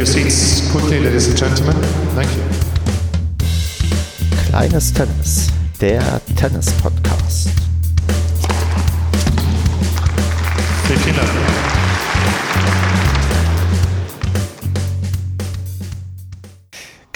your 0.00 0.06
seats 0.06 0.66
quickly, 0.72 0.98
ladies 0.98 1.28
and 1.28 1.36
gentlemen. 1.36 1.76
Thank 2.14 2.30
you. 2.34 2.42
Kleines 4.48 4.94
Tennis, 4.94 5.48
der 5.78 6.22
Tennis-Podcast. 6.36 7.50
Vielen 10.86 11.16
Dank. 11.16 11.49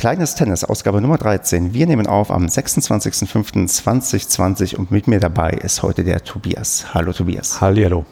Kleines 0.05 0.35
Tennis, 0.35 0.65
Ausgabe 0.65 1.01
Nummer 1.01 1.17
13. 1.17 1.73
Wir 1.73 1.87
nehmen 1.87 2.07
auf 2.07 2.31
am 2.31 2.45
26.05.2020 2.45 4.77
und 4.77 4.91
mit 4.91 5.09
mir 5.09 5.19
dabei 5.19 5.53
ist 5.53 5.83
heute 5.83 6.05
der 6.05 6.23
Tobias. 6.23 6.93
Hallo 6.93 7.15
Tobias. 7.15 7.63
Hallihallo. 7.63 8.05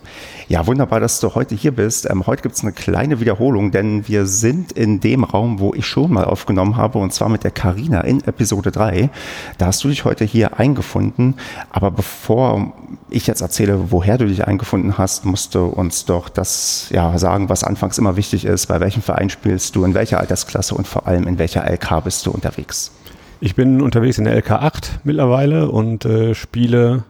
Ja, 0.48 0.66
wunderbar, 0.66 1.00
dass 1.00 1.20
du 1.20 1.34
heute 1.34 1.54
hier 1.54 1.72
bist. 1.72 2.08
Ähm, 2.10 2.26
heute 2.26 2.40
gibt 2.42 2.54
es 2.54 2.62
eine 2.62 2.72
kleine 2.72 3.20
Wiederholung, 3.20 3.72
denn 3.72 4.08
wir 4.08 4.24
sind 4.24 4.72
in 4.72 5.00
dem 5.00 5.24
Raum, 5.24 5.60
wo 5.60 5.74
ich 5.74 5.84
schon 5.86 6.10
mal 6.12 6.24
aufgenommen 6.24 6.78
habe, 6.78 6.98
und 6.98 7.12
zwar 7.12 7.28
mit 7.28 7.44
der 7.44 7.50
Karina 7.50 8.00
in 8.00 8.24
Episode 8.24 8.72
3. 8.72 9.10
Da 9.58 9.66
hast 9.66 9.84
du 9.84 9.88
dich 9.88 10.06
heute 10.06 10.24
hier 10.24 10.58
eingefunden. 10.58 11.34
Aber 11.70 11.90
bevor 11.90 12.72
ich 13.10 13.26
jetzt 13.26 13.42
erzähle, 13.42 13.90
woher 13.90 14.18
du 14.18 14.26
dich 14.26 14.46
eingefunden 14.46 14.98
hast, 14.98 15.24
musst 15.24 15.54
du 15.54 15.66
uns 15.66 16.04
doch 16.06 16.28
das 16.28 16.88
ja, 16.90 17.16
sagen, 17.18 17.48
was 17.48 17.64
anfangs 17.64 17.98
immer 17.98 18.16
wichtig 18.16 18.44
ist. 18.44 18.66
Bei 18.66 18.80
welchem 18.80 19.02
Verein 19.02 19.30
spielst 19.30 19.76
du, 19.76 19.84
in 19.84 19.94
welcher 19.94 20.20
Altersklasse 20.20 20.74
und 20.74 20.86
vor 20.86 21.06
allem 21.06 21.26
in 21.26 21.38
welcher 21.38 21.64
LK 21.82 22.04
bist 22.04 22.26
du 22.26 22.30
unterwegs? 22.30 22.92
Ich 23.40 23.54
bin 23.54 23.82
unterwegs 23.82 24.18
in 24.18 24.24
der 24.24 24.36
LK 24.36 24.52
8 24.52 25.00
mittlerweile 25.04 25.70
und 25.70 26.04
äh, 26.04 26.34
spiele 26.34 27.04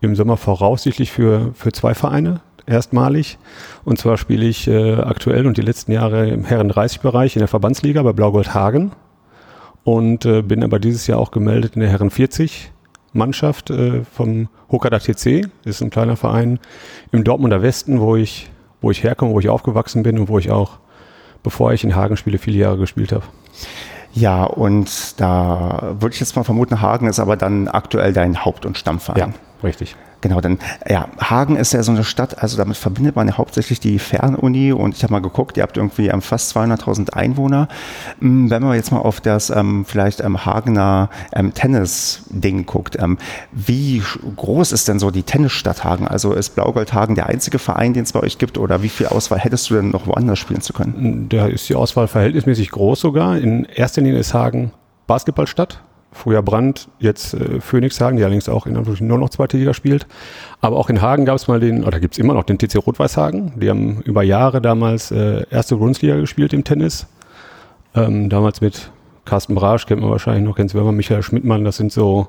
im 0.00 0.14
Sommer 0.14 0.36
voraussichtlich 0.36 1.10
für, 1.10 1.52
für 1.54 1.72
zwei 1.72 1.94
Vereine 1.94 2.40
erstmalig. 2.66 3.38
Und 3.84 3.98
zwar 3.98 4.16
spiele 4.16 4.46
ich 4.46 4.68
äh, 4.68 4.94
aktuell 4.94 5.46
und 5.46 5.56
die 5.56 5.62
letzten 5.62 5.92
Jahre 5.92 6.28
im 6.28 6.44
Herren 6.44 6.70
30-Bereich 6.70 7.36
in 7.36 7.40
der 7.40 7.48
Verbandsliga 7.48 8.02
bei 8.02 8.12
Blaugold 8.12 8.54
Hagen 8.54 8.92
und 9.82 10.24
äh, 10.24 10.42
bin 10.42 10.62
aber 10.62 10.78
dieses 10.78 11.06
Jahr 11.06 11.18
auch 11.18 11.30
gemeldet 11.30 11.74
in 11.74 11.80
der 11.80 11.90
Herren 11.90 12.10
40 12.10 12.70
Mannschaft 13.12 13.70
äh, 13.70 14.04
vom 14.04 14.48
Hokada 14.70 14.98
TC. 14.98 15.48
Das 15.64 15.76
ist 15.76 15.82
ein 15.82 15.90
kleiner 15.90 16.16
Verein 16.16 16.58
im 17.12 17.24
Dortmunder 17.24 17.62
Westen, 17.62 18.00
wo 18.00 18.16
ich, 18.16 18.50
wo 18.80 18.90
ich 18.90 19.02
herkomme, 19.02 19.32
wo 19.32 19.40
ich 19.40 19.48
aufgewachsen 19.48 20.02
bin 20.02 20.18
und 20.18 20.28
wo 20.28 20.38
ich 20.38 20.50
auch, 20.50 20.78
bevor 21.42 21.72
ich 21.72 21.84
in 21.84 21.94
Hagen 21.94 22.16
spiele, 22.16 22.38
viele 22.38 22.58
Jahre 22.58 22.78
gespielt 22.78 23.12
habe. 23.12 23.24
Ja, 24.14 24.44
und 24.44 25.20
da 25.20 25.94
würde 25.98 26.14
ich 26.14 26.20
jetzt 26.20 26.36
mal 26.36 26.44
vermuten, 26.44 26.80
Hagen 26.80 27.08
ist 27.08 27.18
aber 27.18 27.36
dann 27.36 27.68
aktuell 27.68 28.12
dein 28.12 28.44
Haupt- 28.44 28.64
und 28.64 28.78
Stammverein. 28.78 29.18
Ja, 29.18 29.28
richtig. 29.62 29.96
Genau, 30.24 30.40
denn 30.40 30.58
ja, 30.88 31.08
Hagen 31.20 31.56
ist 31.56 31.74
ja 31.74 31.82
so 31.82 31.92
eine 31.92 32.02
Stadt, 32.02 32.42
also 32.42 32.56
damit 32.56 32.78
verbindet 32.78 33.14
man 33.14 33.28
ja 33.28 33.36
hauptsächlich 33.36 33.78
die 33.78 33.98
Fernuni 33.98 34.72
und 34.72 34.96
ich 34.96 35.02
habe 35.02 35.12
mal 35.12 35.20
geguckt, 35.20 35.58
ihr 35.58 35.62
habt 35.62 35.76
irgendwie 35.76 36.06
ähm, 36.06 36.22
fast 36.22 36.56
200.000 36.56 37.10
Einwohner. 37.12 37.68
Ähm, 38.22 38.48
wenn 38.48 38.62
man 38.62 38.74
jetzt 38.74 38.90
mal 38.90 39.00
auf 39.00 39.20
das 39.20 39.50
ähm, 39.50 39.84
vielleicht 39.84 40.22
ähm, 40.22 40.46
Hagener 40.46 41.10
ähm, 41.34 41.52
Tennis-Ding 41.52 42.64
guckt, 42.64 42.96
ähm, 42.98 43.18
wie 43.52 44.02
groß 44.36 44.72
ist 44.72 44.88
denn 44.88 44.98
so 44.98 45.10
die 45.10 45.24
Tennisstadt 45.24 45.84
Hagen? 45.84 46.08
Also 46.08 46.32
ist 46.32 46.54
Blaugold 46.54 46.94
Hagen 46.94 47.16
der 47.16 47.26
einzige 47.26 47.58
Verein, 47.58 47.92
den 47.92 48.04
es 48.04 48.12
bei 48.12 48.20
euch 48.20 48.38
gibt 48.38 48.56
oder 48.56 48.82
wie 48.82 48.88
viel 48.88 49.08
Auswahl 49.08 49.40
hättest 49.40 49.68
du 49.68 49.74
denn 49.74 49.90
noch 49.90 50.06
woanders 50.06 50.38
spielen 50.38 50.62
zu 50.62 50.72
können? 50.72 51.26
Da 51.28 51.48
ist 51.48 51.68
die 51.68 51.74
Auswahl 51.74 52.08
verhältnismäßig 52.08 52.70
groß 52.70 52.98
sogar. 52.98 53.36
In 53.36 53.66
erster 53.66 54.00
Linie 54.00 54.20
ist 54.20 54.32
Hagen 54.32 54.72
Basketballstadt 55.06 55.82
früher 56.14 56.42
Brand, 56.42 56.88
jetzt 56.98 57.34
äh, 57.34 57.60
Phoenix 57.60 58.00
Hagen, 58.00 58.16
die 58.16 58.22
allerdings 58.22 58.48
auch 58.48 58.66
in 58.66 58.76
Anführungsstrichen 58.76 59.08
nur 59.08 59.18
noch 59.18 59.30
zweite 59.30 59.58
Liga 59.58 59.74
spielt. 59.74 60.06
Aber 60.60 60.76
auch 60.76 60.88
in 60.88 61.02
Hagen 61.02 61.26
gab 61.26 61.36
es 61.36 61.48
mal 61.48 61.60
den, 61.60 61.84
oder 61.84 62.00
gibt 62.00 62.14
es 62.14 62.18
immer 62.18 62.32
noch 62.32 62.44
den 62.44 62.56
TC 62.56 62.76
Rot-Weiß 62.76 63.16
Hagen. 63.16 63.52
Die 63.60 63.68
haben 63.68 64.00
über 64.02 64.22
Jahre 64.22 64.62
damals 64.62 65.10
äh, 65.10 65.44
erste 65.50 65.76
Bundesliga 65.76 66.16
gespielt 66.16 66.52
im 66.52 66.64
Tennis. 66.64 67.06
Ähm, 67.94 68.30
damals 68.30 68.60
mit 68.60 68.90
Carsten 69.24 69.54
Brasch, 69.54 69.86
kennt 69.86 70.00
man 70.00 70.10
wahrscheinlich 70.10 70.44
noch, 70.44 70.56
kennt 70.56 70.72
man 70.74 70.96
Michael 70.96 71.22
Schmidtmann, 71.22 71.64
das 71.64 71.76
sind 71.76 71.92
so 71.92 72.28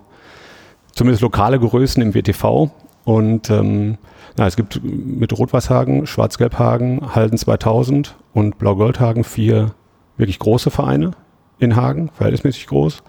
zumindest 0.94 1.22
lokale 1.22 1.60
Größen 1.60 2.02
im 2.02 2.14
WTV. 2.14 2.70
Und 3.04 3.50
ähm, 3.52 3.98
na, 4.36 4.48
es 4.48 4.56
gibt 4.56 4.82
mit 4.84 5.32
Rot-Weiß-Hagen, 5.38 6.08
Schwarz-Gelb-Hagen, 6.08 7.14
Halden 7.14 7.38
2000 7.38 8.16
und 8.34 8.58
Blau-Gold-Hagen 8.58 9.24
vier 9.24 9.76
wirklich 10.18 10.40
große 10.40 10.72
Vereine 10.72 11.12
in 11.60 11.76
Hagen, 11.76 12.10
verhältnismäßig 12.10 12.68
groß. 12.68 13.04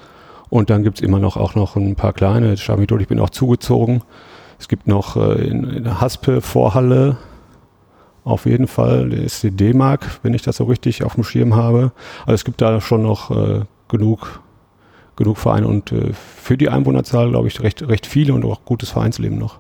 Und 0.49 0.71
dann 0.71 0.83
gibt's 0.83 1.01
immer 1.01 1.19
noch 1.19 1.37
auch 1.37 1.55
noch 1.55 1.77
ein 1.77 1.97
paar 1.97 2.12
kleine. 2.12 2.55
Durch, 2.55 3.03
ich 3.03 3.09
bin 3.09 3.21
auch 3.21 3.31
zugezogen. 3.31 4.03
Es 4.59 4.69
gibt 4.69 4.87
noch 4.87 5.17
äh, 5.17 5.47
in, 5.47 5.65
in 5.65 5.84
der 5.84 6.01
Haspe 6.01 6.41
Vorhalle 6.41 7.17
auf 8.27 8.45
jeden 8.45 8.67
Fall, 8.67 9.09
der 9.09 9.23
ist 9.23 9.45
die 9.45 9.53
D-Mark, 9.53 10.19
wenn 10.25 10.35
ich 10.35 10.43
das 10.43 10.56
so 10.56 10.65
richtig 10.65 11.05
auf 11.05 11.15
dem 11.15 11.23
Schirm 11.23 11.55
habe. 11.55 11.93
Also 12.23 12.35
es 12.35 12.45
gibt 12.45 12.61
da 12.61 12.81
schon 12.81 13.03
noch 13.03 13.31
äh, 13.31 13.61
genug, 13.87 14.41
genug 15.15 15.39
Vereine 15.39 15.69
und 15.69 15.93
äh, 15.93 16.12
für 16.12 16.56
die 16.56 16.69
Einwohnerzahl, 16.69 17.31
glaube 17.31 17.47
ich, 17.47 17.61
recht, 17.61 17.87
recht 17.87 18.05
viele 18.05 18.35
und 18.35 18.45
auch 18.45 18.65
gutes 18.65 18.91
Vereinsleben 18.91 19.39
noch. 19.39 19.59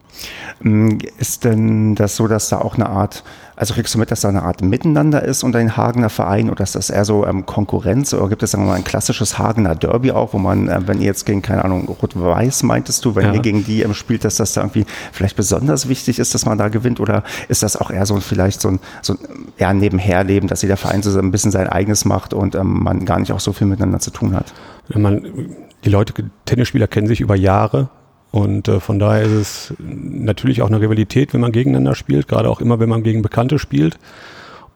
Mm, 0.62 0.98
ist 1.16 1.44
denn 1.44 1.94
das 1.94 2.16
so, 2.16 2.26
dass 2.26 2.48
da 2.48 2.58
auch 2.58 2.74
eine 2.74 2.88
Art, 2.88 3.22
also 3.56 3.72
kriegst 3.72 3.94
du 3.94 3.98
mit, 3.98 4.10
dass 4.10 4.20
da 4.20 4.28
eine 4.28 4.42
Art 4.42 4.60
Miteinander 4.60 5.22
ist 5.22 5.42
unter 5.42 5.58
den 5.58 5.76
Hagener 5.76 6.10
Vereinen 6.10 6.50
oder 6.50 6.62
ist 6.62 6.74
das 6.74 6.90
eher 6.90 7.06
so 7.06 7.26
ähm, 7.26 7.46
Konkurrenz 7.46 8.12
oder 8.12 8.28
gibt 8.28 8.42
es 8.42 8.50
sagen 8.50 8.64
wir 8.64 8.68
mal 8.68 8.76
ein 8.76 8.84
klassisches 8.84 9.38
Hagener 9.38 9.74
Derby 9.74 10.12
auch, 10.12 10.34
wo 10.34 10.38
man, 10.38 10.68
äh, 10.68 10.80
wenn 10.86 11.00
ihr 11.00 11.06
jetzt 11.06 11.24
gegen, 11.24 11.40
keine 11.40 11.64
Ahnung, 11.64 11.88
Rot-Weiß 11.88 12.62
meintest 12.64 13.04
du, 13.04 13.14
wenn 13.14 13.26
ja. 13.26 13.34
ihr 13.34 13.40
gegen 13.40 13.64
die 13.64 13.82
ähm, 13.82 13.94
spielt, 13.94 14.24
dass 14.24 14.36
das 14.36 14.52
da 14.52 14.60
irgendwie 14.60 14.84
vielleicht 15.10 15.36
besonders 15.36 15.88
wichtig 15.88 16.18
ist, 16.18 16.34
dass 16.34 16.44
man 16.44 16.58
da 16.58 16.68
gewinnt 16.68 17.00
oder 17.00 17.24
ist 17.48 17.62
das 17.62 17.76
auch 17.76 17.90
eher 17.90 18.04
so 18.04 18.20
vielleicht 18.20 18.60
so 18.60 18.68
ein, 18.68 18.80
so 19.00 19.14
ein 19.14 19.18
eher 19.56 19.72
Nebenherleben, 19.72 20.48
dass 20.48 20.60
jeder 20.60 20.76
Verein 20.76 21.02
so 21.02 21.18
ein 21.18 21.30
bisschen 21.30 21.50
sein 21.50 21.68
eigenes 21.68 22.04
macht 22.04 22.34
und 22.34 22.54
ähm, 22.54 22.82
man 22.82 23.06
gar 23.06 23.18
nicht 23.18 23.32
auch 23.32 23.40
so 23.40 23.52
viel 23.52 23.66
miteinander 23.66 24.00
zu 24.00 24.10
tun 24.10 24.34
hat? 24.34 24.52
Wenn 24.88 25.00
man, 25.00 25.48
die 25.84 25.90
Leute, 25.90 26.12
Tennisspieler 26.44 26.88
kennen 26.88 27.06
sich 27.06 27.20
über 27.20 27.36
Jahre 27.36 27.88
und 28.30 28.68
äh, 28.68 28.80
von 28.80 28.98
daher 28.98 29.22
ist 29.22 29.32
es 29.32 29.74
natürlich 29.78 30.62
auch 30.62 30.68
eine 30.68 30.80
Rivalität, 30.80 31.32
wenn 31.32 31.40
man 31.40 31.52
gegeneinander 31.52 31.94
spielt, 31.94 32.28
gerade 32.28 32.50
auch 32.50 32.60
immer, 32.60 32.78
wenn 32.80 32.88
man 32.88 33.02
gegen 33.02 33.22
Bekannte 33.22 33.58
spielt. 33.58 33.98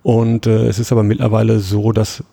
Und 0.03 0.47
äh, 0.47 0.67
es 0.67 0.79
ist 0.79 0.93
aber 0.93 1.03
mittlerweile 1.03 1.59
so, 1.59 1.93
dass 1.93 2.25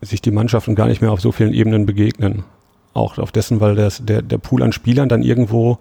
sich 0.00 0.22
die 0.22 0.30
Mannschaften 0.30 0.74
gar 0.74 0.86
nicht 0.86 1.02
mehr 1.02 1.12
auf 1.12 1.20
so 1.20 1.32
vielen 1.32 1.52
Ebenen 1.52 1.86
begegnen 1.86 2.44
auch 2.92 3.18
auf 3.18 3.30
dessen, 3.30 3.60
weil 3.60 3.76
das, 3.76 4.04
der, 4.04 4.20
der 4.22 4.38
Pool 4.38 4.62
an 4.62 4.72
Spielern 4.72 5.08
dann 5.08 5.22
irgendwo 5.22 5.78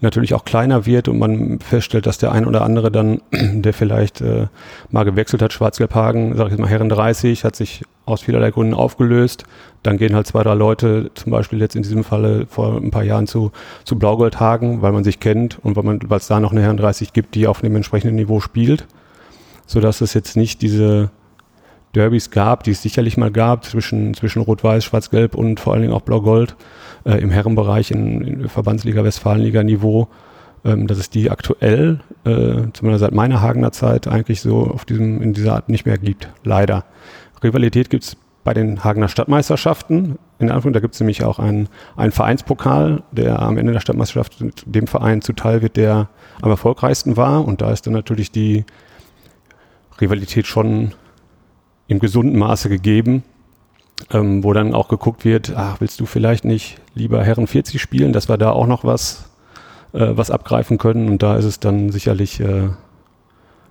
natürlich 0.00 0.34
auch 0.34 0.44
kleiner 0.44 0.86
wird 0.86 1.08
und 1.08 1.18
man 1.18 1.60
feststellt, 1.60 2.06
dass 2.06 2.18
der 2.18 2.32
ein 2.32 2.46
oder 2.46 2.62
andere 2.62 2.90
dann, 2.90 3.20
der 3.32 3.72
vielleicht 3.72 4.20
äh, 4.20 4.46
mal 4.90 5.04
gewechselt 5.04 5.40
hat, 5.40 5.52
Schwarz-Gelb-Hagen, 5.52 6.36
sag 6.36 6.46
ich 6.46 6.52
jetzt 6.52 6.60
mal 6.60 6.68
Herren 6.68 6.88
30, 6.88 7.44
hat 7.44 7.54
sich 7.54 7.82
aus 8.06 8.22
vielerlei 8.22 8.50
Gründen 8.50 8.74
aufgelöst. 8.74 9.44
Dann 9.82 9.98
gehen 9.98 10.14
halt 10.14 10.26
zwei, 10.26 10.42
drei 10.42 10.54
Leute, 10.54 11.10
zum 11.14 11.30
Beispiel 11.30 11.60
jetzt 11.60 11.76
in 11.76 11.82
diesem 11.82 12.02
Falle 12.02 12.46
vor 12.48 12.76
ein 12.76 12.90
paar 12.90 13.04
Jahren 13.04 13.26
zu, 13.26 13.52
zu 13.84 13.96
Blaugold-Hagen, 13.96 14.82
weil 14.82 14.92
man 14.92 15.04
sich 15.04 15.20
kennt 15.20 15.58
und 15.62 15.76
weil 15.76 15.84
man, 15.84 16.00
weil 16.06 16.18
es 16.18 16.26
da 16.26 16.40
noch 16.40 16.52
eine 16.52 16.62
Herren 16.62 16.78
30 16.78 17.12
gibt, 17.12 17.34
die 17.34 17.46
auf 17.46 17.62
einem 17.62 17.76
entsprechenden 17.76 18.16
Niveau 18.16 18.40
spielt. 18.40 18.86
Sodass 19.66 20.00
es 20.00 20.14
jetzt 20.14 20.36
nicht 20.36 20.62
diese, 20.62 21.10
Derbys 21.94 22.30
gab, 22.30 22.64
die 22.64 22.72
es 22.72 22.82
sicherlich 22.82 23.16
mal 23.16 23.30
gab, 23.30 23.64
zwischen, 23.64 24.14
zwischen 24.14 24.42
Rot-Weiß, 24.42 24.84
Schwarz-Gelb 24.84 25.34
und 25.34 25.60
vor 25.60 25.72
allen 25.72 25.82
Dingen 25.82 25.94
auch 25.94 26.02
Blau-Gold 26.02 26.56
äh, 27.04 27.18
im 27.18 27.30
Herrenbereich 27.30 27.90
in, 27.90 28.20
in 28.22 28.48
Verbandsliga, 28.48 29.04
Westfalenliga-Niveau, 29.04 30.08
ähm, 30.64 30.86
dass 30.86 30.98
es 30.98 31.10
die 31.10 31.30
aktuell, 31.30 32.00
äh, 32.24 32.70
zumindest 32.72 33.00
seit 33.00 33.12
meiner 33.12 33.40
Hagener 33.40 33.72
Zeit, 33.72 34.06
eigentlich 34.06 34.40
so 34.40 34.66
auf 34.66 34.84
diesem, 34.84 35.22
in 35.22 35.32
dieser 35.32 35.54
Art 35.54 35.68
nicht 35.68 35.86
mehr 35.86 35.98
gibt. 35.98 36.28
Leider. 36.44 36.84
Rivalität 37.42 37.90
gibt 37.90 38.04
es 38.04 38.16
bei 38.44 38.54
den 38.54 38.82
Hagener 38.82 39.08
Stadtmeisterschaften. 39.08 40.18
In 40.38 40.50
Anführung, 40.50 40.72
da 40.72 40.80
gibt 40.80 40.94
es 40.94 41.00
nämlich 41.00 41.24
auch 41.24 41.38
einen, 41.38 41.68
einen 41.96 42.12
Vereinspokal, 42.12 43.02
der 43.12 43.40
am 43.40 43.58
Ende 43.58 43.72
der 43.72 43.80
Stadtmeisterschaft 43.80 44.64
dem 44.66 44.86
Verein 44.86 45.20
zuteil 45.20 45.62
wird, 45.62 45.76
der 45.76 46.08
am 46.40 46.50
erfolgreichsten 46.50 47.16
war. 47.16 47.44
Und 47.44 47.60
da 47.60 47.70
ist 47.70 47.86
dann 47.86 47.92
natürlich 47.92 48.30
die 48.30 48.64
Rivalität 50.00 50.46
schon 50.46 50.92
im 51.88 51.98
gesunden 51.98 52.38
Maße 52.38 52.68
gegeben, 52.68 53.24
ähm, 54.12 54.44
wo 54.44 54.52
dann 54.52 54.74
auch 54.74 54.88
geguckt 54.88 55.24
wird, 55.24 55.54
ach, 55.56 55.80
willst 55.80 55.98
du 55.98 56.06
vielleicht 56.06 56.44
nicht 56.44 56.78
lieber 56.94 57.24
Herren 57.24 57.46
40 57.46 57.80
spielen, 57.80 58.12
dass 58.12 58.28
wir 58.28 58.36
da 58.36 58.52
auch 58.52 58.66
noch 58.66 58.84
was, 58.84 59.30
äh, 59.92 60.10
was 60.10 60.30
abgreifen 60.30 60.78
können. 60.78 61.08
Und 61.08 61.22
da 61.22 61.36
ist 61.36 61.46
es 61.46 61.58
dann 61.58 61.90
sicherlich 61.90 62.40
äh, 62.40 62.68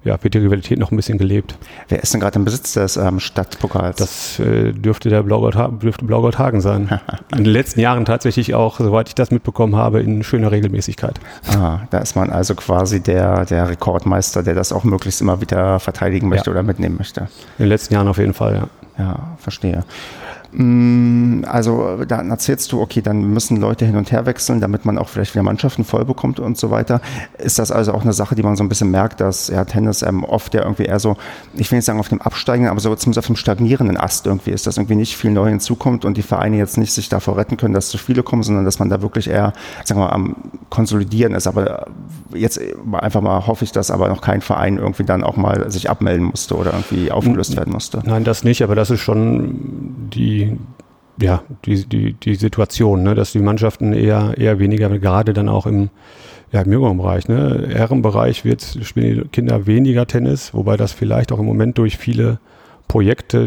ja, 0.07 0.17
wird 0.23 0.33
die 0.33 0.39
Rivalität 0.39 0.79
noch 0.79 0.91
ein 0.91 0.95
bisschen 0.95 1.17
gelebt. 1.17 1.57
Wer 1.89 2.01
ist 2.01 2.13
denn 2.13 2.21
gerade 2.21 2.39
im 2.39 2.45
Besitz 2.45 2.73
des 2.73 2.97
ähm, 2.97 3.19
Stadtpokals? 3.19 3.97
Das 3.97 4.39
äh, 4.39 4.71
dürfte 4.71 5.09
der 5.09 5.23
Blaugold, 5.23 5.55
dürfte 5.81 6.07
Hagen 6.37 6.61
sein. 6.61 6.99
in 7.31 7.43
den 7.43 7.53
letzten 7.53 7.79
Jahren 7.79 8.05
tatsächlich 8.05 8.55
auch, 8.55 8.79
soweit 8.79 9.09
ich 9.09 9.15
das 9.15 9.31
mitbekommen 9.31 9.75
habe, 9.75 10.01
in 10.01 10.23
schöner 10.23 10.51
Regelmäßigkeit. 10.51 11.19
Ah, 11.55 11.81
da 11.89 11.99
ist 11.99 12.15
man 12.15 12.29
also 12.29 12.55
quasi 12.55 13.01
der, 13.01 13.45
der 13.45 13.69
Rekordmeister, 13.69 14.43
der 14.43 14.55
das 14.55 14.71
auch 14.71 14.83
möglichst 14.83 15.21
immer 15.21 15.41
wieder 15.41 15.79
verteidigen 15.79 16.29
möchte 16.29 16.49
ja. 16.49 16.51
oder 16.53 16.63
mitnehmen 16.63 16.95
möchte. 16.97 17.21
In 17.57 17.65
den 17.65 17.69
letzten 17.69 17.93
Jahren 17.93 18.07
auf 18.07 18.17
jeden 18.17 18.33
Fall, 18.33 18.55
ja. 18.55 18.67
Ja, 18.97 19.37
verstehe. 19.37 19.83
Mm, 20.51 21.43
Also 21.47 22.03
dann 22.07 22.29
erzählst 22.29 22.71
du, 22.71 22.81
okay, 22.81 23.01
dann 23.01 23.21
müssen 23.33 23.57
Leute 23.57 23.85
hin 23.85 23.95
und 23.95 24.11
her 24.11 24.25
wechseln, 24.25 24.59
damit 24.59 24.85
man 24.85 24.97
auch 24.97 25.09
vielleicht 25.09 25.33
wieder 25.33 25.43
Mannschaften 25.43 25.83
voll 25.83 26.05
bekommt 26.05 26.39
und 26.39 26.57
so 26.57 26.71
weiter. 26.71 27.01
Ist 27.37 27.59
das 27.59 27.71
also 27.71 27.93
auch 27.93 28.01
eine 28.03 28.13
Sache, 28.13 28.35
die 28.35 28.43
man 28.43 28.55
so 28.55 28.63
ein 28.63 28.69
bisschen 28.69 28.91
merkt, 28.91 29.21
dass 29.21 29.47
ja, 29.47 29.65
Tennis 29.65 30.01
ähm, 30.01 30.23
oft 30.23 30.53
ja 30.53 30.63
irgendwie 30.63 30.83
eher 30.83 30.99
so, 30.99 31.17
ich 31.55 31.71
will 31.71 31.77
nicht 31.77 31.85
sagen 31.85 31.99
auf 31.99 32.09
dem 32.09 32.21
absteigenden, 32.21 32.69
aber 32.71 32.79
so 32.79 32.93
zumindest 32.95 33.19
auf 33.19 33.27
dem 33.27 33.35
stagnierenden 33.35 33.97
Ast 33.97 34.25
irgendwie 34.25 34.51
ist, 34.51 34.67
dass 34.67 34.77
irgendwie 34.77 34.95
nicht 34.95 35.15
viel 35.17 35.31
neu 35.31 35.49
hinzukommt 35.49 36.05
und 36.05 36.17
die 36.17 36.21
Vereine 36.21 36.57
jetzt 36.57 36.77
nicht 36.77 36.93
sich 36.93 37.09
davor 37.09 37.37
retten 37.37 37.57
können, 37.57 37.73
dass 37.73 37.89
zu 37.89 37.97
viele 37.97 38.23
kommen, 38.23 38.43
sondern 38.43 38.65
dass 38.65 38.79
man 38.79 38.89
da 38.89 39.01
wirklich 39.01 39.29
eher, 39.29 39.53
sagen 39.83 39.99
wir 39.99 40.07
mal, 40.07 40.13
am 40.13 40.35
Konsolidieren 40.69 41.33
ist. 41.33 41.47
Aber 41.47 41.87
jetzt 42.33 42.59
einfach 42.93 43.21
mal 43.21 43.47
hoffe 43.47 43.63
ich, 43.63 43.71
dass 43.71 43.91
aber 43.91 44.09
noch 44.09 44.21
kein 44.21 44.41
Verein 44.41 44.77
irgendwie 44.77 45.03
dann 45.03 45.23
auch 45.23 45.37
mal 45.37 45.69
sich 45.71 45.89
abmelden 45.89 46.25
musste 46.25 46.55
oder 46.55 46.73
irgendwie 46.73 47.11
aufgelöst 47.11 47.55
werden 47.55 47.73
musste. 47.73 48.01
Nein, 48.05 48.23
das 48.23 48.43
nicht, 48.43 48.63
aber 48.63 48.75
das 48.75 48.89
ist 48.89 48.99
schon 49.01 50.09
die, 50.13 50.46
ja, 51.21 51.43
die, 51.65 51.85
die, 51.85 52.13
die 52.13 52.35
Situation, 52.35 53.03
ne, 53.03 53.15
dass 53.15 53.31
die 53.31 53.39
Mannschaften 53.39 53.93
eher, 53.93 54.35
eher 54.37 54.59
weniger, 54.59 54.89
gerade 54.99 55.33
dann 55.33 55.49
auch 55.49 55.65
im, 55.65 55.89
ja, 56.51 56.61
im 56.61 56.71
jüngeren 56.71 56.97
Bereich, 56.97 57.27
ne, 57.27 57.69
Herrenbereich 57.71 58.45
wird, 58.45 58.61
spielen 58.83 59.23
die 59.23 59.29
Kinder 59.29 59.65
weniger 59.65 60.05
Tennis, 60.05 60.53
wobei 60.53 60.77
das 60.77 60.91
vielleicht 60.91 61.31
auch 61.31 61.39
im 61.39 61.45
Moment 61.45 61.77
durch 61.77 61.97
viele 61.97 62.39
Projekte, 62.87 63.39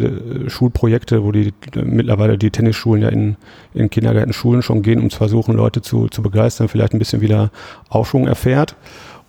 äh, 0.46 0.50
Schulprojekte, 0.50 1.24
wo 1.24 1.32
die 1.32 1.52
mittlerweile 1.74 2.36
die 2.36 2.50
Tennisschulen 2.50 3.02
ja 3.02 3.08
in, 3.08 3.36
in 3.72 3.88
Kindergärten, 3.88 4.32
Schulen 4.32 4.62
schon 4.62 4.82
gehen, 4.82 5.00
um 5.00 5.10
zu 5.10 5.16
versuchen, 5.16 5.54
Leute 5.54 5.80
zu, 5.80 6.08
zu 6.08 6.22
begeistern, 6.22 6.68
vielleicht 6.68 6.92
ein 6.92 6.98
bisschen 6.98 7.20
wieder 7.20 7.50
Aufschwung 7.88 8.26
erfährt. 8.26 8.76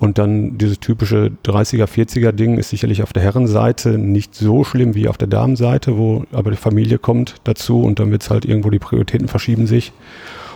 Und 0.02 0.18
dann 0.18 0.58
dieses 0.58 0.80
typische 0.80 1.32
30er, 1.46 1.86
40er 1.86 2.32
Ding 2.32 2.58
ist 2.58 2.72
sicherlich 2.72 3.04
auf 3.04 3.14
der 3.14 3.22
Herrenseite 3.22 4.00
nicht 4.00 4.34
so 4.34 4.64
schlimm 4.64 4.96
wie 4.96 5.08
auf 5.08 5.20
der 5.20 5.28
Damenseite, 5.28 5.96
wo 5.96 6.26
aber 6.32 6.50
die 6.50 6.58
Familie 6.58 6.98
kommt 6.98 7.36
dazu 7.44 7.84
und 7.84 8.00
dann 8.00 8.10
wird 8.10 8.24
es 8.24 8.32
halt 8.32 8.44
irgendwo 8.44 8.72
die 8.72 8.80
Prioritäten 8.80 9.28
verschieben 9.28 9.68
sich. 9.68 9.94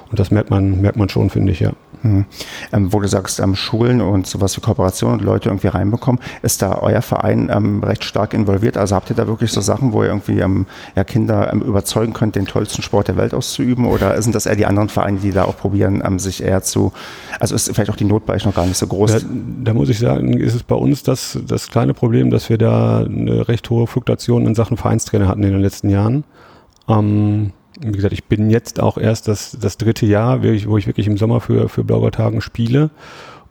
Und 0.10 0.20
das 0.20 0.32
merkt 0.32 0.50
man, 0.50 0.82
merkt 0.82 0.98
man 0.98 1.10
schon, 1.10 1.30
finde 1.30 1.52
ich, 1.52 1.60
ja. 1.60 1.74
Mhm. 2.06 2.26
Ähm, 2.72 2.94
wo 2.94 3.00
du 3.00 3.08
sagst, 3.08 3.40
ähm, 3.40 3.56
Schulen 3.56 4.00
und 4.00 4.28
sowas 4.28 4.56
wie 4.56 4.62
Kooperation 4.62 5.14
und 5.14 5.22
Leute 5.24 5.50
irgendwie 5.50 5.68
reinbekommen, 5.68 6.22
ist 6.44 6.62
da 6.62 6.78
euer 6.80 7.02
Verein 7.02 7.50
ähm, 7.52 7.84
recht 7.84 8.04
stark 8.04 8.34
involviert? 8.34 8.78
Also 8.78 8.96
habt 8.96 9.10
ihr 9.10 9.16
da 9.16 9.28
wirklich 9.28 9.52
so 9.52 9.62
Sachen, 9.62 9.92
wo 9.92 10.04
ihr 10.04 10.10
irgendwie 10.10 10.40
ähm, 10.40 10.68
ja, 10.96 11.04
Kinder 11.04 11.52
ähm, 11.52 11.62
überzeugen 11.62 12.14
könnt, 12.14 12.36
den 12.36 12.46
tollsten 12.46 12.84
Sport 12.84 13.08
der 13.08 13.18
Welt 13.18 13.34
auszuüben? 13.34 13.86
Oder 13.86 14.22
sind 14.22 14.36
das 14.36 14.46
eher 14.46 14.56
die 14.56 14.68
anderen 14.68 14.90
Vereine, 14.90 15.18
die 15.20 15.32
da 15.32 15.46
auch 15.46 15.58
probieren, 15.58 16.04
ähm, 16.06 16.20
sich 16.20 16.44
eher 16.44 16.62
zu, 16.62 16.94
also 17.40 17.56
ist 17.56 17.74
vielleicht 17.74 17.90
auch 17.90 17.96
die 17.96 18.06
Not 18.06 18.28
bei 18.28 18.36
euch 18.36 18.46
noch 18.46 18.54
gar 18.54 18.68
nicht 18.68 18.78
so 18.78 18.86
groß? 18.86 19.14
Da, 19.14 19.20
da 19.64 19.74
muss 19.74 19.90
ich 19.90 19.98
sagen, 19.98 20.34
ist 20.34 20.54
es 20.54 20.62
bei 20.62 20.76
uns 20.76 21.02
das, 21.02 21.40
das 21.48 21.70
kleine 21.70 21.96
Problem, 21.96 22.30
dass 22.30 22.50
wir 22.50 22.60
da 22.60 23.00
eine 23.00 23.48
recht 23.48 23.68
hohe 23.72 23.88
Fluktuation 23.88 24.46
in 24.46 24.54
Sachen 24.54 24.78
Vereinstrainer 24.78 25.28
hatten 25.28 25.42
in 25.42 25.54
den 25.54 25.62
letzten 25.62 25.90
Jahren. 25.90 26.24
Ähm, 26.88 27.52
wie 27.82 27.92
gesagt, 27.92 28.14
ich 28.14 28.26
bin 28.26 28.50
jetzt 28.50 28.80
auch 28.80 28.98
erst 28.98 29.28
das, 29.28 29.58
das 29.60 29.78
dritte 29.78 30.06
Jahr, 30.06 30.44
wo 30.44 30.78
ich, 30.78 30.88
wirklich 30.88 31.08
im 31.08 31.18
Sommer 31.18 31.42
für, 31.42 31.70
für 31.70 31.84
Blaugoldhagen 31.84 32.42
spiele. 32.42 32.90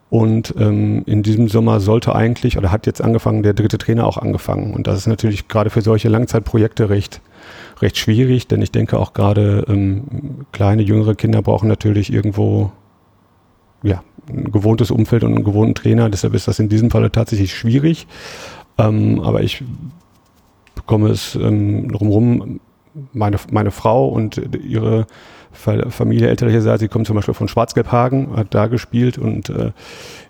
Und 0.09 0.53
ähm, 0.57 1.03
in 1.05 1.23
diesem 1.23 1.49
Sommer 1.49 1.79
sollte 1.79 2.15
eigentlich, 2.15 2.57
oder 2.57 2.71
hat 2.71 2.85
jetzt 2.85 3.01
angefangen, 3.01 3.43
der 3.43 3.53
dritte 3.53 3.77
Trainer 3.77 4.05
auch 4.05 4.17
angefangen. 4.17 4.73
Und 4.73 4.87
das 4.87 4.99
ist 4.99 5.07
natürlich 5.07 5.47
gerade 5.47 5.69
für 5.69 5.81
solche 5.81 6.09
Langzeitprojekte 6.09 6.89
recht, 6.89 7.21
recht 7.81 7.97
schwierig, 7.97 8.47
denn 8.47 8.61
ich 8.61 8.71
denke 8.71 8.99
auch 8.99 9.13
gerade 9.13 9.65
ähm, 9.67 10.45
kleine, 10.51 10.83
jüngere 10.83 11.15
Kinder 11.15 11.41
brauchen 11.41 11.67
natürlich 11.67 12.13
irgendwo 12.13 12.71
ja, 13.83 14.03
ein 14.29 14.51
gewohntes 14.51 14.91
Umfeld 14.91 15.23
und 15.23 15.35
einen 15.35 15.43
gewohnten 15.43 15.75
Trainer. 15.75 16.09
Deshalb 16.09 16.33
ist 16.33 16.47
das 16.47 16.59
in 16.59 16.69
diesem 16.69 16.91
Falle 16.91 17.11
tatsächlich 17.11 17.53
schwierig. 17.53 18.07
Ähm, 18.77 19.21
aber 19.21 19.41
ich 19.41 19.63
bekomme 20.75 21.09
es 21.09 21.35
ähm, 21.35 21.91
drumherum 21.91 22.59
meine, 23.13 23.37
meine 23.51 23.71
Frau 23.71 24.07
und 24.07 24.41
ihre 24.63 25.07
Familie 25.55 26.27
elterlicherseits, 26.27 26.81
sie 26.81 26.89
kommt 26.89 27.07
zum 27.07 27.15
Beispiel 27.15 27.33
von 27.33 27.47
Schwarzgelbhagen, 27.47 28.35
hat 28.35 28.53
da 28.53 28.67
gespielt 28.67 29.17
und 29.17 29.49
äh, 29.49 29.71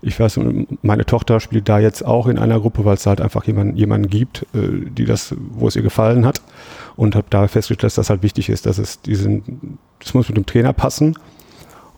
ich 0.01 0.19
weiß, 0.19 0.39
meine 0.83 1.05
Tochter 1.05 1.39
spielt 1.39 1.67
da 1.67 1.79
jetzt 1.79 2.05
auch 2.05 2.27
in 2.27 2.37
einer 2.37 2.59
Gruppe, 2.59 2.85
weil 2.85 2.93
es 2.93 3.07
halt 3.07 3.21
einfach 3.21 3.43
jemand, 3.45 3.75
jemanden 3.75 4.07
gibt, 4.07 4.43
äh, 4.53 4.85
die 4.87 5.05
das, 5.05 5.35
wo 5.51 5.67
es 5.67 5.75
ihr 5.75 5.81
gefallen 5.81 6.25
hat 6.27 6.41
und 6.95 7.15
habe 7.15 7.25
da 7.31 7.47
festgestellt, 7.47 7.83
dass 7.83 7.95
das 7.95 8.11
halt 8.11 8.21
wichtig 8.21 8.49
ist, 8.49 8.67
dass 8.67 8.77
es 8.77 9.01
diesen, 9.01 9.79
das 9.99 10.13
muss 10.13 10.27
mit 10.27 10.37
dem 10.37 10.45
Trainer 10.45 10.73
passen 10.73 11.15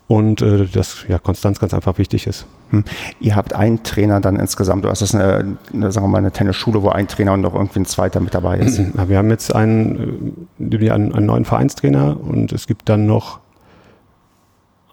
und 0.07 0.41
äh, 0.41 0.65
dass 0.65 1.05
ja 1.07 1.19
Konstanz 1.19 1.59
ganz 1.59 1.73
einfach 1.73 1.97
wichtig 1.97 2.27
ist. 2.27 2.45
Hm. 2.69 2.85
Ihr 3.19 3.35
habt 3.35 3.53
einen 3.53 3.83
Trainer 3.83 4.21
dann 4.21 4.37
insgesamt, 4.37 4.85
du 4.85 4.89
hast 4.89 5.01
das 5.01 5.13
eine, 5.13 5.57
eine, 5.73 5.91
sagen 5.91 6.05
wir 6.05 6.09
mal, 6.09 6.19
eine 6.19 6.31
Tennisschule, 6.31 6.81
wo 6.81 6.89
ein 6.89 7.07
Trainer 7.07 7.33
und 7.33 7.41
noch 7.41 7.53
irgendwie 7.53 7.79
ein 7.79 7.85
zweiter 7.85 8.19
mit 8.19 8.33
dabei 8.33 8.59
ist. 8.59 8.79
Ja, 8.97 9.09
wir 9.09 9.17
haben 9.17 9.29
jetzt 9.29 9.53
einen, 9.53 10.37
äh, 10.59 10.91
einen, 10.91 11.13
einen 11.13 11.25
neuen 11.25 11.45
Vereinstrainer 11.45 12.17
und 12.19 12.51
es 12.51 12.67
gibt 12.67 12.89
dann 12.89 13.05
noch 13.05 13.39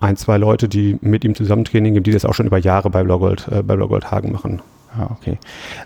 ein, 0.00 0.16
zwei 0.16 0.36
Leute, 0.36 0.68
die 0.68 0.98
mit 1.00 1.24
ihm 1.24 1.34
zusammen 1.34 1.64
Training 1.64 1.94
geben, 1.94 2.04
die 2.04 2.12
das 2.12 2.24
auch 2.24 2.34
schon 2.34 2.46
über 2.46 2.58
Jahre 2.58 2.90
bei 2.90 3.02
Blaugold, 3.02 3.48
äh, 3.50 3.62
bei 3.62 3.76
Blaugold 3.76 4.10
Hagen 4.10 4.32
machen. 4.32 4.62
Ah, 4.96 5.08
okay. 5.10 5.38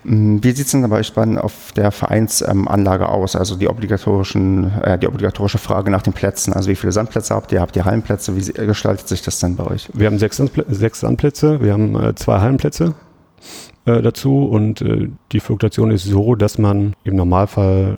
Wie 0.03 0.51
sieht 0.51 0.65
es 0.67 0.71
denn 0.71 0.87
bei 0.87 0.99
euch 0.99 1.13
beiden 1.13 1.39
auf 1.39 1.71
der 1.71 1.91
Vereinsanlage 1.91 3.09
aus? 3.09 3.35
Also 3.35 3.55
die 3.55 3.67
obligatorischen, 3.67 4.71
äh, 4.83 4.99
die 4.99 5.07
obligatorische 5.07 5.57
Frage 5.57 5.89
nach 5.89 6.03
den 6.03 6.13
Plätzen. 6.13 6.53
Also 6.53 6.69
wie 6.69 6.75
viele 6.75 6.91
Sandplätze 6.91 7.33
habt 7.33 7.51
ihr? 7.51 7.61
Habt 7.61 7.75
ihr 7.75 7.85
Hallenplätze? 7.85 8.35
Wie 8.35 8.51
gestaltet 8.51 9.07
sich 9.07 9.23
das 9.23 9.39
denn 9.39 9.55
bei 9.55 9.65
euch? 9.65 9.89
Wir 9.93 10.07
haben 10.07 10.19
sechs, 10.19 10.41
sechs 10.67 10.99
Sandplätze, 10.99 11.61
wir 11.61 11.73
haben 11.73 11.95
äh, 11.95 12.13
zwei 12.15 12.39
Hallenplätze 12.39 12.93
äh, 13.85 14.01
dazu 14.01 14.45
und 14.45 14.81
äh, 14.81 15.09
die 15.31 15.39
Fluktuation 15.39 15.89
ist 15.89 16.03
so, 16.03 16.35
dass 16.35 16.59
man 16.59 16.93
im 17.03 17.15
Normalfall 17.15 17.97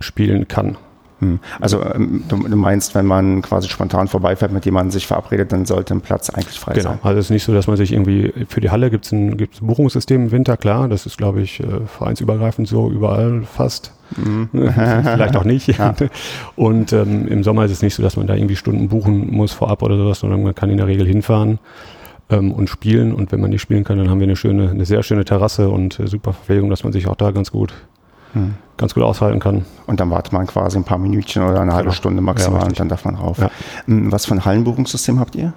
spielen 0.00 0.48
kann. 0.48 0.78
Hm. 1.20 1.40
Also 1.60 1.82
ähm, 1.82 2.24
du, 2.28 2.36
meinst, 2.36 2.94
wenn 2.94 3.06
man 3.06 3.40
quasi 3.40 3.68
spontan 3.68 4.06
vorbeifährt, 4.06 4.52
mit 4.52 4.66
jemandem 4.66 4.90
sich 4.90 5.06
verabredet, 5.06 5.50
dann 5.50 5.64
sollte 5.64 5.94
ein 5.94 6.02
Platz 6.02 6.28
eigentlich 6.28 6.58
frei 6.58 6.74
genau. 6.74 6.90
sein. 6.90 6.98
Genau, 6.98 7.08
also 7.08 7.20
es 7.20 7.26
ist 7.26 7.30
nicht 7.30 7.44
so, 7.44 7.54
dass 7.54 7.66
man 7.66 7.76
sich 7.76 7.92
irgendwie 7.92 8.32
für 8.48 8.60
die 8.60 8.70
Halle 8.70 8.90
gibt 8.90 9.06
es 9.06 9.12
ein, 9.12 9.36
gibt's 9.38 9.62
ein 9.62 9.66
Buchungssystem 9.66 10.24
im 10.24 10.30
Winter, 10.30 10.56
klar, 10.56 10.88
das 10.88 11.06
ist 11.06 11.16
glaube 11.16 11.40
ich 11.40 11.60
äh, 11.60 11.86
vereinsübergreifend 11.86 12.68
so 12.68 12.90
überall 12.90 13.42
fast. 13.44 13.92
Mhm. 14.16 14.48
Vielleicht 14.52 15.36
auch 15.36 15.44
nicht. 15.44 15.66
Ja. 15.76 15.94
Und 16.54 16.92
ähm, 16.92 17.28
im 17.28 17.42
Sommer 17.42 17.64
ist 17.64 17.70
es 17.70 17.82
nicht 17.82 17.94
so, 17.94 18.02
dass 18.02 18.16
man 18.16 18.26
da 18.26 18.34
irgendwie 18.34 18.56
Stunden 18.56 18.88
buchen 18.88 19.30
muss 19.30 19.52
vorab 19.52 19.82
oder 19.82 19.96
sowas, 19.96 20.20
sondern 20.20 20.42
man 20.42 20.54
kann 20.54 20.70
in 20.70 20.78
der 20.78 20.86
Regel 20.86 21.06
hinfahren 21.06 21.58
ähm, 22.30 22.52
und 22.52 22.70
spielen. 22.70 23.12
Und 23.12 23.32
wenn 23.32 23.40
man 23.40 23.50
nicht 23.50 23.60
spielen 23.60 23.84
kann, 23.84 23.98
dann 23.98 24.08
haben 24.08 24.20
wir 24.20 24.26
eine 24.26 24.36
schöne, 24.36 24.70
eine 24.70 24.84
sehr 24.86 25.02
schöne 25.02 25.24
Terrasse 25.24 25.68
und 25.68 26.00
äh, 26.00 26.06
super 26.06 26.32
Verpflegung, 26.32 26.70
dass 26.70 26.84
man 26.84 26.92
sich 26.92 27.08
auch 27.08 27.16
da 27.16 27.30
ganz 27.30 27.50
gut 27.50 27.74
hm. 28.36 28.54
ganz 28.76 28.94
gut 28.94 29.02
aushalten 29.02 29.40
kann. 29.40 29.64
Und 29.86 30.00
dann 30.00 30.10
wartet 30.10 30.32
man 30.32 30.46
quasi 30.46 30.76
ein 30.76 30.84
paar 30.84 30.98
Minütchen 30.98 31.42
oder 31.42 31.60
eine 31.60 31.72
halbe 31.72 31.84
genau. 31.84 31.94
Stunde 31.94 32.22
maximal 32.22 32.60
ja, 32.60 32.66
und 32.66 32.78
dann 32.78 32.88
darf 32.88 33.04
man 33.04 33.14
rauf. 33.14 33.38
Ja. 33.38 33.50
Hm, 33.86 34.12
was 34.12 34.26
für 34.26 34.34
ein 34.34 34.44
Hallenbuchungssystem 34.44 35.18
habt 35.18 35.34
ihr? 35.34 35.52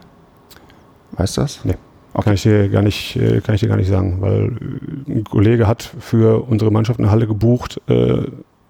Weißt 1.12 1.38
du 1.38 1.42
das? 1.42 1.60
Nee. 1.64 1.76
Okay. 2.14 2.24
Kann 2.24 2.34
ich 2.34 2.42
dir 2.42 2.70
gar 2.70 2.82
nicht, 2.82 3.16
äh, 3.18 3.42
kann 3.42 3.56
ich 3.56 3.62
dir 3.62 3.68
gar 3.68 3.78
nicht 3.78 3.90
sagen, 3.90 4.18
weil 4.20 4.58
ein 5.08 5.24
Kollege 5.24 5.68
hat 5.68 5.84
für 5.84 6.44
unsere 6.50 6.72
Mannschaft 6.72 7.00
eine 7.00 7.12
Halle 7.12 7.28
gebucht 7.28 7.80
äh, 7.88 8.24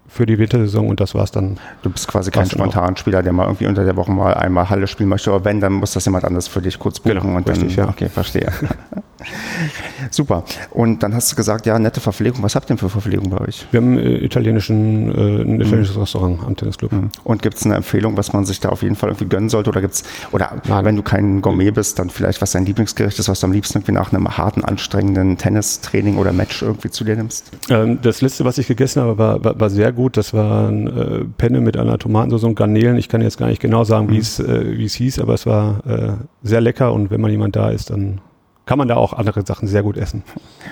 für 0.08 0.26
die 0.26 0.38
Wintersaison 0.38 0.88
und 0.88 1.00
das 1.00 1.14
war's 1.14 1.30
dann. 1.30 1.58
Du 1.82 1.90
bist 1.90 2.08
quasi 2.08 2.30
kein 2.30 2.46
Spontanspieler, 2.50 3.22
der 3.22 3.32
mal 3.32 3.44
irgendwie 3.44 3.66
unter 3.66 3.84
der 3.84 3.96
Woche 3.96 4.10
mal 4.10 4.34
einmal 4.34 4.68
Halle 4.68 4.86
spielen 4.88 5.08
möchte, 5.08 5.30
aber 5.30 5.44
wenn, 5.44 5.60
dann 5.60 5.74
muss 5.74 5.92
das 5.92 6.04
jemand 6.04 6.24
anders 6.24 6.48
für 6.48 6.60
dich 6.60 6.78
kurz 6.78 7.00
buchen 7.00 7.20
genau, 7.20 7.36
und 7.36 7.48
richtig, 7.48 7.76
dann. 7.76 7.86
Ja. 7.86 7.90
Okay, 7.90 8.08
verstehe. 8.08 8.52
Super. 10.10 10.44
Und 10.70 11.02
dann 11.02 11.14
hast 11.14 11.30
du 11.32 11.36
gesagt, 11.36 11.66
ja, 11.66 11.78
nette 11.78 12.00
Verpflegung. 12.00 12.42
Was 12.42 12.54
habt 12.54 12.66
ihr 12.66 12.68
denn 12.68 12.78
für 12.78 12.88
Verpflegung 12.88 13.30
bei 13.30 13.40
euch? 13.40 13.66
Wir 13.70 13.80
haben 13.80 13.98
äh, 13.98 14.18
italienischen, 14.18 15.08
äh, 15.10 15.42
ein 15.42 15.60
italienisches 15.60 15.96
mhm. 15.96 16.02
Restaurant 16.02 16.40
am 16.46 16.56
Tennisclub. 16.56 16.92
Mhm. 16.92 17.10
Und 17.24 17.42
gibt 17.42 17.56
es 17.56 17.64
eine 17.64 17.76
Empfehlung, 17.76 18.16
was 18.16 18.32
man 18.32 18.44
sich 18.44 18.60
da 18.60 18.70
auf 18.70 18.82
jeden 18.82 18.96
Fall 18.96 19.10
irgendwie 19.10 19.26
gönnen 19.26 19.48
sollte? 19.48 19.70
Oder 19.70 19.80
gibt's, 19.80 20.04
oder 20.32 20.60
Nein. 20.68 20.84
wenn 20.84 20.96
du 20.96 21.02
kein 21.02 21.40
Gourmet 21.42 21.70
bist, 21.70 21.98
dann 21.98 22.10
vielleicht, 22.10 22.40
was 22.42 22.52
dein 22.52 22.64
Lieblingsgericht 22.64 23.18
ist, 23.18 23.28
was 23.28 23.40
du 23.40 23.46
am 23.46 23.52
liebsten 23.52 23.78
irgendwie 23.78 23.92
nach 23.92 24.12
einem 24.12 24.36
harten, 24.36 24.64
anstrengenden 24.64 25.36
Tennistraining 25.36 26.16
oder 26.16 26.32
Match 26.32 26.62
irgendwie 26.62 26.90
zu 26.90 27.04
dir 27.04 27.16
nimmst? 27.16 27.50
Ähm, 27.68 27.98
das 28.02 28.20
letzte, 28.20 28.44
was 28.44 28.58
ich 28.58 28.66
gegessen 28.66 29.02
habe, 29.02 29.18
war, 29.18 29.44
war, 29.44 29.60
war 29.60 29.70
sehr 29.70 29.92
gut. 29.92 30.16
Das 30.16 30.34
waren 30.34 30.86
äh, 30.86 31.24
Penne 31.36 31.60
mit 31.60 31.76
einer 31.76 31.98
Tomatensauce 31.98 32.44
und 32.44 32.54
Garnelen. 32.54 32.96
Ich 32.96 33.08
kann 33.08 33.20
jetzt 33.20 33.38
gar 33.38 33.48
nicht 33.48 33.60
genau 33.60 33.84
sagen, 33.84 34.06
mhm. 34.06 34.12
wie 34.12 34.18
es 34.18 34.40
äh, 34.40 34.78
wie 34.78 34.84
es 34.84 34.94
hieß, 34.94 35.18
aber 35.18 35.34
es 35.34 35.46
war 35.46 35.86
äh, 35.86 36.12
sehr 36.42 36.60
lecker 36.60 36.92
und 36.92 37.10
wenn 37.10 37.20
mal 37.20 37.30
jemand 37.30 37.56
da 37.56 37.70
ist, 37.70 37.90
dann 37.90 38.20
kann 38.66 38.78
man 38.78 38.88
da 38.88 38.96
auch 38.96 39.12
andere 39.12 39.44
Sachen 39.44 39.68
sehr 39.68 39.82
gut 39.82 39.96
essen. 39.96 40.22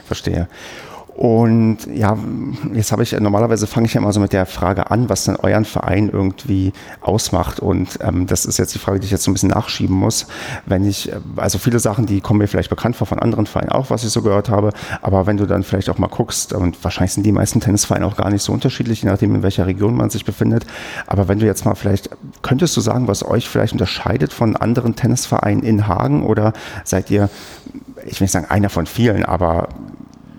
Verstehe. 0.07 0.49
Und 1.18 1.78
ja, 1.92 2.16
jetzt 2.75 2.92
habe 2.92 3.02
ich, 3.02 3.11
normalerweise 3.11 3.66
fange 3.66 3.87
ich 3.87 3.95
ja 3.95 4.00
immer 4.00 4.12
so 4.12 4.21
mit 4.21 4.33
der 4.33 4.47
Frage 4.47 4.92
an, 4.92 5.09
was 5.09 5.25
denn 5.25 5.35
euren 5.35 5.64
Verein 5.64 6.11
irgendwie 6.11 6.73
ausmacht. 7.00 7.59
Und 7.59 7.99
ähm, 8.02 8.28
das 8.28 8.45
ist 8.45 8.57
jetzt 8.57 8.73
die 8.76 8.78
Frage, 8.78 9.00
die 9.00 9.07
ich 9.07 9.11
jetzt 9.11 9.25
so 9.25 9.33
ein 9.33 9.35
bisschen 9.35 9.49
nachschieben 9.49 9.97
muss. 9.97 10.28
Wenn 10.64 10.85
ich, 10.85 11.11
also 11.35 11.59
viele 11.59 11.80
Sachen, 11.80 12.07
die 12.07 12.21
kommen 12.21 12.38
mir 12.38 12.47
vielleicht 12.47 12.71
bekannt 12.71 12.95
vor 12.95 13.09
von 13.09 13.18
anderen 13.18 13.47
Vereinen 13.47 13.71
auch, 13.71 13.90
was 13.90 14.04
ich 14.04 14.11
so 14.11 14.23
gehört 14.23 14.49
habe. 14.49 14.71
Aber 15.02 15.26
wenn 15.26 15.37
du 15.37 15.47
dann 15.47 15.64
vielleicht 15.64 15.90
auch 15.90 15.99
mal 15.99 16.07
guckst, 16.07 16.52
und 16.52 16.85
wahrscheinlich 16.85 17.14
sind 17.14 17.26
die 17.26 17.33
meisten 17.33 17.59
Tennisvereine 17.59 18.07
auch 18.07 18.16
gar 18.16 18.30
nicht 18.30 18.45
so 18.45 18.52
unterschiedlich, 18.52 19.02
je 19.02 19.09
nachdem, 19.09 19.35
in 19.35 19.42
welcher 19.42 19.66
Region 19.66 19.97
man 19.97 20.11
sich 20.11 20.25
befindet. 20.25 20.66
Aber 21.09 21.26
wenn 21.26 21.40
du 21.40 21.47
jetzt 21.47 21.64
mal 21.64 21.75
vielleicht, 21.75 22.11
könntest 22.42 22.76
du 22.76 22.80
sagen, 22.80 23.09
was 23.09 23.26
euch 23.26 23.49
vielleicht 23.49 23.73
unterscheidet 23.73 24.33
von 24.33 24.54
anderen 24.54 24.95
Tennisvereinen 24.95 25.64
in 25.64 25.88
Hagen? 25.88 26.25
Oder 26.25 26.52
seid 26.85 27.11
ihr, 27.11 27.28
ich 28.09 28.21
will 28.21 28.25
nicht 28.25 28.33
sagen 28.33 28.47
einer 28.49 28.69
von 28.69 28.87
vielen, 28.87 29.25
aber 29.25 29.69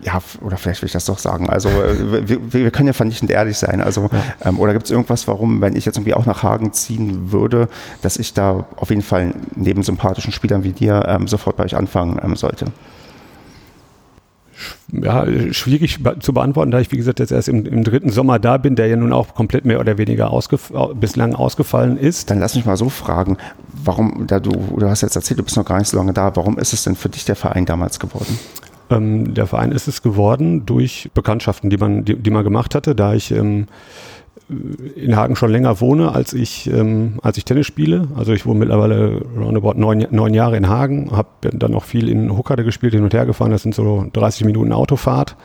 ja, 0.01 0.21
oder 0.41 0.57
vielleicht 0.57 0.81
will 0.81 0.87
ich 0.87 0.93
das 0.93 1.05
doch 1.05 1.19
sagen. 1.19 1.49
Also 1.49 1.69
äh, 1.69 2.27
wir, 2.27 2.53
wir 2.53 2.71
können 2.71 2.87
ja 2.87 2.93
vernichtend 2.93 3.31
ehrlich 3.31 3.57
sein. 3.57 3.81
Also, 3.81 4.09
ähm, 4.43 4.59
oder 4.59 4.73
gibt 4.73 4.85
es 4.85 4.91
irgendwas, 4.91 5.27
warum, 5.27 5.61
wenn 5.61 5.75
ich 5.75 5.85
jetzt 5.85 5.97
irgendwie 5.97 6.13
auch 6.13 6.25
nach 6.25 6.43
Hagen 6.43 6.73
ziehen 6.73 7.31
würde, 7.31 7.67
dass 8.01 8.17
ich 8.17 8.33
da 8.33 8.65
auf 8.75 8.89
jeden 8.89 9.01
Fall 9.01 9.33
neben 9.55 9.83
sympathischen 9.83 10.31
Spielern 10.31 10.63
wie 10.63 10.71
dir 10.71 11.05
ähm, 11.07 11.27
sofort 11.27 11.57
bei 11.57 11.65
euch 11.65 11.75
anfangen 11.75 12.19
ähm, 12.23 12.35
sollte? 12.35 12.65
Ja, 14.91 15.25
schwierig 15.51 15.99
zu 16.19 16.33
beantworten, 16.33 16.71
da 16.71 16.79
ich, 16.79 16.91
wie 16.91 16.97
gesagt, 16.97 17.19
jetzt 17.19 17.31
erst 17.31 17.47
im, 17.49 17.65
im, 17.65 17.83
dritten 17.83 18.09
Sommer 18.09 18.39
da 18.39 18.57
bin, 18.57 18.75
der 18.75 18.87
ja 18.87 18.95
nun 18.95 19.13
auch 19.13 19.33
komplett 19.35 19.65
mehr 19.65 19.79
oder 19.79 19.97
weniger 19.97 20.31
ausgef 20.31 20.71
bislang 20.95 21.35
ausgefallen 21.35 21.97
ist. 21.97 22.29
Dann 22.29 22.39
lass 22.39 22.55
mich 22.55 22.65
mal 22.65 22.77
so 22.77 22.89
fragen, 22.89 23.37
warum, 23.83 24.25
da 24.27 24.39
du, 24.39 24.51
du 24.51 24.89
hast 24.89 25.01
jetzt 25.01 25.15
erzählt, 25.15 25.39
du 25.39 25.43
bist 25.43 25.57
noch 25.57 25.65
gar 25.65 25.77
nicht 25.79 25.87
so 25.87 25.97
lange 25.97 26.13
da, 26.13 26.35
warum 26.35 26.57
ist 26.57 26.73
es 26.73 26.83
denn 26.83 26.95
für 26.95 27.09
dich 27.09 27.25
der 27.25 27.35
Verein 27.35 27.65
damals 27.65 27.99
geworden? 27.99 28.39
Ähm, 28.89 29.33
der 29.33 29.47
Verein 29.47 29.71
ist 29.71 29.87
es 29.87 30.01
geworden 30.01 30.65
durch 30.65 31.09
Bekanntschaften, 31.13 31.69
die 31.69 31.77
man, 31.77 32.05
die, 32.05 32.15
die 32.15 32.31
man 32.31 32.43
gemacht 32.43 32.75
hatte, 32.75 32.95
da 32.95 33.13
ich 33.13 33.31
ähm, 33.31 33.67
in 34.95 35.15
Hagen 35.15 35.35
schon 35.35 35.51
länger 35.51 35.79
wohne, 35.79 36.13
als 36.13 36.33
ich, 36.33 36.69
ähm, 36.71 37.19
als 37.21 37.37
ich 37.37 37.45
Tennis 37.45 37.67
spiele. 37.67 38.07
Also 38.15 38.33
ich 38.33 38.45
wohne 38.45 38.59
mittlerweile 38.59 39.21
roundabout 39.37 39.73
neun, 39.75 40.07
neun 40.09 40.33
Jahre 40.33 40.57
in 40.57 40.67
Hagen, 40.67 41.11
habe 41.11 41.29
dann 41.41 41.75
auch 41.75 41.83
viel 41.83 42.09
in 42.09 42.35
Huckade 42.35 42.63
gespielt, 42.63 42.93
hin 42.93 43.03
und 43.03 43.13
her 43.13 43.25
gefahren. 43.25 43.51
Das 43.51 43.61
sind 43.61 43.75
so 43.75 44.05
30 44.11 44.45
Minuten 44.45 44.71
Autofahrt 44.73 45.35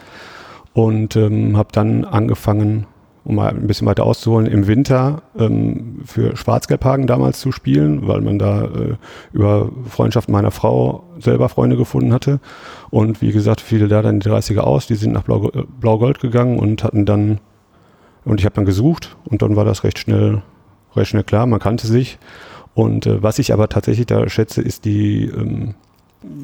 und 0.72 1.16
ähm, 1.16 1.56
habe 1.56 1.68
dann 1.72 2.04
angefangen, 2.04 2.86
um 3.24 3.36
mal 3.36 3.50
ein 3.50 3.66
bisschen 3.66 3.86
weiter 3.86 4.04
auszuholen, 4.04 4.46
im 4.46 4.66
Winter 4.66 5.22
ähm, 5.38 6.00
für 6.04 6.36
Schwarzgelbhagen 6.36 7.06
damals 7.06 7.40
zu 7.40 7.52
spielen, 7.52 8.06
weil 8.06 8.20
man 8.20 8.38
da 8.38 8.64
äh, 8.64 8.96
über 9.32 9.70
Freundschaft 9.88 10.28
meiner 10.28 10.50
Frau 10.50 11.04
selber 11.18 11.48
Freunde 11.48 11.76
gefunden 11.76 12.12
hatte. 12.12 12.40
Und 12.90 13.22
wie 13.22 13.32
gesagt, 13.32 13.60
fiel 13.60 13.88
da 13.88 14.02
dann 14.02 14.20
die 14.20 14.28
30er 14.28 14.60
aus, 14.60 14.86
die 14.86 14.96
sind 14.96 15.12
nach 15.12 15.22
Blau, 15.22 15.48
äh, 15.50 15.62
Blau-Gold 15.80 16.20
gegangen 16.20 16.58
und 16.58 16.84
hatten 16.84 17.06
dann, 17.06 17.38
und 18.24 18.40
ich 18.40 18.46
habe 18.46 18.54
dann 18.54 18.64
gesucht 18.64 19.16
und 19.24 19.42
dann 19.42 19.56
war 19.56 19.64
das 19.64 19.84
recht 19.84 19.98
schnell, 19.98 20.42
recht 20.94 21.10
schnell 21.10 21.24
klar, 21.24 21.46
man 21.46 21.60
kannte 21.60 21.86
sich. 21.86 22.18
Und 22.74 23.06
äh, 23.06 23.22
was 23.22 23.38
ich 23.38 23.52
aber 23.52 23.68
tatsächlich 23.68 24.06
da 24.06 24.28
schätze, 24.28 24.60
ist 24.60 24.84
die 24.84 25.26
ähm, 25.26 25.74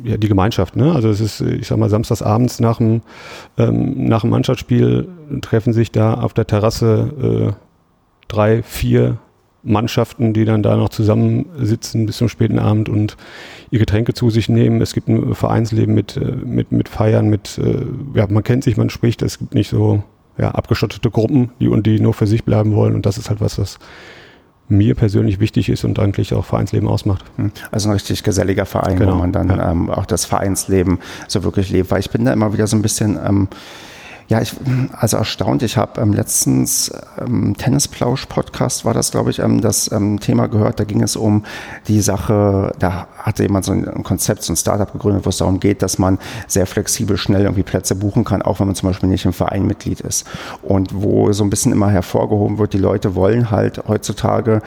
ja, 0.04 0.16
die 0.16 0.28
Gemeinschaft. 0.28 0.76
Ne? 0.76 0.92
Also 0.92 1.08
es 1.08 1.20
ist, 1.20 1.40
ich 1.40 1.66
sag 1.66 1.78
mal, 1.78 1.88
samstagsabends 1.88 2.60
nach 2.60 2.78
dem, 2.78 3.02
ähm, 3.56 4.06
nach 4.06 4.22
dem 4.22 4.30
Mannschaftsspiel 4.30 5.08
treffen 5.40 5.72
sich 5.72 5.90
da 5.90 6.14
auf 6.14 6.34
der 6.34 6.46
Terrasse 6.46 7.52
äh, 7.52 7.52
drei, 8.28 8.62
vier 8.62 9.18
Mannschaften, 9.62 10.32
die 10.32 10.44
dann 10.44 10.62
da 10.62 10.76
noch 10.76 10.88
zusammensitzen 10.88 12.06
bis 12.06 12.16
zum 12.16 12.28
späten 12.28 12.58
Abend 12.58 12.88
und 12.88 13.16
ihr 13.70 13.78
Getränke 13.78 14.14
zu 14.14 14.30
sich 14.30 14.48
nehmen. 14.48 14.80
Es 14.80 14.94
gibt 14.94 15.08
ein 15.08 15.34
Vereinsleben 15.34 15.94
mit, 15.94 16.16
äh, 16.16 16.32
mit, 16.44 16.72
mit 16.72 16.88
Feiern, 16.88 17.28
mit, 17.28 17.58
äh, 17.58 17.84
ja, 18.14 18.26
man 18.28 18.42
kennt 18.42 18.64
sich, 18.64 18.76
man 18.76 18.90
spricht, 18.90 19.22
es 19.22 19.38
gibt 19.38 19.54
nicht 19.54 19.68
so 19.68 20.02
ja, 20.40 20.50
abgeschottete 20.52 21.10
Gruppen, 21.10 21.50
die 21.60 21.68
und 21.68 21.86
die 21.86 22.00
nur 22.00 22.14
für 22.14 22.26
sich 22.26 22.44
bleiben 22.44 22.74
wollen 22.74 22.94
und 22.94 23.06
das 23.06 23.18
ist 23.18 23.28
halt 23.28 23.40
was, 23.40 23.58
was 23.58 23.78
mir 24.70 24.94
persönlich 24.94 25.40
wichtig 25.40 25.68
ist 25.68 25.84
und 25.84 25.98
eigentlich 25.98 26.32
auch 26.32 26.44
Vereinsleben 26.44 26.88
ausmacht. 26.88 27.24
Hm. 27.36 27.50
Also 27.72 27.88
ein 27.88 27.92
richtig 27.92 28.22
geselliger 28.22 28.66
Verein, 28.66 28.98
genau. 28.98 29.14
wo 29.14 29.16
man 29.16 29.32
dann 29.32 29.48
ja. 29.48 29.72
ähm, 29.72 29.90
auch 29.90 30.06
das 30.06 30.24
Vereinsleben 30.24 31.00
so 31.26 31.42
wirklich 31.42 31.70
lebt. 31.70 31.90
Weil 31.90 32.00
ich 32.00 32.10
bin 32.10 32.24
da 32.24 32.32
immer 32.32 32.52
wieder 32.52 32.68
so 32.68 32.76
ein 32.76 32.82
bisschen 32.82 33.18
ähm, 33.22 33.48
ja, 34.30 34.40
ich, 34.40 34.54
also 34.92 35.16
erstaunt. 35.16 35.64
Ich 35.64 35.76
habe 35.76 36.00
ähm, 36.00 36.12
letztens 36.12 36.92
ähm, 37.20 37.56
Tennisplausch-Podcast 37.56 38.84
war 38.84 38.94
das, 38.94 39.10
glaube 39.10 39.30
ich, 39.30 39.40
ähm, 39.40 39.60
das 39.60 39.90
ähm, 39.90 40.20
Thema 40.20 40.46
gehört. 40.46 40.78
Da 40.78 40.84
ging 40.84 41.02
es 41.02 41.16
um 41.16 41.44
die 41.88 42.00
Sache, 42.00 42.72
da 42.78 43.08
hatte 43.18 43.42
jemand 43.42 43.64
so 43.64 43.72
ein 43.72 44.04
Konzept, 44.04 44.44
so 44.44 44.52
ein 44.52 44.56
Startup 44.56 44.90
gegründet, 44.92 45.26
wo 45.26 45.30
es 45.30 45.38
darum 45.38 45.58
geht, 45.58 45.82
dass 45.82 45.98
man 45.98 46.20
sehr 46.46 46.66
flexibel 46.66 47.16
schnell 47.16 47.42
irgendwie 47.42 47.64
Plätze 47.64 47.96
buchen 47.96 48.22
kann, 48.22 48.40
auch 48.40 48.60
wenn 48.60 48.68
man 48.68 48.76
zum 48.76 48.90
Beispiel 48.90 49.08
nicht 49.08 49.24
im 49.24 49.32
Verein 49.32 49.66
Mitglied 49.66 50.00
ist. 50.00 50.24
Und 50.62 50.94
wo 50.94 51.32
so 51.32 51.42
ein 51.42 51.50
bisschen 51.50 51.72
immer 51.72 51.90
hervorgehoben 51.90 52.58
wird, 52.58 52.72
die 52.72 52.78
Leute 52.78 53.16
wollen 53.16 53.50
halt 53.50 53.82
heutzutage 53.88 54.62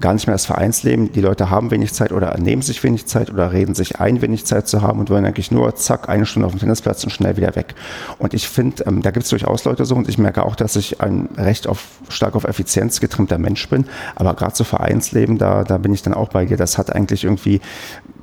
gar 0.00 0.14
nicht 0.14 0.26
mehr 0.26 0.34
das 0.34 0.46
Vereinsleben. 0.46 1.12
Die 1.12 1.20
Leute 1.20 1.50
haben 1.50 1.70
wenig 1.70 1.92
Zeit 1.92 2.12
oder 2.12 2.36
nehmen 2.38 2.62
sich 2.62 2.82
wenig 2.82 3.06
Zeit 3.06 3.30
oder 3.30 3.52
reden 3.52 3.74
sich 3.74 4.00
ein, 4.00 4.22
wenig 4.22 4.46
Zeit 4.46 4.66
zu 4.66 4.82
haben 4.82 4.98
und 4.98 5.10
wollen 5.10 5.24
eigentlich 5.24 5.50
nur 5.50 5.74
zack, 5.76 6.08
eine 6.08 6.26
Stunde 6.26 6.46
auf 6.46 6.52
dem 6.52 6.60
Tennisplatz 6.60 7.04
und 7.04 7.10
schnell 7.10 7.36
wieder 7.36 7.54
weg. 7.56 7.74
Und 8.18 8.34
ich 8.34 8.48
finde, 8.48 8.84
ähm, 8.86 9.02
da 9.02 9.10
gibt 9.10 9.24
es 9.24 9.30
durchaus 9.30 9.64
Leute 9.64 9.84
so 9.84 9.94
und 9.94 10.08
ich 10.08 10.18
merke 10.18 10.44
auch, 10.44 10.56
dass 10.56 10.76
ich 10.76 11.00
ein 11.00 11.28
recht 11.36 11.66
auf, 11.66 11.86
stark 12.08 12.34
auf 12.34 12.44
Effizienz 12.44 13.00
getrimmter 13.00 13.38
Mensch 13.38 13.68
bin. 13.68 13.84
Aber 14.16 14.34
gerade 14.34 14.54
so 14.54 14.64
Vereinsleben, 14.64 15.38
da, 15.38 15.64
da 15.64 15.78
bin 15.78 15.92
ich 15.92 16.02
dann 16.02 16.14
auch 16.14 16.28
bei 16.28 16.46
dir. 16.46 16.56
Das 16.56 16.78
hat 16.78 16.94
eigentlich 16.94 17.24
irgendwie 17.24 17.60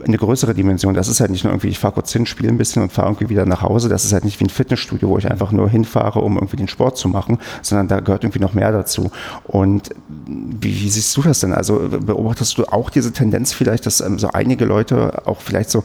eine 0.05 0.17
größere 0.17 0.53
Dimension. 0.53 0.93
Das 0.93 1.07
ist 1.07 1.19
halt 1.19 1.31
nicht 1.31 1.43
nur 1.43 1.53
irgendwie, 1.53 1.69
ich 1.69 1.79
fahre 1.79 1.93
kurz 1.93 2.11
hin, 2.11 2.25
spiele 2.25 2.49
ein 2.49 2.57
bisschen 2.57 2.81
und 2.83 2.91
fahre 2.91 3.09
irgendwie 3.09 3.29
wieder 3.29 3.45
nach 3.45 3.61
Hause. 3.61 3.89
Das 3.89 4.05
ist 4.05 4.13
halt 4.13 4.25
nicht 4.25 4.39
wie 4.39 4.45
ein 4.45 4.49
Fitnessstudio, 4.49 5.09
wo 5.09 5.17
ich 5.17 5.29
einfach 5.29 5.51
nur 5.51 5.69
hinfahre, 5.69 6.19
um 6.19 6.35
irgendwie 6.35 6.57
den 6.57 6.67
Sport 6.67 6.97
zu 6.97 7.07
machen, 7.07 7.39
sondern 7.61 7.87
da 7.87 7.99
gehört 7.99 8.23
irgendwie 8.23 8.39
noch 8.39 8.53
mehr 8.53 8.71
dazu. 8.71 9.11
Und 9.45 9.89
wie, 10.27 10.81
wie 10.81 10.89
siehst 10.89 11.15
du 11.15 11.21
das 11.21 11.39
denn? 11.39 11.53
Also 11.53 11.66
beobachtest 11.75 12.57
du 12.57 12.65
auch 12.65 12.89
diese 12.89 13.13
Tendenz 13.13 13.53
vielleicht, 13.53 13.85
dass 13.85 14.01
ähm, 14.01 14.19
so 14.19 14.29
einige 14.29 14.65
Leute 14.65 15.27
auch 15.27 15.41
vielleicht 15.41 15.69
so 15.69 15.83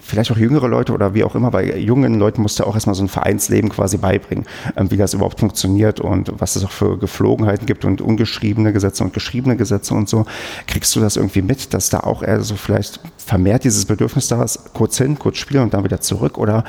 vielleicht 0.00 0.30
auch 0.30 0.36
jüngere 0.36 0.68
Leute 0.68 0.92
oder 0.92 1.14
wie 1.14 1.24
auch 1.24 1.34
immer, 1.34 1.50
bei 1.50 1.76
jungen 1.76 2.18
Leuten 2.18 2.42
musst 2.42 2.58
du 2.58 2.64
auch 2.64 2.74
erstmal 2.74 2.94
so 2.94 3.02
ein 3.02 3.08
Vereinsleben 3.08 3.70
quasi 3.70 3.98
beibringen, 3.98 4.46
ähm, 4.76 4.90
wie 4.90 4.96
das 4.96 5.14
überhaupt 5.14 5.40
funktioniert 5.40 6.00
und 6.00 6.32
was 6.38 6.56
es 6.56 6.64
auch 6.64 6.70
für 6.70 6.98
Geflogenheiten 6.98 7.66
gibt 7.66 7.84
und 7.84 8.00
ungeschriebene 8.00 8.72
Gesetze 8.72 9.04
und 9.04 9.12
geschriebene 9.12 9.56
Gesetze 9.56 9.94
und 9.94 10.08
so. 10.08 10.24
Kriegst 10.66 10.94
du 10.96 11.00
das 11.00 11.16
irgendwie 11.16 11.42
mit, 11.42 11.74
dass 11.74 11.90
da 11.90 12.00
auch 12.00 12.22
eher 12.22 12.40
so 12.42 12.56
vielleicht 12.56 13.00
vermehrt 13.18 13.64
dieses 13.64 13.86
Bedürfnis 13.86 14.28
da 14.28 14.42
ist, 14.42 14.72
kurz 14.72 14.98
hin, 14.98 15.18
kurz 15.18 15.38
spielen 15.38 15.64
und 15.64 15.74
dann 15.74 15.84
wieder 15.84 16.00
zurück? 16.00 16.38
Oder 16.38 16.64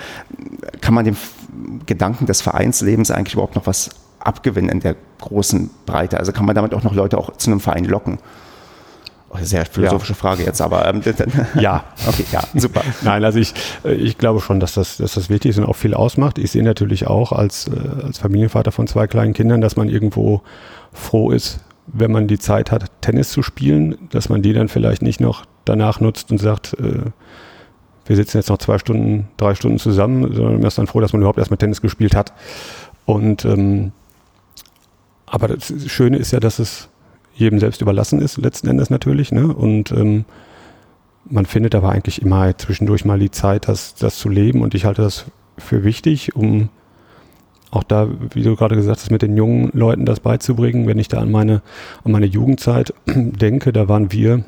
kann 0.81 0.93
man 0.93 1.05
dem 1.05 1.17
Gedanken 1.85 2.25
des 2.25 2.41
Vereinslebens 2.41 3.11
eigentlich 3.11 3.33
überhaupt 3.33 3.55
noch 3.55 3.67
was 3.67 3.89
abgewinnen 4.25 4.69
in 4.69 4.79
der 4.79 4.95
großen 5.21 5.69
Breite? 5.85 6.19
Also 6.19 6.31
kann 6.31 6.45
man 6.45 6.55
damit 6.55 6.73
auch 6.73 6.83
noch 6.83 6.93
Leute 6.93 7.17
auch 7.17 7.35
zu 7.37 7.51
einem 7.51 7.59
Verein 7.59 7.85
locken? 7.85 8.19
Sehr 9.41 9.65
philosophische 9.65 10.13
ja. 10.13 10.17
Frage 10.17 10.43
jetzt, 10.43 10.61
aber 10.61 10.87
ähm, 10.87 11.01
ja. 11.59 11.83
Okay, 12.07 12.25
ja, 12.31 12.43
super. 12.53 12.81
Nein, 13.01 13.23
also 13.23 13.39
ich, 13.39 13.53
äh, 13.83 13.93
ich 13.93 14.17
glaube 14.17 14.41
schon, 14.41 14.59
dass 14.59 14.75
das, 14.75 14.97
dass 14.97 15.15
das 15.15 15.29
wichtig 15.29 15.49
ist 15.49 15.57
und 15.57 15.65
auch 15.65 15.75
viel 15.75 15.95
ausmacht. 15.95 16.37
Ich 16.37 16.51
sehe 16.51 16.63
natürlich 16.63 17.07
auch 17.07 17.31
als, 17.31 17.67
äh, 17.67 18.03
als 18.03 18.19
Familienvater 18.19 18.71
von 18.71 18.85
zwei 18.85 19.07
kleinen 19.07 19.33
Kindern, 19.33 19.59
dass 19.59 19.75
man 19.75 19.89
irgendwo 19.89 20.41
froh 20.91 21.31
ist, 21.31 21.61
wenn 21.87 22.11
man 22.11 22.27
die 22.27 22.37
Zeit 22.37 22.71
hat, 22.71 22.91
Tennis 23.01 23.31
zu 23.31 23.41
spielen, 23.41 23.97
dass 24.11 24.29
man 24.29 24.43
die 24.43 24.53
dann 24.53 24.69
vielleicht 24.69 25.01
nicht 25.01 25.19
noch 25.19 25.45
danach 25.65 25.99
nutzt 25.99 26.31
und 26.31 26.37
sagt, 26.37 26.75
äh, 26.79 27.09
wir 28.05 28.15
sitzen 28.15 28.37
jetzt 28.37 28.49
noch 28.49 28.57
zwei 28.57 28.77
Stunden, 28.77 29.29
drei 29.37 29.55
Stunden 29.55 29.79
zusammen, 29.79 30.33
sondern 30.33 30.55
man 30.55 30.63
ist 30.65 30.77
dann 30.77 30.87
froh, 30.87 30.99
dass 30.99 31.13
man 31.13 31.21
überhaupt 31.21 31.39
erstmal 31.39 31.57
Tennis 31.57 31.81
gespielt 31.81 32.15
hat. 32.15 32.33
Und 33.05 33.45
ähm, 33.45 33.93
aber 35.33 35.47
das 35.47 35.73
Schöne 35.87 36.17
ist 36.17 36.31
ja, 36.31 36.39
dass 36.39 36.59
es 36.59 36.89
jedem 37.33 37.59
selbst 37.59 37.81
überlassen 37.81 38.21
ist, 38.21 38.37
letzten 38.37 38.67
Endes 38.67 38.91
natürlich. 38.91 39.31
Ne? 39.31 39.47
Und 39.47 39.91
ähm, 39.91 40.25
man 41.25 41.47
findet 41.47 41.73
aber 41.73 41.89
eigentlich 41.89 42.21
immer 42.21 42.55
zwischendurch 42.55 43.03
mal 43.03 43.17
die 43.17 43.31
Zeit, 43.31 43.67
das, 43.67 43.95
das 43.95 44.19
zu 44.19 44.29
leben. 44.29 44.61
Und 44.61 44.75
ich 44.75 44.85
halte 44.85 45.01
das 45.01 45.25
für 45.57 45.83
wichtig, 45.83 46.35
um 46.35 46.69
auch 47.71 47.81
da, 47.81 48.09
wie 48.35 48.43
du 48.43 48.55
gerade 48.55 48.75
gesagt 48.75 48.99
hast, 48.99 49.09
mit 49.09 49.23
den 49.23 49.35
jungen 49.35 49.71
Leuten 49.73 50.05
das 50.05 50.19
beizubringen. 50.19 50.85
Wenn 50.85 50.99
ich 50.99 51.07
da 51.07 51.17
an 51.17 51.31
meine, 51.31 51.63
an 52.03 52.11
meine 52.11 52.27
Jugendzeit 52.27 52.93
denke, 53.07 53.73
da 53.73 53.89
waren 53.89 54.11
wir 54.11 54.45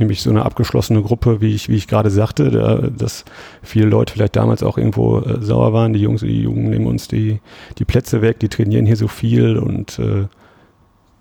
nämlich 0.00 0.22
so 0.22 0.30
eine 0.30 0.44
abgeschlossene 0.44 1.02
Gruppe, 1.02 1.40
wie 1.40 1.54
ich, 1.54 1.68
wie 1.68 1.76
ich 1.76 1.86
gerade 1.86 2.10
sagte, 2.10 2.50
da, 2.50 2.76
dass 2.78 3.24
viele 3.62 3.86
Leute 3.86 4.12
vielleicht 4.12 4.36
damals 4.36 4.62
auch 4.62 4.76
irgendwo 4.76 5.20
äh, 5.20 5.40
sauer 5.40 5.72
waren. 5.72 5.92
Die 5.92 6.00
Jungs, 6.00 6.22
die 6.22 6.42
Jungen 6.42 6.70
nehmen 6.70 6.86
uns 6.86 7.06
die, 7.08 7.40
die 7.78 7.84
Plätze 7.84 8.22
weg, 8.22 8.40
die 8.40 8.48
trainieren 8.48 8.86
hier 8.86 8.96
so 8.96 9.08
viel 9.08 9.56
und 9.56 9.98
äh, 9.98 10.26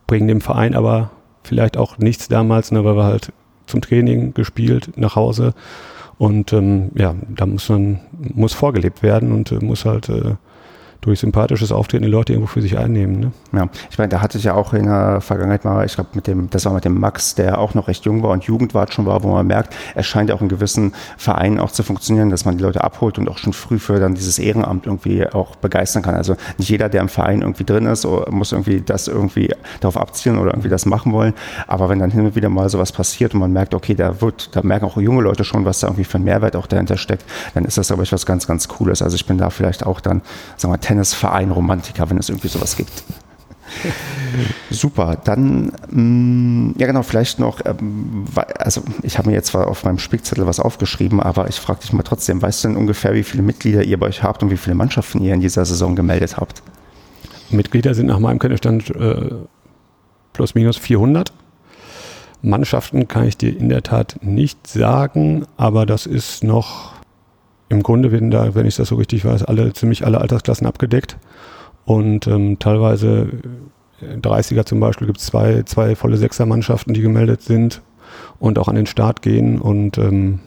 bringen 0.07 0.27
dem 0.27 0.41
Verein 0.41 0.73
aber 0.73 1.11
vielleicht 1.43 1.77
auch 1.77 1.97
nichts 1.97 2.27
damals, 2.27 2.71
ne, 2.71 2.83
weil 2.83 2.95
wir 2.95 3.03
halt 3.03 3.31
zum 3.67 3.81
Training 3.81 4.33
gespielt, 4.33 4.91
nach 4.95 5.15
Hause. 5.15 5.53
Und 6.17 6.51
ähm, 6.53 6.91
ja, 6.95 7.15
da 7.29 7.45
muss 7.45 7.69
man, 7.69 8.01
muss 8.33 8.53
vorgelebt 8.53 9.03
werden 9.03 9.31
und 9.31 9.51
äh, 9.51 9.59
muss 9.63 9.85
halt 9.85 10.09
äh, 10.09 10.35
durch 11.01 11.19
sympathisches 11.19 11.71
Auftreten 11.71 12.03
die 12.03 12.09
Leute 12.09 12.33
irgendwo 12.33 12.51
für 12.51 12.61
sich 12.61 12.77
einnehmen. 12.77 13.19
Ne? 13.19 13.31
Ja, 13.53 13.69
ich 13.89 13.97
meine, 13.97 14.09
da 14.09 14.21
hatte 14.21 14.37
ich 14.37 14.43
ja 14.43 14.53
auch 14.53 14.73
in 14.73 14.85
der 14.85 15.21
Vergangenheit 15.21 15.63
mal, 15.63 15.85
ich 15.85 15.95
glaube, 15.95 16.09
mit 16.13 16.27
dem, 16.27 16.49
das 16.49 16.65
war 16.65 16.73
mit 16.73 16.83
dem 16.83 16.99
Max, 16.99 17.35
der 17.35 17.59
auch 17.59 17.73
noch 17.73 17.87
recht 17.87 18.05
jung 18.05 18.21
war 18.21 18.31
und 18.31 18.43
Jugendwart 18.43 18.93
schon 18.93 19.05
war, 19.05 19.23
wo 19.23 19.29
man 19.29 19.47
merkt, 19.47 19.75
er 19.95 20.03
scheint 20.03 20.31
auch 20.31 20.41
in 20.41 20.49
gewissen 20.49 20.93
Vereinen 21.17 21.59
auch 21.59 21.71
zu 21.71 21.83
funktionieren, 21.83 22.29
dass 22.29 22.43
man 22.43 22.57
die 22.57 22.63
Leute 22.63 22.83
abholt 22.83 23.17
und 23.17 23.29
auch 23.29 23.37
schon 23.37 23.53
früh 23.53 23.79
für 23.79 23.99
dann 23.99 24.15
dieses 24.15 24.39
Ehrenamt 24.39 24.85
irgendwie 24.85 25.25
auch 25.25 25.55
begeistern 25.55 26.03
kann. 26.03 26.15
Also 26.15 26.35
nicht 26.57 26.69
jeder, 26.69 26.89
der 26.89 27.01
im 27.01 27.09
Verein 27.09 27.41
irgendwie 27.41 27.63
drin 27.63 27.85
ist, 27.85 28.05
muss 28.29 28.51
irgendwie 28.51 28.81
das 28.81 29.07
irgendwie 29.07 29.53
darauf 29.79 29.97
abzielen 29.97 30.37
oder 30.37 30.51
irgendwie 30.51 30.69
das 30.69 30.85
machen 30.85 31.13
wollen. 31.13 31.33
Aber 31.67 31.89
wenn 31.89 31.99
dann 31.99 32.11
hin 32.11 32.25
und 32.25 32.35
wieder 32.35 32.49
mal 32.49 32.69
sowas 32.69 32.91
passiert 32.91 33.33
und 33.33 33.39
man 33.39 33.53
merkt, 33.53 33.73
okay, 33.73 33.95
da 33.95 34.21
wird, 34.21 34.55
da 34.55 34.61
merken 34.63 34.85
auch 34.85 34.97
junge 34.97 35.21
Leute 35.21 35.45
schon, 35.45 35.63
was 35.63 35.79
da 35.79 35.87
irgendwie 35.87 36.03
für 36.03 36.17
ein 36.17 36.23
Mehrwert 36.23 36.55
auch 36.55 36.67
dahinter 36.67 36.97
steckt, 36.97 37.23
dann 37.53 37.63
ist 37.63 37.77
das, 37.77 37.87
glaube 37.87 38.03
ich, 38.03 38.11
was 38.11 38.25
ganz, 38.25 38.47
ganz 38.47 38.67
Cooles. 38.67 39.01
Also 39.01 39.15
ich 39.15 39.25
bin 39.25 39.37
da 39.37 39.49
vielleicht 39.49 39.85
auch 39.85 40.01
dann, 40.01 40.21
sagen 40.57 40.73
wir, 40.73 40.79
Tennisverein 40.89 41.51
Romantiker, 41.51 42.09
wenn 42.09 42.17
es 42.17 42.29
irgendwie 42.29 42.47
sowas 42.47 42.75
gibt. 42.75 43.03
Super, 44.71 45.17
dann, 45.23 45.71
mh, 45.91 46.73
ja 46.79 46.87
genau, 46.87 47.03
vielleicht 47.03 47.37
noch, 47.37 47.63
ähm, 47.63 48.25
also 48.57 48.81
ich 49.03 49.19
habe 49.19 49.29
mir 49.29 49.35
jetzt 49.35 49.49
zwar 49.49 49.67
auf 49.67 49.83
meinem 49.83 49.99
Spickzettel 49.99 50.47
was 50.47 50.59
aufgeschrieben, 50.59 51.19
aber 51.19 51.47
ich 51.47 51.59
frage 51.59 51.81
dich 51.81 51.93
mal 51.93 52.01
trotzdem, 52.01 52.41
weißt 52.41 52.63
du 52.63 52.69
denn 52.69 52.77
ungefähr, 52.77 53.13
wie 53.13 53.21
viele 53.21 53.43
Mitglieder 53.43 53.83
ihr 53.83 53.99
bei 53.99 54.07
euch 54.07 54.23
habt 54.23 54.41
und 54.41 54.49
wie 54.49 54.57
viele 54.57 54.75
Mannschaften 54.75 55.21
ihr 55.21 55.35
in 55.35 55.41
dieser 55.41 55.63
Saison 55.63 55.95
gemeldet 55.95 56.37
habt? 56.37 56.63
Mitglieder 57.51 57.93
sind 57.93 58.07
nach 58.07 58.17
meinem 58.17 58.39
Kenntnisstand 58.39 58.89
äh, 58.95 59.29
plus 60.33 60.55
minus 60.55 60.77
400. 60.77 61.31
Mannschaften 62.41 63.07
kann 63.07 63.27
ich 63.27 63.37
dir 63.37 63.55
in 63.55 63.69
der 63.69 63.83
Tat 63.83 64.17
nicht 64.21 64.65
sagen, 64.65 65.45
aber 65.55 65.85
das 65.85 66.07
ist 66.07 66.43
noch 66.43 66.98
im 67.69 67.83
Grunde, 67.83 68.11
wenn, 68.11 68.31
da, 68.31 68.55
wenn 68.55 68.65
ich 68.65 68.75
das 68.75 68.89
so 68.89 68.95
richtig 68.95 69.23
weiß, 69.25 69.43
alle, 69.43 69.71
ziemlich 69.73 70.05
alle 70.05 70.19
Altersklassen 70.19 70.67
abgedeckt. 70.67 71.17
Und 71.85 72.27
ähm, 72.27 72.59
teilweise 72.59 73.29
30er 74.01 74.59
äh, 74.59 74.65
zum 74.65 74.79
Beispiel 74.79 75.07
gibt 75.07 75.19
es 75.19 75.25
zwei, 75.27 75.63
zwei 75.63 75.95
volle 75.95 76.17
Sechser-Mannschaften, 76.17 76.93
die 76.93 77.01
gemeldet 77.01 77.41
sind 77.41 77.81
und 78.39 78.59
auch 78.59 78.67
an 78.67 78.75
den 78.75 78.87
Start 78.87 79.21
gehen. 79.21 79.59
Und 79.61 79.97
ähm, 79.97 80.39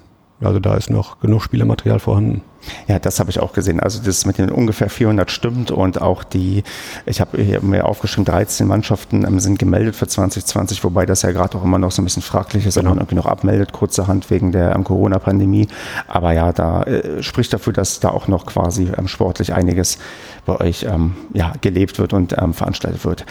also 0.45 0.61
da 0.61 0.75
ist 0.75 0.91
noch 0.91 1.21
genug 1.21 1.43
Spielermaterial 1.43 1.99
vorhanden. 1.99 2.43
Ja, 2.87 2.99
das 2.99 3.19
habe 3.19 3.31
ich 3.31 3.41
auch 3.41 3.53
gesehen. 3.53 3.81
Also 3.81 4.01
das 4.03 4.25
mit 4.25 4.39
den 4.39 4.51
ungefähr 4.51 4.89
400 4.89 5.31
stimmt 5.31 5.71
und 5.71 6.01
auch 6.01 6.23
die, 6.23 6.63
ich 7.07 7.21
habe 7.21 7.39
mir 7.63 7.87
aufgeschrieben, 7.87 8.25
13 8.25 8.67
Mannschaften 8.67 9.25
ähm, 9.27 9.41
sind 9.41 9.59
gemeldet 9.59 9.97
für 9.97 10.07
2020, 10.07 10.83
wobei 10.85 11.07
das 11.07 11.23
ja 11.23 11.33
gerade 11.33 11.59
auch 11.59 11.65
immer 11.65 11.79
noch 11.79 11.91
so 11.91 12.03
ein 12.03 12.05
bisschen 12.05 12.23
fraglich 12.23 12.67
ist, 12.67 12.77
genau. 12.77 12.91
ob 12.91 12.95
man 12.95 13.03
irgendwie 13.03 13.17
noch 13.17 13.27
abmeldet, 13.27 13.73
kurzerhand 13.73 14.31
wegen 14.31 14.53
der 14.53 14.75
ähm, 14.75 14.85
Corona-Pandemie. 14.85 15.69
Aber 16.07 16.33
ja, 16.33 16.53
da 16.53 16.83
äh, 16.85 17.23
spricht 17.23 17.53
dafür, 17.53 17.73
dass 17.73 18.01
da 18.01 18.11
auch 18.11 18.29
noch 18.29 18.47
quasi 18.47 18.93
ähm, 18.97 19.09
sportlich 19.09 19.53
einiges 19.55 19.99
bei 20.47 20.61
euch 20.61 20.85
ähm, 20.85 21.17
ja, 21.35 21.53
gelebt 21.61 21.99
wird 21.99 22.13
und 22.13 22.37
ähm, 22.39 22.55
veranstaltet 22.55 23.05
wird. 23.05 23.27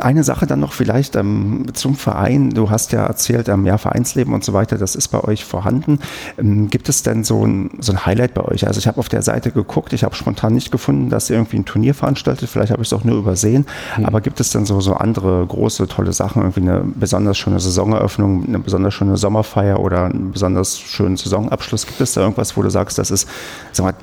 Eine 0.00 0.22
Sache 0.22 0.46
dann 0.46 0.60
noch 0.60 0.74
vielleicht 0.74 1.16
ähm, 1.16 1.64
zum 1.72 1.94
Verein. 1.94 2.50
Du 2.50 2.68
hast 2.68 2.92
ja 2.92 3.06
erzählt, 3.06 3.48
ähm, 3.48 3.64
ja, 3.64 3.78
Vereinsleben 3.78 4.34
und 4.34 4.44
so 4.44 4.52
weiter, 4.52 4.76
das 4.76 4.94
ist 4.94 5.08
bei 5.08 5.24
euch 5.24 5.46
vorhanden. 5.46 5.98
Ähm, 6.36 6.68
gibt 6.68 6.90
es 6.90 7.02
denn 7.02 7.24
so 7.24 7.46
ein, 7.46 7.70
so 7.80 7.92
ein 7.92 8.04
Highlight 8.04 8.34
bei 8.34 8.42
euch? 8.42 8.66
Also 8.66 8.78
ich 8.78 8.86
habe 8.86 8.98
auf 8.98 9.08
der 9.08 9.22
Seite 9.22 9.50
geguckt, 9.50 9.94
ich 9.94 10.04
habe 10.04 10.14
spontan 10.14 10.52
nicht 10.52 10.72
gefunden, 10.72 11.08
dass 11.08 11.30
ihr 11.30 11.36
irgendwie 11.36 11.56
ein 11.56 11.64
Turnier 11.64 11.94
veranstaltet, 11.94 12.50
vielleicht 12.50 12.70
habe 12.70 12.82
ich 12.82 12.88
es 12.88 12.92
auch 12.92 13.04
nur 13.04 13.16
übersehen. 13.16 13.64
Mhm. 13.96 14.04
Aber 14.04 14.20
gibt 14.20 14.40
es 14.40 14.50
denn 14.50 14.66
so, 14.66 14.82
so 14.82 14.92
andere 14.92 15.46
große, 15.46 15.88
tolle 15.88 16.12
Sachen, 16.12 16.42
irgendwie 16.42 16.60
eine 16.60 16.84
besonders 16.84 17.38
schöne 17.38 17.58
Saisoneröffnung, 17.58 18.44
eine 18.46 18.58
besonders 18.58 18.92
schöne 18.92 19.16
Sommerfeier 19.16 19.80
oder 19.80 20.04
einen 20.04 20.32
besonders 20.32 20.78
schönen 20.78 21.16
Saisonabschluss? 21.16 21.86
Gibt 21.86 22.00
es 22.02 22.12
da 22.12 22.20
irgendwas, 22.20 22.58
wo 22.58 22.62
du 22.62 22.68
sagst, 22.68 22.98
das 22.98 23.10
ist, 23.10 23.26
sag 23.72 23.84
mal, 23.84 23.94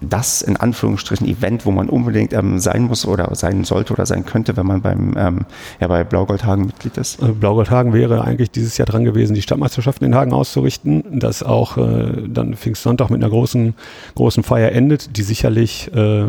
das 0.00 0.42
in 0.42 0.56
Anführungsstrichen 0.56 1.26
Event, 1.26 1.64
wo 1.66 1.70
man 1.70 1.88
unbedingt 1.88 2.32
ähm, 2.32 2.58
sein 2.58 2.82
muss 2.82 3.06
oder 3.06 3.34
sein 3.34 3.64
sollte 3.64 3.92
oder 3.92 4.06
sein 4.06 4.26
könnte, 4.26 4.56
wenn 4.56 4.66
man 4.66 4.82
beim 4.82 5.14
ähm, 5.16 5.46
ja, 5.80 5.88
bei 5.88 6.04
Blaugoldhagen 6.04 6.66
Mitglied 6.66 6.96
ist? 6.96 7.22
Äh, 7.22 7.32
Blaugoldhagen 7.32 7.92
wäre 7.92 8.22
eigentlich 8.22 8.50
dieses 8.50 8.76
Jahr 8.78 8.86
dran 8.86 9.04
gewesen, 9.04 9.34
die 9.34 9.42
Stadtmeisterschaften 9.42 10.04
in 10.04 10.14
Hagen 10.14 10.32
auszurichten, 10.32 11.18
das 11.18 11.42
auch 11.42 11.76
äh, 11.78 12.28
dann 12.28 12.54
Pfingstsonntag 12.54 13.10
mit 13.10 13.22
einer 13.22 13.30
großen, 13.30 13.74
großen 14.14 14.42
Feier 14.42 14.72
endet, 14.72 15.16
die 15.16 15.22
sicherlich 15.22 15.92
äh, 15.94 16.26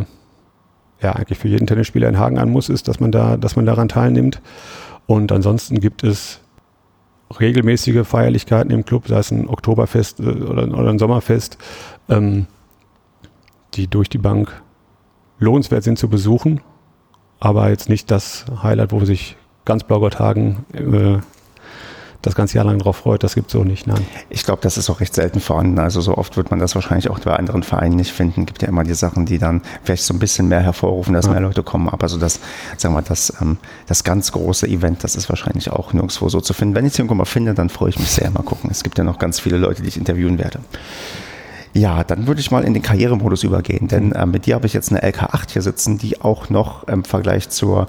ja 1.02 1.14
eigentlich 1.14 1.38
für 1.38 1.48
jeden 1.48 1.68
Tennisspieler 1.68 2.10
in 2.10 2.18
Hagen 2.18 2.38
an 2.38 2.50
muss, 2.50 2.70
ist, 2.70 2.88
dass 2.88 3.00
man 3.00 3.12
da, 3.12 3.38
dass 3.38 3.56
man 3.56 3.66
daran 3.66 3.90
teilnimmt. 3.90 4.42
Und 5.06 5.32
ansonsten 5.32 5.80
gibt 5.80 6.04
es 6.04 6.42
regelmäßige 7.40 8.06
Feierlichkeiten 8.08 8.72
im 8.72 8.86
Club, 8.86 9.08
sei 9.08 9.20
es 9.20 9.32
ein 9.32 9.48
Oktoberfest 9.48 10.20
äh, 10.20 10.24
oder, 10.24 10.68
oder 10.68 10.90
ein 10.90 11.00
Sommerfest. 11.00 11.58
Ähm, 12.10 12.48
die 13.78 13.88
durch 13.88 14.10
die 14.10 14.18
Bank 14.18 14.62
lohnenswert 15.40 15.84
sind 15.84 16.00
zu 16.00 16.10
besuchen, 16.10 16.62
aber 17.40 17.70
jetzt 17.70 17.90
nicht 17.90 18.10
das 18.12 18.46
Highlight, 18.64 18.92
wo 18.92 19.06
sich 19.06 19.38
ganz 19.66 19.84
Blaugotthagen 19.84 20.66
äh, 20.74 21.20
das 22.24 22.36
ganze 22.36 22.58
Jahr 22.58 22.66
lang 22.66 22.80
drauf 22.80 22.98
freut, 22.98 23.24
das 23.24 23.36
gibt 23.36 23.48
es 23.48 23.54
so 23.54 23.64
nicht, 23.64 23.86
nein. 23.86 24.06
Ich 24.30 24.44
glaube, 24.44 24.62
das 24.62 24.78
ist 24.78 24.90
auch 24.90 25.00
recht 25.00 25.14
selten 25.14 25.40
vorhanden. 25.40 25.78
Also 25.80 26.02
so 26.02 26.18
oft 26.18 26.36
wird 26.36 26.50
man 26.50 26.60
das 26.60 26.74
wahrscheinlich 26.74 27.10
auch 27.10 27.20
bei 27.20 27.36
anderen 27.36 27.62
Vereinen 27.64 27.96
nicht 27.96 28.12
finden. 28.12 28.46
Gibt 28.46 28.64
ja 28.64 28.68
immer 28.68 28.84
die 28.84 28.96
Sachen, 28.96 29.26
die 29.26 29.38
dann 29.38 29.62
vielleicht 29.84 30.04
so 30.04 30.14
ein 30.14 30.20
bisschen 30.20 30.48
mehr 30.48 30.62
hervorrufen, 30.62 31.14
dass 31.14 31.28
ja. 31.28 31.34
mehr 31.34 31.42
Leute 31.42 31.64
kommen. 31.64 31.88
Aber 31.88 32.10
so 32.10 32.18
das, 32.18 32.40
sagen 32.76 32.96
wir 32.96 33.02
mal, 33.02 33.08
das, 33.08 33.34
ähm, 33.40 33.58
das 33.86 34.04
ganz 34.04 34.32
große 34.32 34.68
Event, 34.68 35.04
das 35.04 35.16
ist 35.16 35.30
wahrscheinlich 35.30 35.72
auch 35.72 35.94
nirgendwo 35.94 36.28
so 36.28 36.42
zu 36.42 36.54
finden. 36.54 36.76
Wenn 36.76 36.86
ich 36.86 36.94
es 36.94 37.00
irgendwo 37.00 37.16
mal 37.16 37.26
finde, 37.26 37.54
dann 37.54 37.70
freue 37.70 37.90
ich 37.90 38.00
mich 38.00 38.10
sehr. 38.10 38.30
Mal 38.32 38.44
gucken. 38.44 38.72
Es 38.72 38.84
gibt 38.84 38.98
ja 38.98 39.04
noch 39.04 39.20
ganz 39.20 39.40
viele 39.40 39.58
Leute, 39.58 39.84
die 39.84 39.88
ich 39.88 39.98
interviewen 39.98 40.40
werde. 40.40 40.60
Ja, 41.78 42.04
dann 42.04 42.26
würde 42.26 42.42
ich 42.42 42.50
mal 42.50 42.64
in 42.64 42.74
den 42.74 42.82
Karrieremodus 42.82 43.44
übergehen, 43.44 43.88
denn 43.88 44.12
äh, 44.12 44.26
mit 44.26 44.48
dir 44.48 44.56
habe 44.56 44.66
ich 44.66 44.74
jetzt 44.74 44.92
eine 44.92 45.04
LK8 45.04 45.52
hier 45.52 45.62
sitzen, 45.62 46.00
die 46.00 46.20
auch 46.20 46.50
noch 46.50 46.88
im 46.88 47.04
Vergleich 47.04 47.50
zur 47.50 47.88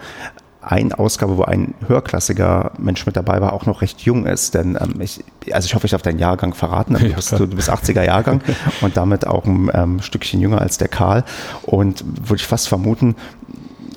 ein 0.61 0.93
Ausgabe, 0.93 1.39
wo 1.39 1.45
ein 1.45 1.73
höherklassiger 1.87 2.73
Mensch 2.77 3.07
mit 3.07 3.17
dabei 3.17 3.41
war, 3.41 3.55
auch 3.55 3.65
noch 3.65 3.81
recht 3.81 4.03
jung 4.03 4.27
ist. 4.27 4.53
Denn 4.55 4.77
ähm, 4.79 5.01
ich, 5.01 5.25
also 5.53 5.65
ich 5.65 5.75
hoffe, 5.75 5.87
ich 5.87 5.95
habe 5.95 6.03
deinen 6.03 6.19
Jahrgang 6.19 6.53
verraten. 6.53 6.95
Du 6.95 7.15
bist, 7.15 7.33
du 7.33 7.47
bist 7.47 7.71
80er 7.71 8.03
Jahrgang 8.03 8.43
und 8.83 8.99
damit 8.99 9.27
auch 9.27 9.47
ein 9.47 9.71
ähm, 9.73 10.03
Stückchen 10.03 10.41
jünger 10.41 10.61
als 10.61 10.77
der 10.77 10.89
Karl. 10.89 11.25
Und 11.63 12.05
würde 12.05 12.37
ich 12.37 12.47
fast 12.47 12.69
vermuten, 12.69 13.17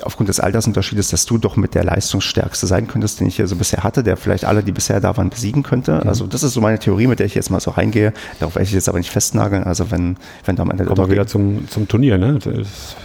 aufgrund 0.04 0.30
des 0.30 0.40
Altersunterschiedes, 0.40 1.10
dass 1.10 1.26
du 1.26 1.38
doch 1.38 1.56
mit 1.56 1.76
der 1.76 1.84
Leistungsstärkste 1.84 2.68
sein 2.68 2.88
könntest, 2.88 3.20
den 3.20 3.28
ich 3.28 3.36
hier 3.36 3.48
so 3.48 3.56
bisher 3.56 3.84
hatte, 3.84 4.04
der 4.04 4.18
vielleicht 4.18 4.46
alle, 4.46 4.64
die 4.64 4.72
bisher 4.72 5.00
da 5.00 5.18
waren, 5.18 5.30
besiegen 5.30 5.64
könnte. 5.64 6.02
Mhm. 6.04 6.10
Also 6.10 6.28
das 6.28 6.44
ist 6.44 6.54
so 6.54 6.62
meine 6.62 6.80
Theorie, 6.80 7.08
mit 7.08 7.20
der 7.20 7.26
ich 7.26 7.36
jetzt 7.36 7.50
mal 7.50 7.60
so 7.60 7.72
reingehe. 7.72 8.14
Darauf 8.40 8.56
werde 8.56 8.66
ich 8.66 8.72
jetzt 8.72 8.90
aber 8.90 8.98
nicht 8.98 9.12
festnageln. 9.12 9.64
Also 9.64 9.92
wenn, 9.92 10.18
wenn 10.46 10.56
da 10.56 10.64
am 10.64 10.72
Ende 10.72 10.86
Kommen 10.86 10.98
wir 10.98 11.10
wieder 11.10 11.28
zum, 11.28 11.68
zum 11.70 11.88
Turnier, 11.88 12.18
ne? 12.18 12.40
Das 12.40 12.96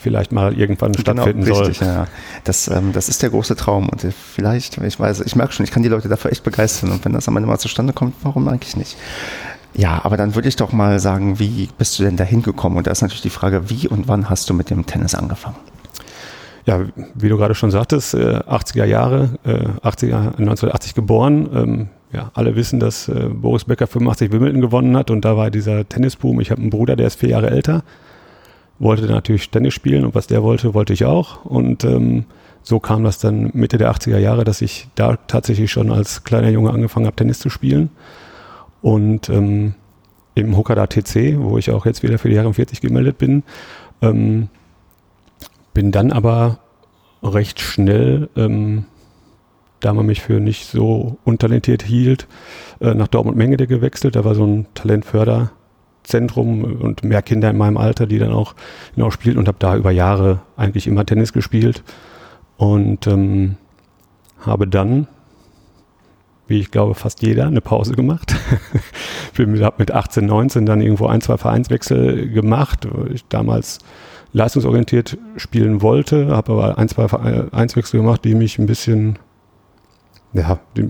vielleicht 0.00 0.32
mal 0.32 0.52
irgendwann 0.58 0.92
genau, 0.92 1.00
stattfinden 1.00 1.42
richtig, 1.42 1.78
soll. 1.78 1.88
Ja. 1.88 2.06
Das, 2.44 2.68
ähm, 2.68 2.92
das 2.92 3.08
ist 3.08 3.22
der 3.22 3.30
große 3.30 3.56
Traum 3.56 3.88
und 3.88 4.06
vielleicht, 4.34 4.78
ich 4.78 5.00
weiß, 5.00 5.20
ich 5.20 5.36
merke 5.36 5.52
schon, 5.52 5.64
ich 5.64 5.70
kann 5.70 5.82
die 5.82 5.88
Leute 5.88 6.08
dafür 6.08 6.32
echt 6.32 6.44
begeistern 6.44 6.90
und 6.90 7.04
wenn 7.04 7.12
das 7.12 7.28
am 7.28 7.36
Ende 7.36 7.48
mal 7.48 7.58
zustande 7.58 7.92
kommt, 7.92 8.14
warum 8.22 8.46
eigentlich 8.48 8.76
nicht? 8.76 8.96
Ja, 9.76 10.04
aber 10.04 10.16
dann 10.16 10.34
würde 10.34 10.48
ich 10.48 10.56
doch 10.56 10.72
mal 10.72 11.00
sagen, 11.00 11.38
wie 11.38 11.68
bist 11.78 11.98
du 11.98 12.04
denn 12.04 12.16
da 12.16 12.24
hingekommen? 12.24 12.78
Und 12.78 12.86
da 12.86 12.92
ist 12.92 13.02
natürlich 13.02 13.22
die 13.22 13.30
Frage, 13.30 13.70
wie 13.70 13.88
und 13.88 14.06
wann 14.06 14.30
hast 14.30 14.48
du 14.48 14.54
mit 14.54 14.70
dem 14.70 14.86
Tennis 14.86 15.14
angefangen? 15.14 15.56
Ja, 16.66 16.80
wie 17.14 17.28
du 17.28 17.36
gerade 17.36 17.54
schon 17.54 17.70
sagtest, 17.70 18.14
80er 18.14 18.84
äh, 18.84 18.88
Jahre, 18.88 19.38
80er, 19.44 20.06
äh, 20.06 20.38
1980 20.38 20.94
geboren. 20.94 21.48
Ähm, 21.54 21.88
ja, 22.10 22.30
alle 22.32 22.56
wissen, 22.56 22.80
dass 22.80 23.08
äh, 23.08 23.28
Boris 23.28 23.64
Becker 23.64 23.86
85 23.86 24.32
Wimbledon 24.32 24.60
gewonnen 24.60 24.96
hat 24.96 25.10
und 25.10 25.24
da 25.24 25.36
war 25.36 25.50
dieser 25.50 25.86
Tennisboom. 25.86 26.40
Ich 26.40 26.50
habe 26.50 26.62
einen 26.62 26.70
Bruder, 26.70 26.96
der 26.96 27.08
ist 27.08 27.18
vier 27.18 27.30
Jahre 27.30 27.50
älter, 27.50 27.82
wollte 28.78 29.06
natürlich 29.06 29.50
Tennis 29.50 29.74
spielen 29.74 30.06
und 30.06 30.14
was 30.14 30.26
der 30.26 30.42
wollte, 30.42 30.72
wollte 30.74 30.92
ich 30.92 31.04
auch. 31.04 31.44
Und 31.44 31.84
ähm, 31.84 32.24
so 32.62 32.80
kam 32.80 33.04
das 33.04 33.18
dann 33.18 33.50
Mitte 33.52 33.76
der 33.76 33.92
80er 33.92 34.18
Jahre, 34.18 34.44
dass 34.44 34.62
ich 34.62 34.88
da 34.94 35.16
tatsächlich 35.26 35.70
schon 35.70 35.90
als 35.90 36.24
kleiner 36.24 36.48
Junge 36.48 36.70
angefangen 36.70 37.06
habe, 37.06 37.16
Tennis 37.16 37.40
zu 37.40 37.50
spielen. 37.50 37.90
Und 38.80 39.28
ähm, 39.28 39.74
im 40.34 40.56
Hokada 40.56 40.86
TC, 40.86 41.36
wo 41.38 41.58
ich 41.58 41.70
auch 41.70 41.84
jetzt 41.84 42.02
wieder 42.02 42.18
für 42.18 42.28
die 42.28 42.36
Herren 42.36 42.54
40 42.54 42.80
gemeldet 42.80 43.18
bin, 43.18 43.42
ähm, 44.00 44.48
bin 45.74 45.90
dann 45.92 46.12
aber 46.12 46.60
recht 47.22 47.60
schnell, 47.60 48.30
ähm, 48.36 48.86
da 49.80 49.92
man 49.92 50.06
mich 50.06 50.22
für 50.22 50.40
nicht 50.40 50.66
so 50.66 51.18
untalentiert 51.24 51.82
hielt, 51.82 52.26
äh, 52.80 52.94
nach 52.94 53.08
Dortmund-Mengede 53.08 53.66
gewechselt. 53.66 54.16
Da 54.16 54.24
war 54.24 54.34
so 54.34 54.46
ein 54.46 54.66
Talentförderzentrum 54.74 56.64
und 56.64 57.04
mehr 57.04 57.22
Kinder 57.22 57.50
in 57.50 57.58
meinem 57.58 57.76
Alter, 57.76 58.06
die 58.06 58.18
dann 58.18 58.32
auch, 58.32 58.54
auch 58.98 59.12
spielten 59.12 59.38
und 59.38 59.48
habe 59.48 59.58
da 59.58 59.76
über 59.76 59.90
Jahre 59.90 60.40
eigentlich 60.56 60.86
immer 60.86 61.04
Tennis 61.04 61.32
gespielt 61.32 61.82
und 62.56 63.06
ähm, 63.06 63.56
habe 64.40 64.66
dann, 64.68 65.06
wie 66.46 66.60
ich 66.60 66.70
glaube 66.70 66.94
fast 66.94 67.22
jeder, 67.22 67.46
eine 67.46 67.60
Pause 67.60 67.94
gemacht. 67.94 68.34
ich 69.36 69.62
habe 69.62 69.76
mit 69.78 69.90
18, 69.90 70.24
19 70.24 70.66
dann 70.66 70.80
irgendwo 70.80 71.06
ein, 71.06 71.20
zwei 71.20 71.36
Vereinswechsel 71.36 72.28
gemacht. 72.30 72.86
Ich 73.12 73.26
damals 73.26 73.80
leistungsorientiert 74.34 75.16
spielen 75.36 75.80
wollte, 75.80 76.28
habe 76.28 76.52
aber 76.52 76.76
ein, 76.76 76.88
zwei 76.88 77.06
Einswechsel 77.52 78.00
gemacht, 78.00 78.24
die 78.24 78.34
mich 78.34 78.58
ein 78.58 78.66
bisschen, 78.66 79.18
ja, 80.32 80.58
die, 80.76 80.86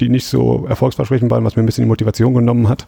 die, 0.00 0.08
nicht 0.08 0.26
so 0.26 0.66
erfolgsversprechend 0.66 1.30
waren, 1.30 1.44
was 1.44 1.56
mir 1.56 1.62
ein 1.62 1.66
bisschen 1.66 1.84
die 1.84 1.90
Motivation 1.90 2.34
genommen 2.34 2.68
hat. 2.68 2.86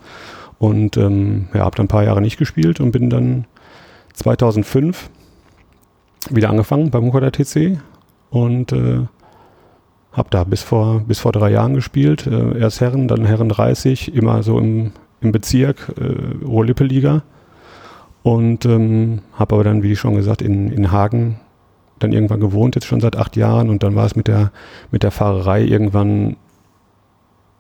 Und 0.59 0.97
ähm, 0.97 1.49
ja, 1.53 1.61
habe 1.61 1.77
dann 1.77 1.85
ein 1.85 1.89
paar 1.89 2.05
Jahre 2.05 2.23
nicht 2.23 2.39
gespielt 2.39 2.81
und 2.81 2.91
bin 2.91 3.11
dann 3.11 3.45
2005 4.15 5.11
wieder 6.31 6.49
angefangen 6.49 6.91
beim 6.91 7.05
Mukoda 7.05 7.31
TC 7.31 7.79
und 8.31 8.73
äh, 8.73 9.03
habe 10.13 10.31
da 10.31 10.45
bis 10.45 10.63
vor, 10.63 11.01
bis 11.01 11.19
vor 11.19 11.33
drei 11.33 11.51
Jahren 11.51 11.75
gespielt. 11.75 12.27
Äh, 12.27 12.59
erst 12.59 12.81
Herren, 12.81 13.09
dann 13.09 13.27
Herren 13.27 13.51
30, 13.51 14.15
immer 14.15 14.43
so 14.43 14.59
im, 14.59 14.93
im 15.21 15.33
Bezirk, 15.33 15.93
äh, 16.01 16.43
Ruhr-Lippe-Liga. 16.47 17.23
Und 18.27 18.65
ähm, 18.67 19.21
habe 19.35 19.55
aber 19.55 19.63
dann, 19.63 19.85
wie 19.85 19.95
schon 19.95 20.17
gesagt, 20.17 20.43
in, 20.43 20.73
in 20.73 20.91
Hagen 20.91 21.39
dann 22.01 22.11
irgendwann 22.11 22.41
gewohnt, 22.41 22.75
jetzt 22.75 22.89
schon 22.89 22.99
seit 22.99 23.15
acht 23.15 23.37
Jahren. 23.37 23.71
Und 23.71 23.85
dann 23.85 23.95
war 23.95 24.05
es 24.05 24.17
mit 24.17 24.27
der, 24.27 24.51
mit 24.91 25.05
der 25.05 25.13
Fahrerei 25.13 25.63
irgendwann 25.63 26.35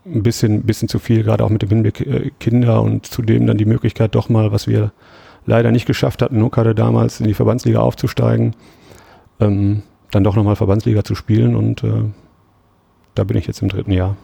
ein 0.04 0.24
bisschen, 0.24 0.64
bisschen 0.64 0.88
zu 0.88 0.98
viel, 0.98 1.22
gerade 1.22 1.44
auch 1.44 1.50
mit 1.50 1.62
dem 1.62 1.68
Hinblick 1.68 2.00
äh, 2.00 2.32
Kinder 2.40 2.82
und 2.82 3.06
zudem 3.06 3.46
dann 3.46 3.58
die 3.58 3.64
Möglichkeit 3.64 4.16
doch 4.16 4.28
mal, 4.28 4.50
was 4.50 4.66
wir 4.66 4.90
leider 5.44 5.70
nicht 5.70 5.86
geschafft 5.86 6.20
hatten, 6.20 6.40
Nuck 6.40 6.56
hatte 6.56 6.74
damals 6.74 7.20
in 7.20 7.28
die 7.28 7.34
Verbandsliga 7.34 7.78
aufzusteigen. 7.78 8.56
Ähm, 9.38 9.84
dann 10.10 10.24
doch 10.24 10.34
nochmal 10.34 10.56
Verbandsliga 10.56 11.04
zu 11.04 11.14
spielen 11.14 11.54
und 11.54 11.84
äh, 11.84 12.02
da 13.16 13.24
bin 13.24 13.36
ich 13.36 13.46
jetzt 13.46 13.62
im 13.62 13.68
dritten 13.68 13.92
Jahr. 13.92 14.14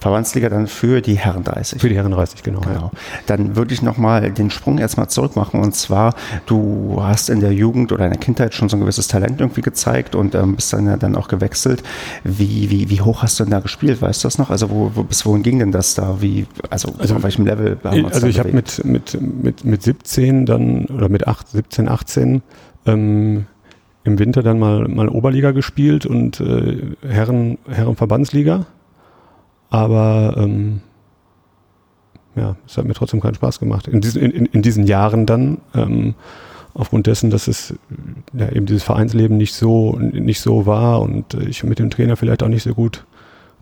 Verbandsliga 0.00 0.48
dann 0.48 0.66
für 0.66 1.02
die 1.02 1.18
Herren 1.18 1.44
30. 1.44 1.80
Für 1.80 1.88
die 1.88 1.94
Herren 1.94 2.12
30, 2.12 2.42
genau. 2.42 2.60
Genau. 2.60 2.80
Ja. 2.80 2.90
Dann 3.26 3.56
würde 3.56 3.74
ich 3.74 3.82
nochmal 3.82 4.32
den 4.32 4.50
Sprung 4.50 4.78
erstmal 4.78 5.08
zurück 5.08 5.36
machen. 5.36 5.60
Und 5.60 5.76
zwar, 5.76 6.14
du 6.46 6.98
hast 7.00 7.28
in 7.28 7.40
der 7.40 7.52
Jugend 7.52 7.92
oder 7.92 8.06
in 8.06 8.10
der 8.10 8.18
Kindheit 8.18 8.54
schon 8.54 8.70
so 8.70 8.76
ein 8.76 8.80
gewisses 8.80 9.06
Talent 9.06 9.40
irgendwie 9.40 9.60
gezeigt 9.60 10.14
und 10.14 10.34
ähm, 10.34 10.56
bist 10.56 10.72
dann 10.72 10.86
ja 10.86 10.96
dann 10.96 11.14
auch 11.14 11.28
gewechselt. 11.28 11.82
Wie, 12.24 12.70
wie, 12.70 12.88
wie 12.88 13.00
hoch 13.02 13.22
hast 13.22 13.38
du 13.38 13.44
denn 13.44 13.50
da 13.50 13.60
gespielt? 13.60 14.00
Weißt 14.00 14.24
du 14.24 14.26
das 14.26 14.38
noch? 14.38 14.50
Also 14.50 14.70
wo, 14.70 14.92
wo 14.94 15.02
bis 15.02 15.26
wohin 15.26 15.42
ging 15.42 15.58
denn 15.58 15.72
das 15.72 15.94
da? 15.94 16.22
Wie, 16.22 16.46
also, 16.70 16.94
also 16.98 17.16
auf 17.16 17.22
welchem 17.22 17.44
Level 17.44 17.76
haben 17.84 18.06
Also 18.06 18.26
ich 18.26 18.38
habe 18.38 18.52
mit, 18.52 18.82
mit, 18.84 19.20
mit, 19.20 19.64
mit 19.64 19.82
17 19.82 20.46
dann 20.46 20.86
oder 20.86 21.10
mit 21.10 21.28
8, 21.28 21.48
17, 21.48 21.88
18 21.88 22.42
ähm, 22.86 23.46
im 24.08 24.18
Winter 24.18 24.42
dann 24.42 24.58
mal, 24.58 24.88
mal 24.88 25.08
Oberliga 25.08 25.52
gespielt 25.52 26.06
und 26.06 26.40
äh, 26.40 26.78
Herren, 27.06 27.58
Herrenverbandsliga. 27.68 28.66
Aber 29.70 30.34
ähm, 30.38 30.80
ja, 32.34 32.56
es 32.66 32.76
hat 32.76 32.86
mir 32.86 32.94
trotzdem 32.94 33.20
keinen 33.20 33.34
Spaß 33.34 33.60
gemacht. 33.60 33.86
In 33.86 34.00
diesen, 34.00 34.22
in, 34.22 34.46
in 34.46 34.62
diesen 34.62 34.86
Jahren 34.86 35.26
dann, 35.26 35.58
ähm, 35.74 36.14
aufgrund 36.74 37.06
dessen, 37.06 37.30
dass 37.30 37.48
es 37.48 37.74
ja, 38.32 38.50
eben 38.50 38.66
dieses 38.66 38.84
Vereinsleben 38.84 39.36
nicht 39.36 39.54
so, 39.54 39.98
nicht 39.98 40.40
so 40.40 40.64
war 40.64 41.02
und 41.02 41.34
ich 41.34 41.64
mit 41.64 41.78
dem 41.78 41.90
Trainer 41.90 42.16
vielleicht 42.16 42.42
auch 42.42 42.48
nicht 42.48 42.62
so 42.62 42.72
gut 42.72 43.04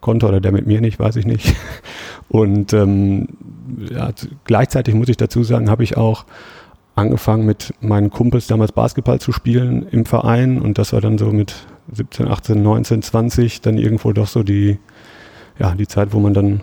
konnte 0.00 0.26
oder 0.26 0.40
der 0.40 0.52
mit 0.52 0.66
mir 0.66 0.80
nicht, 0.80 0.98
weiß 0.98 1.16
ich 1.16 1.26
nicht. 1.26 1.54
Und 2.28 2.72
ähm, 2.72 3.28
ja, 3.90 4.10
gleichzeitig 4.44 4.94
muss 4.94 5.08
ich 5.08 5.16
dazu 5.16 5.42
sagen, 5.44 5.70
habe 5.70 5.84
ich 5.84 5.96
auch 5.96 6.24
angefangen 6.96 7.46
mit 7.46 7.74
meinen 7.80 8.10
Kumpels 8.10 8.46
damals 8.46 8.72
Basketball 8.72 9.20
zu 9.20 9.30
spielen 9.30 9.86
im 9.90 10.06
Verein 10.06 10.60
und 10.60 10.78
das 10.78 10.92
war 10.92 11.00
dann 11.00 11.18
so 11.18 11.26
mit 11.26 11.54
17, 11.92 12.26
18, 12.26 12.62
19, 12.62 13.02
20 13.02 13.60
dann 13.60 13.78
irgendwo 13.78 14.12
doch 14.12 14.26
so 14.26 14.42
die, 14.42 14.78
ja, 15.58 15.74
die 15.74 15.86
Zeit, 15.86 16.12
wo 16.12 16.18
man 16.18 16.34
dann 16.34 16.62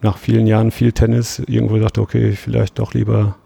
nach 0.00 0.16
vielen 0.16 0.46
Jahren 0.46 0.70
viel 0.70 0.92
Tennis 0.92 1.40
irgendwo 1.46 1.78
sagte, 1.78 2.00
okay, 2.00 2.32
vielleicht 2.32 2.78
doch 2.78 2.94
lieber 2.94 3.36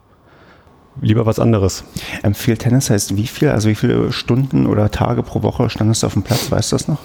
lieber 1.01 1.27
was 1.27 1.39
anderes. 1.39 1.85
Ähm, 2.23 2.35
viel 2.35 2.57
Tennis 2.57 2.91
heißt 2.91 3.17
wie 3.17 3.27
viel? 3.27 3.51
Also 3.51 3.69
wie 3.69 3.75
viele 3.75 4.13
Stunden 4.13 4.67
oder 4.67 4.91
Tage 4.91 5.23
pro 5.23 5.43
Woche 5.43 5.69
standest 5.71 6.03
du 6.03 6.07
auf 6.07 6.15
dem 6.15 6.23
Platz? 6.23 6.51
Weißt 6.51 6.73
du 6.73 6.77
das 6.77 6.89
noch? 6.89 6.99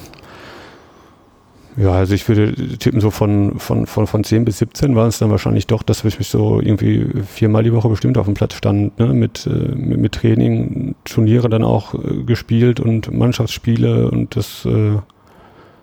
Ja, 1.76 1.92
also 1.92 2.14
ich 2.14 2.28
würde 2.28 2.52
tippen, 2.78 3.00
so 3.00 3.10
von, 3.10 3.58
von, 3.58 3.86
von, 3.86 4.06
von 4.06 4.24
10 4.24 4.44
bis 4.44 4.58
17 4.58 4.94
war 4.94 5.06
es 5.06 5.18
dann 5.18 5.30
wahrscheinlich 5.30 5.66
doch, 5.66 5.82
dass 5.82 6.04
ich 6.04 6.18
mich 6.18 6.28
so 6.28 6.60
irgendwie 6.60 7.06
viermal 7.26 7.62
die 7.62 7.72
Woche 7.72 7.88
bestimmt 7.88 8.18
auf 8.18 8.26
dem 8.26 8.34
Platz 8.34 8.54
stand, 8.54 8.98
ne? 8.98 9.06
mit, 9.06 9.46
äh, 9.46 9.74
mit, 9.74 9.98
mit 9.98 10.12
Training, 10.12 10.94
Turniere 11.04 11.48
dann 11.48 11.64
auch 11.64 11.94
äh, 11.94 12.24
gespielt 12.24 12.78
und 12.78 13.10
Mannschaftsspiele 13.10 14.10
und 14.10 14.36
das, 14.36 14.66
äh, 14.66 14.98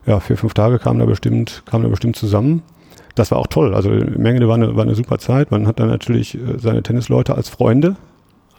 ja, 0.06 0.19
vier, 0.19 0.38
fünf 0.38 0.54
Tage 0.54 0.78
kamen 0.78 0.99
da 0.99 1.06
bestimmt, 1.06 1.63
kamen 1.65 1.84
da 1.84 1.89
bestimmt 1.89 2.15
zusammen. 2.15 2.62
Das 3.15 3.32
war 3.32 3.39
auch 3.39 3.47
toll. 3.47 3.73
Also 3.73 3.89
Menge 3.89 4.47
war 4.47 4.56
eine, 4.56 4.75
war 4.75 4.84
eine 4.84 4.95
super 4.95 5.17
Zeit. 5.17 5.49
Man 5.49 5.65
hat 5.65 5.80
dann 5.80 5.89
natürlich 5.89 6.38
seine 6.58 6.84
Tennisleute 6.84 7.36
als 7.36 7.49
Freunde, 7.49 7.95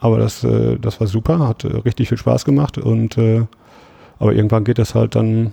aber 0.00 0.18
das, 0.18 0.46
das 0.80 1.00
war 1.00 1.06
super, 1.06 1.48
hat 1.48 1.64
richtig 1.64 2.08
viel 2.08 2.18
Spaß 2.18 2.44
gemacht 2.44 2.76
und 2.76 3.16
aber 4.18 4.34
irgendwann 4.34 4.64
geht 4.64 4.78
das 4.78 4.94
halt 4.94 5.14
dann 5.14 5.52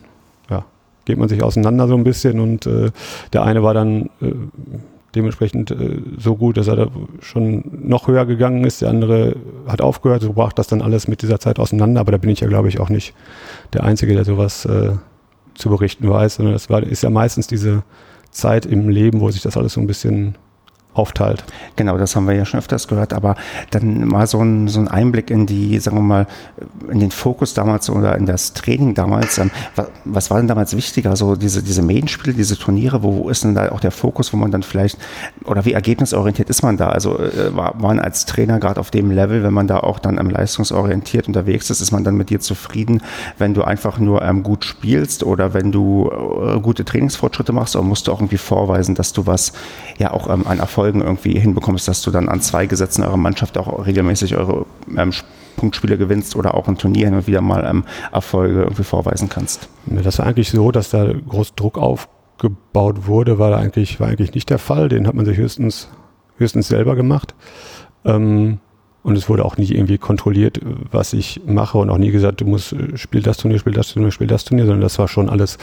geht 1.07 1.17
man 1.17 1.29
sich 1.29 1.41
auseinander 1.41 1.87
so 1.87 1.95
ein 1.95 2.03
bisschen 2.03 2.39
und 2.39 2.67
äh, 2.67 2.91
der 3.33 3.43
eine 3.43 3.63
war 3.63 3.73
dann 3.73 4.09
äh, 4.21 4.33
dementsprechend 5.15 5.71
äh, 5.71 6.01
so 6.19 6.35
gut, 6.35 6.57
dass 6.57 6.67
er 6.67 6.75
da 6.75 6.87
schon 7.21 7.63
noch 7.71 8.07
höher 8.07 8.25
gegangen 8.25 8.65
ist. 8.65 8.81
Der 8.81 8.89
andere 8.89 9.37
hat 9.67 9.81
aufgehört, 9.81 10.21
so 10.21 10.33
brach 10.33 10.51
das 10.51 10.67
dann 10.67 10.81
alles 10.81 11.07
mit 11.07 11.21
dieser 11.21 11.39
Zeit 11.39 11.59
auseinander. 11.59 12.01
Aber 12.01 12.11
da 12.11 12.17
bin 12.17 12.29
ich 12.29 12.41
ja, 12.41 12.47
glaube 12.47 12.67
ich, 12.67 12.79
auch 12.81 12.89
nicht 12.89 13.13
der 13.73 13.83
Einzige, 13.85 14.13
der 14.13 14.25
sowas 14.25 14.65
äh, 14.65 14.91
zu 15.55 15.69
berichten 15.69 16.07
weiß, 16.07 16.35
sondern 16.35 16.53
das 16.53 16.69
war, 16.69 16.83
ist 16.83 17.03
ja 17.03 17.09
meistens 17.09 17.47
diese 17.47 17.83
Zeit 18.31 18.65
im 18.65 18.89
Leben, 18.89 19.21
wo 19.21 19.31
sich 19.31 19.41
das 19.41 19.55
alles 19.55 19.73
so 19.73 19.81
ein 19.81 19.87
bisschen 19.87 20.35
aufteilt. 20.97 21.43
Genau, 21.75 21.97
das 21.97 22.15
haben 22.15 22.27
wir 22.27 22.35
ja 22.35 22.45
schon 22.45 22.59
öfters 22.59 22.87
gehört, 22.87 23.13
aber 23.13 23.35
dann 23.69 24.07
mal 24.07 24.27
so 24.27 24.41
ein, 24.41 24.67
so 24.67 24.79
ein 24.79 24.87
Einblick 24.87 25.29
in 25.29 25.45
die, 25.45 25.79
sagen 25.79 25.97
wir 25.97 26.01
mal, 26.01 26.27
in 26.89 26.99
den 26.99 27.11
Fokus 27.11 27.53
damals 27.53 27.89
oder 27.89 28.15
in 28.17 28.25
das 28.25 28.53
Training 28.53 28.93
damals. 28.93 29.37
Ähm, 29.37 29.51
was, 29.75 29.87
was, 30.05 30.29
war 30.31 30.37
denn 30.37 30.47
damals 30.47 30.75
wichtiger? 30.75 31.15
So 31.15 31.35
diese, 31.35 31.61
diese 31.63 31.81
Medienspiele, 31.81 32.35
diese 32.35 32.57
Turniere, 32.57 33.03
wo, 33.03 33.17
wo 33.17 33.29
ist 33.29 33.43
denn 33.43 33.55
da 33.55 33.71
auch 33.71 33.79
der 33.79 33.91
Fokus, 33.91 34.33
wo 34.33 34.37
man 34.37 34.51
dann 34.51 34.63
vielleicht, 34.63 34.97
oder 35.45 35.65
wie 35.65 35.73
ergebnisorientiert 35.73 36.49
ist 36.49 36.63
man 36.63 36.77
da? 36.77 36.89
Also 36.89 37.19
äh, 37.19 37.55
war 37.55 37.75
man 37.77 37.99
als 37.99 38.25
Trainer 38.25 38.59
gerade 38.59 38.79
auf 38.79 38.91
dem 38.91 39.11
Level, 39.11 39.43
wenn 39.43 39.53
man 39.53 39.67
da 39.67 39.79
auch 39.79 39.99
dann 39.99 40.17
ähm, 40.17 40.29
leistungsorientiert 40.29 41.27
unterwegs 41.27 41.69
ist, 41.69 41.81
ist 41.81 41.91
man 41.91 42.03
dann 42.03 42.15
mit 42.15 42.29
dir 42.29 42.39
zufrieden, 42.39 43.01
wenn 43.37 43.53
du 43.53 43.63
einfach 43.63 43.99
nur 43.99 44.21
ähm, 44.23 44.43
gut 44.43 44.65
spielst 44.65 45.23
oder 45.23 45.53
wenn 45.53 45.71
du 45.71 46.09
äh, 46.11 46.59
gute 46.59 46.85
Trainingsfortschritte 46.85 47.53
machst, 47.53 47.75
oder 47.75 47.85
musst 47.85 48.07
du 48.07 48.11
auch 48.11 48.19
irgendwie 48.19 48.37
vorweisen, 48.37 48.95
dass 48.95 49.13
du 49.13 49.25
was 49.25 49.53
ja 49.97 50.11
auch 50.11 50.29
ähm, 50.29 50.45
an 50.47 50.59
Erfolg 50.59 50.86
Folgen 50.87 51.01
irgendwie 51.01 51.37
hinbekommst, 51.37 51.85
dass 51.89 52.01
du 52.01 52.11
dann 52.11 52.29
an 52.29 52.39
zwei 52.39 52.65
Gesetzen 52.65 53.03
eurer 53.03 53.17
Mannschaft 53.17 53.57
auch 53.57 53.85
regelmäßig 53.85 54.37
eure 54.37 54.65
ähm, 54.95 55.11
Punktspiele 55.57 55.97
gewinnst 55.97 56.37
oder 56.37 56.53
auch 56.53 56.69
ein 56.69 56.77
Turnier 56.77 57.07
hin 57.07 57.15
und 57.15 57.27
wieder 57.27 57.41
mal 57.41 57.65
ähm, 57.69 57.83
Erfolge 58.13 58.61
irgendwie 58.61 58.83
vorweisen 58.83 59.27
kannst. 59.27 59.67
Das 59.85 60.19
war 60.19 60.27
eigentlich 60.27 60.49
so, 60.49 60.71
dass 60.71 60.91
da 60.91 61.11
groß 61.11 61.55
Druck 61.55 61.77
aufgebaut 61.77 63.05
wurde, 63.05 63.37
war 63.37 63.57
eigentlich, 63.57 63.99
war 63.99 64.07
eigentlich 64.07 64.33
nicht 64.33 64.49
der 64.49 64.59
Fall. 64.59 64.87
Den 64.87 65.07
hat 65.07 65.13
man 65.13 65.25
sich 65.25 65.35
höchstens, 65.35 65.89
höchstens 66.37 66.69
selber 66.69 66.95
gemacht. 66.95 67.35
Ähm, 68.05 68.59
und 69.03 69.17
es 69.17 69.27
wurde 69.27 69.43
auch 69.43 69.57
nie 69.57 69.69
irgendwie 69.69 69.97
kontrolliert, 69.97 70.61
was 70.91 71.11
ich 71.11 71.41
mache 71.45 71.77
und 71.77 71.89
auch 71.89 71.97
nie 71.97 72.11
gesagt, 72.11 72.39
du 72.39 72.45
musst, 72.45 72.71
äh, 72.71 72.97
spiel 72.97 73.21
das 73.21 73.37
Turnier, 73.37 73.59
spiel 73.59 73.73
das 73.73 73.91
Turnier, 73.91 74.11
spiel 74.11 74.27
das 74.27 74.45
Turnier, 74.45 74.65
sondern 74.65 74.81
das 74.81 74.99
war 74.99 75.09
schon 75.09 75.29
alles, 75.29 75.57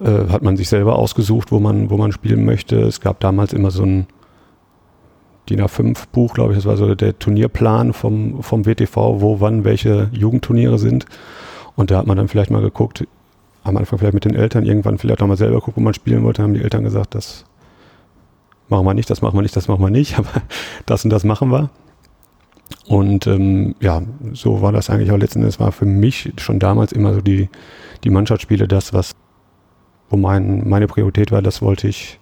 äh, 0.00 0.28
hat 0.28 0.42
man 0.42 0.56
sich 0.56 0.68
selber 0.68 0.96
ausgesucht, 0.96 1.52
wo 1.52 1.60
man, 1.60 1.90
wo 1.90 1.96
man 1.96 2.10
spielen 2.10 2.44
möchte. 2.44 2.80
Es 2.80 3.00
gab 3.00 3.20
damals 3.20 3.52
immer 3.52 3.70
so 3.70 3.84
ein, 3.84 4.06
DIN 5.48 5.60
A5 5.60 6.04
Buch, 6.12 6.34
glaube 6.34 6.52
ich, 6.52 6.58
das 6.58 6.66
war 6.66 6.76
so 6.76 6.94
der 6.94 7.18
Turnierplan 7.18 7.92
vom, 7.92 8.42
vom 8.42 8.66
WTV, 8.66 9.20
wo 9.20 9.40
wann 9.40 9.64
welche 9.64 10.08
Jugendturniere 10.12 10.78
sind. 10.78 11.06
Und 11.76 11.90
da 11.90 11.98
hat 11.98 12.06
man 12.06 12.16
dann 12.16 12.28
vielleicht 12.28 12.50
mal 12.50 12.62
geguckt, 12.62 13.06
am 13.62 13.76
Anfang 13.76 13.98
vielleicht 13.98 14.14
mit 14.14 14.24
den 14.24 14.34
Eltern, 14.34 14.64
irgendwann 14.64 14.98
vielleicht 14.98 15.22
auch 15.22 15.26
mal 15.26 15.36
selber 15.36 15.60
gucken, 15.60 15.82
wo 15.82 15.84
man 15.84 15.94
spielen 15.94 16.22
wollte, 16.22 16.42
haben 16.42 16.54
die 16.54 16.62
Eltern 16.62 16.84
gesagt, 16.84 17.14
das 17.14 17.44
machen 18.68 18.86
wir 18.86 18.94
nicht, 18.94 19.10
das 19.10 19.22
machen 19.22 19.36
wir 19.36 19.42
nicht, 19.42 19.56
das 19.56 19.68
machen 19.68 19.82
wir 19.82 19.90
nicht, 19.90 20.18
aber 20.18 20.42
das 20.86 21.04
und 21.04 21.10
das 21.10 21.24
machen 21.24 21.50
wir. 21.50 21.70
Und 22.86 23.26
ähm, 23.26 23.74
ja, 23.80 24.02
so 24.32 24.62
war 24.62 24.72
das 24.72 24.90
eigentlich 24.90 25.10
auch 25.10 25.16
letzten 25.16 25.40
Endes 25.40 25.60
war 25.60 25.72
für 25.72 25.84
mich 25.84 26.32
schon 26.36 26.58
damals 26.58 26.92
immer 26.92 27.14
so 27.14 27.20
die, 27.20 27.48
die 28.04 28.10
Mannschaftsspiele 28.10 28.66
das, 28.66 28.92
was 28.92 29.12
wo 30.08 30.16
mein, 30.16 30.68
meine 30.68 30.86
Priorität 30.86 31.32
war, 31.32 31.42
das 31.42 31.62
wollte 31.62 31.88
ich 31.88 32.20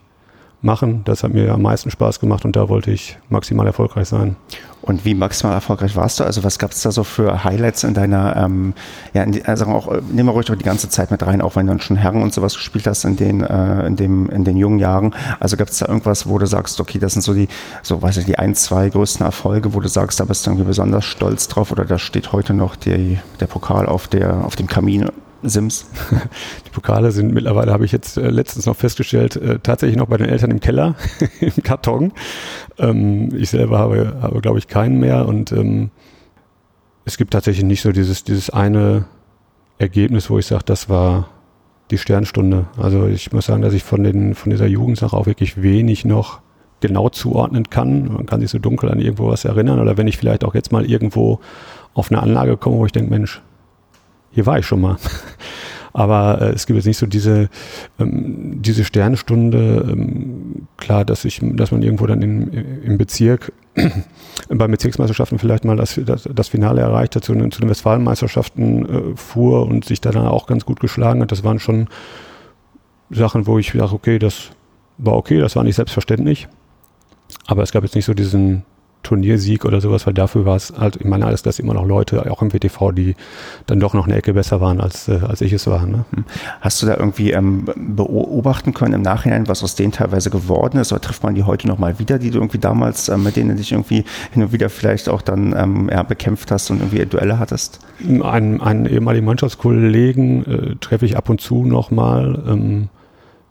machen. 0.65 1.03
Das 1.05 1.23
hat 1.23 1.33
mir 1.33 1.53
am 1.53 1.63
meisten 1.63 1.91
Spaß 1.91 2.21
gemacht 2.21 2.45
und 2.45 2.57
da 2.57 2.69
wollte 2.69 2.91
ich 2.91 3.19
maximal 3.29 3.67
erfolgreich 3.67 4.09
sein. 4.09 4.37
Und 4.83 5.07
wie 5.07 5.15
maximal 5.15 5.55
erfolgreich 5.55 5.97
warst 5.97 6.21
du? 6.21 6.25
Also 6.25 6.45
was 6.45 6.59
gab 6.59 6.73
es 6.73 6.83
da 6.83 6.93
so 6.93 7.05
für 7.05 7.43
Highlights 7.43 7.85
in 7.85 7.95
deiner, 7.95 8.37
ähm, 8.37 8.75
ja, 9.15 9.23
in 9.23 9.33
die, 9.33 9.45
also 9.45 9.65
auch, 9.67 9.91
nehmen 10.13 10.29
wir 10.29 10.33
ruhig 10.33 10.51
auch 10.51 10.57
die 10.57 10.65
ganze 10.65 10.91
Zeit 10.91 11.11
mit 11.11 11.25
rein, 11.27 11.41
auch 11.41 11.57
wenn 11.57 11.67
du 11.67 11.73
dann 11.73 11.81
schon 11.81 11.97
Herren 11.97 12.23
und 12.23 12.35
sowas 12.35 12.55
gespielt 12.55 12.87
hast 12.87 13.05
in 13.05 13.17
den, 13.17 13.43
äh, 13.43 13.87
in 13.87 13.97
dem, 13.97 14.29
in 14.29 14.45
den 14.45 14.59
jungen 14.59 14.79
Jahren. 14.79 15.15
Also 15.41 15.57
gab 15.57 15.69
es 15.69 15.79
da 15.79 15.87
irgendwas, 15.87 16.29
wo 16.29 16.39
du 16.39 16.47
sagst, 16.47 16.81
okay, 16.81 16.99
das 16.99 17.15
sind 17.15 17.23
so 17.23 17.33
die, 17.33 17.49
so 17.83 18.03
weiß 18.03 18.19
ich, 18.19 18.27
die 18.27 18.39
ein, 18.39 18.55
zwei 18.55 18.91
größten 18.91 19.25
Erfolge, 19.25 19.73
wo 19.73 19.81
du 19.81 19.89
sagst, 19.89 20.21
da 20.21 20.27
bist 20.27 20.47
du 20.47 20.51
irgendwie 20.51 20.67
besonders 20.67 21.07
stolz 21.07 21.49
drauf 21.49 21.73
oder 21.73 21.87
da 21.87 21.99
steht 21.99 22.33
heute 22.33 22.53
noch 22.53 22.77
die, 22.77 23.19
der 23.41 23.47
Pokal 23.47 23.87
auf 23.87 24.07
der, 24.07 24.45
auf 24.45 24.55
dem 24.55 24.67
Kamin 24.67 25.09
Sims. 25.45 25.87
Pokale 26.85 27.13
sind 27.13 27.33
mittlerweile, 27.33 27.73
habe 27.73 27.87
ich 27.87 27.93
jetzt 27.93 28.19
äh, 28.19 28.29
letztens 28.29 28.67
noch 28.67 28.77
festgestellt, 28.77 29.37
äh, 29.37 29.59
tatsächlich 29.59 29.97
noch 29.97 30.09
bei 30.09 30.19
den 30.19 30.29
Eltern 30.29 30.51
im 30.51 30.61
Keller, 30.61 30.97
im 31.41 31.63
Karton. 31.63 32.13
Ähm, 32.79 33.35
ich 33.35 33.49
selber 33.49 33.79
habe, 33.79 34.19
habe 34.21 34.43
glaube 34.43 34.59
ich, 34.59 34.69
keinen 34.69 35.01
mehr 35.01 35.27
und 35.27 35.51
ähm, 35.53 35.91
es 37.07 37.17
gibt 37.17 37.33
tatsächlich 37.33 37.65
nicht 37.65 37.81
so 37.81 37.91
dieses, 37.91 38.25
dieses 38.25 38.51
eine 38.51 39.07
Ergebnis, 39.79 40.29
wo 40.29 40.39
ich 40.39 40.45
sage, 40.45 40.65
das 40.67 40.91
war 40.91 41.29
die 41.91 41.97
Sternstunde. 41.97 42.67
Also 42.77 43.07
ich 43.07 43.33
muss 43.33 43.47
sagen, 43.47 43.63
dass 43.63 43.73
ich 43.73 43.83
von, 43.83 44.05
den, 44.05 44.35
von 44.35 44.51
dieser 44.51 44.67
Jugendsache 44.67 45.17
auch 45.17 45.25
wirklich 45.25 45.63
wenig 45.63 46.05
noch 46.05 46.41
genau 46.81 47.09
zuordnen 47.09 47.71
kann. 47.71 48.13
Man 48.13 48.27
kann 48.27 48.41
sich 48.43 48.51
so 48.51 48.59
dunkel 48.59 48.91
an 48.91 49.01
irgendwo 49.01 49.29
was 49.29 49.47
erinnern 49.47 49.81
oder 49.81 49.97
wenn 49.97 50.07
ich 50.07 50.19
vielleicht 50.19 50.45
auch 50.45 50.55
jetzt 50.55 50.71
mal 50.71 50.85
irgendwo 50.85 51.41
auf 51.95 52.11
eine 52.11 52.23
Anlage 52.23 52.59
komme, 52.59 52.77
wo 52.77 52.85
ich 52.85 52.93
denke, 52.93 53.11
Mensch, 53.11 53.41
hier 54.33 54.45
war 54.45 54.59
ich 54.59 54.67
schon 54.67 54.83
mal. 54.83 54.99
Aber 55.95 56.43
äh, 56.43 56.51
es 56.51 56.67
gibt 56.67 56.77
jetzt 56.77 56.87
nicht 56.87 56.99
so 56.99 57.07
diese, 57.07 57.49
ähm, 57.99 58.61
diese 58.61 58.85
Sternstunde. 58.85 59.87
Ähm, 59.91 60.67
klar, 60.77 61.05
dass 61.05 61.25
ich, 61.25 61.41
dass 61.41 61.71
man 61.71 61.83
irgendwo 61.83 62.07
dann 62.07 62.21
in, 62.21 62.53
im 62.83 62.99
Bezirk 62.99 63.53
bei 64.49 64.67
Bezirksmeisterschaften 64.67 65.39
vielleicht 65.39 65.65
mal 65.65 65.77
das, 65.77 65.99
das, 66.05 66.29
das 66.33 66.49
Finale 66.49 66.81
erreicht 66.81 67.15
hat, 67.15 67.25
zu, 67.25 67.33
zu 67.35 67.61
den 67.61 67.71
Westfalenmeisterschaften 67.71 69.13
äh, 69.13 69.17
fuhr 69.17 69.67
und 69.67 69.85
sich 69.85 70.01
da 70.01 70.11
dann 70.11 70.27
auch 70.27 70.47
ganz 70.47 70.67
gut 70.67 70.81
geschlagen 70.81 71.23
hat. 71.23 71.31
Das 71.31 71.45
waren 71.45 71.61
schon 71.61 71.89
Sachen, 73.11 73.47
wo 73.47 73.59
ich 73.59 73.71
dachte, 73.71 73.95
okay, 73.95 74.19
das 74.19 74.51
war 74.99 75.15
okay, 75.15 75.39
das 75.39 75.55
war 75.55 75.63
nicht 75.63 75.77
selbstverständlich. 75.77 76.49
Aber 77.47 77.63
es 77.63 77.71
gab 77.71 77.85
jetzt 77.85 77.95
nicht 77.95 78.05
so 78.05 78.15
diesen, 78.15 78.65
Turniersieg 79.05 79.65
oder 79.65 79.81
sowas, 79.81 80.07
weil 80.07 80.15
dafür 80.15 80.45
war 80.45 80.57
es 80.57 80.73
halt, 80.77 80.97
ich 80.97 81.05
meine, 81.05 81.27
alles 81.27 81.43
das 81.43 81.61
immer 81.61 81.75
noch 81.75 81.87
Leute, 81.87 82.31
auch 82.31 82.43
im 82.43 82.53
WTV, 82.53 82.91
die 82.93 83.15
dann 83.67 83.79
doch 83.79 83.95
noch 83.95 84.07
eine 84.07 84.17
Ecke 84.17 84.35
besser 84.35 84.61
waren, 84.61 84.81
als, 84.81 85.09
äh, 85.09 85.21
als 85.27 85.41
ich 85.41 85.53
es 85.53 85.67
war. 85.69 85.87
Ne? 85.87 86.05
Hm. 86.13 86.25
Hast 86.61 86.83
du 86.83 86.87
da 86.87 86.97
irgendwie 86.97 87.31
ähm, 87.31 87.67
beobachten 87.77 88.75
können 88.75 88.95
im 88.95 89.03
Nachhinein, 89.03 89.47
was 89.47 89.63
aus 89.63 89.77
denen 89.77 89.93
teilweise 89.93 90.31
geworden 90.31 90.79
ist? 90.79 90.93
Oder 90.93 91.01
trifft 91.01 91.23
man 91.23 91.35
die 91.35 91.45
heute 91.45 91.69
nochmal 91.69 91.99
wieder, 91.99 92.19
die 92.19 92.31
du 92.31 92.39
irgendwie 92.39 92.59
damals, 92.59 93.09
äh, 93.09 93.17
mit 93.17 93.37
denen 93.37 93.51
du 93.51 93.57
dich 93.57 93.73
irgendwie 93.73 94.05
hin 94.33 94.43
und 94.43 94.53
wieder 94.53 94.69
vielleicht 94.69 95.09
auch 95.09 95.23
dann 95.23 95.55
ähm, 95.57 95.89
ja, 95.91 96.03
bekämpft 96.03 96.51
hast 96.51 96.71
und 96.71 96.79
irgendwie 96.81 97.07
Duelle 97.07 97.39
hattest? 97.39 97.81
Einen, 98.03 98.61
einen 98.61 98.87
ehemaligen 98.87 99.27
Mannschaftskollegen 99.27 100.47
äh, 100.47 100.77
treffe 100.81 101.07
ich 101.07 101.17
ab 101.17 101.29
und 101.29 101.41
zu 101.41 101.65
nochmal. 101.65 102.43
Ähm, 102.49 102.89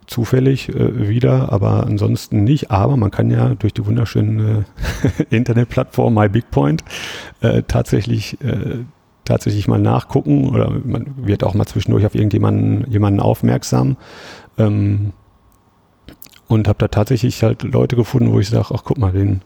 zufällig 0.06 0.68
äh, 0.68 1.08
wieder, 1.08 1.52
aber 1.52 1.86
ansonsten 1.86 2.44
nicht. 2.44 2.70
Aber 2.70 2.96
man 2.96 3.10
kann 3.10 3.30
ja 3.30 3.54
durch 3.54 3.72
die 3.72 3.86
wunderschöne 3.86 4.64
äh, 5.02 5.22
Internetplattform 5.36 6.14
MyBigPoint 6.14 6.84
äh, 7.40 7.62
tatsächlich 7.62 8.40
äh, 8.42 8.84
tatsächlich 9.24 9.68
mal 9.68 9.80
nachgucken 9.80 10.50
oder 10.50 10.70
man 10.84 11.14
wird 11.16 11.44
auch 11.44 11.54
mal 11.54 11.66
zwischendurch 11.66 12.04
auf 12.04 12.14
irgendjemanden 12.14 12.90
jemanden 12.90 13.20
aufmerksam. 13.20 13.96
Ähm, 14.58 15.12
und 16.46 16.68
habe 16.68 16.78
da 16.78 16.88
tatsächlich 16.88 17.42
halt 17.42 17.62
Leute 17.62 17.96
gefunden, 17.96 18.32
wo 18.32 18.38
ich 18.38 18.50
sage, 18.50 18.68
ach 18.74 18.82
guck 18.84 18.98
mal, 18.98 19.12
den 19.12 19.40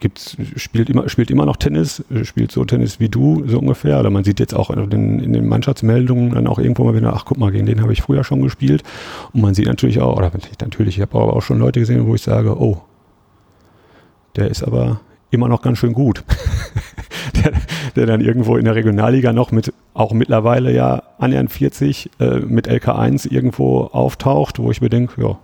gibt's, 0.00 0.36
spielt 0.56 0.90
immer, 0.90 1.08
spielt 1.08 1.30
immer 1.30 1.46
noch 1.46 1.56
Tennis, 1.56 2.04
spielt 2.22 2.50
so 2.52 2.64
Tennis 2.64 3.00
wie 3.00 3.08
du, 3.08 3.44
so 3.46 3.58
ungefähr. 3.58 4.00
Oder 4.00 4.10
man 4.10 4.24
sieht 4.24 4.40
jetzt 4.40 4.54
auch 4.54 4.70
in 4.70 4.90
den, 4.90 5.20
in 5.20 5.32
den 5.32 5.46
Mannschaftsmeldungen 5.46 6.30
dann 6.30 6.46
auch 6.46 6.58
irgendwo 6.58 6.84
mal 6.84 6.94
wieder, 6.94 7.12
ach 7.14 7.24
guck 7.24 7.38
mal, 7.38 7.52
gegen 7.52 7.66
den 7.66 7.82
habe 7.82 7.92
ich 7.92 8.02
früher 8.02 8.24
schon 8.24 8.42
gespielt. 8.42 8.82
Und 9.32 9.42
man 9.42 9.54
sieht 9.54 9.66
natürlich 9.66 10.00
auch, 10.00 10.16
oder 10.16 10.32
natürlich, 10.60 10.96
ich 10.96 11.02
habe 11.02 11.18
aber 11.18 11.36
auch 11.36 11.42
schon 11.42 11.58
Leute 11.58 11.80
gesehen, 11.80 12.06
wo 12.06 12.14
ich 12.14 12.22
sage, 12.22 12.60
oh, 12.60 12.82
der 14.36 14.48
ist 14.48 14.62
aber 14.62 15.00
immer 15.30 15.48
noch 15.48 15.62
ganz 15.62 15.78
schön 15.78 15.92
gut. 15.92 16.24
der, 17.44 17.52
der, 17.96 18.06
dann 18.06 18.20
irgendwo 18.20 18.56
in 18.56 18.64
der 18.64 18.74
Regionalliga 18.74 19.32
noch 19.32 19.52
mit, 19.52 19.72
auch 19.94 20.12
mittlerweile 20.12 20.72
ja 20.72 21.02
annähernd 21.18 21.52
40, 21.52 22.10
äh, 22.18 22.40
mit 22.40 22.68
LK1 22.68 23.30
irgendwo 23.30 23.82
auftaucht, 23.84 24.58
wo 24.58 24.70
ich 24.70 24.80
mir 24.80 24.90
denke, 24.90 25.22
ja, 25.22 25.38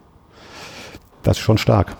das 1.23 1.38
ist 1.38 1.42
schon 1.42 1.59
stark. 1.59 1.97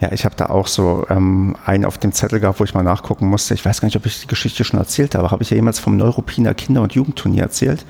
Ja, 0.00 0.12
ich 0.12 0.24
habe 0.24 0.34
da 0.34 0.46
auch 0.46 0.66
so 0.66 1.06
ähm, 1.10 1.56
einen 1.66 1.84
auf 1.84 1.98
dem 1.98 2.12
Zettel 2.12 2.40
gehabt, 2.40 2.58
wo 2.58 2.64
ich 2.64 2.72
mal 2.72 2.82
nachgucken 2.82 3.28
musste. 3.28 3.52
Ich 3.52 3.64
weiß 3.64 3.82
gar 3.82 3.86
nicht, 3.86 3.96
ob 3.96 4.06
ich 4.06 4.22
die 4.22 4.26
Geschichte 4.26 4.64
schon 4.64 4.80
erzählt 4.80 5.14
habe. 5.14 5.30
Habe 5.30 5.42
ich 5.42 5.50
ja 5.50 5.56
jemals 5.56 5.78
vom 5.78 5.96
Neuropiner 5.98 6.54
Kinder- 6.54 6.80
und 6.82 6.94
Jugendturnier 6.94 7.42
erzählt? 7.42 7.84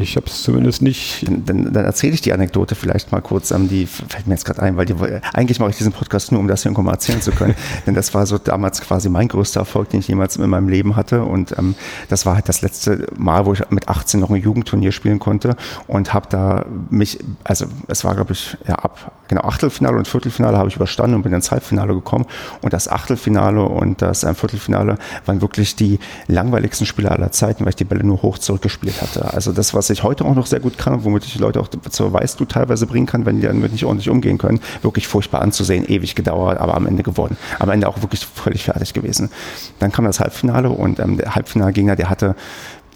Ich 0.00 0.16
habe 0.16 0.26
es 0.26 0.42
zumindest 0.42 0.82
nicht. 0.82 1.26
Dann, 1.26 1.44
dann, 1.44 1.72
dann 1.72 1.84
erzähle 1.84 2.14
ich 2.14 2.20
die 2.20 2.32
Anekdote 2.32 2.74
vielleicht 2.74 3.12
mal 3.12 3.20
kurz. 3.20 3.50
Ähm, 3.50 3.68
die 3.68 3.86
fällt 3.86 4.26
mir 4.26 4.34
jetzt 4.34 4.44
gerade 4.44 4.62
ein, 4.62 4.76
weil 4.76 4.86
die, 4.86 4.94
eigentlich 5.32 5.58
mache 5.60 5.70
ich 5.70 5.76
diesen 5.76 5.92
Podcast 5.92 6.32
nur, 6.32 6.40
um 6.40 6.48
das 6.48 6.64
irgendwann 6.64 6.86
mal 6.86 6.92
erzählen 6.92 7.20
zu 7.20 7.32
können. 7.32 7.54
Denn 7.86 7.94
das 7.94 8.14
war 8.14 8.26
so 8.26 8.38
damals 8.38 8.80
quasi 8.80 9.08
mein 9.08 9.28
größter 9.28 9.60
Erfolg, 9.60 9.90
den 9.90 10.00
ich 10.00 10.08
jemals 10.08 10.36
in 10.36 10.48
meinem 10.48 10.68
Leben 10.68 10.96
hatte. 10.96 11.24
Und 11.24 11.56
ähm, 11.58 11.74
das 12.08 12.26
war 12.26 12.36
halt 12.36 12.48
das 12.48 12.62
letzte 12.62 13.06
Mal, 13.16 13.46
wo 13.46 13.52
ich 13.52 13.62
mit 13.70 13.88
18 13.88 14.20
noch 14.20 14.30
ein 14.30 14.36
Jugendturnier 14.36 14.92
spielen 14.92 15.18
konnte 15.18 15.56
und 15.86 16.14
habe 16.14 16.26
da 16.30 16.66
mich, 16.90 17.18
also 17.44 17.66
es 17.88 18.04
war 18.04 18.14
glaube 18.14 18.32
ich 18.32 18.56
ja 18.66 18.76
ab 18.76 19.12
genau 19.28 19.42
Achtelfinale 19.42 19.96
und 19.96 20.08
Viertelfinale 20.08 20.56
habe 20.56 20.68
ich 20.68 20.76
überstanden 20.76 21.14
und 21.16 21.22
bin 21.22 21.32
ins 21.32 21.50
Halbfinale 21.50 21.94
gekommen. 21.94 22.26
Und 22.62 22.72
das 22.72 22.88
Achtelfinale 22.88 23.62
und 23.62 24.02
das 24.02 24.24
ähm, 24.24 24.34
Viertelfinale 24.34 24.98
waren 25.26 25.40
wirklich 25.40 25.76
die 25.76 26.00
langweiligsten 26.26 26.86
Spiele 26.86 27.10
aller 27.10 27.30
Zeiten, 27.30 27.64
weil 27.64 27.70
ich 27.70 27.76
die 27.76 27.84
Bälle 27.84 28.04
nur 28.04 28.22
hoch 28.22 28.38
zurückgespielt 28.38 29.00
hatte. 29.00 29.32
Also 29.32 29.52
das, 29.52 29.74
was 29.74 29.87
ich 29.90 30.02
heute 30.02 30.24
auch 30.24 30.34
noch 30.34 30.46
sehr 30.46 30.60
gut 30.60 30.78
kann 30.78 30.94
und 30.94 31.04
womit 31.04 31.24
ich 31.24 31.32
die 31.32 31.38
Leute 31.38 31.60
auch 31.60 31.68
zur 31.68 32.12
Weißglut 32.12 32.50
teilweise 32.50 32.86
bringen 32.86 33.06
kann, 33.06 33.26
wenn 33.26 33.40
die 33.40 33.46
damit 33.46 33.72
nicht 33.72 33.84
ordentlich 33.84 34.08
umgehen 34.08 34.38
können, 34.38 34.60
wirklich 34.82 35.08
furchtbar 35.08 35.40
anzusehen, 35.42 35.86
ewig 35.88 36.14
gedauert, 36.14 36.58
aber 36.58 36.74
am 36.74 36.86
Ende 36.86 37.02
gewonnen. 37.02 37.36
Am 37.58 37.70
Ende 37.70 37.88
auch 37.88 38.02
wirklich 38.02 38.26
völlig 38.26 38.64
fertig 38.64 38.94
gewesen. 38.94 39.30
Dann 39.78 39.92
kam 39.92 40.04
das 40.04 40.20
Halbfinale 40.20 40.70
und 40.70 40.98
ähm, 40.98 41.16
der 41.16 41.34
Halbfinalgegner, 41.34 41.96
der 41.96 42.10
hatte 42.10 42.34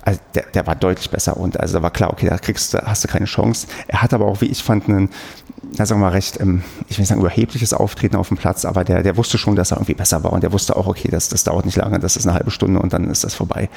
also 0.04 0.20
der, 0.34 0.44
der 0.54 0.66
war 0.66 0.74
deutlich 0.74 1.10
besser 1.10 1.36
und 1.36 1.58
also 1.60 1.74
da 1.74 1.82
war 1.82 1.90
klar, 1.90 2.10
okay, 2.10 2.28
da 2.28 2.38
kriegst 2.38 2.74
du, 2.74 2.78
hast 2.78 3.04
du 3.04 3.08
keine 3.08 3.26
Chance. 3.26 3.66
Er 3.86 4.02
hat 4.02 4.12
aber 4.12 4.26
auch, 4.26 4.40
wie 4.40 4.46
ich 4.46 4.62
fand, 4.62 4.88
einen, 4.88 5.10
na, 5.78 5.86
sagen 5.86 6.00
wir 6.00 6.06
mal, 6.06 6.12
recht, 6.12 6.40
ähm, 6.40 6.62
ich 6.88 6.98
will 6.98 7.02
nicht 7.02 7.08
sagen, 7.08 7.20
überhebliches 7.20 7.72
Auftreten 7.72 8.16
auf 8.16 8.28
dem 8.28 8.36
Platz, 8.36 8.64
aber 8.64 8.84
der, 8.84 9.02
der 9.02 9.16
wusste 9.16 9.38
schon, 9.38 9.54
dass 9.54 9.70
er 9.70 9.76
irgendwie 9.76 9.94
besser 9.94 10.22
war 10.24 10.32
und 10.32 10.42
der 10.42 10.52
wusste 10.52 10.76
auch, 10.76 10.86
okay, 10.86 11.08
das, 11.08 11.28
das 11.28 11.44
dauert 11.44 11.66
nicht 11.66 11.76
lange, 11.76 11.98
das 12.00 12.16
ist 12.16 12.26
eine 12.26 12.34
halbe 12.34 12.50
Stunde 12.50 12.80
und 12.80 12.92
dann 12.92 13.08
ist 13.10 13.22
das 13.24 13.34
vorbei. 13.34 13.68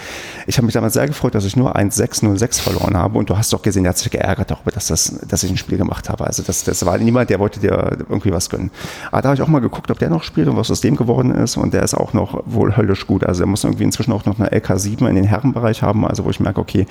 Ich 0.47 0.57
habe 0.57 0.65
mich 0.65 0.73
damals 0.73 0.93
sehr 0.93 1.07
gefreut, 1.07 1.35
dass 1.35 1.45
ich 1.45 1.55
nur 1.55 1.75
1-6-0-6 1.75 2.61
verloren 2.61 2.97
habe 2.97 3.17
und 3.19 3.29
du 3.29 3.37
hast 3.37 3.53
doch 3.53 3.61
gesehen, 3.61 3.83
der 3.83 3.91
hat 3.91 3.97
sich 3.97 4.11
geärgert 4.11 4.49
darüber, 4.49 4.71
dass, 4.71 4.87
das, 4.87 5.19
dass 5.27 5.43
ich 5.43 5.51
ein 5.51 5.57
Spiel 5.57 5.77
gemacht 5.77 6.09
habe. 6.09 6.25
Also 6.25 6.41
das, 6.43 6.63
das 6.63 6.85
war 6.85 6.97
niemand, 6.97 7.29
der 7.29 7.39
wollte 7.39 7.59
dir 7.59 7.97
irgendwie 8.09 8.31
was 8.31 8.49
gönnen. 8.49 8.71
Aber 9.11 9.21
da 9.21 9.29
habe 9.29 9.35
ich 9.35 9.41
auch 9.41 9.47
mal 9.47 9.59
geguckt, 9.59 9.91
ob 9.91 9.99
der 9.99 10.09
noch 10.09 10.23
spielt 10.23 10.47
und 10.47 10.57
was 10.57 10.71
aus 10.71 10.81
dem 10.81 10.95
geworden 10.95 11.33
ist 11.35 11.55
und 11.57 11.73
der 11.73 11.83
ist 11.83 11.93
auch 11.93 12.13
noch 12.13 12.41
wohl 12.45 12.75
höllisch 12.75 13.05
gut. 13.05 13.23
Also 13.23 13.43
er 13.43 13.47
muss 13.47 13.63
irgendwie 13.63 13.83
inzwischen 13.83 14.11
auch 14.11 14.25
noch 14.25 14.39
eine 14.39 14.49
LK7 14.49 15.07
in 15.07 15.15
den 15.15 15.25
Herrenbereich 15.25 15.81
haben, 15.81 16.05
also 16.05 16.14
wo 16.23 16.29
ich 16.29 16.39
merke, 16.39 16.61
okay, 16.61 16.85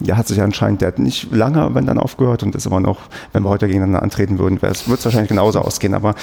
der 0.00 0.16
hat 0.16 0.28
sich 0.28 0.42
anscheinend, 0.42 0.80
der 0.80 0.88
hat 0.88 0.98
nicht 0.98 1.32
lange, 1.32 1.74
wenn 1.74 1.86
dann 1.86 1.98
aufgehört 1.98 2.42
und 2.42 2.54
ist 2.54 2.66
immer 2.66 2.80
noch, 2.80 2.98
wenn 3.32 3.44
wir 3.44 3.48
heute 3.48 3.66
gegeneinander 3.66 4.02
antreten 4.02 4.38
würden, 4.38 4.60
wird 4.60 4.74
es 4.74 4.86
wahrscheinlich 5.04 5.28
genauso 5.28 5.60
ausgehen, 5.60 5.94
aber 5.94 6.14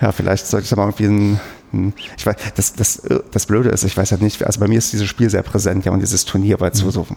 ja, 0.00 0.12
vielleicht 0.12 0.46
sollte 0.46 0.64
ich 0.64 0.70
da 0.70 0.76
mal 0.76 0.92
irgendwie 0.98 1.38
ein, 1.72 1.94
ich 2.16 2.26
weiß, 2.26 2.36
das, 2.56 2.72
das, 2.72 3.02
das 3.30 3.46
Blöde 3.46 3.68
ist, 3.68 3.84
ich 3.84 3.96
weiß 3.96 4.10
halt 4.10 4.22
nicht, 4.22 4.44
also 4.44 4.58
bei 4.58 4.66
mir 4.66 4.78
ist 4.78 4.92
dieses 4.92 5.06
Spiel 5.06 5.30
sehr 5.30 5.42
präsent, 5.42 5.84
ja, 5.84 5.92
und 5.92 6.00
dieses 6.00 6.24
Turnier, 6.24 6.58
weil 6.60 6.72
es 6.72 6.82
mhm. 6.82 6.90
so, 6.90 7.04
so 7.04 7.16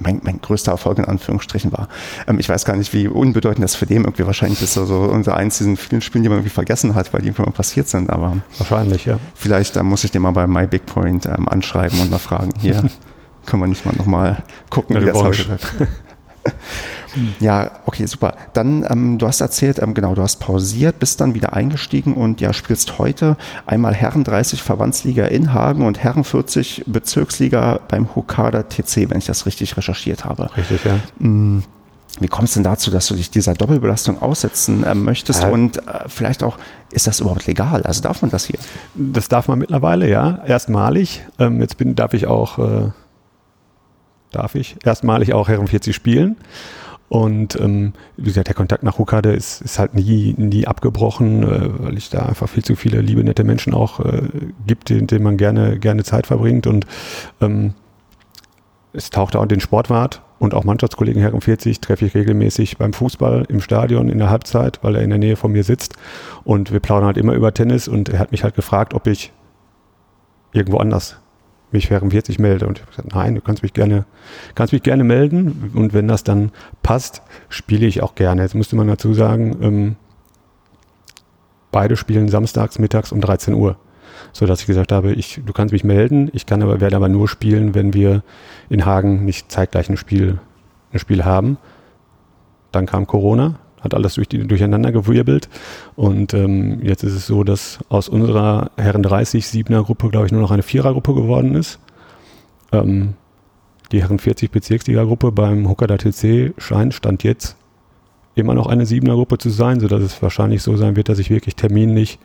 mein, 0.00 0.20
mein 0.24 0.40
größter 0.40 0.72
Erfolg 0.72 0.98
in 0.98 1.04
Anführungsstrichen 1.04 1.72
war. 1.72 1.88
Ähm, 2.26 2.38
ich 2.38 2.48
weiß 2.48 2.64
gar 2.64 2.76
nicht, 2.76 2.92
wie 2.92 3.08
unbedeutend 3.08 3.62
das 3.62 3.74
für 3.74 3.86
den 3.86 4.04
irgendwie 4.04 4.26
wahrscheinlich 4.26 4.62
ist, 4.62 4.74
so 4.74 4.82
also 4.82 5.00
unser 5.02 5.36
eins 5.36 5.58
diesen 5.58 5.76
vielen 5.76 6.00
Spielen, 6.00 6.22
die 6.22 6.28
man 6.28 6.38
irgendwie 6.38 6.54
vergessen 6.54 6.94
hat, 6.94 7.12
weil 7.12 7.20
die 7.20 7.28
irgendwann 7.28 7.52
passiert 7.52 7.88
sind, 7.88 8.10
aber 8.10 8.38
wahrscheinlich, 8.58 9.04
ja. 9.04 9.18
Vielleicht 9.34 9.76
äh, 9.76 9.82
muss 9.82 10.04
ich 10.04 10.10
den 10.10 10.22
mal 10.22 10.32
bei 10.32 10.46
MyBigPoint 10.46 11.26
ähm, 11.26 11.48
anschreiben 11.48 12.00
und 12.00 12.10
mal 12.10 12.18
fragen, 12.18 12.52
hier, 12.58 12.82
können 13.46 13.62
wir 13.62 13.66
nicht 13.66 13.84
mal 13.84 13.94
nochmal 13.96 14.42
gucken, 14.68 14.96
ja, 14.96 15.02
wie 15.02 15.06
das. 15.06 15.46
Ja, 17.40 17.72
okay, 17.86 18.06
super. 18.06 18.34
Dann, 18.52 18.86
ähm, 18.88 19.18
du 19.18 19.26
hast 19.26 19.40
erzählt, 19.40 19.80
ähm, 19.80 19.94
genau, 19.94 20.14
du 20.14 20.22
hast 20.22 20.36
pausiert, 20.36 20.98
bist 20.98 21.20
dann 21.20 21.34
wieder 21.34 21.54
eingestiegen 21.54 22.14
und 22.14 22.40
ja, 22.40 22.52
spielst 22.52 22.98
heute 22.98 23.36
einmal 23.66 23.94
Herren 23.94 24.24
30 24.24 24.62
Verbandsliga 24.62 25.26
in 25.26 25.52
Hagen 25.52 25.84
und 25.86 25.98
Herren 25.98 26.24
40 26.24 26.84
Bezirksliga 26.86 27.80
beim 27.88 28.14
Hokada 28.14 28.62
TC, 28.62 29.10
wenn 29.10 29.18
ich 29.18 29.26
das 29.26 29.46
richtig 29.46 29.76
recherchiert 29.76 30.24
habe. 30.24 30.50
Richtig, 30.56 30.84
ja. 30.84 31.00
Mm. 31.18 31.62
Wie 32.18 32.26
kommst 32.28 32.54
du 32.54 32.58
denn 32.58 32.64
dazu, 32.64 32.90
dass 32.90 33.06
du 33.06 33.14
dich 33.14 33.30
dieser 33.30 33.54
Doppelbelastung 33.54 34.20
aussetzen 34.20 34.82
äh, 34.82 34.94
möchtest? 34.94 35.42
Ja. 35.42 35.48
Und 35.48 35.78
äh, 35.78 36.08
vielleicht 36.08 36.42
auch, 36.42 36.58
ist 36.90 37.06
das 37.06 37.20
überhaupt 37.20 37.46
legal? 37.46 37.84
Also 37.84 38.02
darf 38.02 38.20
man 38.20 38.32
das 38.32 38.46
hier? 38.46 38.58
Das 38.94 39.28
darf 39.28 39.46
man 39.46 39.60
mittlerweile, 39.60 40.10
ja. 40.10 40.42
Erstmalig. 40.44 41.24
Ähm, 41.38 41.60
jetzt 41.60 41.78
bin, 41.78 41.94
darf 41.94 42.12
ich 42.12 42.26
auch, 42.26 42.58
äh, 42.58 42.90
darf 44.30 44.54
ich 44.54 44.76
erstmalig 44.84 45.32
auch 45.34 45.48
Herren 45.48 45.66
40 45.66 45.94
spielen. 45.94 46.36
Und 47.08 47.58
ähm, 47.58 47.92
wie 48.16 48.26
gesagt, 48.26 48.46
der 48.46 48.54
Kontakt 48.54 48.84
nach 48.84 48.98
Hokade 48.98 49.32
ist, 49.32 49.62
ist 49.62 49.80
halt 49.80 49.94
nie, 49.94 50.32
nie 50.38 50.68
abgebrochen, 50.68 51.42
äh, 51.42 51.82
weil 51.82 51.98
ich 51.98 52.08
da 52.08 52.20
einfach 52.20 52.48
viel 52.48 52.64
zu 52.64 52.76
viele 52.76 53.00
liebe, 53.00 53.24
nette 53.24 53.42
Menschen 53.42 53.74
auch 53.74 53.98
äh, 53.98 54.22
gibt, 54.64 54.90
denen, 54.90 55.08
denen 55.08 55.24
man 55.24 55.36
gerne, 55.36 55.80
gerne 55.80 56.04
Zeit 56.04 56.28
verbringt. 56.28 56.68
Und 56.68 56.86
ähm, 57.40 57.74
es 58.92 59.10
taucht 59.10 59.34
auch 59.34 59.46
den 59.46 59.58
Sportwart 59.58 60.22
und 60.38 60.54
auch 60.54 60.64
Mannschaftskollegen 60.64 61.20
Herren 61.20 61.40
40 61.40 61.80
treffe 61.80 62.06
ich 62.06 62.14
regelmäßig 62.14 62.78
beim 62.78 62.92
Fußball 62.92 63.44
im 63.48 63.60
Stadion 63.60 64.08
in 64.08 64.18
der 64.18 64.30
Halbzeit, 64.30 64.78
weil 64.82 64.94
er 64.94 65.02
in 65.02 65.10
der 65.10 65.18
Nähe 65.18 65.36
von 65.36 65.52
mir 65.52 65.64
sitzt. 65.64 65.96
Und 66.44 66.72
wir 66.72 66.80
plaudern 66.80 67.06
halt 67.06 67.18
immer 67.18 67.34
über 67.34 67.52
Tennis 67.52 67.88
und 67.88 68.08
er 68.08 68.20
hat 68.20 68.30
mich 68.30 68.44
halt 68.44 68.54
gefragt, 68.54 68.94
ob 68.94 69.06
ich 69.06 69.32
irgendwo 70.52 70.78
anders 70.78 71.18
mich 71.72 71.90
während 71.90 72.12
40 72.12 72.38
melde. 72.38 72.66
Und 72.66 72.78
ich 72.78 72.82
habe 72.82 72.90
gesagt, 72.90 73.14
nein, 73.14 73.34
du 73.34 73.40
kannst 73.40 73.62
mich 73.62 73.72
gerne, 73.72 74.04
kannst 74.54 74.72
mich 74.72 74.82
gerne 74.82 75.04
melden. 75.04 75.70
Und 75.74 75.94
wenn 75.94 76.08
das 76.08 76.24
dann 76.24 76.50
passt, 76.82 77.22
spiele 77.48 77.86
ich 77.86 78.02
auch 78.02 78.14
gerne. 78.14 78.42
Jetzt 78.42 78.54
müsste 78.54 78.76
man 78.76 78.88
dazu 78.88 79.14
sagen, 79.14 79.56
ähm, 79.62 79.96
beide 81.70 81.96
spielen 81.96 82.28
samstags 82.28 82.78
mittags 82.78 83.12
um 83.12 83.20
13 83.20 83.54
Uhr. 83.54 83.76
So 84.32 84.46
dass 84.46 84.60
ich 84.60 84.66
gesagt 84.66 84.92
habe, 84.92 85.12
ich, 85.12 85.40
du 85.44 85.52
kannst 85.52 85.72
mich 85.72 85.84
melden, 85.84 86.30
ich 86.32 86.46
kann 86.46 86.62
aber, 86.62 86.80
werde 86.80 86.96
aber 86.96 87.08
nur 87.08 87.28
spielen, 87.28 87.74
wenn 87.74 87.94
wir 87.94 88.22
in 88.68 88.84
Hagen 88.84 89.24
nicht 89.24 89.50
zeitgleich 89.50 89.88
ein 89.88 89.96
Spiel, 89.96 90.38
ein 90.92 90.98
Spiel 90.98 91.24
haben. 91.24 91.58
Dann 92.70 92.86
kam 92.86 93.06
Corona, 93.06 93.58
hat 93.80 93.94
alles 93.94 94.14
durch 94.14 94.28
die, 94.28 94.46
durcheinander 94.46 94.92
gewirbelt. 94.92 95.48
Und 95.96 96.34
ähm, 96.34 96.80
jetzt 96.82 97.02
ist 97.02 97.14
es 97.14 97.26
so, 97.26 97.44
dass 97.44 97.78
aus 97.88 98.08
unserer 98.08 98.70
Herren 98.76 99.02
30 99.02 99.46
Siebener 99.46 99.82
Gruppe, 99.82 100.08
glaube 100.08 100.26
ich, 100.26 100.32
nur 100.32 100.40
noch 100.40 100.50
eine 100.50 100.62
Vierergruppe 100.62 101.14
geworden 101.14 101.54
ist. 101.54 101.78
Ähm, 102.72 103.14
die 103.92 104.02
Herren 104.02 104.18
40 104.18 104.50
Bezirksliga 104.50 105.04
Gruppe 105.04 105.32
beim 105.32 105.68
Hokkaido 105.68 105.96
TC 105.96 106.54
scheint, 106.58 106.94
stand 106.94 107.24
jetzt 107.24 107.56
immer 108.34 108.54
noch 108.54 108.66
eine 108.66 108.86
Siebener 108.86 109.14
Gruppe 109.14 109.38
zu 109.38 109.50
sein, 109.50 109.80
sodass 109.80 110.02
es 110.02 110.22
wahrscheinlich 110.22 110.62
so 110.62 110.76
sein 110.76 110.96
wird, 110.96 111.08
dass 111.08 111.18
ich 111.18 111.30
wirklich 111.30 111.56
terminlich 111.56 112.18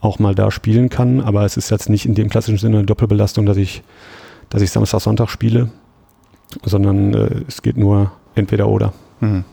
auch 0.00 0.18
mal 0.18 0.34
da 0.34 0.50
spielen 0.50 0.90
kann. 0.90 1.20
Aber 1.20 1.44
es 1.44 1.56
ist 1.56 1.70
jetzt 1.70 1.88
nicht 1.88 2.06
in 2.06 2.14
dem 2.14 2.28
klassischen 2.28 2.58
Sinne 2.58 2.78
eine 2.78 2.86
Doppelbelastung, 2.86 3.46
dass 3.46 3.56
ich, 3.56 3.82
dass 4.50 4.62
ich 4.62 4.70
Samstag, 4.70 5.00
Sonntag 5.00 5.30
spiele, 5.30 5.70
sondern 6.64 7.14
äh, 7.14 7.30
es 7.46 7.62
geht 7.62 7.76
nur 7.76 8.12
entweder 8.34 8.68
oder. 8.68 8.92
Mhm. 9.20 9.44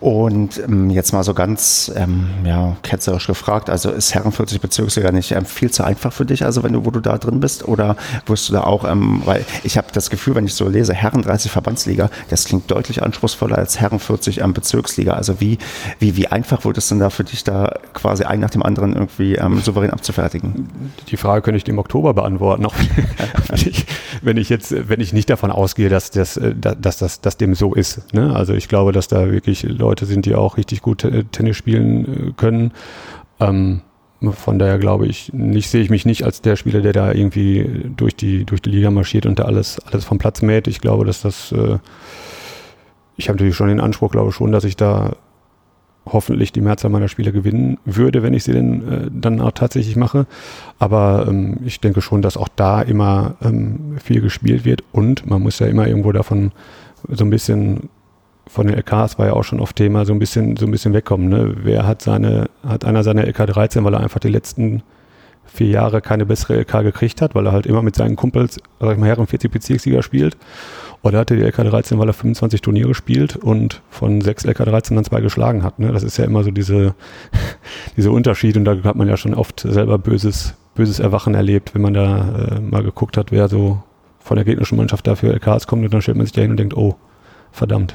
Und 0.00 0.58
ähm, 0.58 0.90
jetzt 0.90 1.12
mal 1.12 1.22
so 1.22 1.34
ganz 1.34 1.90
ähm, 1.96 2.28
ja, 2.44 2.76
ketzerisch 2.82 3.26
gefragt, 3.26 3.70
also 3.70 3.90
ist 3.90 4.14
Herren 4.14 4.32
40 4.32 4.60
Bezirksliga 4.60 5.10
nicht 5.12 5.32
ähm, 5.32 5.44
viel 5.44 5.70
zu 5.70 5.84
einfach 5.84 6.12
für 6.12 6.24
dich, 6.24 6.44
also 6.44 6.62
wenn 6.62 6.72
du, 6.72 6.84
wo 6.84 6.90
du 6.90 7.00
da 7.00 7.18
drin 7.18 7.40
bist? 7.40 7.66
Oder 7.66 7.96
wirst 8.26 8.48
du 8.48 8.52
da 8.52 8.62
auch, 8.62 8.84
ähm, 8.84 9.22
weil 9.24 9.44
ich 9.64 9.76
habe 9.76 9.88
das 9.92 10.10
Gefühl, 10.10 10.34
wenn 10.34 10.44
ich 10.44 10.54
so 10.54 10.68
lese, 10.68 10.94
Herren 10.94 11.22
30 11.22 11.50
Verbandsliga, 11.50 12.10
das 12.30 12.44
klingt 12.44 12.70
deutlich 12.70 13.02
anspruchsvoller 13.02 13.58
als 13.58 13.80
Herren 13.80 13.98
40 13.98 14.40
ähm, 14.40 14.52
Bezirksliga. 14.52 15.12
Also 15.12 15.40
wie, 15.40 15.58
wie, 15.98 16.16
wie 16.16 16.28
einfach 16.28 16.64
wurde 16.64 16.78
es 16.78 16.88
denn 16.88 16.98
da 16.98 17.10
für 17.10 17.24
dich, 17.24 17.44
da 17.44 17.74
quasi 17.94 18.24
ein 18.24 18.40
nach 18.40 18.50
dem 18.50 18.62
anderen 18.62 18.94
irgendwie 18.94 19.34
ähm, 19.34 19.60
souverän 19.60 19.90
abzufertigen? 19.90 20.68
Die 21.08 21.16
Frage 21.16 21.42
könnte 21.42 21.58
ich 21.58 21.64
dem 21.64 21.78
Oktober 21.78 22.14
beantworten, 22.14 22.66
auch 22.66 22.74
wenn 23.48 23.58
ich, 23.58 23.86
wenn 24.22 24.36
ich 24.36 24.48
jetzt, 24.48 24.88
wenn 24.88 25.00
ich 25.00 25.12
nicht 25.12 25.30
davon 25.30 25.50
ausgehe, 25.50 25.88
dass 25.88 26.10
das, 26.10 26.36
äh, 26.36 26.54
dass 26.54 26.98
das, 26.98 27.20
dass 27.20 27.36
dem 27.36 27.54
so 27.54 27.74
ist. 27.74 28.14
Ne? 28.14 28.34
Also 28.34 28.54
ich 28.54 28.68
glaube, 28.68 28.92
dass 28.92 29.08
da 29.08 29.30
wirklich 29.30 29.62
Leute 29.78 30.06
sind, 30.06 30.26
die 30.26 30.34
auch 30.34 30.56
richtig 30.56 30.82
gut 30.82 31.06
Tennis 31.32 31.56
spielen 31.56 32.28
äh, 32.28 32.32
können. 32.36 32.72
Ähm, 33.40 33.82
von 34.20 34.58
daher 34.58 34.78
glaube 34.78 35.06
ich, 35.06 35.32
nicht 35.32 35.70
sehe 35.70 35.82
ich 35.82 35.90
mich 35.90 36.04
nicht 36.04 36.24
als 36.24 36.42
der 36.42 36.56
Spieler, 36.56 36.80
der 36.80 36.92
da 36.92 37.12
irgendwie 37.12 37.90
durch 37.96 38.16
die, 38.16 38.44
durch 38.44 38.60
die 38.60 38.70
Liga 38.70 38.90
marschiert 38.90 39.26
und 39.26 39.38
da 39.38 39.44
alles, 39.44 39.78
alles 39.86 40.04
vom 40.04 40.18
Platz 40.18 40.42
mäht. 40.42 40.66
Ich 40.66 40.80
glaube, 40.80 41.04
dass 41.04 41.22
das, 41.22 41.52
äh, 41.52 41.78
ich 43.16 43.28
habe 43.28 43.36
natürlich 43.36 43.54
schon 43.54 43.68
den 43.68 43.80
Anspruch, 43.80 44.10
glaube 44.10 44.32
schon, 44.32 44.50
dass 44.50 44.64
ich 44.64 44.76
da 44.76 45.12
hoffentlich 46.12 46.52
die 46.52 46.60
Mehrzahl 46.60 46.90
meiner 46.90 47.08
Spiele 47.08 47.32
gewinnen 47.32 47.78
würde, 47.84 48.22
wenn 48.22 48.34
ich 48.34 48.44
sie 48.44 48.52
denn 48.52 48.88
äh, 48.88 49.10
dann 49.12 49.40
auch 49.40 49.52
tatsächlich 49.52 49.94
mache. 49.94 50.26
Aber 50.78 51.26
ähm, 51.28 51.58
ich 51.64 51.80
denke 51.80 52.00
schon, 52.00 52.22
dass 52.22 52.36
auch 52.36 52.48
da 52.48 52.82
immer 52.82 53.36
ähm, 53.42 53.98
viel 54.02 54.20
gespielt 54.20 54.64
wird 54.64 54.82
und 54.90 55.26
man 55.26 55.42
muss 55.42 55.58
ja 55.58 55.66
immer 55.66 55.86
irgendwo 55.86 56.12
davon 56.12 56.52
so 57.08 57.24
ein 57.24 57.30
bisschen 57.30 57.88
von 58.48 58.66
den 58.66 58.76
LKs 58.76 59.18
war 59.18 59.26
ja 59.26 59.32
auch 59.34 59.44
schon 59.44 59.60
oft 59.60 59.76
Thema, 59.76 60.04
so 60.04 60.12
ein 60.12 60.18
bisschen, 60.18 60.56
so 60.56 60.66
ein 60.66 60.70
bisschen 60.70 60.94
wegkommen. 60.94 61.28
Ne? 61.28 61.54
Wer 61.62 61.86
hat 61.86 62.02
seine, 62.02 62.48
hat 62.66 62.84
einer 62.84 63.04
seine 63.04 63.26
LK 63.26 63.46
13, 63.46 63.84
weil 63.84 63.94
er 63.94 64.00
einfach 64.00 64.20
die 64.20 64.28
letzten 64.28 64.82
vier 65.46 65.68
Jahre 65.68 66.00
keine 66.00 66.26
bessere 66.26 66.58
LK 66.60 66.82
gekriegt 66.82 67.22
hat, 67.22 67.34
weil 67.34 67.46
er 67.46 67.52
halt 67.52 67.66
immer 67.66 67.82
mit 67.82 67.96
seinen 67.96 68.16
Kumpels, 68.16 68.60
sag 68.80 68.92
ich 68.92 68.98
mal, 68.98 69.06
Herren 69.06 69.26
40 69.26 69.50
Bezirksliga 69.50 70.02
spielt. 70.02 70.36
Oder 71.02 71.18
hatte 71.18 71.36
die 71.36 71.42
LK 71.42 71.56
13, 71.56 71.98
weil 71.98 72.08
er 72.08 72.12
25 72.12 72.60
Turniere 72.60 72.94
spielt 72.94 73.36
und 73.36 73.82
von 73.88 74.20
sechs 74.20 74.44
LK 74.44 74.64
13 74.64 74.96
dann 74.96 75.04
zwei 75.04 75.20
geschlagen 75.20 75.62
hat. 75.62 75.78
Ne? 75.78 75.92
Das 75.92 76.02
ist 76.02 76.16
ja 76.16 76.24
immer 76.24 76.42
so 76.42 76.50
diese, 76.50 76.94
diese 77.96 78.10
Unterschied 78.10 78.56
und 78.56 78.64
da 78.64 78.76
hat 78.82 78.96
man 78.96 79.08
ja 79.08 79.16
schon 79.16 79.34
oft 79.34 79.60
selber 79.60 79.98
böses, 79.98 80.54
böses 80.74 80.98
Erwachen 80.98 81.34
erlebt, 81.34 81.74
wenn 81.74 81.82
man 81.82 81.94
da 81.94 82.56
äh, 82.56 82.60
mal 82.60 82.82
geguckt 82.82 83.16
hat, 83.16 83.30
wer 83.30 83.48
so 83.48 83.82
von 84.18 84.36
der 84.36 84.44
gegnerischen 84.44 84.76
Mannschaft 84.76 85.06
dafür 85.06 85.32
LKs 85.32 85.66
kommt 85.66 85.84
und 85.84 85.94
dann 85.94 86.02
stellt 86.02 86.16
man 86.16 86.26
sich 86.26 86.34
da 86.34 86.42
hin 86.42 86.50
und 86.50 86.58
denkt, 86.58 86.76
oh, 86.76 86.96
verdammt. 87.52 87.94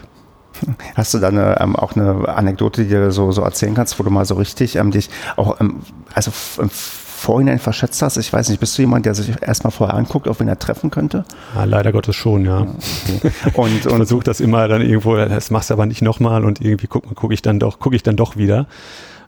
Hast 0.96 1.14
du 1.14 1.20
da 1.20 1.30
eine, 1.30 1.60
ähm, 1.60 1.76
auch 1.76 1.96
eine 1.96 2.28
Anekdote, 2.28 2.84
die 2.84 2.90
du 2.90 3.12
so, 3.12 3.32
so 3.32 3.42
erzählen 3.42 3.74
kannst, 3.74 4.00
wo 4.00 4.04
du 4.04 4.10
mal 4.10 4.26
so 4.26 4.36
richtig 4.36 4.76
ähm, 4.76 4.92
dich 4.92 5.10
auch 5.36 5.60
ähm, 5.60 5.82
also 6.14 6.32
im 6.60 6.70
Vorhinein 6.70 7.60
verschätzt 7.60 8.02
hast? 8.02 8.18
Ich 8.18 8.32
weiß 8.32 8.50
nicht, 8.50 8.60
bist 8.60 8.78
du 8.78 8.82
jemand, 8.82 9.06
der 9.06 9.16
sich 9.16 9.42
erstmal 9.42 9.72
vorher 9.72 9.96
anguckt, 9.96 10.28
auf 10.28 10.40
wen 10.40 10.48
er 10.48 10.60
treffen 10.60 10.92
könnte? 10.92 11.26
Ja, 11.56 11.64
leider 11.64 11.92
Gottes 11.92 12.16
schon, 12.16 12.46
ja. 12.46 12.62
Okay. 12.62 13.32
Und, 13.54 13.88
und 13.88 13.96
versuche 13.96 14.24
das 14.24 14.40
immer 14.40 14.68
dann 14.68 14.82
irgendwo, 14.82 15.16
das 15.16 15.50
machst 15.50 15.70
du 15.70 15.74
aber 15.74 15.86
nicht 15.86 16.02
nochmal 16.02 16.44
und 16.44 16.62
irgendwie 16.62 16.88
gucke 16.88 17.16
guck 17.16 17.32
ich 17.32 17.42
dann 17.42 17.60
doch, 17.60 17.80
gucke 17.80 17.96
ich 17.96 18.04
dann 18.04 18.16
doch 18.16 18.36
wieder. 18.36 18.68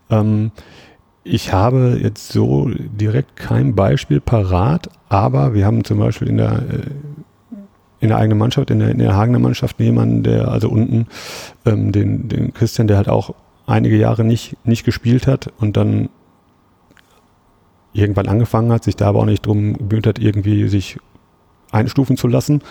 Ähm, 0.09 0.51
ich 1.23 1.53
habe 1.53 1.97
jetzt 2.01 2.31
so 2.31 2.69
direkt 2.69 3.35
kein 3.35 3.75
Beispiel 3.75 4.21
parat, 4.21 4.89
aber 5.09 5.53
wir 5.53 5.65
haben 5.65 5.83
zum 5.83 5.97
Beispiel 5.97 6.27
in 6.27 6.37
der 6.37 6.51
äh, 6.51 6.81
in 7.99 8.09
der 8.09 8.17
eigenen 8.17 8.37
Mannschaft, 8.37 8.69
in 8.69 8.79
der, 8.79 8.89
in 8.89 8.99
der 8.99 9.15
Hagener 9.15 9.39
Mannschaft 9.39 9.79
jemanden, 9.79 10.23
der 10.23 10.49
also 10.49 10.69
unten 10.69 11.07
ähm, 11.65 11.91
den, 11.91 12.27
den 12.27 12.53
Christian, 12.53 12.87
der 12.87 12.97
halt 12.97 13.09
auch 13.09 13.33
einige 13.65 13.97
Jahre 13.97 14.23
nicht, 14.23 14.57
nicht 14.65 14.85
gespielt 14.85 15.27
hat 15.27 15.51
und 15.59 15.77
dann 15.77 16.09
irgendwann 17.93 18.27
angefangen 18.27 18.71
hat, 18.71 18.83
sich 18.83 18.95
da 18.95 19.07
aber 19.07 19.19
auch 19.19 19.25
nicht 19.25 19.45
drum 19.45 19.77
gebührt 19.77 20.05
hat, 20.05 20.19
irgendwie 20.19 20.67
sich 20.67 20.99
einstufen 21.71 22.17
zu 22.17 22.27
lassen 22.27 22.61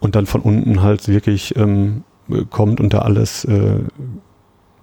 und 0.00 0.14
dann 0.14 0.26
von 0.26 0.42
unten 0.42 0.82
halt 0.82 1.08
wirklich 1.08 1.56
ähm, 1.56 2.04
kommt 2.50 2.80
und 2.80 2.92
da 2.92 3.00
alles 3.00 3.44
äh, 3.44 3.78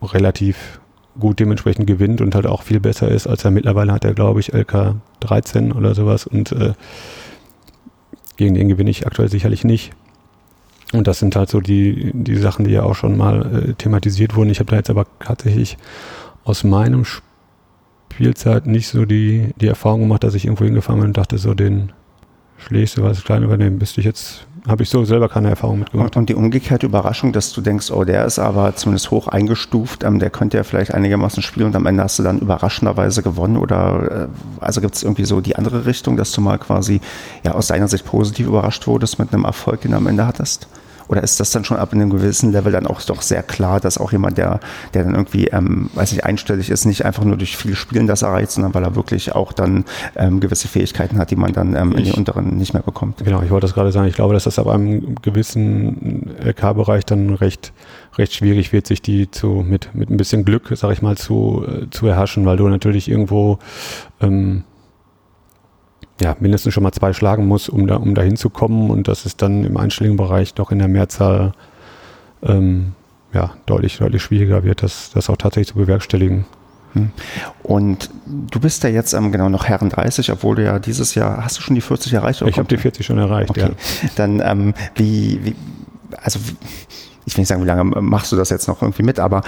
relativ 0.01 0.79
gut 1.19 1.39
dementsprechend 1.39 1.87
gewinnt 1.87 2.21
und 2.21 2.35
halt 2.35 2.47
auch 2.47 2.63
viel 2.63 2.79
besser 2.79 3.09
ist, 3.09 3.27
als 3.27 3.43
er 3.43 3.51
mittlerweile 3.51 3.91
hat 3.91 4.05
er, 4.05 4.13
glaube 4.13 4.39
ich, 4.39 4.53
LK 4.53 4.95
13 5.19 5.71
oder 5.71 5.93
sowas 5.93 6.25
und 6.25 6.51
äh, 6.51 6.73
gegen 8.39 8.55
den 8.55 8.69
gewinne 8.69 8.89
ich 8.89 9.05
aktuell 9.05 9.29
sicherlich 9.29 9.65
nicht. 9.65 9.91
Und 10.93 11.07
das 11.07 11.19
sind 11.19 11.35
halt 11.35 11.49
so 11.49 11.59
die, 11.59 12.11
die 12.13 12.37
Sachen, 12.37 12.63
die 12.63 12.71
ja 12.71 12.83
auch 12.83 12.95
schon 12.95 13.17
mal 13.17 13.69
äh, 13.69 13.73
thematisiert 13.73 14.35
wurden. 14.35 14.49
Ich 14.49 14.59
habe 14.59 14.71
da 14.71 14.77
jetzt 14.77 14.89
aber 14.89 15.05
tatsächlich 15.19 15.77
aus 16.45 16.63
meinem 16.63 17.03
Spielzeit 17.03 18.65
nicht 18.65 18.87
so 18.87 19.03
die, 19.05 19.53
die 19.57 19.67
Erfahrung 19.67 20.01
gemacht, 20.01 20.23
dass 20.23 20.35
ich 20.35 20.45
irgendwo 20.45 20.63
hingefahren 20.63 21.01
bin 21.01 21.09
und 21.09 21.17
dachte, 21.17 21.37
so 21.37 21.53
den 21.53 21.91
schlägst 22.57 22.97
du 22.97 23.03
was 23.03 23.25
klein 23.25 23.43
übernehmen, 23.43 23.77
bist 23.77 23.97
du 23.97 24.01
jetzt 24.01 24.47
habe 24.67 24.83
ich 24.83 24.89
so 24.89 25.05
selber 25.05 25.29
keine 25.29 25.49
Erfahrung 25.49 25.79
mitgemacht. 25.79 26.15
Und, 26.15 26.21
und, 26.21 26.29
die 26.29 26.35
umgekehrte 26.35 26.85
Überraschung, 26.85 27.31
dass 27.31 27.53
du 27.53 27.61
denkst, 27.61 27.91
oh, 27.91 28.03
der 28.03 28.25
ist 28.25 28.39
aber 28.39 28.75
zumindest 28.75 29.11
hoch 29.11 29.27
eingestuft, 29.27 30.03
ähm, 30.03 30.19
der 30.19 30.29
könnte 30.29 30.57
ja 30.57 30.63
vielleicht 30.63 30.93
einigermaßen 30.93 31.43
spielen 31.43 31.67
und 31.67 31.75
am 31.75 31.85
Ende 31.85 32.03
hast 32.03 32.19
du 32.19 32.23
dann 32.23 32.39
überraschenderweise 32.39 33.23
gewonnen 33.23 33.57
oder 33.57 34.27
äh, 34.29 34.63
also 34.63 34.81
gibt 34.81 34.95
es 34.95 35.03
irgendwie 35.03 35.25
so 35.25 35.41
die 35.41 35.55
andere 35.55 35.85
Richtung, 35.85 36.17
dass 36.17 36.31
du 36.31 36.41
mal 36.41 36.57
quasi 36.57 37.01
ja 37.43 37.53
aus 37.53 37.67
deiner 37.67 37.87
Sicht 37.87 38.05
positiv 38.05 38.47
überrascht 38.47 38.87
wurdest 38.87 39.19
mit 39.19 39.33
einem 39.33 39.45
Erfolg, 39.45 39.81
den 39.81 39.91
du 39.91 39.97
am 39.97 40.07
Ende 40.07 40.25
hattest? 40.25 40.67
Oder 41.09 41.23
ist 41.23 41.39
das 41.39 41.51
dann 41.51 41.65
schon 41.65 41.77
ab 41.77 41.91
einem 41.91 42.09
gewissen 42.11 42.51
Level 42.51 42.71
dann 42.71 42.85
auch 42.87 43.01
doch 43.01 43.23
sehr 43.23 43.41
klar, 43.41 43.79
dass 43.79 43.97
auch 43.97 44.11
jemand, 44.11 44.37
der, 44.37 44.59
der 44.93 45.03
dann 45.03 45.15
irgendwie, 45.15 45.47
ähm, 45.47 45.89
weiß 45.95 46.11
nicht, 46.11 46.23
einstellig 46.23 46.69
ist, 46.69 46.85
nicht 46.85 47.03
einfach 47.03 47.23
nur 47.23 47.35
durch 47.35 47.57
viel 47.57 47.75
Spielen 47.75 48.05
das 48.05 48.21
erreicht, 48.21 48.51
sondern 48.51 48.75
weil 48.75 48.83
er 48.83 48.95
wirklich 48.95 49.33
auch 49.33 49.51
dann 49.51 49.85
ähm, 50.15 50.39
gewisse 50.39 50.67
Fähigkeiten 50.67 51.17
hat, 51.17 51.31
die 51.31 51.35
man 51.35 51.51
dann 51.51 51.75
ähm, 51.75 51.93
in 51.93 52.05
den 52.05 52.13
unteren 52.13 52.57
nicht 52.57 52.73
mehr 52.73 52.83
bekommt. 52.83 53.23
Genau, 53.25 53.41
ich 53.41 53.49
wollte 53.49 53.65
das 53.65 53.73
gerade 53.73 53.91
sagen. 53.91 54.07
Ich 54.07 54.15
glaube, 54.15 54.35
dass 54.35 54.43
das 54.43 54.59
ab 54.59 54.67
einem 54.67 55.15
gewissen 55.15 56.29
LK-Bereich 56.43 57.05
dann 57.05 57.33
recht, 57.33 57.73
recht 58.17 58.33
schwierig 58.33 58.71
wird, 58.71 58.85
sich 58.85 59.01
die 59.01 59.31
zu, 59.31 59.65
mit, 59.67 59.95
mit 59.95 60.11
ein 60.11 60.17
bisschen 60.17 60.45
Glück, 60.45 60.71
sag 60.75 60.91
ich 60.91 61.01
mal, 61.01 61.17
zu, 61.17 61.65
äh, 61.67 61.89
zu 61.89 62.05
erhaschen, 62.05 62.45
weil 62.45 62.57
du 62.57 62.67
natürlich 62.67 63.09
irgendwo, 63.09 63.57
ähm, 64.21 64.63
ja, 66.21 66.35
mindestens 66.39 66.73
schon 66.73 66.83
mal 66.83 66.91
zwei 66.91 67.13
schlagen 67.13 67.47
muss, 67.47 67.69
um 67.69 67.87
da, 67.87 67.95
um 67.95 68.15
da 68.15 68.21
hinzukommen. 68.21 68.89
Und 68.89 69.07
das 69.07 69.25
ist 69.25 69.41
dann 69.41 69.63
im 69.63 69.77
einstelligen 69.77 70.17
Bereich 70.17 70.53
doch 70.53 70.71
in 70.71 70.79
der 70.79 70.87
Mehrzahl 70.87 71.53
ähm, 72.43 72.93
ja, 73.33 73.51
deutlich, 73.65 73.97
deutlich 73.97 74.21
schwieriger 74.21 74.63
wird, 74.63 74.83
das, 74.83 75.11
das 75.13 75.29
auch 75.29 75.37
tatsächlich 75.37 75.69
zu 75.69 75.75
bewerkstelligen. 75.75 76.45
Hm. 76.93 77.11
Und 77.61 78.09
du 78.25 78.59
bist 78.59 78.83
ja 78.83 78.89
jetzt 78.89 79.13
ähm, 79.13 79.31
genau 79.31 79.49
noch 79.49 79.65
Herren 79.65 79.89
30, 79.89 80.31
obwohl 80.31 80.55
du 80.55 80.63
ja 80.63 80.79
dieses 80.79 81.13
Jahr, 81.15 81.43
hast 81.43 81.57
du 81.57 81.61
schon 81.61 81.75
die 81.75 81.81
40 81.81 82.13
erreicht? 82.13 82.41
Ich 82.41 82.57
habe 82.57 82.67
die 82.67 82.77
40 82.77 83.05
schon 83.05 83.19
erreicht, 83.19 83.51
okay. 83.51 83.61
ja. 83.61 84.09
Dann, 84.15 84.41
ähm, 84.43 84.73
wie, 84.95 85.39
wie, 85.43 85.55
also 86.17 86.39
ich 87.25 87.37
will 87.37 87.41
nicht 87.41 87.47
sagen, 87.47 87.61
wie 87.61 87.67
lange 87.67 87.83
machst 87.83 88.31
du 88.31 88.35
das 88.35 88.49
jetzt 88.49 88.67
noch 88.67 88.81
irgendwie 88.81 89.03
mit, 89.03 89.19
aber 89.19 89.43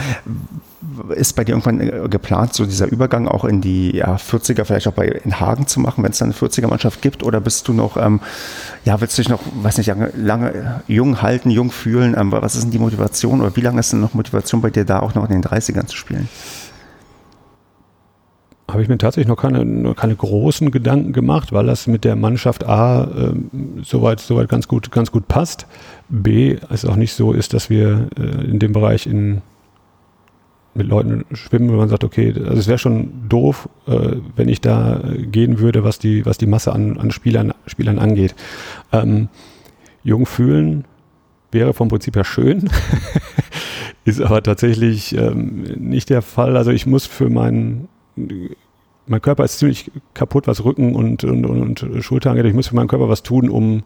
ist 1.15 1.35
bei 1.35 1.43
dir 1.43 1.51
irgendwann 1.51 1.79
äh, 1.79 2.07
geplant, 2.09 2.53
so 2.53 2.65
dieser 2.65 2.87
Übergang 2.87 3.27
auch 3.27 3.45
in 3.45 3.61
die 3.61 3.95
ja, 3.95 4.15
40er, 4.15 4.65
vielleicht 4.65 4.87
auch 4.87 4.93
bei 4.93 5.07
in 5.07 5.39
Hagen 5.39 5.67
zu 5.67 5.79
machen, 5.79 6.03
wenn 6.03 6.11
es 6.11 6.17
dann 6.17 6.29
eine 6.29 6.37
40er-Mannschaft 6.37 7.01
gibt? 7.01 7.23
Oder 7.23 7.39
bist 7.39 7.67
du 7.67 7.73
noch, 7.73 7.97
ähm, 7.97 8.19
ja, 8.85 8.99
willst 9.01 9.17
du 9.17 9.21
dich 9.21 9.29
noch, 9.29 9.41
weiß 9.61 9.77
nicht, 9.77 9.87
lange, 9.87 10.11
lange 10.15 10.81
jung 10.87 11.21
halten, 11.21 11.49
jung 11.49 11.71
fühlen? 11.71 12.15
Ähm, 12.17 12.31
was 12.31 12.55
ist 12.55 12.63
denn 12.63 12.71
die 12.71 12.79
Motivation 12.79 13.41
oder 13.41 13.55
wie 13.55 13.61
lange 13.61 13.79
ist 13.79 13.93
denn 13.93 14.01
noch 14.01 14.13
Motivation 14.13 14.61
bei 14.61 14.69
dir 14.69 14.85
da, 14.85 14.99
auch 14.99 15.15
noch 15.15 15.29
in 15.29 15.41
den 15.41 15.43
30ern 15.43 15.85
zu 15.85 15.95
spielen? 15.95 16.27
habe 18.71 18.81
ich 18.81 18.89
mir 18.89 18.97
tatsächlich 18.97 19.27
noch 19.27 19.37
keine, 19.37 19.93
keine 19.95 20.15
großen 20.15 20.71
Gedanken 20.71 21.13
gemacht, 21.13 21.51
weil 21.51 21.65
das 21.65 21.87
mit 21.87 22.03
der 22.03 22.15
Mannschaft 22.15 22.65
A 22.65 23.03
äh, 23.03 23.33
soweit, 23.83 24.19
soweit 24.19 24.49
ganz 24.49 24.67
gut, 24.67 24.91
ganz 24.91 25.11
gut 25.11 25.27
passt. 25.27 25.67
B, 26.09 26.57
es 26.69 26.85
auch 26.85 26.95
nicht 26.95 27.13
so 27.13 27.33
ist, 27.33 27.53
dass 27.53 27.69
wir 27.69 28.07
äh, 28.17 28.45
in 28.45 28.59
dem 28.59 28.73
Bereich 28.73 29.07
in, 29.07 29.41
mit 30.73 30.87
Leuten 30.87 31.25
schwimmen, 31.33 31.69
wo 31.69 31.75
man 31.75 31.89
sagt, 31.89 32.03
okay, 32.03 32.33
also 32.33 32.53
es 32.53 32.67
wäre 32.67 32.77
schon 32.77 33.27
doof, 33.27 33.67
äh, 33.87 34.17
wenn 34.35 34.47
ich 34.47 34.61
da 34.61 35.01
gehen 35.17 35.59
würde, 35.59 35.83
was 35.83 35.99
die, 35.99 36.25
was 36.25 36.37
die 36.37 36.47
Masse 36.47 36.71
an, 36.71 36.97
an 36.97 37.11
Spielern, 37.11 37.53
Spielern 37.65 37.99
angeht. 37.99 38.35
Ähm, 38.91 39.27
jung 40.03 40.25
fühlen 40.25 40.85
wäre 41.51 41.73
vom 41.73 41.89
Prinzip 41.89 42.15
her 42.15 42.23
schön, 42.23 42.69
ist 44.05 44.21
aber 44.21 44.41
tatsächlich 44.41 45.15
ähm, 45.17 45.63
nicht 45.77 46.09
der 46.09 46.21
Fall. 46.21 46.55
Also 46.55 46.71
ich 46.71 46.85
muss 46.85 47.05
für 47.05 47.29
meinen 47.29 47.89
mein 49.07 49.21
Körper 49.21 49.43
ist 49.43 49.59
ziemlich 49.59 49.91
kaputt, 50.13 50.47
was 50.47 50.63
Rücken 50.63 50.95
und, 50.95 51.23
und, 51.23 51.45
und, 51.45 51.83
und 51.83 52.03
Schulter 52.03 52.31
angeht. 52.31 52.45
Ich 52.45 52.53
muss 52.53 52.67
für 52.67 52.75
meinen 52.75 52.87
Körper 52.87 53.09
was 53.09 53.23
tun, 53.23 53.49
um 53.49 53.83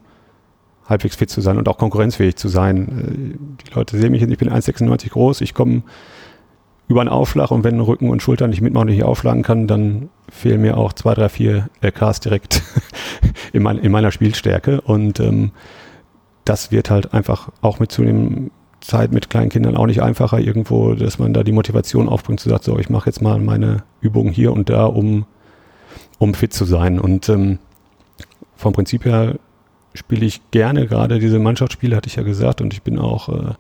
halbwegs 0.88 1.16
fit 1.16 1.30
zu 1.30 1.42
sein 1.42 1.58
und 1.58 1.68
auch 1.68 1.78
konkurrenzfähig 1.78 2.36
zu 2.36 2.48
sein. 2.48 2.88
Äh, 2.88 3.66
die 3.66 3.74
Leute 3.74 3.98
sehen 3.98 4.12
mich, 4.12 4.22
ich 4.22 4.38
bin 4.38 4.50
1,96 4.50 5.10
groß, 5.10 5.42
ich 5.42 5.54
komme 5.54 5.84
über 6.88 7.02
einen 7.02 7.10
Aufschlag 7.10 7.52
und 7.52 7.64
wenn 7.64 7.80
Rücken 7.80 8.10
und 8.10 8.22
Schulter 8.22 8.48
nicht 8.48 8.62
mitmachen 8.62 8.90
und 8.90 8.96
ich 8.96 9.04
aufschlagen 9.04 9.44
kann, 9.44 9.68
dann 9.68 10.10
fehlen 10.30 10.62
mir 10.62 10.78
auch 10.78 10.94
zwei, 10.94 11.14
drei, 11.14 11.30
vier 11.30 11.70
LKs 11.82 12.20
direkt 12.20 12.62
in, 13.54 13.64
mein, 13.64 13.78
in, 13.80 13.92
meiner 13.92 14.12
Spielstärke 14.12 14.82
und 14.82 15.20
ähm, 15.20 15.52
das 16.44 16.72
wird 16.72 16.90
halt 16.90 17.14
einfach 17.14 17.50
auch 17.62 17.80
mit 17.80 17.92
zunehmendem 17.92 18.52
Zeit 18.86 19.12
mit 19.12 19.30
kleinen 19.30 19.50
Kindern 19.50 19.76
auch 19.76 19.88
nicht 19.88 20.02
einfacher 20.02 20.40
irgendwo, 20.40 20.94
dass 20.94 21.18
man 21.18 21.34
da 21.34 21.44
die 21.44 21.52
Motivation 21.52 22.08
aufbringt, 22.08 22.40
zu 22.40 22.50
sagen, 22.50 22.64
so, 22.64 22.78
ich 22.78 22.90
mache 22.90 23.08
jetzt 23.08 23.22
mal 23.22 23.40
meine 23.40 23.84
Übungen 24.00 24.32
hier 24.32 24.54
und 24.54 24.70
da, 24.70 24.86
um, 24.86 25.26
um 26.20 26.36
fit 26.36 26.54
zu 26.54 26.66
sein. 26.66 27.00
Und 27.00 27.28
ähm, 27.30 27.58
vom 28.56 28.74
Prinzip 28.74 29.06
her 29.06 29.40
spiele 29.96 30.26
ich 30.26 30.52
gerne 30.52 30.86
gerade 30.86 31.18
diese 31.20 31.40
Mannschaftsspiele, 31.40 31.96
hatte 31.96 32.08
ich 32.08 32.16
ja 32.16 32.24
gesagt, 32.24 32.62
und 32.62 32.74
ich 32.74 32.84
bin 32.84 33.00
auch 33.00 33.30
äh, 33.30 33.54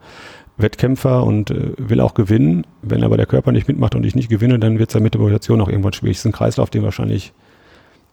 Wettkämpfer 0.57 1.23
und 1.23 1.51
äh, 1.51 1.73
will 1.77 1.99
auch 1.99 2.13
gewinnen. 2.13 2.65
Wenn 2.81 3.03
aber 3.03 3.17
der 3.17 3.25
Körper 3.25 3.51
nicht 3.51 3.67
mitmacht 3.67 3.95
und 3.95 4.05
ich 4.05 4.15
nicht 4.15 4.29
gewinne, 4.29 4.59
dann 4.59 4.79
wird 4.79 4.89
es 4.89 4.93
ja 4.93 4.99
mit 4.99 5.13
der 5.13 5.21
Motivation 5.21 5.61
auch 5.61 5.69
irgendwann 5.69 5.93
schwierig. 5.93 6.17
Das 6.17 6.21
ist 6.21 6.25
ein 6.25 6.31
Kreislauf, 6.31 6.69
den 6.69 6.83
wahrscheinlich 6.83 7.33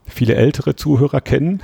viele 0.06 0.34
ältere 0.34 0.74
Zuhörer 0.74 1.20
kennen. 1.20 1.60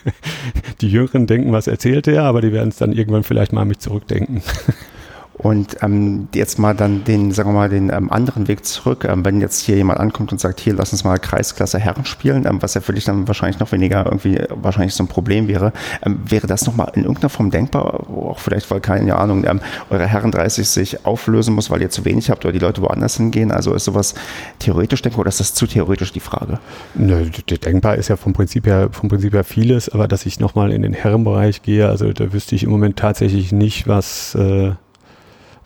die 0.80 0.90
Jüngeren 0.90 1.26
denken, 1.26 1.52
was 1.52 1.66
erzählt 1.66 2.06
er, 2.06 2.24
aber 2.24 2.40
die 2.40 2.52
werden 2.52 2.68
es 2.68 2.76
dann 2.76 2.92
irgendwann 2.92 3.24
vielleicht 3.24 3.52
mal 3.52 3.64
mich 3.64 3.78
zurückdenken. 3.78 4.42
Und 5.38 5.76
ähm, 5.82 6.28
jetzt 6.34 6.58
mal 6.58 6.74
dann 6.74 7.04
den, 7.04 7.30
sagen 7.30 7.50
wir 7.50 7.54
mal, 7.54 7.68
den 7.68 7.90
ähm, 7.90 8.10
anderen 8.10 8.48
Weg 8.48 8.64
zurück. 8.64 9.04
Ähm, 9.08 9.24
wenn 9.24 9.40
jetzt 9.40 9.60
hier 9.60 9.76
jemand 9.76 10.00
ankommt 10.00 10.32
und 10.32 10.40
sagt, 10.40 10.58
hier, 10.58 10.74
lass 10.74 10.92
uns 10.92 11.04
mal 11.04 11.18
Kreisklasse 11.18 11.78
Herren 11.78 12.04
spielen, 12.04 12.44
ähm, 12.44 12.60
was 12.60 12.74
ja 12.74 12.80
für 12.80 12.92
dich 12.92 13.04
dann 13.04 13.28
wahrscheinlich 13.28 13.60
noch 13.60 13.70
weniger 13.70 14.04
irgendwie 14.04 14.36
äh, 14.36 14.48
wahrscheinlich 14.50 14.94
so 14.94 15.04
ein 15.04 15.08
Problem 15.08 15.46
wäre, 15.46 15.72
ähm, 16.04 16.20
wäre 16.24 16.48
das 16.48 16.66
nochmal 16.66 16.90
in 16.94 17.02
irgendeiner 17.02 17.30
Form 17.30 17.50
denkbar? 17.50 18.08
Auch 18.10 18.40
vielleicht, 18.40 18.68
weil, 18.70 18.80
keine 18.80 19.16
Ahnung, 19.16 19.44
ähm, 19.46 19.60
eure 19.90 20.06
Herren 20.06 20.32
30 20.32 20.68
sich 20.68 21.06
auflösen 21.06 21.54
muss, 21.54 21.70
weil 21.70 21.80
ihr 21.82 21.90
zu 21.90 22.04
wenig 22.04 22.30
habt 22.30 22.44
oder 22.44 22.52
die 22.52 22.58
Leute 22.58 22.82
woanders 22.82 23.16
hingehen? 23.16 23.52
Also 23.52 23.74
ist 23.74 23.84
sowas 23.84 24.14
theoretisch 24.58 25.02
denkbar 25.02 25.20
oder 25.20 25.28
ist 25.28 25.38
das 25.38 25.54
zu 25.54 25.68
theoretisch 25.68 26.12
die 26.12 26.20
Frage? 26.20 26.58
Nö, 26.94 27.30
denkbar 27.64 27.94
ist 27.94 28.08
ja 28.08 28.16
vom 28.16 28.32
Prinzip 28.32 28.66
her, 28.66 28.88
vom 28.90 29.08
Prinzip 29.08 29.34
her 29.34 29.44
vieles, 29.44 29.88
aber 29.88 30.08
dass 30.08 30.26
ich 30.26 30.40
nochmal 30.40 30.72
in 30.72 30.82
den 30.82 30.94
Herrenbereich 30.94 31.62
gehe, 31.62 31.88
also 31.88 32.12
da 32.12 32.32
wüsste 32.32 32.56
ich 32.56 32.64
im 32.64 32.70
Moment 32.70 32.96
tatsächlich 32.96 33.52
nicht, 33.52 33.86
was, 33.86 34.34
äh, 34.34 34.72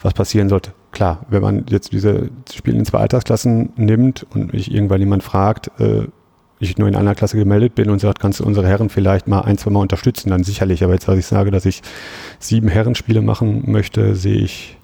was 0.02 0.14
passieren 0.14 0.48
sollte. 0.48 0.72
Klar, 0.90 1.24
wenn 1.28 1.42
man 1.42 1.64
jetzt 1.68 1.92
diese 1.92 2.30
Spiele 2.52 2.78
in 2.78 2.84
zwei 2.84 2.98
Altersklassen 2.98 3.70
nimmt 3.76 4.26
und 4.34 4.52
mich 4.52 4.72
irgendwann 4.72 5.00
jemand 5.00 5.22
fragt, 5.22 5.70
äh, 5.80 6.06
ich 6.58 6.78
nur 6.78 6.88
in 6.88 6.94
einer 6.94 7.14
Klasse 7.14 7.36
gemeldet 7.36 7.74
bin 7.74 7.90
und 7.90 7.98
sagt, 7.98 8.20
kannst 8.20 8.40
du 8.40 8.44
unsere 8.44 8.68
Herren 8.68 8.88
vielleicht 8.88 9.26
mal 9.26 9.40
ein, 9.40 9.58
zwei 9.58 9.70
Mal 9.70 9.80
unterstützen, 9.80 10.30
dann 10.30 10.44
sicherlich. 10.44 10.84
Aber 10.84 10.92
jetzt, 10.92 11.08
als 11.08 11.18
ich 11.18 11.26
sage, 11.26 11.50
dass 11.50 11.66
ich 11.66 11.82
sieben 12.38 12.68
Herrenspiele 12.68 13.20
machen 13.20 13.64
möchte, 13.66 14.14
sehe 14.14 14.38
ich 14.38 14.76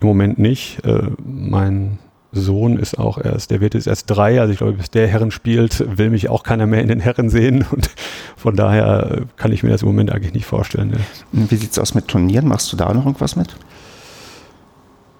im 0.00 0.06
Moment 0.06 0.38
nicht. 0.38 0.84
Äh, 0.84 1.10
mein 1.24 1.98
Sohn 2.32 2.78
ist 2.78 2.98
auch 2.98 3.18
erst, 3.18 3.50
der 3.50 3.60
wird 3.60 3.74
jetzt 3.74 3.86
erst 3.86 4.10
drei, 4.10 4.40
also 4.40 4.52
ich 4.52 4.58
glaube, 4.58 4.74
bis 4.74 4.90
der 4.90 5.08
Herren 5.08 5.30
spielt, 5.30 5.98
will 5.98 6.10
mich 6.10 6.28
auch 6.28 6.42
keiner 6.42 6.66
mehr 6.66 6.82
in 6.82 6.88
den 6.88 7.00
Herren 7.00 7.30
sehen 7.30 7.64
und 7.70 7.90
von 8.36 8.54
daher 8.54 9.22
kann 9.36 9.52
ich 9.52 9.62
mir 9.62 9.70
das 9.70 9.82
im 9.82 9.88
Moment 9.88 10.12
eigentlich 10.12 10.34
nicht 10.34 10.46
vorstellen. 10.46 10.90
Ne. 10.90 10.98
Wie 11.32 11.56
sieht 11.56 11.72
es 11.72 11.78
aus 11.78 11.94
mit 11.94 12.08
Turnieren? 12.08 12.46
Machst 12.46 12.72
du 12.72 12.76
da 12.76 12.92
noch 12.92 13.06
irgendwas 13.06 13.36
mit? 13.36 13.56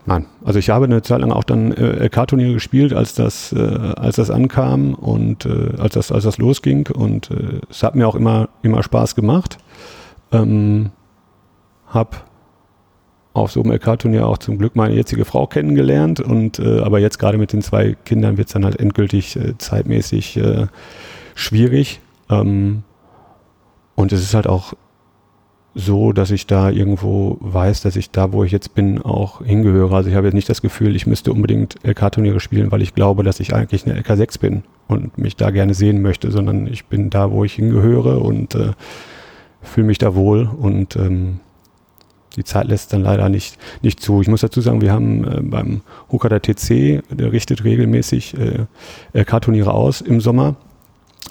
Nein, 0.09 0.27
also 0.45 0.61
ich 0.61 0.71
habe 0.71 0.85
eine 0.85 1.03
Zeit 1.03 1.21
lang 1.21 1.33
auch 1.33 1.43
dann 1.43 1.73
äh, 1.73 2.07
LK-Turniere 2.07 2.53
gespielt, 2.55 2.95
als 2.95 3.15
das, 3.15 3.53
äh, 3.53 3.59
als 3.59 4.17
das 4.17 4.31
ankam 4.31 4.95
und 4.95 5.45
äh, 5.47 5.73
als 5.79 5.95
das, 5.95 6.13
als 6.13 6.23
das 6.23 6.39
losging 6.39 6.89
und 6.89 7.33
äh, 7.33 7.61
es 7.69 7.83
hat 7.83 7.97
mir 7.97 8.07
auch 8.07 8.15
immer, 8.15 8.49
immer 8.63 8.85
Spaß 8.85 9.17
gemacht. 9.17 9.59
Ähm, 10.31 10.91
hab 11.89 12.25
auf 13.33 13.51
so 13.51 13.63
einem 13.63 13.73
LK-Turnier 13.73 14.29
auch 14.29 14.39
zum 14.39 14.59
Glück 14.59 14.77
meine 14.77 14.95
jetzige 14.95 15.25
Frau 15.25 15.49
kennengelernt 15.49 16.21
und 16.21 16.61
äh, 16.61 16.81
aber 16.81 17.01
jetzt 17.01 17.19
gerade 17.19 17.37
mit 17.37 17.53
den 17.53 17.61
zwei 17.61 17.97
Kindern 18.05 18.39
wird 18.39 18.47
es 18.47 18.53
dann 18.53 18.65
halt 18.65 18.79
endgültig 18.79 19.35
äh, 19.37 19.59
zeitmäßig 19.59 20.37
äh, 20.37 20.69
schwierig. 21.35 22.01
Ähm, 22.31 22.85
und 23.97 24.13
es 24.13 24.23
ist 24.23 24.35
halt 24.35 24.47
auch 24.47 24.75
so, 25.79 26.15
dass 26.15 26.31
ich 26.31 26.47
da 26.47 26.71
irgendwo 26.71 27.37
weiß, 27.41 27.83
dass 27.83 27.97
ich 27.97 28.11
da, 28.11 28.33
wo 28.33 28.45
ich 28.45 28.51
jetzt 28.51 28.75
bin, 28.75 29.03
auch 29.03 29.45
hingehöre. 29.45 29.95
Also 29.95 30.09
ich 30.09 30.17
habe 30.17 30.27
jetzt 30.27 30.35
nicht 30.35 30.49
das 30.49 30.63
Gefühl, 30.63 30.97
ich 30.97 31.07
müsste 31.07 31.33
unbedingt 31.33 31.75
LK-Turniere 31.85 32.41
spielen, 32.41 32.73
weil 32.73 32.81
ich 32.81 32.95
glaube, 32.95 33.23
dass 33.23 33.41
ich 33.41 33.55
eigentlich 33.55 33.85
eine 33.85 34.01
LK6 34.01 34.41
bin 34.41 34.63
und 34.89 35.19
mich 35.19 35.37
da 35.37 35.51
gerne 35.51 35.75
sehen 35.75 36.01
möchte, 36.01 36.31
sondern 36.31 36.67
ich 36.67 36.87
bin 36.87 37.11
da, 37.11 37.31
wo 37.31 37.45
ich 37.45 37.53
hingehöre 37.53 38.23
und 38.23 38.55
äh, 38.55 38.73
fühle 39.61 39.89
mich 39.89 39.99
da 39.99 40.15
wohl 40.15 40.49
und 40.49 40.97
ähm, 40.97 41.41
die 42.37 42.45
Zeit 42.45 42.69
lässt 42.69 42.95
dann 42.95 43.03
leider 43.03 43.29
nicht, 43.29 43.59
nicht 43.83 44.01
zu. 44.01 44.23
Ich 44.23 44.29
muss 44.29 44.41
dazu 44.41 44.63
sagen, 44.63 44.81
wir 44.81 44.93
haben 44.93 45.25
äh, 45.25 45.43
beim 45.43 45.83
Hokada 46.11 46.39
TC, 46.39 47.03
der 47.11 47.33
richtet 47.33 47.65
regelmäßig 47.65 48.35
äh, 48.39 48.65
LK-Turniere 49.13 49.75
aus 49.75 50.01
im 50.01 50.23
Sommer, 50.23 50.57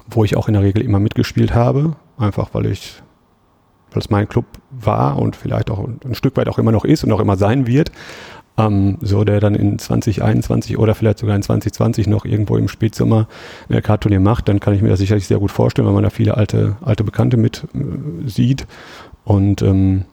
wo 0.08 0.24
ich 0.24 0.38
auch 0.38 0.48
in 0.48 0.54
der 0.54 0.62
Regel 0.62 0.84
immer 0.84 1.00
mitgespielt 1.00 1.56
habe, 1.56 1.96
einfach 2.20 2.50
weil 2.54 2.68
ich 2.68 3.02
weil 3.96 4.02
es 4.02 4.10
mein 4.10 4.28
Club 4.28 4.46
war 4.72 5.18
und 5.18 5.36
vielleicht 5.36 5.70
auch 5.70 5.88
ein 5.88 6.16
Stück 6.16 6.38
weit 6.38 6.48
auch 6.48 6.60
immer 6.60 6.72
noch 6.72 6.86
ist 6.86 7.04
und 7.04 7.12
auch 7.12 7.20
immer 7.20 7.38
sein 7.38 7.68
wird. 7.68 7.92
Ähm, 8.58 8.98
so 9.02 9.26
der 9.26 9.42
dann 9.42 9.54
in 9.54 9.78
2021 9.78 10.78
oder 10.78 10.96
vielleicht 10.96 11.20
sogar 11.20 11.36
in 11.36 11.42
2020 11.42 12.08
noch 12.08 12.24
irgendwo 12.24 12.56
im 12.56 12.70
Spätsommer 12.70 13.28
ein 13.68 13.76
LK-Turnier 13.76 14.22
macht, 14.22 14.48
dann 14.48 14.62
kann 14.62 14.74
ich 14.74 14.82
mir 14.82 14.90
das 14.90 15.00
sicherlich 15.00 15.28
sehr 15.28 15.40
gut 15.40 15.52
vorstellen, 15.52 15.86
weil 15.86 15.94
man 15.94 16.04
da 16.04 16.10
viele 16.10 16.38
alte, 16.38 16.78
alte 16.82 17.04
Bekannte 17.04 17.36
mit 17.36 17.66
äh, 17.74 18.28
sieht. 18.30 18.66
Und 19.26 19.62
ähm, 19.62 20.06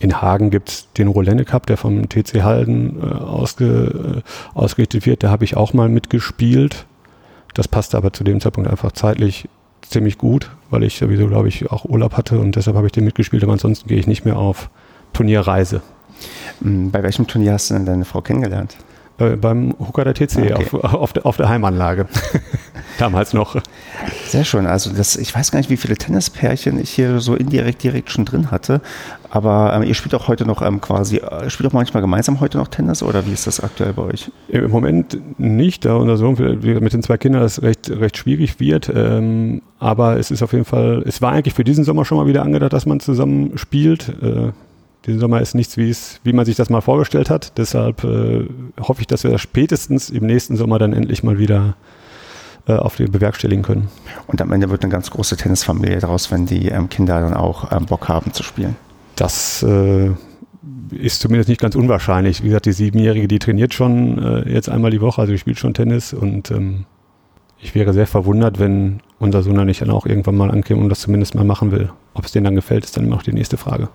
in 0.00 0.20
Hagen 0.20 0.50
gibt 0.50 0.68
es 0.68 0.92
den 0.92 1.08
Rolenne 1.08 1.44
Cup, 1.44 1.66
der 1.66 1.76
vom 1.76 2.08
TC 2.08 2.42
Halden 2.42 3.00
äh, 3.02 3.06
ausge, 3.06 4.22
äh, 4.24 4.56
ausgerichtet 4.58 5.06
wird. 5.06 5.22
Da 5.22 5.30
habe 5.30 5.44
ich 5.44 5.56
auch 5.56 5.72
mal 5.72 5.88
mitgespielt. 5.88 6.86
Das 7.54 7.68
passte 7.68 7.96
aber 7.96 8.12
zu 8.12 8.24
dem 8.24 8.40
Zeitpunkt 8.40 8.68
einfach 8.68 8.92
zeitlich 8.92 9.48
ziemlich 9.88 10.18
gut, 10.18 10.50
weil 10.70 10.82
ich 10.82 10.96
sowieso, 10.96 11.26
glaube 11.28 11.48
ich, 11.48 11.70
auch 11.70 11.84
Urlaub 11.84 12.16
hatte 12.16 12.38
und 12.38 12.56
deshalb 12.56 12.76
habe 12.76 12.86
ich 12.86 12.92
den 12.92 13.04
mitgespielt, 13.04 13.42
aber 13.42 13.52
ansonsten 13.52 13.88
gehe 13.88 13.98
ich 13.98 14.06
nicht 14.06 14.24
mehr 14.24 14.36
auf 14.36 14.70
Turnierreise. 15.12 15.82
Hm, 16.62 16.90
bei 16.90 17.02
welchem 17.02 17.26
Turnier 17.26 17.52
hast 17.52 17.70
du 17.70 17.74
denn 17.74 17.86
deine 17.86 18.04
Frau 18.04 18.20
kennengelernt? 18.20 18.76
Äh, 19.18 19.36
beim 19.36 19.74
Hooker 19.78 20.04
der 20.04 20.14
TC 20.14 20.38
okay. 20.38 20.54
auf, 20.54 20.74
auf, 20.74 21.12
der, 21.12 21.26
auf 21.26 21.36
der 21.36 21.48
Heimanlage. 21.48 22.06
Damals 22.98 23.32
noch. 23.32 23.56
Sehr 24.26 24.44
schön. 24.44 24.66
Also 24.66 24.92
das, 24.92 25.16
ich 25.16 25.34
weiß 25.34 25.50
gar 25.50 25.58
nicht, 25.58 25.70
wie 25.70 25.76
viele 25.76 25.96
Tennispärchen 25.96 26.80
ich 26.80 26.90
hier 26.90 27.20
so 27.20 27.34
indirekt 27.34 27.82
direkt 27.82 28.10
schon 28.10 28.24
drin 28.24 28.50
hatte. 28.50 28.80
Aber 29.34 29.72
ähm, 29.74 29.82
ihr 29.82 29.94
spielt 29.94 30.14
auch 30.14 30.28
heute 30.28 30.46
noch 30.46 30.62
ähm, 30.62 30.80
quasi, 30.80 31.16
äh, 31.16 31.50
spielt 31.50 31.68
auch 31.68 31.72
manchmal 31.72 32.00
gemeinsam 32.00 32.38
heute 32.38 32.56
noch 32.56 32.68
Tennis 32.68 33.02
oder 33.02 33.26
wie 33.26 33.32
ist 33.32 33.48
das 33.48 33.58
aktuell 33.58 33.92
bei 33.92 34.02
euch? 34.02 34.30
Im 34.46 34.70
Moment 34.70 35.18
nicht, 35.40 35.84
da 35.84 35.96
unser 35.96 36.16
Sohn 36.16 36.36
mit 36.62 36.92
den 36.92 37.02
zwei 37.02 37.16
Kindern 37.16 37.42
das 37.42 37.60
recht, 37.60 37.90
recht 37.90 38.16
schwierig 38.16 38.60
wird. 38.60 38.92
Ähm, 38.94 39.60
aber 39.80 40.20
es 40.20 40.30
ist 40.30 40.44
auf 40.44 40.52
jeden 40.52 40.64
Fall, 40.64 41.02
es 41.04 41.20
war 41.20 41.32
eigentlich 41.32 41.54
für 41.54 41.64
diesen 41.64 41.82
Sommer 41.82 42.04
schon 42.04 42.16
mal 42.16 42.28
wieder 42.28 42.42
angedacht, 42.44 42.72
dass 42.72 42.86
man 42.86 43.00
zusammen 43.00 43.58
spielt. 43.58 44.08
Äh, 44.22 44.52
diesen 45.04 45.18
Sommer 45.18 45.40
ist 45.40 45.56
nichts, 45.56 45.76
wie 45.76 45.90
es, 45.90 46.20
wie 46.22 46.32
man 46.32 46.44
sich 46.44 46.54
das 46.54 46.70
mal 46.70 46.80
vorgestellt 46.80 47.28
hat. 47.28 47.58
Deshalb 47.58 48.04
äh, 48.04 48.46
hoffe 48.80 49.00
ich, 49.00 49.08
dass 49.08 49.24
wir 49.24 49.32
das 49.32 49.40
spätestens 49.40 50.10
im 50.10 50.26
nächsten 50.26 50.54
Sommer 50.54 50.78
dann 50.78 50.92
endlich 50.92 51.24
mal 51.24 51.38
wieder 51.38 51.74
äh, 52.68 52.74
auf 52.74 52.94
die 52.94 53.06
bewerkstelligen 53.06 53.64
können. 53.64 53.88
Und 54.28 54.40
am 54.40 54.52
Ende 54.52 54.70
wird 54.70 54.84
eine 54.84 54.92
ganz 54.92 55.10
große 55.10 55.36
Tennisfamilie 55.36 55.98
daraus, 55.98 56.30
wenn 56.30 56.46
die 56.46 56.68
ähm, 56.68 56.88
Kinder 56.88 57.20
dann 57.20 57.34
auch 57.34 57.72
ähm, 57.72 57.86
Bock 57.86 58.08
haben 58.08 58.32
zu 58.32 58.44
spielen. 58.44 58.76
Das 59.16 59.62
äh, 59.62 60.10
ist 60.90 61.20
zumindest 61.20 61.48
nicht 61.48 61.60
ganz 61.60 61.74
unwahrscheinlich. 61.74 62.42
Wie 62.42 62.48
gesagt, 62.48 62.66
die 62.66 62.72
Siebenjährige, 62.72 63.28
die 63.28 63.38
trainiert 63.38 63.74
schon 63.74 64.18
äh, 64.22 64.52
jetzt 64.52 64.68
einmal 64.68 64.90
die 64.90 65.00
Woche, 65.00 65.20
also 65.20 65.32
die 65.32 65.38
spielt 65.38 65.58
schon 65.58 65.74
Tennis 65.74 66.12
und 66.12 66.50
ähm, 66.50 66.86
ich 67.60 67.74
wäre 67.74 67.92
sehr 67.92 68.06
verwundert, 68.06 68.58
wenn 68.58 69.00
unser 69.18 69.42
Sohn 69.42 69.54
dann 69.54 69.66
nicht 69.66 69.80
dann 69.80 69.90
auch 69.90 70.06
irgendwann 70.06 70.36
mal 70.36 70.50
ankäme 70.50 70.80
und 70.80 70.88
das 70.88 71.00
zumindest 71.00 71.34
mal 71.34 71.44
machen 71.44 71.70
will. 71.70 71.90
Ob 72.16 72.26
es 72.26 72.32
denen 72.32 72.44
dann 72.44 72.54
gefällt, 72.54 72.84
ist 72.84 72.96
dann 72.96 73.08
noch 73.08 73.24
die 73.24 73.32
nächste 73.32 73.56
Frage. 73.56 73.88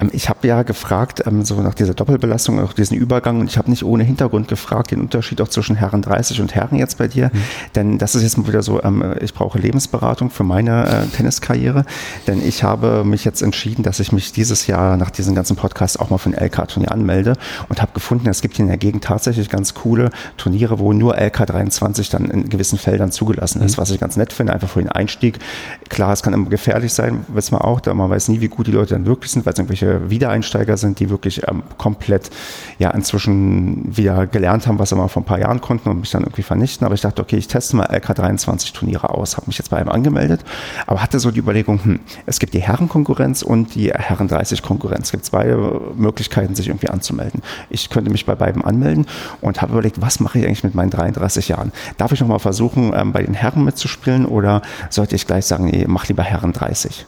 Ähm, 0.00 0.08
ich 0.12 0.28
habe 0.28 0.46
ja 0.46 0.62
gefragt, 0.62 1.24
ähm, 1.26 1.44
so 1.44 1.60
nach 1.60 1.74
dieser 1.74 1.92
Doppelbelastung, 1.92 2.60
auch 2.60 2.72
diesen 2.72 2.96
Übergang, 2.96 3.40
und 3.40 3.50
ich 3.50 3.58
habe 3.58 3.68
nicht 3.70 3.84
ohne 3.84 4.04
Hintergrund 4.04 4.46
gefragt, 4.46 4.92
den 4.92 5.00
Unterschied 5.00 5.40
auch 5.40 5.48
zwischen 5.48 5.74
Herren 5.74 6.00
30 6.00 6.40
und 6.40 6.54
Herren 6.54 6.78
jetzt 6.78 6.98
bei 6.98 7.08
dir. 7.08 7.30
Mhm. 7.32 7.38
Denn 7.74 7.98
das 7.98 8.14
ist 8.14 8.22
jetzt 8.22 8.38
mal 8.38 8.46
wieder 8.46 8.62
so, 8.62 8.80
ähm, 8.84 9.16
ich 9.20 9.34
brauche 9.34 9.58
Lebensberatung 9.58 10.30
für 10.30 10.44
meine 10.44 10.86
äh, 10.86 11.06
Tenniskarriere. 11.16 11.84
Denn 12.28 12.46
ich 12.46 12.62
habe 12.62 13.04
mich 13.04 13.24
jetzt 13.24 13.42
entschieden, 13.42 13.82
dass 13.82 13.98
ich 13.98 14.12
mich 14.12 14.32
dieses 14.32 14.68
Jahr 14.68 14.96
nach 14.96 15.10
diesem 15.10 15.34
ganzen 15.34 15.56
Podcast 15.56 15.98
auch 15.98 16.10
mal 16.10 16.18
für 16.18 16.30
ein 16.30 16.34
LK-Turnier 16.34 16.92
anmelde 16.92 17.34
und 17.68 17.82
habe 17.82 17.92
gefunden, 17.94 18.28
es 18.28 18.42
gibt 18.42 18.54
hier 18.56 18.62
in 18.62 18.68
der 18.68 18.78
Gegend 18.78 19.02
tatsächlich 19.02 19.48
ganz 19.48 19.74
coole 19.74 20.10
Turniere, 20.36 20.78
wo 20.78 20.92
nur 20.92 21.18
LK23 21.18 22.12
dann 22.12 22.30
in 22.30 22.48
gewissen 22.48 22.78
Feldern 22.78 23.10
zugelassen 23.10 23.60
ist, 23.60 23.76
mhm. 23.76 23.82
was 23.82 23.90
ich 23.90 23.98
ganz 23.98 24.16
nett 24.16 24.32
finde, 24.32 24.52
einfach 24.52 24.68
für 24.68 24.80
den 24.80 24.90
Einstieg. 24.90 25.40
Klar, 25.88 26.12
es 26.12 26.22
kann 26.22 26.32
immer 26.32 26.48
gefährlich 26.48 26.92
sein, 26.92 27.23
wissen 27.28 27.54
wir 27.54 27.64
auch, 27.64 27.80
da 27.80 27.94
man 27.94 28.10
weiß 28.10 28.28
nie, 28.28 28.40
wie 28.40 28.48
gut 28.48 28.66
die 28.66 28.72
Leute 28.72 28.94
dann 28.94 29.06
wirklich 29.06 29.32
sind, 29.32 29.46
weil 29.46 29.52
es 29.52 29.58
irgendwelche 29.58 30.10
Wiedereinsteiger 30.10 30.76
sind, 30.76 31.00
die 31.00 31.10
wirklich 31.10 31.42
ähm, 31.48 31.62
komplett 31.78 32.30
ja 32.78 32.90
inzwischen 32.90 33.96
wieder 33.96 34.26
gelernt 34.26 34.66
haben, 34.66 34.78
was 34.78 34.90
sie 34.90 34.96
mal 34.96 35.08
vor 35.08 35.22
ein 35.22 35.26
paar 35.26 35.38
Jahren 35.38 35.60
konnten 35.60 35.88
und 35.88 36.00
mich 36.00 36.10
dann 36.10 36.22
irgendwie 36.22 36.42
vernichten. 36.42 36.84
Aber 36.84 36.94
ich 36.94 37.00
dachte, 37.00 37.22
okay, 37.22 37.36
ich 37.36 37.48
teste 37.48 37.76
mal 37.76 37.86
LK23 37.86 38.72
Turniere 38.72 39.10
aus, 39.10 39.36
habe 39.36 39.46
mich 39.46 39.58
jetzt 39.58 39.70
bei 39.70 39.78
einem 39.78 39.88
angemeldet, 39.88 40.44
aber 40.86 41.02
hatte 41.02 41.18
so 41.18 41.30
die 41.30 41.40
Überlegung, 41.40 41.82
hm, 41.82 42.00
es 42.26 42.38
gibt 42.38 42.54
die 42.54 42.60
Herrenkonkurrenz 42.60 43.42
und 43.42 43.74
die 43.74 43.90
Herren 43.90 44.28
30 44.28 44.62
Konkurrenz. 44.62 45.06
Es 45.06 45.12
gibt 45.12 45.24
zwei 45.24 45.54
Möglichkeiten, 45.96 46.54
sich 46.54 46.68
irgendwie 46.68 46.88
anzumelden. 46.88 47.42
Ich 47.70 47.90
könnte 47.90 48.10
mich 48.10 48.26
bei 48.26 48.34
beiden 48.34 48.62
anmelden 48.62 49.06
und 49.40 49.62
habe 49.62 49.72
überlegt, 49.72 50.00
was 50.00 50.20
mache 50.20 50.38
ich 50.38 50.46
eigentlich 50.46 50.64
mit 50.64 50.74
meinen 50.74 50.90
33 50.90 51.48
Jahren? 51.48 51.72
Darf 51.96 52.12
ich 52.12 52.20
nochmal 52.20 52.38
versuchen, 52.38 52.92
ähm, 52.94 53.12
bei 53.12 53.22
den 53.22 53.34
Herren 53.34 53.64
mitzuspielen 53.64 54.26
oder 54.26 54.62
sollte 54.90 55.16
ich 55.16 55.26
gleich 55.26 55.46
sagen, 55.46 55.66
nee, 55.66 55.84
mach 55.86 56.08
lieber 56.08 56.22
Herren 56.22 56.52
30? 56.52 57.06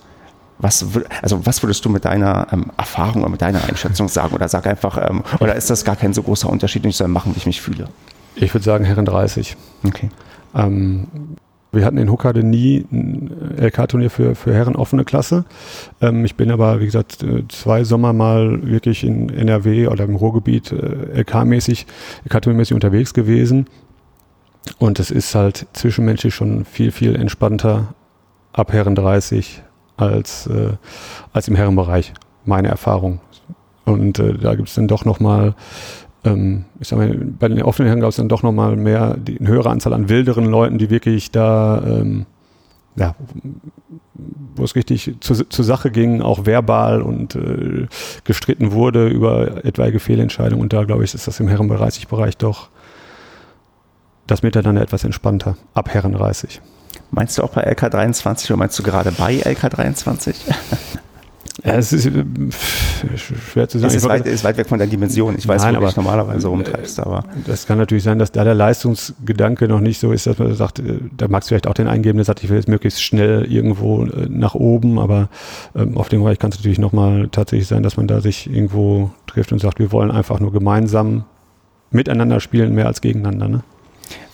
Was, 0.59 0.87
also 1.23 1.45
was 1.45 1.63
würdest 1.63 1.85
du 1.85 1.91
mit 1.91 2.05
deiner 2.05 2.47
ähm, 2.53 2.71
Erfahrung 2.77 3.23
oder 3.23 3.31
mit 3.31 3.43
deiner 3.43 3.63
Einschätzung 3.65 4.09
sagen? 4.09 4.35
Oder 4.35 4.49
sag 4.49 4.67
einfach, 4.67 4.99
ähm, 5.11 5.23
oder 5.41 5.55
ist 5.55 5.71
das 5.71 5.85
gar 5.85 5.97
kein 5.97 6.15
so 6.15 6.23
großer 6.23 6.49
Unterschied 6.49 6.85
und 6.85 6.91
ich 6.91 6.97
soll 6.97 7.09
machen, 7.09 7.35
wie 7.35 7.39
ich 7.39 7.47
mich 7.47 7.61
fühle? 7.61 7.89
Ich 8.35 8.53
würde 8.55 8.65
sagen 8.65 8.85
Herren 8.85 9.05
30. 9.05 9.57
Okay. 9.85 10.11
Ähm, 10.55 11.09
wir 11.73 11.85
hatten 11.85 11.99
in 11.99 12.11
Huckade 12.11 12.43
nie 12.43 12.87
ein 12.91 13.31
LK-Turnier 13.59 14.09
für, 14.09 14.35
für 14.35 14.55
Herren 14.55 14.77
offene 14.77 15.05
Klasse. 15.05 15.45
Ähm, 16.01 16.25
ich 16.25 16.37
bin 16.37 16.51
aber, 16.51 16.81
wie 16.81 16.87
gesagt, 16.87 17.23
äh, 17.23 17.45
zwei 17.49 17.85
Sommer 17.85 18.13
mal 18.13 18.67
wirklich 18.67 19.05
in 19.05 19.29
NRW 19.29 19.89
oder 19.89 20.05
im 20.05 20.17
Ruhrgebiet 20.17 20.73
äh, 20.73 21.21
LK-mäßig, 21.21 21.87
LK-Turniermäßig 22.25 22.75
unterwegs 22.75 23.13
gewesen. 23.13 23.67
Und 24.79 24.99
es 24.99 25.11
ist 25.11 25.35
halt 25.35 25.67
zwischenmenschlich 25.75 26.35
schon 26.35 26.65
viel, 26.65 26.91
viel 26.93 27.15
entspannter 27.15 27.95
ab 28.53 28.73
Herren 28.73 28.95
30 28.95 29.63
als, 29.97 30.47
äh, 30.47 30.73
als 31.33 31.49
im 31.49 31.57
Herrenbereich. 31.57 32.13
Meine 32.45 32.69
Erfahrung. 32.69 33.21
Und 33.85 34.19
äh, 34.19 34.35
da 34.35 34.55
gibt 34.55 34.69
es 34.69 34.75
dann 34.75 34.89
doch 34.89 35.05
nochmal 35.05 35.55
ähm, 36.27 36.65
ich 36.81 36.89
sag 36.89 36.99
mal, 36.99 37.15
bei 37.15 37.49
den 37.49 37.63
offenen 37.63 37.89
Herren 37.89 38.01
gab 38.01 38.11
es 38.11 38.17
dann 38.17 38.29
doch 38.29 38.43
nochmal 38.43 38.77
mehr, 38.77 39.17
die, 39.17 39.39
eine 39.39 39.49
höhere 39.49 39.71
Anzahl 39.71 39.93
an 39.93 40.09
wilderen 40.09 40.47
Leuten, 40.47 40.79
die 40.79 40.91
wirklich 40.91 41.31
da, 41.31 41.83
ähm, 41.87 42.27
ja, 42.97 43.15
wo 44.55 44.65
es 44.65 44.75
richtig 44.75 45.15
zu, 45.21 45.35
zur 45.35 45.65
Sache 45.65 45.91
ging, 45.91 46.23
auch 46.23 46.47
verbal 46.47 47.03
und 47.03 47.37
äh, 47.37 47.87
gestritten 48.25 48.73
wurde 48.73 49.09
über 49.09 49.65
etwaige 49.65 50.01
Fehlentscheidungen. 50.01 50.63
Und 50.63 50.73
da, 50.73 50.85
glaube 50.85 51.05
ich, 51.05 51.15
ist 51.15 51.27
das 51.27 51.41
im 51.41 51.49
Herrenbereich 51.49 52.37
doch 52.39 52.69
das 54.27 54.43
Miteinander 54.43 54.83
etwas 54.83 55.05
entspannter, 55.05 55.57
ab 55.75 55.93
Herren 55.93 56.13
30. 56.13 56.61
Meinst 57.11 57.39
du 57.39 57.43
auch 57.43 57.51
bei 57.51 57.71
LK23 57.71 58.47
oder 58.47 58.57
meinst 58.57 58.79
du 58.79 58.83
gerade 58.83 59.13
bei 59.13 59.35
LK23? 59.43 60.35
Ja, 61.65 61.75
es 61.75 61.93
ist 61.93 62.07
äh, 62.07 62.13
schwer 63.17 63.69
zu 63.69 63.79
sagen. 63.79 63.89
Es 63.89 63.97
ist 63.97 64.09
weit, 64.09 64.27
ist 64.27 64.45
weit 64.45 64.57
weg 64.59 64.69
von 64.69 64.79
der 64.79 64.87
Dimension. 64.87 65.37
Ich 65.39 65.49
weiß, 65.49 65.63
Nein, 65.63 65.77
wo 65.77 65.81
du 65.81 65.87
dich 65.87 65.97
normalerweise 65.97 66.49
rumtreibst. 66.49 67.01
Aber 67.01 67.25
das 67.47 67.67
kann 67.67 67.79
natürlich 67.79 68.05
sein, 68.05 68.19
dass 68.19 68.31
da 68.31 68.45
der 68.45 68.55
Leistungsgedanke 68.55 69.67
noch 69.67 69.81
nicht 69.81 69.99
so 69.99 70.13
ist, 70.13 70.27
dass 70.27 70.39
man 70.39 70.55
sagt, 70.55 70.81
äh, 70.81 70.99
da 71.17 71.29
magst 71.29 71.49
du 71.49 71.55
vielleicht 71.55 71.67
auch 71.67 71.75
den 71.75 71.89
eingeben, 71.89 72.19
der 72.19 72.25
sagt, 72.25 72.45
ich 72.45 72.51
will 72.51 72.57
jetzt 72.57 72.69
möglichst 72.69 73.03
schnell 73.03 73.51
irgendwo 73.51 74.05
äh, 74.05 74.29
nach 74.29 74.55
oben, 74.55 74.99
aber 74.99 75.29
ähm, 75.75 75.97
auf 75.97 76.09
dem 76.09 76.23
Bereich 76.23 76.39
kann 76.39 76.51
es 76.51 76.59
natürlich 76.59 76.79
nochmal 76.79 77.29
tatsächlich 77.33 77.69
sein, 77.69 77.83
dass 77.83 77.97
man 77.97 78.07
da 78.07 78.21
sich 78.21 78.49
irgendwo 78.49 79.11
trifft 79.27 79.51
und 79.51 79.59
sagt, 79.59 79.79
wir 79.79 79.93
wollen 79.93 80.11
einfach 80.11 80.41
nur 80.41 80.53
gemeinsam 80.53 81.25
miteinander 81.91 82.41
spielen, 82.41 82.75
mehr 82.75 82.87
als 82.87 83.01
gegeneinander. 83.01 83.49
Ne? 83.49 83.63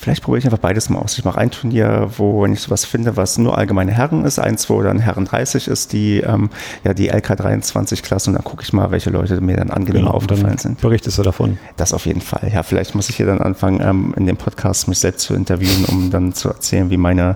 Vielleicht 0.03 0.25
probiere 0.25 0.41
ich 0.41 0.45
einfach 0.47 0.59
beides 0.59 0.91
mal 0.91 0.99
aus. 0.99 1.17
Ich 1.17 1.25
mache 1.25 1.39
ein 1.39 1.53
Turnier, 1.53 2.11
wo 2.17 2.43
wenn 2.43 2.53
ich 2.53 2.61
sowas 2.61 2.85
finde, 2.85 3.17
was 3.17 3.39
nur 3.39 3.57
allgemeine 3.57 3.93
Herren 3.93 4.25
ist, 4.25 4.41
eins, 4.41 4.69
wo 4.69 4.83
dann 4.83 4.99
Herren 4.99 5.27
30 5.27 5.69
ist, 5.69 5.93
die, 5.93 6.19
ähm, 6.19 6.51
ja, 6.83 6.93
die 6.93 7.13
LK23-Klasse 7.13 8.31
und 8.31 8.35
dann 8.35 8.43
gucke 8.43 8.65
ich 8.65 8.73
mal, 8.73 8.91
welche 8.91 9.11
Leute 9.11 9.41
mir 9.41 9.57
dann 9.57 9.71
angenehm 9.71 10.07
genau, 10.07 10.15
aufgefallen 10.15 10.59
sind. 10.59 10.81
Berichtest 10.81 11.19
du 11.19 11.23
davon? 11.23 11.57
Das 11.77 11.93
auf 11.93 12.07
jeden 12.07 12.21
Fall. 12.21 12.51
Ja, 12.53 12.65
vielleicht 12.65 12.97
muss 12.97 13.11
ich 13.11 13.17
hier 13.17 13.27
dann 13.27 13.41
anfangen, 13.41 13.81
ähm, 13.81 14.13
in 14.17 14.27
dem 14.27 14.37
Podcast 14.37 14.89
mich 14.89 14.99
selbst 14.99 15.25
zu 15.25 15.35
interviewen, 15.35 15.85
um 15.85 16.11
dann 16.11 16.33
zu 16.33 16.49
erzählen, 16.49 16.91
wie 16.91 16.97
meine, 16.97 17.35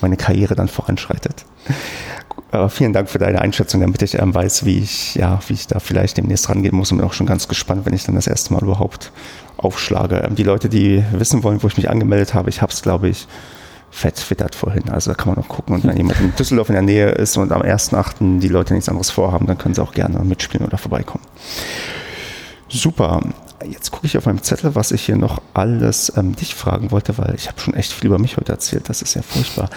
meine 0.00 0.16
Karriere 0.16 0.54
dann 0.54 0.68
voranschreitet. 0.68 1.44
Aber 2.50 2.70
vielen 2.70 2.92
Dank 2.92 3.10
für 3.10 3.18
deine 3.18 3.40
Einschätzung, 3.42 3.80
damit 3.80 4.00
ich 4.02 4.18
ähm, 4.18 4.34
weiß, 4.34 4.64
wie 4.64 4.78
ich, 4.78 5.14
ja, 5.16 5.38
wie 5.48 5.52
ich 5.54 5.66
da 5.66 5.80
vielleicht 5.80 6.16
demnächst 6.16 6.48
rangehen 6.48 6.74
muss 6.74 6.90
und 6.90 6.98
bin 6.98 7.06
auch 7.06 7.12
schon 7.12 7.26
ganz 7.26 7.46
gespannt, 7.48 7.84
wenn 7.84 7.92
ich 7.92 8.04
dann 8.04 8.14
das 8.14 8.26
erste 8.26 8.54
Mal 8.54 8.62
überhaupt 8.62 9.12
aufschlage. 9.58 10.22
Ähm, 10.26 10.34
die 10.34 10.44
Leute, 10.44 10.68
die 10.68 11.04
wissen 11.12 11.42
wollen, 11.42 11.62
wo 11.62 11.66
ich 11.66 11.76
mich 11.76 11.90
angemeldet 11.90 12.34
habe, 12.34 12.48
ich 12.48 12.62
habe 12.62 12.72
es, 12.72 12.80
glaube 12.80 13.08
ich, 13.08 13.26
fett 13.90 14.16
twittert 14.16 14.54
vorhin. 14.54 14.88
Also 14.88 15.10
da 15.10 15.14
kann 15.14 15.28
man 15.28 15.36
noch 15.36 15.48
gucken. 15.48 15.74
Und 15.74 15.84
wenn 15.84 15.96
jemand 15.96 16.20
in 16.20 16.34
Düsseldorf 16.36 16.68
in 16.68 16.74
der 16.74 16.82
Nähe 16.82 17.10
ist 17.10 17.36
und 17.36 17.52
am 17.52 17.62
1.8. 17.62 18.40
die 18.40 18.48
Leute 18.48 18.74
nichts 18.74 18.88
anderes 18.88 19.10
vorhaben, 19.10 19.46
dann 19.46 19.58
können 19.58 19.74
sie 19.74 19.82
auch 19.82 19.92
gerne 19.92 20.18
mitspielen 20.20 20.66
oder 20.66 20.78
vorbeikommen. 20.78 21.24
Super. 22.68 23.20
Jetzt 23.64 23.90
gucke 23.90 24.06
ich 24.06 24.16
auf 24.16 24.26
meinem 24.26 24.42
Zettel, 24.42 24.76
was 24.76 24.92
ich 24.92 25.02
hier 25.02 25.16
noch 25.16 25.42
alles 25.52 26.12
ähm, 26.16 26.36
dich 26.36 26.54
fragen 26.54 26.92
wollte, 26.92 27.18
weil 27.18 27.34
ich 27.34 27.48
habe 27.48 27.58
schon 27.58 27.74
echt 27.74 27.92
viel 27.92 28.06
über 28.06 28.18
mich 28.18 28.36
heute 28.36 28.52
erzählt. 28.52 28.88
Das 28.88 29.02
ist 29.02 29.14
ja 29.14 29.22
furchtbar. 29.22 29.68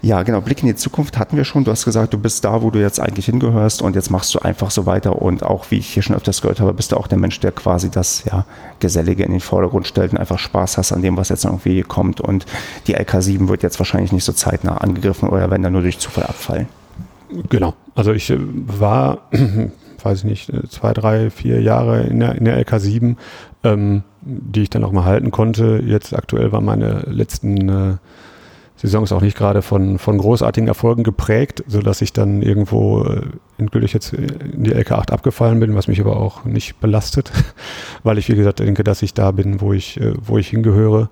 Ja, 0.00 0.22
genau. 0.22 0.40
Blick 0.40 0.62
in 0.62 0.68
die 0.68 0.74
Zukunft 0.74 1.18
hatten 1.18 1.36
wir 1.36 1.44
schon. 1.44 1.64
Du 1.64 1.70
hast 1.70 1.84
gesagt, 1.84 2.14
du 2.14 2.18
bist 2.18 2.44
da, 2.46 2.62
wo 2.62 2.70
du 2.70 2.80
jetzt 2.80 2.98
eigentlich 2.98 3.26
hingehörst 3.26 3.82
und 3.82 3.94
jetzt 3.94 4.10
machst 4.10 4.34
du 4.34 4.38
einfach 4.38 4.70
so 4.70 4.86
weiter. 4.86 5.20
Und 5.20 5.42
auch, 5.42 5.70
wie 5.70 5.78
ich 5.78 5.88
hier 5.88 6.02
schon 6.02 6.16
öfters 6.16 6.40
gehört 6.40 6.60
habe, 6.60 6.72
bist 6.72 6.92
du 6.92 6.96
auch 6.96 7.08
der 7.08 7.18
Mensch, 7.18 7.38
der 7.40 7.52
quasi 7.52 7.90
das 7.90 8.24
ja, 8.24 8.46
Gesellige 8.80 9.22
in 9.22 9.32
den 9.32 9.40
Vordergrund 9.40 9.86
stellt 9.86 10.12
und 10.12 10.18
einfach 10.18 10.38
Spaß 10.38 10.78
hast 10.78 10.92
an 10.92 11.02
dem, 11.02 11.18
was 11.18 11.28
jetzt 11.28 11.44
irgendwie 11.44 11.82
kommt. 11.82 12.22
Und 12.22 12.46
die 12.86 12.96
LK7 12.96 13.48
wird 13.48 13.62
jetzt 13.62 13.78
wahrscheinlich 13.78 14.12
nicht 14.12 14.24
so 14.24 14.32
zeitnah 14.32 14.78
angegriffen 14.78 15.28
oder 15.28 15.50
wenn 15.50 15.62
dann 15.62 15.74
nur 15.74 15.82
durch 15.82 15.98
Zufall 15.98 16.24
abfallen. 16.24 16.68
Genau. 17.50 17.74
Also 17.94 18.12
ich 18.12 18.30
äh, 18.30 18.38
war 18.38 19.28
weiß 20.06 20.18
ich 20.18 20.24
nicht, 20.24 20.52
zwei, 20.70 20.92
drei, 20.92 21.30
vier 21.30 21.60
Jahre 21.60 22.02
in 22.04 22.20
der, 22.20 22.36
in 22.36 22.44
der 22.44 22.64
LK7, 22.64 23.16
ähm, 23.64 24.02
die 24.22 24.62
ich 24.62 24.70
dann 24.70 24.84
auch 24.84 24.92
mal 24.92 25.04
halten 25.04 25.30
konnte. 25.30 25.82
Jetzt 25.84 26.14
aktuell 26.14 26.52
waren 26.52 26.64
meine 26.64 27.00
letzten 27.06 27.68
äh, 27.68 27.96
Saisons 28.76 29.10
auch 29.10 29.22
nicht 29.22 29.36
gerade 29.36 29.62
von, 29.62 29.98
von 29.98 30.18
großartigen 30.18 30.68
Erfolgen 30.68 31.02
geprägt, 31.02 31.64
sodass 31.66 32.02
ich 32.02 32.12
dann 32.12 32.42
irgendwo 32.42 33.04
äh, 33.04 33.22
endgültig 33.58 33.92
jetzt 33.94 34.12
in 34.12 34.64
die 34.64 34.74
LK8 34.74 35.10
abgefallen 35.10 35.58
bin, 35.58 35.74
was 35.74 35.88
mich 35.88 36.00
aber 36.00 36.16
auch 36.16 36.44
nicht 36.44 36.78
belastet, 36.80 37.32
weil 38.04 38.18
ich, 38.18 38.28
wie 38.28 38.36
gesagt, 38.36 38.60
denke, 38.60 38.84
dass 38.84 39.02
ich 39.02 39.14
da 39.14 39.32
bin, 39.32 39.60
wo 39.60 39.72
ich, 39.72 40.00
äh, 40.00 40.12
wo 40.20 40.38
ich 40.38 40.48
hingehöre. 40.48 41.08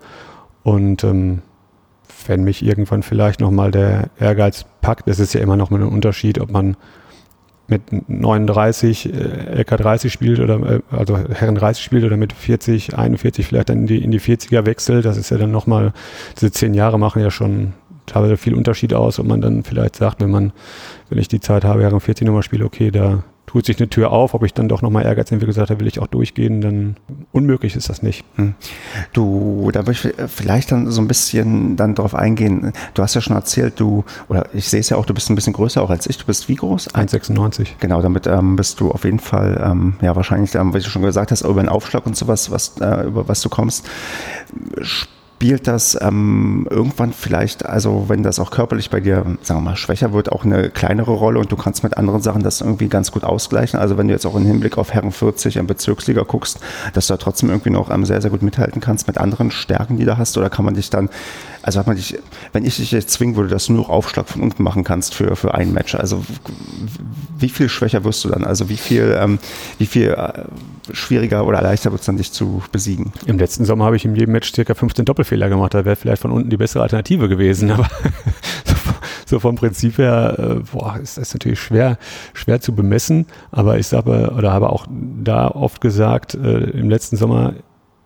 Und 0.63 1.03
ähm, 1.05 1.43
wenn 2.27 2.45
mich 2.45 2.65
irgendwann 2.65 3.03
vielleicht 3.03 3.41
nochmal 3.41 3.71
der 3.71 4.11
Ehrgeiz 4.19 4.67
packt, 4.81 5.09
das 5.09 5.19
ist 5.19 5.35
ja 5.35 5.41
immer 5.41 5.57
noch 5.57 5.71
mal 5.71 5.81
ein 5.81 5.89
Unterschied, 5.89 6.41
ob 6.41 6.51
man 6.51 6.77
mit 7.67 7.83
39 8.09 9.13
äh, 9.13 9.63
LK30 9.63 10.11
spielt 10.11 10.41
oder 10.41 10.61
äh, 10.61 10.81
also 10.91 11.17
Herren 11.17 11.55
30 11.55 11.83
spielt 11.83 12.05
oder 12.05 12.17
mit 12.17 12.33
40, 12.33 12.97
41 12.97 13.47
vielleicht 13.47 13.71
dann 13.71 13.81
in 13.81 13.87
die, 13.87 14.03
in 14.03 14.11
die 14.11 14.21
40er 14.21 14.67
wechselt, 14.67 15.05
das 15.05 15.17
ist 15.17 15.31
ja 15.31 15.39
dann 15.39 15.51
nochmal, 15.51 15.93
diese 16.37 16.53
zehn 16.53 16.75
Jahre 16.75 16.99
machen 16.99 17.23
ja 17.23 17.31
schon 17.31 17.73
teilweise 18.07 18.37
viel 18.37 18.55
Unterschied 18.55 18.93
aus, 18.93 19.19
ob 19.19 19.27
man 19.27 19.41
dann 19.41 19.63
vielleicht 19.63 19.97
sagt, 19.97 20.21
wenn 20.21 20.31
man, 20.31 20.53
wenn 21.09 21.19
ich 21.19 21.29
die 21.29 21.41
Zeit 21.41 21.65
habe, 21.65 21.83
Herren 21.83 22.01
40 22.01 22.27
nochmal 22.27 22.43
spiele, 22.43 22.65
okay, 22.65 22.91
da 22.91 23.25
tut 23.47 23.67
sich 23.67 23.79
eine 23.79 23.89
Tür 23.89 24.11
auf, 24.11 24.35
ob 24.35 24.43
ich 24.45 24.55
dann 24.55 24.69
doch 24.69 24.83
nochmal 24.83 25.05
Ehrgeiz 25.05 25.31
entwickle, 25.31 25.49
gesagt 25.49 25.71
habe, 25.71 25.81
will 25.81 25.87
ich 25.87 26.01
auch 26.01 26.07
durchgehen, 26.07 26.61
dann 26.61 26.97
unmöglich 27.33 27.77
ist 27.77 27.89
das 27.89 28.03
nicht. 28.03 28.25
Hm. 28.37 28.55
Du, 29.13 29.71
da 29.73 29.87
würde 29.87 29.93
ich 29.93 30.31
vielleicht 30.31 30.73
dann 30.73 30.91
so 30.91 31.01
ein 31.01 31.09
bisschen 31.09 31.77
dann 31.77 31.95
drauf 31.95 32.15
eingehen. 32.15 32.73
Du 32.95 33.03
hast 33.03 33.15
ja 33.15 33.21
schon 33.21 33.37
erzählt, 33.37 33.79
du, 33.79 34.05
oder 34.29 34.49
ich 34.55 34.69
sehe 34.69 34.81
es 34.81 34.89
ja 34.89 34.97
auch, 34.97 35.07
du 35.07 35.15
bist 35.15 35.31
ein 35.31 35.35
bisschen 35.35 35.53
größer 35.53 35.83
auch 35.83 35.91
als 35.91 36.07
ich. 36.07 36.19
Du 36.19 36.27
bist 36.27 36.49
wie 36.49 36.57
groß? 36.57 36.95
1,96. 36.95 37.67
Genau, 37.81 38.03
damit 38.03 38.27
ähm, 38.27 38.57
bist 38.57 38.81
du 38.81 38.91
auf 38.91 39.05
jeden 39.05 39.21
Fall, 39.21 39.63
ähm, 39.65 39.95
ja, 40.01 40.17
wahrscheinlich, 40.17 40.55
ähm, 40.55 40.75
wie 40.75 40.79
du 40.79 40.89
schon 40.89 41.03
gesagt 41.03 41.31
hast, 41.31 41.43
über 41.43 41.63
den 41.63 41.69
Aufschlag 41.69 42.07
und 42.07 42.17
sowas, 42.17 42.51
was, 42.51 42.79
äh, 42.81 43.07
über 43.07 43.29
was 43.29 43.41
du 43.41 43.49
kommst 43.49 43.89
spielt 45.45 45.67
das 45.67 45.99
ähm, 46.01 46.67
irgendwann 46.71 47.13
vielleicht, 47.13 47.67
also 47.67 48.07
wenn 48.09 48.23
das 48.23 48.39
auch 48.39 48.51
körperlich 48.51 48.89
bei 48.89 49.01
dir, 49.01 49.27
sagen 49.43 49.61
wir 49.61 49.73
mal, 49.73 49.77
schwächer 49.77 50.15
wird, 50.15 50.33
auch 50.33 50.47
eine 50.47 50.71
kleinere 50.71 51.11
Rolle 51.11 51.39
und 51.39 51.53
du 51.53 51.57
kannst 51.57 51.85
mit 51.85 51.99
anderen 51.99 52.23
Sachen 52.23 52.43
das 52.43 52.63
irgendwie 52.63 52.89
ganz 52.89 53.13
gut 53.13 53.25
ausgleichen. 53.25 53.79
Also 53.79 53.99
wenn 53.99 54.09
du 54.09 54.15
jetzt 54.15 54.25
auch 54.25 54.37
im 54.37 54.47
Hinblick 54.47 54.79
auf 54.79 54.95
Herren 54.95 55.13
40 55.13 55.57
im 55.57 55.67
Bezirksliga 55.67 56.23
guckst, 56.23 56.61
dass 56.95 57.09
du 57.09 57.13
da 57.13 57.19
trotzdem 57.19 57.51
irgendwie 57.51 57.69
noch 57.69 57.91
ähm, 57.91 58.07
sehr, 58.07 58.23
sehr 58.23 58.31
gut 58.31 58.41
mithalten 58.41 58.81
kannst 58.81 59.07
mit 59.07 59.19
anderen 59.19 59.51
Stärken, 59.51 59.99
die 59.99 60.07
du 60.07 60.17
hast, 60.17 60.39
oder 60.39 60.49
kann 60.49 60.65
man 60.65 60.77
dich 60.77 60.89
dann, 60.89 61.11
also 61.61 61.79
hat 61.79 61.89
man 61.89 61.97
dich, 61.97 62.19
wenn 62.55 62.65
ich 62.65 62.77
dich 62.77 62.91
jetzt 62.91 63.11
zwingen 63.11 63.37
würde, 63.37 63.51
dass 63.51 63.67
du 63.67 63.75
nur 63.75 63.91
Aufschlag 63.91 64.27
von 64.27 64.41
unten 64.41 64.63
machen 64.63 64.83
kannst 64.83 65.15
für, 65.15 65.37
für 65.37 65.53
ein 65.53 65.75
Match, 65.75 65.95
also 65.95 66.25
wie 67.39 67.51
viel 67.51 67.69
schwächer 67.69 68.03
wirst 68.05 68.25
du 68.25 68.31
dann? 68.31 68.45
Also 68.45 68.71
wie 68.71 68.79
viel, 68.79 69.15
ähm, 69.21 69.39
wie 69.77 69.87
viel 69.87 70.09
äh, 70.09 70.45
schwieriger 70.93 71.47
oder 71.47 71.63
leichter 71.63 71.91
wird 71.91 72.01
es 72.01 72.07
dann, 72.07 72.17
dich 72.17 72.33
zu 72.33 72.63
besiegen? 72.73 73.13
Im 73.27 73.39
letzten 73.39 73.65
Sommer 73.65 73.87
habe 73.87 73.97
ich 73.97 74.05
in 74.05 74.15
jedem 74.15 74.33
Match 74.33 74.53
circa 74.53 74.75
15 74.75 75.05
Doppelfehler 75.05 75.49
gemacht. 75.49 75.75
Da 75.75 75.85
wäre 75.85 75.97
vielleicht 75.97 76.23
von 76.23 76.31
unten 76.31 76.51
die 76.51 76.57
bessere 76.57 76.83
Alternative 76.83 77.29
gewesen. 77.29 77.71
Aber 77.73 77.89
so 79.27 79.41
vom 79.41 79.57
Prinzip 79.57 79.99
her, 79.99 80.37
äh, 80.39 80.55
boah, 80.73 80.99
ist 81.03 81.19
das 81.19 81.33
natürlich 81.35 81.61
schwer, 81.61 81.99
schwer 82.35 82.61
zu 82.61 82.75
bemessen. 82.75 83.27
Aber 83.51 83.79
ich 83.79 83.87
sage, 83.87 84.33
oder 84.37 84.53
habe 84.53 84.71
auch 84.71 84.87
da 84.91 85.49
oft 85.49 85.81
gesagt, 85.81 86.35
äh, 86.35 86.71
im 86.71 86.91
letzten 86.91 87.17
Sommer, 87.17 87.55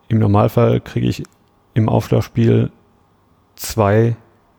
im 0.08 0.18
Normalfall 0.18 0.80
kriege 0.80 1.08
ich 1.08 1.24
im 1.74 1.88
Aufschlagspiel 1.88 2.70
zwei 3.56 4.16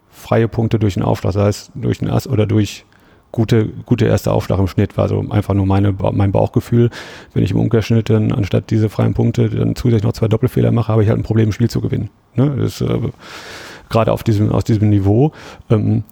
freie 0.10 0.48
Punkte 0.48 0.80
durch 0.80 0.96
den 0.96 1.04
Aufschlag, 1.04 1.34
sei 1.34 1.48
es 1.48 1.72
durch 1.76 2.00
den 2.00 2.10
Ass 2.10 2.28
oder 2.28 2.46
durch 2.46 2.86
gute, 3.32 3.68
gute 3.86 4.06
erste 4.06 4.32
Aufschlag 4.32 4.60
im 4.60 4.68
Schnitt 4.68 4.98
war 4.98 5.08
so 5.08 5.24
einfach 5.30 5.54
nur 5.54 5.66
meine, 5.66 5.94
mein 6.12 6.32
Bauchgefühl. 6.32 6.90
Wenn 7.34 7.44
ich 7.44 7.52
im 7.52 7.60
Umkehrschnitt 7.60 8.10
dann 8.10 8.32
anstatt 8.32 8.70
diese 8.70 8.90
freien 8.90 9.14
Punkte 9.14 9.50
dann 9.50 9.76
zusätzlich 9.76 10.04
noch 10.04 10.14
zwei 10.14 10.28
Doppelfehler 10.28 10.72
mache, 10.72 10.92
habe 10.92 11.04
ich 11.04 11.10
halt 11.10 11.20
ein 11.20 11.24
Problem, 11.24 11.50
ein 11.50 11.54
Spiel 11.54 11.70
zu 11.70 11.82
gewinnen. 11.82 12.10
Ne? 12.36 12.56
Das, 12.58 12.82
äh, 12.82 13.00
gerade 13.90 14.12
auf 14.12 14.24
diesem, 14.24 14.52
aus 14.52 14.64
diesem 14.64 14.90
Niveau. 14.90 15.32
Ähm, 15.70 16.04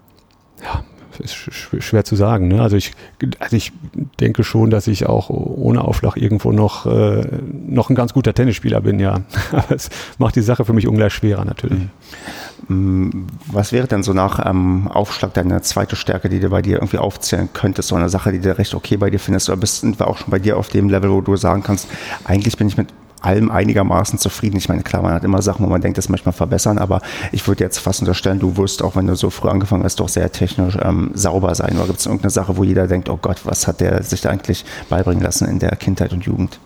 ja, 0.64 0.84
ist 1.20 1.36
sch 1.36 1.70
schwer 1.80 2.04
zu 2.04 2.16
sagen. 2.16 2.48
Ne? 2.48 2.62
Also, 2.62 2.76
ich, 2.76 2.94
also 3.40 3.56
ich 3.56 3.72
denke 4.20 4.44
schon, 4.44 4.70
dass 4.70 4.88
ich 4.88 5.06
auch 5.06 5.30
ohne 5.30 5.84
Aufschlag 5.84 6.18
irgendwo 6.18 6.52
noch, 6.52 6.86
äh, 6.86 7.26
noch 7.68 7.90
ein 7.90 7.96
ganz 7.96 8.14
guter 8.14 8.34
Tennisspieler 8.34 8.82
bin, 8.82 9.00
ja. 9.00 9.22
Aber 9.52 9.76
es 9.76 9.90
macht 10.18 10.36
die 10.36 10.42
Sache 10.42 10.66
für 10.66 10.74
mich 10.74 10.88
ungleich 10.88 11.14
schwerer 11.14 11.46
natürlich. 11.46 11.80
Mhm. 11.80 13.28
Was 13.52 13.72
wäre 13.72 13.88
denn 13.88 14.04
so 14.04 14.14
nach 14.14 14.46
ähm, 14.46 14.88
Aufschlag 14.88 15.34
deine 15.34 15.62
zweite 15.62 15.96
Stärke, 15.96 16.30
die 16.30 16.40
du 16.40 16.50
bei 16.50 16.62
dir 16.62 16.78
irgendwie 16.78 16.98
aufzählen 16.98 17.50
könntest? 17.54 17.90
So 17.90 17.96
eine 17.96 18.10
Sache, 18.10 18.32
die 18.32 18.40
du 18.40 18.58
recht 18.58 18.74
okay 18.74 18.98
bei 18.98 19.10
dir 19.10 19.20
findest? 19.20 19.50
Oder 19.50 19.58
bist 19.58 19.84
du 19.84 19.94
auch 20.06 20.18
schon 20.18 20.32
bei 20.32 20.40
dir 20.40 20.58
auf 20.58 20.70
dem 20.70 20.90
Level, 20.90 21.12
wo 21.12 21.22
du 21.22 21.36
sagen 21.36 21.64
kannst, 21.64 21.88
eigentlich 22.26 22.58
bin 22.58 22.68
ich 22.68 22.78
mit 22.78 22.88
allem 23.22 23.52
einigermaßen 23.52 24.20
zufrieden. 24.20 24.58
Ich 24.58 24.70
meine, 24.70 24.84
klar, 24.84 25.02
man 25.02 25.14
hat 25.14 25.24
immer 25.24 25.42
Sachen, 25.42 25.66
wo 25.66 25.70
man 25.70 25.82
denkt, 25.82 25.98
das 25.98 26.10
möchte 26.10 26.28
man 26.28 26.34
verbessern, 26.34 26.78
aber 26.78 27.02
ich 27.32 27.48
würde 27.48 27.64
jetzt 27.64 27.80
fast 27.80 28.02
unterstellen, 28.02 28.40
du 28.40 28.58
wirst, 28.58 28.84
auch 28.84 28.96
wenn 28.96 29.08
du 29.08 29.16
so 29.16 29.30
früh 29.30 29.50
angefangen 29.50 29.84
hast, 29.84 30.00
doch 30.00 30.10
sehr 30.10 30.32
technisch 30.32 30.78
ähm, 30.82 31.12
sauber 31.14 31.56
sein. 31.56 31.78
Oder 31.78 31.88
gibt 31.88 32.00
es 32.00 32.06
irgendeine 32.06 32.32
Sache, 32.32 32.58
wo 32.58 32.64
jeder 32.64 32.88
denkt, 32.88 33.10
oh 33.10 33.18
Gott, 33.22 33.46
was 33.46 33.68
hat 33.68 33.82
der 33.82 34.04
sich 34.04 34.22
da 34.22 34.30
eigentlich 34.30 34.66
beibringen 34.90 35.24
lassen 35.24 35.48
in 35.48 35.60
der 35.60 35.72
Kindheit 35.72 36.14
und 36.14 36.26
Jugend? 36.26 36.60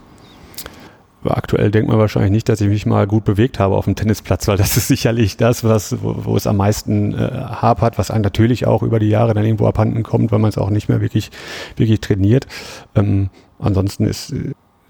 Aktuell 1.23 1.69
denkt 1.69 1.87
man 1.87 1.99
wahrscheinlich 1.99 2.31
nicht, 2.31 2.49
dass 2.49 2.61
ich 2.61 2.67
mich 2.67 2.87
mal 2.87 3.05
gut 3.05 3.25
bewegt 3.25 3.59
habe 3.59 3.75
auf 3.75 3.85
dem 3.85 3.95
Tennisplatz, 3.95 4.47
weil 4.47 4.57
das 4.57 4.75
ist 4.75 4.87
sicherlich 4.87 5.37
das, 5.37 5.63
was, 5.63 6.01
wo, 6.01 6.25
wo 6.25 6.35
es 6.35 6.47
am 6.47 6.57
meisten 6.57 7.13
äh, 7.13 7.17
hapert, 7.17 7.99
was 7.99 8.09
einem 8.09 8.23
natürlich 8.23 8.65
auch 8.65 8.81
über 8.81 8.97
die 8.97 9.09
Jahre 9.09 9.35
dann 9.35 9.45
irgendwo 9.45 9.67
abhanden 9.67 10.01
kommt, 10.01 10.31
weil 10.31 10.39
man 10.39 10.49
es 10.49 10.57
auch 10.57 10.71
nicht 10.71 10.89
mehr 10.89 10.99
wirklich, 10.99 11.29
wirklich 11.75 12.01
trainiert. 12.01 12.47
Ähm, 12.95 13.29
ansonsten 13.59 14.05
ist 14.05 14.33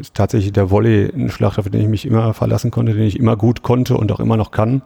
ist 0.01 0.15
tatsächlich 0.15 0.51
der 0.51 0.69
Volley 0.69 1.09
ein 1.13 1.29
Schlag, 1.29 1.57
auf 1.57 1.69
den 1.69 1.81
ich 1.81 1.87
mich 1.87 2.05
immer 2.05 2.33
verlassen 2.33 2.71
konnte, 2.71 2.93
den 2.93 3.03
ich 3.03 3.19
immer 3.19 3.37
gut 3.37 3.61
konnte 3.61 3.95
und 3.95 4.11
auch 4.11 4.19
immer 4.19 4.37
noch 4.37 4.51
kann. 4.51 4.81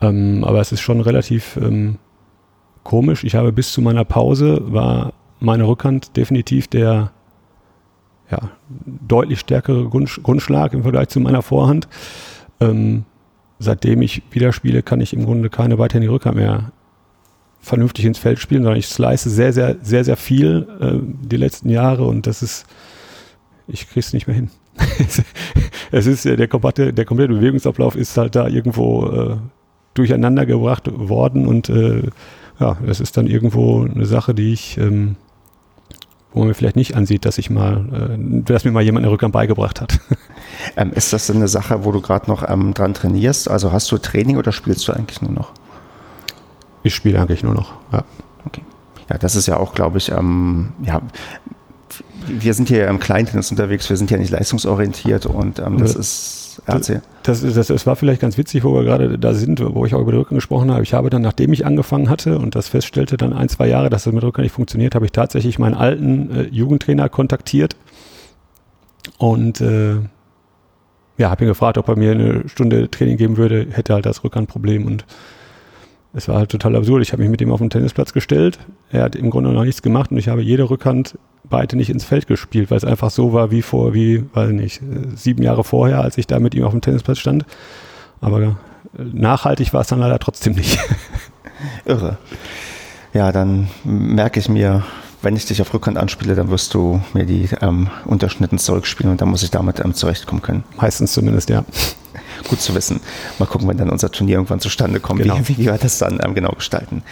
Ähm, 0.00 0.44
aber 0.44 0.60
es 0.60 0.72
ist 0.72 0.80
schon 0.80 1.00
relativ 1.00 1.58
ähm, 1.60 1.98
komisch. 2.84 3.24
Ich 3.24 3.34
habe 3.34 3.52
bis 3.52 3.72
zu 3.72 3.82
meiner 3.82 4.04
Pause 4.04 4.60
war 4.72 5.12
meine 5.40 5.66
Rückhand 5.66 6.16
definitiv 6.16 6.68
der 6.68 7.12
ja, 8.30 8.38
deutlich 8.86 9.40
stärkere 9.40 9.88
Grund, 9.88 10.20
Grundschlag 10.22 10.74
im 10.74 10.82
Vergleich 10.82 11.08
zu 11.08 11.20
meiner 11.20 11.42
Vorhand. 11.42 11.88
Ähm, 12.60 13.04
seitdem 13.58 14.02
ich 14.02 14.22
wieder 14.30 14.52
spiele, 14.52 14.82
kann 14.82 15.00
ich 15.00 15.12
im 15.12 15.24
Grunde 15.24 15.50
keine 15.50 15.78
weiterhin 15.78 16.08
Rückhand 16.08 16.36
mehr 16.36 16.72
vernünftig 17.60 18.04
ins 18.04 18.18
Feld 18.18 18.38
spielen, 18.38 18.62
sondern 18.62 18.78
ich 18.78 18.86
slice 18.86 19.28
sehr, 19.30 19.52
sehr, 19.52 19.76
sehr, 19.82 20.04
sehr 20.04 20.16
viel 20.16 20.68
äh, 20.80 20.98
die 21.02 21.36
letzten 21.36 21.70
Jahre 21.70 22.04
und 22.04 22.26
das 22.26 22.42
ist 22.42 22.66
ich 23.68 23.88
krieg's 23.88 24.12
nicht 24.12 24.26
mehr 24.26 24.36
hin. 24.36 24.50
es 25.90 26.06
ist 26.06 26.24
der 26.24 26.48
komplette, 26.48 26.92
der 26.92 27.04
komplette 27.04 27.34
Bewegungsablauf 27.34 27.96
ist 27.96 28.16
halt 28.16 28.34
da 28.34 28.48
irgendwo 28.48 29.06
äh, 29.06 29.36
durcheinander 29.94 30.46
gebracht 30.46 30.88
worden 30.92 31.46
und 31.46 31.68
äh, 31.68 32.10
ja, 32.58 32.76
es 32.86 33.00
ist 33.00 33.16
dann 33.16 33.26
irgendwo 33.26 33.84
eine 33.84 34.06
Sache, 34.06 34.34
die 34.34 34.52
ich, 34.52 34.78
ähm, 34.78 35.16
wo 36.32 36.40
man 36.40 36.48
mir 36.48 36.54
vielleicht 36.54 36.76
nicht 36.76 36.96
ansieht, 36.96 37.24
dass 37.24 37.38
ich 37.38 37.50
mal, 37.50 38.16
äh, 38.18 38.42
dass 38.42 38.64
mir 38.64 38.72
mal 38.72 38.82
jemand 38.82 39.04
eine 39.04 39.12
Rückhand 39.12 39.32
beigebracht 39.32 39.80
hat. 39.80 40.00
Ähm, 40.76 40.92
ist 40.92 41.12
das 41.12 41.30
eine 41.30 41.46
Sache, 41.46 41.84
wo 41.84 41.92
du 41.92 42.00
gerade 42.00 42.28
noch 42.28 42.48
ähm, 42.48 42.74
dran 42.74 42.92
trainierst? 42.92 43.48
Also 43.48 43.70
hast 43.70 43.90
du 43.92 43.98
Training 43.98 44.38
oder 44.38 44.50
spielst 44.50 44.88
du 44.88 44.92
eigentlich 44.92 45.22
nur 45.22 45.30
noch? 45.30 45.52
Ich 46.82 46.94
spiele 46.94 47.20
eigentlich 47.20 47.42
nur 47.44 47.54
noch, 47.54 47.74
ja. 47.92 48.04
Okay. 48.44 48.62
Ja, 49.08 49.18
das 49.18 49.36
ist 49.36 49.46
ja 49.46 49.56
auch, 49.56 49.72
glaube 49.72 49.98
ich, 49.98 50.10
ähm, 50.10 50.72
ja, 50.82 51.00
wir 52.26 52.54
sind 52.54 52.68
hier 52.68 52.88
im 52.88 52.98
Kleintennis 52.98 53.50
unterwegs, 53.50 53.88
wir 53.88 53.96
sind 53.96 54.10
ja 54.10 54.18
nicht 54.18 54.30
leistungsorientiert 54.30 55.26
und 55.26 55.58
ähm, 55.58 55.78
das 55.78 55.94
ist 55.94 56.62
RC. 56.66 57.02
Das, 57.22 57.42
das, 57.42 57.66
das, 57.68 57.86
war 57.86 57.96
vielleicht 57.96 58.20
ganz 58.20 58.36
witzig, 58.36 58.64
wo 58.64 58.74
wir 58.74 58.84
gerade 58.84 59.18
da 59.18 59.34
sind, 59.34 59.62
wo 59.74 59.84
ich 59.86 59.94
auch 59.94 60.00
über 60.00 60.12
den 60.12 60.18
Rücken 60.18 60.34
gesprochen 60.34 60.70
habe. 60.70 60.82
Ich 60.82 60.94
habe 60.94 61.10
dann, 61.10 61.22
nachdem 61.22 61.52
ich 61.52 61.66
angefangen 61.66 62.08
hatte 62.08 62.38
und 62.38 62.54
das 62.54 62.68
feststellte, 62.68 63.16
dann 63.16 63.32
ein, 63.32 63.48
zwei 63.48 63.68
Jahre, 63.68 63.90
dass 63.90 64.04
das 64.04 64.12
mit 64.12 64.22
Rücken 64.22 64.42
nicht 64.42 64.52
funktioniert, 64.52 64.94
habe 64.94 65.04
ich 65.04 65.12
tatsächlich 65.12 65.58
meinen 65.58 65.74
alten 65.74 66.30
äh, 66.30 66.42
Jugendtrainer 66.44 67.08
kontaktiert 67.08 67.76
und 69.18 69.60
äh, 69.60 69.96
ja, 71.16 71.30
habe 71.30 71.44
ihn 71.44 71.48
gefragt, 71.48 71.78
ob 71.78 71.88
er 71.88 71.96
mir 71.96 72.12
eine 72.12 72.48
Stunde 72.48 72.90
Training 72.90 73.16
geben 73.16 73.36
würde, 73.36 73.66
hätte 73.70 73.94
halt 73.94 74.06
das 74.06 74.22
Rückhandproblem 74.22 74.86
und 74.86 75.04
es 76.14 76.28
war 76.28 76.36
halt 76.36 76.50
total 76.50 76.76
absurd. 76.76 77.02
Ich 77.02 77.12
habe 77.12 77.22
mich 77.22 77.30
mit 77.30 77.40
ihm 77.40 77.52
auf 77.52 77.60
den 77.60 77.70
Tennisplatz 77.70 78.12
gestellt. 78.12 78.58
Er 78.90 79.02
hat 79.02 79.16
im 79.16 79.30
Grunde 79.30 79.52
noch 79.52 79.64
nichts 79.64 79.82
gemacht 79.82 80.10
und 80.10 80.16
ich 80.16 80.28
habe 80.28 80.42
jede 80.42 80.70
Rückhand 80.70 81.18
beide 81.50 81.76
nicht 81.76 81.90
ins 81.90 82.04
Feld 82.04 82.26
gespielt, 82.26 82.70
weil 82.70 82.78
es 82.78 82.84
einfach 82.84 83.10
so 83.10 83.32
war 83.32 83.50
wie 83.50 83.62
vor, 83.62 83.94
wie, 83.94 84.24
weiß 84.32 84.50
nicht, 84.50 84.80
sieben 85.14 85.42
Jahre 85.42 85.64
vorher, 85.64 86.00
als 86.00 86.18
ich 86.18 86.26
da 86.26 86.38
mit 86.38 86.54
ihm 86.54 86.64
auf 86.64 86.72
dem 86.72 86.80
Tennisplatz 86.80 87.18
stand. 87.18 87.44
Aber 88.20 88.40
äh, 88.40 88.52
nachhaltig 88.96 89.72
war 89.72 89.82
es 89.82 89.88
dann 89.88 90.00
leider 90.00 90.18
trotzdem 90.18 90.54
nicht. 90.54 90.78
Irre. 91.84 92.18
Ja, 93.14 93.32
dann 93.32 93.68
merke 93.84 94.38
ich 94.38 94.48
mir, 94.48 94.84
wenn 95.22 95.34
ich 95.34 95.46
dich 95.46 95.60
auf 95.60 95.72
Rückhand 95.74 95.96
anspiele, 95.96 96.34
dann 96.34 96.50
wirst 96.50 96.74
du 96.74 97.00
mir 97.12 97.24
die 97.24 97.48
ähm, 97.60 97.88
Unterschnitten 98.04 98.58
zurückspielen 98.58 99.10
und 99.10 99.20
dann 99.20 99.28
muss 99.28 99.42
ich 99.42 99.50
damit 99.50 99.80
ähm, 99.80 99.94
zurechtkommen 99.94 100.42
können. 100.42 100.64
Meistens 100.76 101.12
zumindest, 101.12 101.50
ja. 101.50 101.64
Gut 102.48 102.60
zu 102.60 102.74
wissen. 102.74 103.00
Mal 103.38 103.46
gucken, 103.46 103.68
wenn 103.68 103.76
dann 103.76 103.90
unser 103.90 104.12
Turnier 104.12 104.36
irgendwann 104.36 104.60
zustande 104.60 105.00
kommt, 105.00 105.22
genau. 105.22 105.38
wie, 105.40 105.58
wie 105.58 105.64
wir 105.64 105.72
das 105.72 105.98
dann 105.98 106.20
ähm, 106.22 106.34
genau 106.34 106.52
gestalten. 106.52 107.02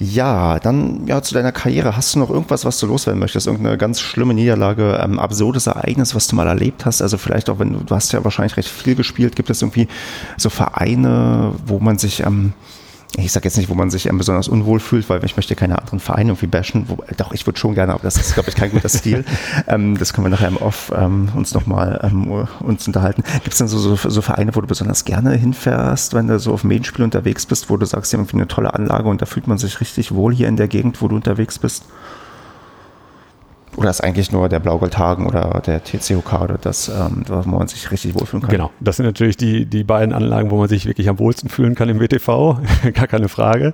Ja, 0.00 0.58
dann 0.58 1.06
ja 1.06 1.22
zu 1.22 1.34
deiner 1.34 1.52
Karriere. 1.52 1.96
Hast 1.96 2.14
du 2.14 2.18
noch 2.18 2.30
irgendwas, 2.30 2.64
was 2.64 2.78
du 2.78 2.86
loswerden 2.86 3.20
möchtest? 3.20 3.46
Irgendeine 3.46 3.78
ganz 3.78 4.00
schlimme 4.00 4.34
Niederlage, 4.34 5.00
ähm, 5.02 5.18
absurdes 5.18 5.66
Ereignis, 5.66 6.14
was 6.14 6.26
du 6.26 6.36
mal 6.36 6.48
erlebt 6.48 6.84
hast? 6.84 7.00
Also 7.00 7.16
vielleicht 7.16 7.48
auch, 7.48 7.58
wenn 7.58 7.72
du, 7.72 7.78
du 7.80 7.94
hast 7.94 8.12
ja 8.12 8.24
wahrscheinlich 8.24 8.56
recht 8.56 8.68
viel 8.68 8.96
gespielt. 8.96 9.36
Gibt 9.36 9.50
es 9.50 9.62
irgendwie 9.62 9.86
so 10.36 10.50
Vereine, 10.50 11.52
wo 11.66 11.78
man 11.78 11.98
sich 11.98 12.20
ähm, 12.20 12.52
ich 13.16 13.32
sage 13.32 13.44
jetzt 13.44 13.56
nicht, 13.56 13.68
wo 13.68 13.74
man 13.74 13.90
sich 13.90 14.08
besonders 14.10 14.48
unwohl 14.48 14.80
fühlt, 14.80 15.08
weil 15.08 15.24
ich 15.24 15.36
möchte 15.36 15.54
keine 15.54 15.78
anderen 15.78 16.00
Vereine 16.00 16.30
irgendwie 16.30 16.48
bashen. 16.48 16.86
Wo, 16.88 16.98
doch, 17.16 17.32
ich 17.32 17.46
würde 17.46 17.58
schon 17.58 17.74
gerne, 17.74 17.92
aber 17.92 18.02
das 18.02 18.16
ist, 18.16 18.34
glaube 18.34 18.48
ich, 18.48 18.56
kein 18.56 18.70
guter 18.70 18.88
Stil. 18.88 19.24
ähm, 19.68 19.96
das 19.96 20.12
können 20.12 20.26
wir 20.26 20.30
nachher 20.30 20.48
im 20.48 20.56
Off 20.56 20.92
ähm, 20.96 21.28
uns 21.34 21.54
nochmal 21.54 22.00
ähm, 22.02 22.46
uns 22.60 22.86
unterhalten. 22.86 23.22
Gibt 23.22 23.52
es 23.52 23.58
denn 23.58 23.68
so, 23.68 23.78
so, 23.78 23.96
so, 23.96 24.22
Vereine, 24.22 24.54
wo 24.56 24.60
du 24.60 24.66
besonders 24.66 25.04
gerne 25.04 25.34
hinfährst, 25.34 26.14
wenn 26.14 26.26
du 26.26 26.38
so 26.38 26.52
auf 26.52 26.62
dem 26.62 26.68
Medienspiel 26.68 27.04
unterwegs 27.04 27.46
bist, 27.46 27.70
wo 27.70 27.76
du 27.76 27.86
sagst, 27.86 28.12
irgendwie 28.12 28.36
eine 28.36 28.48
tolle 28.48 28.74
Anlage 28.74 29.08
und 29.08 29.22
da 29.22 29.26
fühlt 29.26 29.46
man 29.46 29.58
sich 29.58 29.80
richtig 29.80 30.12
wohl 30.12 30.34
hier 30.34 30.48
in 30.48 30.56
der 30.56 30.68
Gegend, 30.68 31.00
wo 31.00 31.08
du 31.08 31.14
unterwegs 31.14 31.58
bist? 31.58 31.84
Oder 33.76 33.90
ist 33.90 34.02
eigentlich 34.02 34.30
nur 34.30 34.48
der 34.48 34.60
Blaugoldhagen 34.60 35.26
oder 35.26 35.60
der 35.66 35.82
TCOK 35.82 36.32
oder 36.40 36.58
das, 36.58 36.88
ähm, 36.88 37.24
wo 37.26 37.56
man 37.56 37.66
sich 37.68 37.90
richtig 37.90 38.14
wohlfühlen 38.14 38.42
kann? 38.42 38.50
Genau, 38.50 38.70
das 38.80 38.96
sind 38.96 39.06
natürlich 39.06 39.36
die, 39.36 39.66
die 39.66 39.84
beiden 39.84 40.14
Anlagen, 40.14 40.50
wo 40.50 40.58
man 40.58 40.68
sich 40.68 40.86
wirklich 40.86 41.08
am 41.08 41.18
wohlsten 41.18 41.48
fühlen 41.48 41.74
kann 41.74 41.88
im 41.88 42.00
WTV, 42.00 42.58
gar 42.94 43.06
keine 43.06 43.28
Frage. 43.28 43.72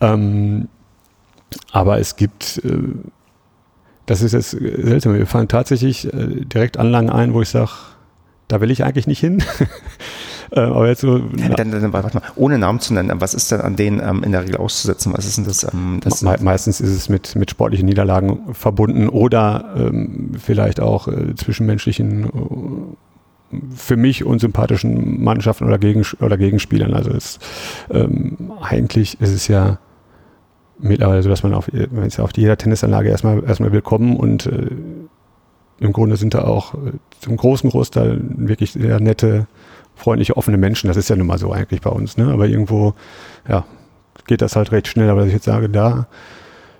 Ähm, 0.00 0.68
aber 1.72 1.98
es 1.98 2.16
gibt, 2.16 2.60
äh, 2.64 2.78
das 4.06 4.22
ist 4.22 4.32
jetzt 4.32 4.50
seltsam, 4.50 5.14
wir 5.14 5.26
fallen 5.26 5.48
tatsächlich 5.48 6.12
äh, 6.12 6.44
direkt 6.44 6.76
Anlagen 6.76 7.10
ein, 7.10 7.32
wo 7.32 7.40
ich 7.42 7.48
sage, 7.48 7.70
da 8.48 8.60
will 8.60 8.70
ich 8.70 8.84
eigentlich 8.84 9.06
nicht 9.06 9.20
hin. 9.20 9.42
Äh, 10.52 10.60
aber 10.60 10.88
jetzt 10.88 11.00
so. 11.00 11.18
Dann, 11.18 11.70
dann, 11.70 11.92
warte 11.92 12.16
mal, 12.16 12.24
ohne 12.36 12.58
Namen 12.58 12.80
zu 12.80 12.94
nennen, 12.94 13.20
was 13.20 13.34
ist 13.34 13.52
denn 13.52 13.60
an 13.60 13.76
denen 13.76 14.00
ähm, 14.00 14.22
in 14.22 14.32
der 14.32 14.42
Regel 14.42 14.56
auszusetzen? 14.56 15.12
Was 15.16 15.26
ist 15.26 15.38
denn 15.38 15.44
das? 15.44 15.64
Ähm, 15.64 16.00
das 16.02 16.22
Me 16.22 16.36
meistens 16.40 16.80
ist 16.80 16.90
es 16.90 17.08
mit, 17.08 17.36
mit 17.36 17.50
sportlichen 17.50 17.86
Niederlagen 17.86 18.54
verbunden 18.54 19.08
oder 19.08 19.74
ähm, 19.76 20.32
vielleicht 20.38 20.80
auch 20.80 21.08
äh, 21.08 21.34
zwischenmenschlichen 21.36 22.24
äh, 22.24 22.30
für 23.74 23.96
mich 23.96 24.24
unsympathischen 24.24 25.22
Mannschaften 25.22 25.64
oder, 25.64 25.78
Gegen, 25.78 26.04
oder 26.20 26.36
Gegenspielern. 26.36 26.94
Also 26.94 27.10
es, 27.10 27.38
ähm, 27.90 28.52
eigentlich 28.60 29.20
ist 29.20 29.32
es 29.32 29.48
ja 29.48 29.78
mittlerweile 30.78 31.22
so, 31.22 31.28
dass 31.28 31.42
man 31.42 31.54
auf, 31.54 31.70
man 31.72 32.04
ist 32.04 32.16
ja 32.16 32.24
auf 32.24 32.30
jeder 32.36 32.56
Tennisanlage 32.56 33.08
erstmal, 33.08 33.42
erstmal 33.44 33.72
willkommen 33.72 34.16
und 34.16 34.46
äh, 34.46 34.68
im 35.80 35.92
Grunde 35.92 36.16
sind 36.16 36.34
da 36.34 36.44
auch 36.44 36.74
äh, 36.74 36.92
zum 37.20 37.36
großen 37.36 37.70
Großteil 37.70 38.20
wirklich 38.22 38.72
sehr 38.72 39.00
nette 39.00 39.46
freundliche, 40.00 40.36
offene 40.36 40.56
Menschen. 40.56 40.88
Das 40.88 40.96
ist 40.96 41.08
ja 41.08 41.16
nun 41.16 41.26
mal 41.26 41.38
so 41.38 41.52
eigentlich 41.52 41.80
bei 41.80 41.90
uns. 41.90 42.16
Ne? 42.16 42.32
Aber 42.32 42.48
irgendwo, 42.48 42.94
ja, 43.48 43.64
geht 44.26 44.42
das 44.42 44.56
halt 44.56 44.72
recht 44.72 44.88
schnell. 44.88 45.10
Aber 45.10 45.20
dass 45.20 45.28
ich 45.28 45.34
jetzt 45.34 45.44
sage, 45.44 45.68
da 45.68 46.06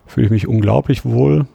fühle 0.06 0.26
ich 0.26 0.32
mich 0.32 0.48
unglaublich 0.48 1.04
wohl, 1.04 1.46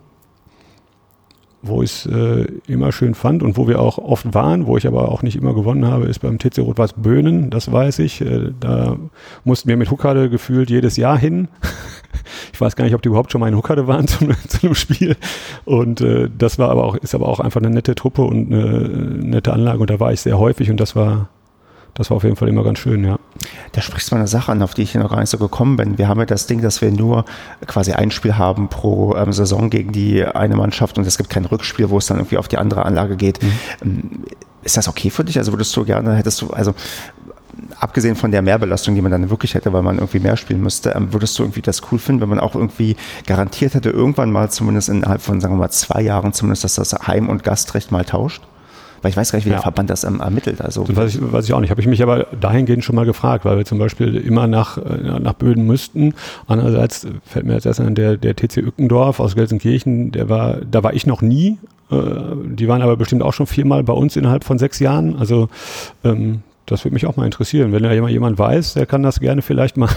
wo 1.67 1.81
ich 1.81 1.91
es 1.91 2.05
äh, 2.05 2.45
immer 2.67 2.91
schön 2.91 3.15
fand 3.15 3.41
und 3.41 3.57
wo 3.57 3.67
wir 3.67 3.79
auch 3.79 3.97
oft 3.97 4.33
waren, 4.33 4.67
wo 4.67 4.77
ich 4.77 4.87
aber 4.87 5.09
auch 5.11 5.23
nicht 5.23 5.35
immer 5.35 5.55
gewonnen 5.55 5.87
habe, 5.87 6.05
ist 6.05 6.19
beim 6.19 6.37
TC 6.37 6.59
Rot-Weiß 6.59 6.93
Böhnen, 6.93 7.49
das 7.49 7.71
weiß 7.71 7.99
ich. 7.99 8.21
Äh, 8.21 8.51
da 8.59 8.97
mussten 9.43 9.67
wir 9.67 9.77
mit 9.77 9.89
Huckade 9.89 10.29
gefühlt 10.29 10.69
jedes 10.69 10.95
Jahr 10.97 11.17
hin. 11.17 11.47
ich 12.53 12.61
weiß 12.61 12.75
gar 12.75 12.85
nicht, 12.85 12.93
ob 12.93 13.01
die 13.01 13.09
überhaupt 13.09 13.31
schon 13.31 13.41
mal 13.41 13.47
in 13.47 13.55
Huckade 13.55 13.87
waren 13.87 14.07
zum, 14.07 14.29
zu 14.47 14.67
einem 14.67 14.75
Spiel. 14.75 15.15
Und 15.65 16.01
äh, 16.01 16.29
das 16.37 16.59
war 16.59 16.69
aber 16.69 16.83
auch, 16.83 16.95
ist 16.95 17.15
aber 17.15 17.27
auch 17.27 17.39
einfach 17.39 17.61
eine 17.61 17.71
nette 17.71 17.95
Truppe 17.95 18.21
und 18.21 18.53
eine 18.53 18.89
nette 19.23 19.51
Anlage 19.51 19.79
und 19.79 19.89
da 19.89 19.99
war 19.99 20.13
ich 20.13 20.21
sehr 20.21 20.37
häufig 20.37 20.69
und 20.69 20.79
das 20.79 20.95
war 20.95 21.29
das 21.95 22.09
war 22.09 22.17
auf 22.17 22.23
jeden 22.23 22.35
Fall 22.35 22.49
immer 22.49 22.63
ganz 22.63 22.79
schön, 22.79 23.03
ja. 23.03 23.17
Da 23.71 23.81
sprichst 23.81 24.11
du 24.11 24.15
mal 24.15 24.19
eine 24.19 24.27
Sache 24.27 24.51
an, 24.51 24.61
auf 24.61 24.73
die 24.73 24.83
ich 24.83 24.91
hier 24.91 25.01
noch 25.01 25.09
gar 25.11 25.19
nicht 25.21 25.29
so 25.29 25.37
gekommen 25.37 25.77
bin. 25.77 25.97
Wir 25.97 26.07
haben 26.07 26.19
ja 26.19 26.25
das 26.25 26.45
Ding, 26.45 26.61
dass 26.61 26.81
wir 26.81 26.91
nur 26.91 27.25
quasi 27.67 27.93
ein 27.93 28.11
Spiel 28.11 28.37
haben 28.37 28.67
pro 28.67 29.15
ähm, 29.15 29.31
Saison 29.33 29.69
gegen 29.69 29.91
die 29.93 30.23
eine 30.23 30.55
Mannschaft 30.55 30.97
und 30.97 31.07
es 31.07 31.17
gibt 31.17 31.29
kein 31.29 31.45
Rückspiel, 31.45 31.89
wo 31.89 31.97
es 31.97 32.05
dann 32.05 32.17
irgendwie 32.17 32.37
auf 32.37 32.49
die 32.49 32.57
andere 32.57 32.85
Anlage 32.85 33.15
geht. 33.15 33.41
Mhm. 33.41 33.51
Ähm, 33.81 34.23
ist 34.63 34.77
das 34.77 34.87
okay 34.87 35.09
für 35.09 35.23
dich? 35.23 35.37
Also 35.37 35.53
würdest 35.53 35.75
du 35.75 35.85
gerne, 35.85 36.15
hättest 36.15 36.41
du, 36.41 36.49
also 36.49 36.73
abgesehen 37.79 38.15
von 38.15 38.31
der 38.31 38.41
Mehrbelastung, 38.41 38.95
die 38.95 39.01
man 39.01 39.11
dann 39.11 39.29
wirklich 39.29 39.53
hätte, 39.53 39.71
weil 39.71 39.81
man 39.81 39.97
irgendwie 39.97 40.19
mehr 40.19 40.35
spielen 40.35 40.61
müsste, 40.61 40.91
ähm, 40.91 41.13
würdest 41.13 41.39
du 41.39 41.43
irgendwie 41.43 41.61
das 41.61 41.81
cool 41.91 41.99
finden, 41.99 42.21
wenn 42.21 42.29
man 42.29 42.39
auch 42.39 42.55
irgendwie 42.55 42.97
garantiert 43.25 43.73
hätte, 43.73 43.89
irgendwann 43.89 44.31
mal 44.31 44.49
zumindest 44.49 44.89
innerhalb 44.89 45.21
von, 45.21 45.39
sagen 45.39 45.53
wir 45.53 45.59
mal, 45.59 45.69
zwei 45.69 46.01
Jahren 46.01 46.33
zumindest, 46.33 46.63
dass 46.65 46.75
das 46.75 46.93
Heim- 47.07 47.29
und 47.29 47.43
Gastrecht 47.43 47.91
mal 47.91 48.03
tauscht? 48.03 48.43
Weil 49.05 49.11
ich 49.11 49.17
weiß 49.17 49.31
gar 49.31 49.37
nicht, 49.37 49.45
wie 49.45 49.49
Ja. 49.51 49.57
der 49.57 49.61
Verband 49.61 49.91
das 49.91 50.03
ähm, 50.03 50.19
ermittelt. 50.19 50.61
Also, 50.61 50.83
weiß 50.89 51.13
ich, 51.13 51.31
weiß 51.31 51.45
ich 51.45 51.53
auch 51.53 51.59
nicht. 51.59 51.69
Habe 51.69 51.79
ich 51.79 51.85
mich 51.85 52.01
aber 52.01 52.25
dahingehend 52.41 52.83
schon 52.83 52.95
mal 52.95 53.05
gefragt, 53.05 53.45
weil 53.45 53.55
wir 53.55 53.63
zum 53.63 53.77
Beispiel 53.77 54.15
immer 54.15 54.47
nach, 54.47 54.79
äh, 54.79 55.19
nach 55.19 55.33
Böden 55.33 55.67
müssten. 55.67 56.15
Andererseits 56.47 57.05
fällt 57.23 57.45
mir 57.45 57.53
jetzt 57.53 57.67
erst 57.67 57.81
an, 57.81 57.93
der, 57.93 58.17
der 58.17 58.35
TC 58.35 58.57
Ückendorf 58.57 59.19
aus 59.19 59.35
Gelsenkirchen, 59.35 60.11
der 60.11 60.27
war, 60.27 60.57
da 60.71 60.81
war 60.81 60.95
ich 60.95 61.05
noch 61.05 61.21
nie. 61.21 61.59
Äh, 61.91 61.97
die 62.47 62.67
waren 62.67 62.81
aber 62.81 62.97
bestimmt 62.97 63.21
auch 63.21 63.33
schon 63.33 63.45
viermal 63.45 63.83
bei 63.83 63.93
uns 63.93 64.15
innerhalb 64.15 64.43
von 64.43 64.57
sechs 64.57 64.79
Jahren. 64.79 65.15
Also 65.17 65.49
ähm, 66.03 66.41
das 66.65 66.83
würde 66.83 66.95
mich 66.95 67.05
auch 67.05 67.15
mal 67.15 67.25
interessieren. 67.25 67.73
Wenn 67.73 67.83
da 67.83 67.93
jemand, 67.93 68.11
jemand 68.11 68.39
weiß, 68.39 68.73
der 68.73 68.87
kann 68.87 69.03
das 69.03 69.19
gerne 69.19 69.43
vielleicht 69.43 69.77
mal, 69.77 69.89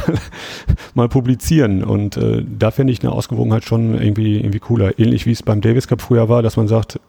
mal 0.95 1.09
publizieren. 1.09 1.83
Und 1.83 2.19
äh, 2.19 2.45
da 2.59 2.71
finde 2.73 2.93
ich 2.93 3.03
eine 3.03 3.11
Ausgewogenheit 3.13 3.65
schon 3.65 3.95
irgendwie, 3.99 4.37
irgendwie 4.37 4.59
cooler. 4.59 4.99
Ähnlich 4.99 5.25
wie 5.25 5.33
es 5.33 5.43
beim 5.43 5.63
Davis 5.63 5.89
Cup 5.89 6.03
früher 6.03 6.29
war, 6.29 6.43
dass 6.43 6.59
man 6.59 6.69
sagt, 6.69 7.01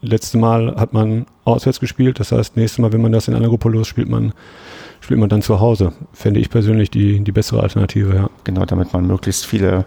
letzte 0.00 0.38
Mal 0.38 0.76
hat 0.76 0.92
man 0.92 1.26
auswärts 1.44 1.80
gespielt, 1.80 2.20
das 2.20 2.32
heißt, 2.32 2.56
nächstes 2.56 2.78
Mal, 2.78 2.92
wenn 2.92 3.02
man 3.02 3.12
das 3.12 3.28
in 3.28 3.34
einer 3.34 3.48
Gruppe 3.48 3.68
los 3.68 3.86
spielt, 3.86 4.08
man 4.08 4.32
spielt 5.00 5.20
man 5.20 5.28
dann 5.28 5.42
zu 5.42 5.60
Hause. 5.60 5.92
Fände 6.12 6.40
ich 6.40 6.50
persönlich 6.50 6.90
die, 6.90 7.20
die 7.20 7.32
bessere 7.32 7.62
Alternative, 7.62 8.14
ja. 8.14 8.30
genau, 8.44 8.64
damit 8.64 8.92
man 8.92 9.06
möglichst 9.06 9.46
viele 9.46 9.84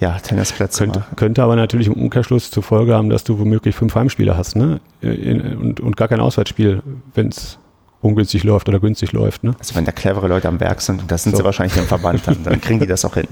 ja, 0.00 0.18
Tennisplätze 0.18 0.84
Könnte, 0.84 1.04
könnte 1.14 1.42
aber 1.42 1.56
natürlich 1.56 1.86
im 1.86 1.94
Umkehrschluss 1.94 2.50
zur 2.50 2.62
Folge 2.62 2.94
haben, 2.94 3.10
dass 3.10 3.24
du 3.24 3.38
womöglich 3.38 3.74
fünf 3.74 3.94
Heimspiele 3.94 4.36
hast, 4.36 4.56
ne? 4.56 4.80
In, 5.00 5.56
und, 5.56 5.80
und 5.80 5.96
gar 5.96 6.08
kein 6.08 6.20
Auswärtsspiel, 6.20 6.82
wenn 7.14 7.28
es 7.28 7.58
ungünstig 8.00 8.44
läuft 8.44 8.68
oder 8.68 8.80
günstig 8.80 9.12
läuft, 9.12 9.44
ne? 9.44 9.54
Also 9.58 9.74
wenn 9.74 9.84
da 9.84 9.92
clevere 9.92 10.28
Leute 10.28 10.48
am 10.48 10.60
Werk 10.60 10.80
sind, 10.80 11.02
und 11.02 11.10
das 11.10 11.22
sind 11.22 11.32
So. 11.32 11.38
sie 11.38 11.44
wahrscheinlich 11.44 11.76
im 11.76 11.84
Verband, 11.84 12.26
dann, 12.26 12.42
dann 12.42 12.60
kriegen 12.60 12.80
die 12.80 12.86
das 12.86 13.04
auch 13.04 13.14
hin. 13.14 13.28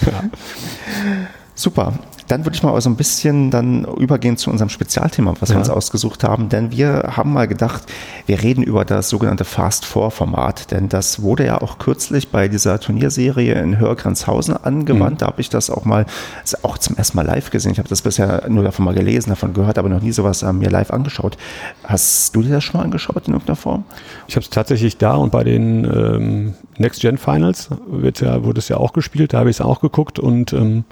Super. 1.60 1.92
Dann 2.26 2.46
würde 2.46 2.54
ich 2.56 2.62
mal 2.62 2.80
so 2.80 2.88
ein 2.88 2.96
bisschen 2.96 3.50
dann 3.50 3.84
übergehen 3.84 4.36
zu 4.38 4.50
unserem 4.50 4.70
Spezialthema, 4.70 5.34
was 5.40 5.50
wir 5.50 5.54
Ja. 5.56 5.58
uns 5.60 5.68
ausgesucht 5.68 6.24
haben. 6.24 6.48
Denn 6.48 6.70
wir 6.70 7.12
haben 7.16 7.32
mal 7.34 7.46
gedacht, 7.48 7.82
wir 8.24 8.40
reden 8.42 8.62
über 8.62 8.84
das 8.86 9.10
sogenannte 9.10 9.44
Fast-Four-Format. 9.44 10.70
Denn 10.70 10.88
das 10.88 11.20
wurde 11.20 11.44
ja 11.44 11.60
auch 11.60 11.76
kürzlich 11.78 12.28
bei 12.30 12.48
dieser 12.48 12.80
Turnierserie 12.80 13.60
in 13.60 13.78
Hörgrenzhausen 13.78 14.56
angewandt. 14.56 15.20
Da 15.20 15.26
habe 15.26 15.40
ich 15.42 15.50
das 15.50 15.68
auch 15.68 15.84
mal, 15.84 16.06
ist 16.42 16.64
auch 16.64 16.78
zum 16.78 16.96
ersten 16.96 17.16
Mal 17.16 17.26
live 17.26 17.50
gesehen. 17.50 17.72
Ich 17.72 17.78
habe 17.78 17.88
das 17.90 18.00
bisher 18.00 18.44
nur 18.48 18.64
davon 18.64 18.86
mal 18.86 18.94
gelesen, 18.94 19.28
davon 19.28 19.52
gehört, 19.52 19.76
aber 19.76 19.90
noch 19.90 20.00
nie 20.00 20.12
sowas 20.12 20.42
äh, 20.42 20.50
mir 20.52 20.70
live 20.70 20.92
angeschaut. 20.92 21.36
Hast 21.84 22.34
du 22.34 22.42
dir 22.42 22.50
das 22.52 22.64
schon 22.64 22.78
mal 22.78 22.84
angeschaut 22.84 23.26
in 23.26 23.34
irgendeiner 23.34 23.56
Form? 23.56 23.84
Ich 24.28 24.36
habe 24.36 24.44
es 24.44 24.50
tatsächlich 24.50 24.96
da 24.96 25.16
und 25.16 25.30
bei 25.30 25.44
den 25.44 25.84
ähm, 25.84 26.54
Next 26.78 27.00
Gen 27.02 27.18
Finals 27.18 27.68
wird 27.86 28.20
ja, 28.22 28.44
wurde 28.44 28.60
es 28.60 28.68
ja 28.68 28.78
auch 28.78 28.94
gespielt, 28.94 29.34
da 29.34 29.40
habe 29.40 29.50
ich 29.50 29.56
es 29.56 29.60
auch 29.60 29.80
geguckt 29.80 30.18
und 30.18 30.52
ähm, 30.54 30.84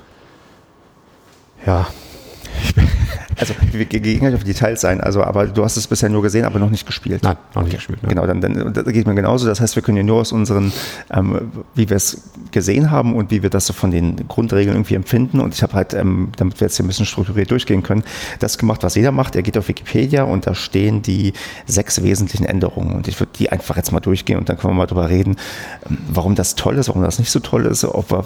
ja, 1.69 1.87
Also 3.41 3.55
wir 3.71 3.85
gehen 3.85 4.19
gleich 4.19 4.35
auf 4.35 4.43
die 4.43 4.53
Details 4.53 4.85
ein, 4.85 5.01
also 5.01 5.23
aber 5.23 5.47
du 5.47 5.63
hast 5.63 5.77
es 5.77 5.87
bisher 5.87 6.09
nur 6.09 6.23
gesehen, 6.23 6.45
aber 6.45 6.59
noch 6.59 6.71
nicht 6.71 6.87
gespielt. 6.87 7.23
nein, 7.23 7.37
noch 7.55 7.63
nicht 7.63 7.77
gespielt. 7.77 8.03
Ne? 8.03 8.09
Genau, 8.09 8.27
dann, 8.27 8.41
dann 8.41 8.73
das 8.73 8.85
geht 8.87 9.07
mir 9.07 9.15
genauso. 9.15 9.47
Das 9.47 9.61
heißt, 9.61 9.77
wir 9.77 9.83
können 9.83 9.97
ja 9.97 10.03
nur 10.03 10.21
aus 10.21 10.33
unseren, 10.33 10.73
ähm, 11.11 11.53
wie 11.75 11.89
wir 11.89 11.97
es 11.97 12.31
gesehen 12.51 12.91
haben 12.91 13.15
und 13.15 13.31
wie 13.31 13.43
wir 13.43 13.51
das 13.51 13.67
so 13.67 13.73
von 13.73 13.93
den 13.93 14.27
Grundregeln 14.27 14.75
irgendwie 14.75 14.97
empfinden. 14.97 15.39
Und 15.39 15.55
ich 15.55 15.63
habe 15.63 15.75
halt, 15.75 15.95
ähm, 15.95 16.33
damit 16.37 16.61
wir 16.61 16.67
jetzt 16.67 16.77
hier 16.77 16.85
ein 16.85 16.89
bisschen 16.89 17.07
strukturiert 17.07 17.51
durchgehen 17.51 17.85
können, 17.85 18.03
das 18.41 18.59
gemacht, 18.59 18.83
was 18.83 18.97
jeder 18.97 19.13
macht. 19.13 19.37
Er 19.37 19.43
geht 19.43 19.57
auf 19.57 19.69
Wikipedia 19.69 20.25
und 20.25 20.47
da 20.49 20.55
stehen 20.55 21.03
die 21.03 21.33
sechs 21.67 22.03
wesentlichen 22.03 22.45
Änderungen. 22.45 22.97
Und 22.97 23.07
ich 23.07 23.21
würde 23.21 23.33
die 23.39 23.53
einfach 23.53 23.77
jetzt 23.77 23.93
mal 23.93 24.01
durchgehen 24.01 24.39
und 24.39 24.49
dann 24.49 24.59
können 24.59 24.73
wir 24.73 24.79
mal 24.79 24.87
drüber 24.87 25.09
reden, 25.09 25.37
ähm, 25.89 25.99
warum 26.11 26.35
das 26.35 26.57
toll 26.57 26.77
ist, 26.77 26.89
warum 26.89 27.03
das 27.03 27.21
nicht 27.21 27.31
so 27.31 27.39
toll 27.39 27.67
ist, 27.67 27.85
ob 27.85 28.11
wir 28.11 28.25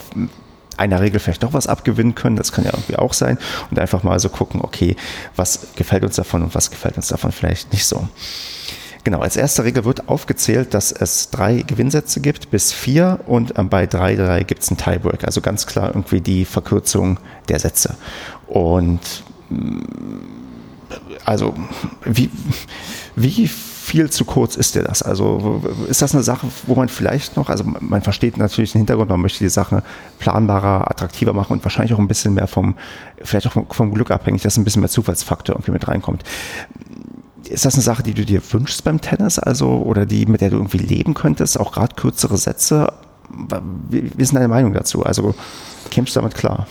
einer 0.78 1.00
Regel 1.00 1.20
vielleicht 1.20 1.42
doch 1.42 1.52
was 1.52 1.66
abgewinnen 1.66 2.14
können, 2.14 2.36
das 2.36 2.52
kann 2.52 2.64
ja 2.64 2.72
irgendwie 2.72 2.96
auch 2.96 3.12
sein. 3.12 3.38
Und 3.70 3.78
einfach 3.78 4.02
mal 4.02 4.18
so 4.20 4.28
gucken, 4.28 4.60
okay, 4.62 4.96
was 5.36 5.68
gefällt 5.76 6.04
uns 6.04 6.16
davon 6.16 6.42
und 6.42 6.54
was 6.54 6.70
gefällt 6.70 6.96
uns 6.96 7.08
davon 7.08 7.32
vielleicht 7.32 7.72
nicht 7.72 7.86
so. 7.86 8.08
Genau, 9.04 9.18
als 9.20 9.36
erste 9.36 9.64
Regel 9.64 9.84
wird 9.84 10.08
aufgezählt, 10.08 10.74
dass 10.74 10.92
es 10.92 11.30
drei 11.30 11.62
Gewinnsätze 11.62 12.20
gibt 12.20 12.50
bis 12.50 12.72
vier 12.72 13.18
und 13.26 13.58
ähm, 13.58 13.68
bei 13.68 13.86
drei, 13.86 14.14
drei 14.14 14.44
gibt 14.44 14.62
es 14.62 14.68
einen 14.68 14.78
Tiebreak. 14.78 15.24
Also 15.24 15.40
ganz 15.40 15.66
klar 15.66 15.88
irgendwie 15.88 16.20
die 16.20 16.44
Verkürzung 16.44 17.18
der 17.48 17.58
Sätze. 17.58 17.96
Und 18.46 19.00
mm, 19.48 19.80
also 21.24 21.54
wie, 22.04 22.30
wie 23.16 23.50
viel 23.92 24.08
zu 24.08 24.24
kurz 24.24 24.56
ist 24.56 24.74
dir 24.74 24.82
das? 24.82 25.02
Also 25.02 25.60
ist 25.86 26.00
das 26.00 26.14
eine 26.14 26.22
Sache, 26.22 26.46
wo 26.66 26.74
man 26.74 26.88
vielleicht 26.88 27.36
noch, 27.36 27.50
also 27.50 27.62
man 27.62 28.00
versteht 28.00 28.38
natürlich 28.38 28.72
den 28.72 28.78
Hintergrund, 28.78 29.10
man 29.10 29.20
möchte 29.20 29.44
die 29.44 29.50
Sache 29.50 29.82
planbarer, 30.18 30.90
attraktiver 30.90 31.34
machen 31.34 31.52
und 31.52 31.62
wahrscheinlich 31.62 31.92
auch 31.92 31.98
ein 31.98 32.08
bisschen 32.08 32.32
mehr 32.32 32.46
vom, 32.46 32.74
vielleicht 33.22 33.46
auch 33.48 33.74
vom, 33.74 33.92
Glück 33.92 34.10
abhängig, 34.10 34.40
dass 34.40 34.56
ein 34.56 34.64
bisschen 34.64 34.80
mehr 34.80 34.88
Zufallsfaktor 34.88 35.56
irgendwie 35.56 35.72
mit 35.72 35.86
reinkommt. 35.88 36.22
Ist 37.50 37.66
das 37.66 37.74
eine 37.74 37.82
Sache, 37.82 38.02
die 38.02 38.14
du 38.14 38.24
dir 38.24 38.40
wünschst 38.52 38.82
beim 38.82 38.98
Tennis, 38.98 39.38
also 39.38 39.68
oder 39.68 40.06
die, 40.06 40.24
mit 40.24 40.40
der 40.40 40.48
du 40.48 40.56
irgendwie 40.56 40.78
leben 40.78 41.12
könntest, 41.12 41.60
auch 41.60 41.72
gerade 41.72 41.94
kürzere 41.94 42.38
Sätze? 42.38 42.94
Wie, 43.90 44.10
wie 44.16 44.22
ist 44.22 44.34
deine 44.34 44.48
Meinung 44.48 44.72
dazu? 44.72 45.04
Also 45.04 45.34
kämpfst 45.90 46.16
du 46.16 46.20
damit 46.20 46.34
klar? 46.34 46.66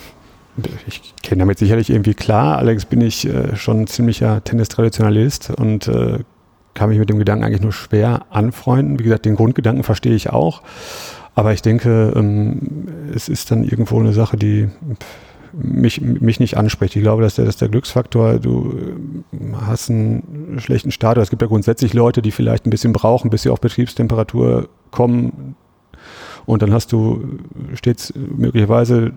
Ich 0.88 1.14
kenne 1.22 1.38
damit 1.38 1.58
sicherlich 1.58 1.88
irgendwie 1.88 2.14
klar, 2.14 2.58
allerdings 2.58 2.84
bin 2.84 3.00
ich 3.00 3.28
äh, 3.28 3.54
schon 3.54 3.82
ein 3.82 3.86
ziemlicher 3.86 4.42
Tennis-Traditionalist 4.42 5.50
und 5.50 5.86
äh, 5.86 6.18
kann 6.74 6.88
mich 6.88 6.98
mit 6.98 7.10
dem 7.10 7.18
Gedanken 7.18 7.44
eigentlich 7.44 7.60
nur 7.60 7.72
schwer 7.72 8.26
anfreunden. 8.30 8.98
Wie 8.98 9.04
gesagt, 9.04 9.24
den 9.24 9.36
Grundgedanken 9.36 9.84
verstehe 9.84 10.14
ich 10.14 10.30
auch, 10.30 10.62
aber 11.34 11.52
ich 11.52 11.62
denke, 11.62 12.12
ähm, 12.14 12.88
es 13.14 13.28
ist 13.28 13.50
dann 13.50 13.64
irgendwo 13.64 13.98
eine 13.98 14.12
Sache, 14.12 14.36
die 14.36 14.68
mich, 15.52 16.00
mich 16.00 16.40
nicht 16.40 16.56
anspricht. 16.56 16.96
Ich 16.96 17.02
glaube, 17.02 17.22
dass 17.22 17.34
der, 17.34 17.44
dass 17.44 17.56
der 17.56 17.68
Glücksfaktor, 17.68 18.38
du 18.38 18.74
äh, 19.32 19.54
hast 19.66 19.90
einen 19.90 20.58
schlechten 20.58 20.90
Start. 20.90 21.18
Es 21.18 21.30
gibt 21.30 21.42
ja 21.42 21.48
grundsätzlich 21.48 21.92
Leute, 21.94 22.22
die 22.22 22.30
vielleicht 22.30 22.66
ein 22.66 22.70
bisschen 22.70 22.92
brauchen, 22.92 23.30
bis 23.30 23.42
sie 23.42 23.50
auf 23.50 23.60
Betriebstemperatur 23.60 24.68
kommen. 24.90 25.56
Und 26.46 26.62
dann 26.62 26.72
hast 26.72 26.92
du 26.92 27.38
stets 27.74 28.12
möglicherweise 28.16 29.12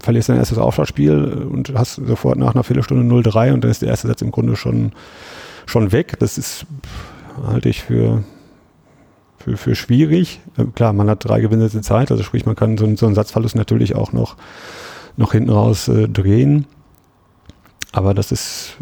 verlierst 0.00 0.28
dein 0.28 0.36
erstes 0.36 0.58
Aufschlagspiel 0.58 1.48
und 1.50 1.72
hast 1.74 1.96
sofort 1.96 2.38
nach 2.38 2.54
einer 2.54 2.62
Viertelstunde 2.62 3.02
0-3 3.14 3.52
und 3.52 3.64
dann 3.64 3.70
ist 3.70 3.82
der 3.82 3.88
erste 3.88 4.08
Satz 4.08 4.22
im 4.22 4.30
Grunde 4.30 4.56
schon, 4.56 4.92
schon 5.68 5.92
weg. 5.92 6.16
Das 6.18 6.38
ist, 6.38 6.66
halte 7.46 7.68
ich 7.68 7.82
für, 7.82 8.24
für, 9.38 9.56
für 9.56 9.74
schwierig. 9.74 10.40
Äh, 10.56 10.64
Klar, 10.74 10.92
man 10.92 11.08
hat 11.10 11.24
drei 11.24 11.40
Gewinnsätze 11.40 11.80
Zeit, 11.80 12.10
also 12.10 12.22
sprich, 12.22 12.46
man 12.46 12.56
kann 12.56 12.78
so, 12.78 12.84
einen- 12.84 12.96
so 12.96 13.06
einen 13.06 13.14
Satzverlust 13.14 13.56
natürlich 13.56 13.94
auch 13.94 14.12
noch, 14.12 14.36
noch 15.16 15.32
hinten 15.32 15.50
raus 15.50 15.88
äh, 15.88 16.08
drehen. 16.08 16.66
Aber 17.92 18.12
das 18.14 18.32
ist, 18.32 18.76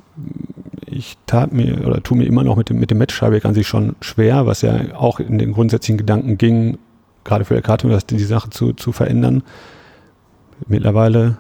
ich 0.87 1.17
tat 1.27 1.53
mir 1.53 1.87
oder 1.87 2.03
tue 2.03 2.19
mir 2.19 2.25
immer 2.27 2.43
noch 2.43 2.57
mit 2.57 2.71
dem, 2.71 2.81
mit 2.81 2.91
dem 2.91 2.99
Matchschreibeck 2.99 3.45
an 3.45 3.55
sich 3.55 3.67
schon 3.69 3.95
schwer, 4.01 4.47
was 4.47 4.63
ja 4.63 4.95
auch 4.97 5.21
in 5.21 5.39
den 5.39 5.53
grundsätzlichen 5.53 5.99
Gedanken 5.99 6.39
ging, 6.39 6.79
gerade 7.25 7.45
für 7.45 7.61
das 7.61 8.07
die 8.07 8.19
Sache 8.19 8.51
zu, 8.51 8.73
zu 8.73 8.93
verändern. 8.93 9.43
Mittlerweile 10.67 11.39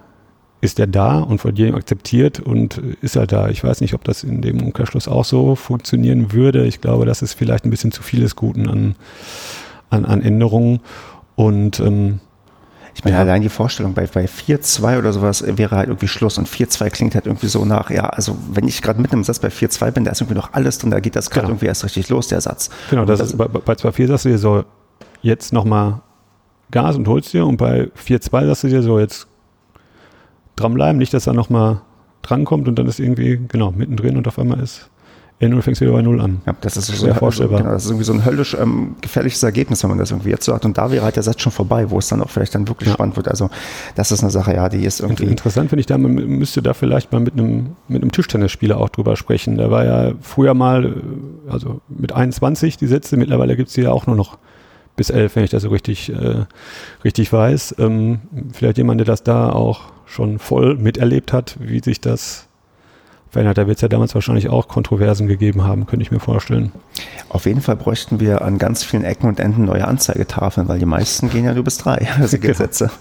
ist 0.67 0.79
er 0.79 0.87
da 0.87 1.19
und 1.21 1.39
von 1.39 1.55
jedem 1.57 1.75
akzeptiert 1.75 2.41
und 2.41 2.79
ist 3.01 3.17
halt 3.17 3.33
da. 3.33 3.49
Ich 3.49 3.65
weiß 3.65 3.81
nicht, 3.81 3.95
ob 3.95 4.05
das 4.05 4.23
in 4.25 4.43
dem 4.43 4.63
Umkehrschluss 4.63 5.09
auch 5.09 5.25
so 5.25 5.55
funktionieren 5.55 6.33
würde. 6.33 6.65
Ich 6.67 6.81
glaube, 6.83 7.07
das 7.07 7.23
ist 7.23 7.33
vielleicht 7.35 7.65
ein 7.65 7.71
bisschen 7.71 7.93
zu 7.93 8.03
vieles 8.03 8.37
Guten 8.37 8.69
an, 8.69 8.95
an, 9.91 10.05
an 10.05 10.21
Änderungen. 10.23 10.81
Und 11.37 11.81
ähm, 11.81 12.21
Ich 12.95 13.05
meine, 13.05 13.17
Ja. 13.17 13.23
allein 13.23 13.43
die 13.43 13.49
Vorstellung, 13.51 13.93
bei, 13.95 14.07
bei 14.07 14.25
4-2 14.27 14.99
oder 14.99 15.13
sowas 15.13 15.45
wäre 15.47 15.77
halt 15.77 15.89
irgendwie 15.89 16.09
Schluss 16.09 16.39
und 16.39 16.49
4-2 16.49 16.91
klingt 16.91 17.15
halt 17.15 17.27
irgendwie 17.27 17.47
so 17.49 17.65
nach, 17.65 17.91
ja, 17.91 18.05
also 18.09 18.37
wenn 18.51 18.67
ich 18.67 18.81
gerade 18.83 19.01
mitten 19.03 19.17
im 19.17 19.25
Satz 19.25 19.39
bei 19.39 19.49
4-2 19.49 19.91
bin, 19.91 20.05
da 20.05 20.13
ist 20.13 20.21
irgendwie 20.23 20.37
noch 20.39 20.53
alles 20.55 20.79
drin, 20.79 20.91
da 20.91 21.01
geht 21.01 21.15
das 21.15 21.29
gerade 21.31 21.43
Genau. 21.47 21.53
irgendwie 21.55 21.67
erst 21.67 21.85
richtig 21.85 22.09
los, 22.09 22.29
der 22.29 22.41
Satz. 22.41 22.71
genau, 22.91 23.03
Und 23.03 23.09
das, 23.11 23.21
ist, 23.21 23.37
bei, 23.37 23.47
bei 23.49 23.75
2-4 23.75 24.07
sagst 24.09 24.25
du 24.25 24.29
dir 24.31 24.39
so, 24.39 24.65
jetzt 25.23 25.53
nochmal 25.53 26.01
Gas 26.71 26.97
und 26.97 27.07
holst 27.07 27.33
dir 27.35 27.45
und 27.47 27.59
bei 27.59 27.91
4-2 28.03 28.47
sagst 28.47 28.65
du 28.65 28.69
dir 28.69 28.83
so, 28.83 28.99
jetzt 28.99 29.27
dranbleiben, 30.57 30.99
nicht, 30.99 31.15
dass 31.15 31.27
er 31.27 31.33
nochmal 31.35 31.81
drankommt 32.23 32.67
und 32.69 32.79
dann 32.79 32.87
ist 32.87 32.99
irgendwie, 32.99 33.41
genau, 33.49 33.71
mittendrin 33.73 34.17
und 34.17 34.27
auf 34.27 34.39
einmal 34.39 34.61
ist 34.61 34.91
N0 35.39 35.61
fängst 35.61 35.83
wieder 35.83 35.93
bei 35.93 36.01
0 36.01 36.19
an. 36.23 36.41
Ja, 36.47 36.57
das 36.63 36.79
ist 36.79 36.87
so, 36.87 36.95
Schwer 36.95 37.13
so, 37.13 37.19
vorstellbar. 37.19 37.59
genau, 37.61 37.73
das 37.73 37.85
ist 37.85 37.91
irgendwie 37.91 38.07
so 38.07 38.15
ein 38.15 38.25
höllisch 38.25 38.57
ähm, 38.59 38.97
gefährliches 39.03 39.43
Ergebnis, 39.43 39.83
wenn 39.83 39.91
man 39.91 39.99
das 39.99 40.11
irgendwie 40.11 40.31
jetzt 40.31 40.47
so 40.47 40.55
hat. 40.55 40.65
Und 40.65 40.79
da 40.79 40.91
wäre 40.91 41.05
halt 41.05 41.17
der 41.17 41.23
Satz 41.23 41.43
schon 41.43 41.53
vorbei, 41.53 41.91
wo 41.91 41.99
es 41.99 42.09
dann 42.09 42.23
auch 42.23 42.31
vielleicht 42.31 42.55
dann 42.55 42.67
wirklich 42.69 42.89
Ja. 42.89 42.95
spannend 42.95 43.17
wird. 43.17 43.29
Also 43.29 43.51
das 43.97 44.11
ist 44.13 44.23
eine 44.23 44.31
Sache, 44.31 44.55
ja, 44.55 44.71
die 44.71 44.83
ist 44.83 45.01
irgendwie. 45.01 45.25
Interessant 45.25 45.69
finde 45.69 45.81
ich 45.81 45.87
da, 45.87 45.99
man 45.99 46.15
müsste 46.15 46.63
da 46.63 46.73
vielleicht 46.73 47.13
mal 47.13 47.21
mit 47.21 47.35
einem, 47.35 47.77
mit 47.87 48.01
einem 48.01 48.13
Tischtennisspieler 48.13 48.79
auch 48.79 48.89
drüber 48.89 49.15
sprechen. 49.17 49.59
Der 49.59 49.71
war 49.71 49.85
ja 49.85 50.13
früher 50.23 50.55
mal, 50.55 50.87
äh, 50.87 50.91
also 51.51 51.83
mit 51.91 52.13
21 52.13 52.79
die 52.79 52.87
Sätze, 52.87 53.19
mittlerweile 53.19 53.57
gibt 53.57 53.69
es 53.69 53.75
die 53.75 53.83
ja 53.83 53.93
auch 53.93 54.07
nur 54.07 54.17
noch 54.17 54.39
bis 54.97 55.11
11, 55.11 55.37
wenn 55.37 55.45
ich 55.45 55.51
das 55.51 55.65
so 55.65 55.69
richtig, 55.69 56.11
äh, 56.15 56.47
richtig 57.05 57.31
weiß. 57.31 57.75
Ähm, 57.79 58.21
vielleicht 58.55 58.79
jemand, 58.79 59.01
der 59.01 59.05
das 59.07 59.23
da 59.23 59.51
auch 59.51 59.81
schon 60.07 60.39
voll 60.39 60.77
miterlebt 60.77 61.33
hat, 61.33 61.57
wie 61.61 61.81
sich 61.81 62.01
das 62.01 62.47
verändert. 63.31 63.59
Da 63.59 63.67
wird 63.67 63.77
es 63.77 63.83
ja 63.83 63.89
damals 63.89 64.15
wahrscheinlich 64.15 64.49
auch 64.49 64.69
Kontroversen 64.69 65.27
gegeben 65.29 65.65
haben, 65.65 65.87
könnte 65.87 66.03
ich 66.03 66.11
mir 66.11 66.21
vorstellen. 66.21 66.73
Auf 67.29 67.47
jeden 67.47 67.61
Fall 67.61 67.77
bräuchten 67.77 68.21
wir 68.21 68.43
an 68.43 68.59
ganz 68.59 68.83
vielen 68.83 69.05
Ecken 69.05 69.29
und 69.29 69.41
Enden 69.41 69.65
neue 69.65 69.87
Anzeigetafeln, 69.87 70.69
weil 70.69 70.79
die 70.79 70.87
meisten 70.87 71.29
gehen 71.29 71.45
ja 71.45 71.53
nur 71.53 71.65
bis 71.65 71.79
drei, 71.79 72.09
also 72.19 72.39
Gesetze. 72.39 72.91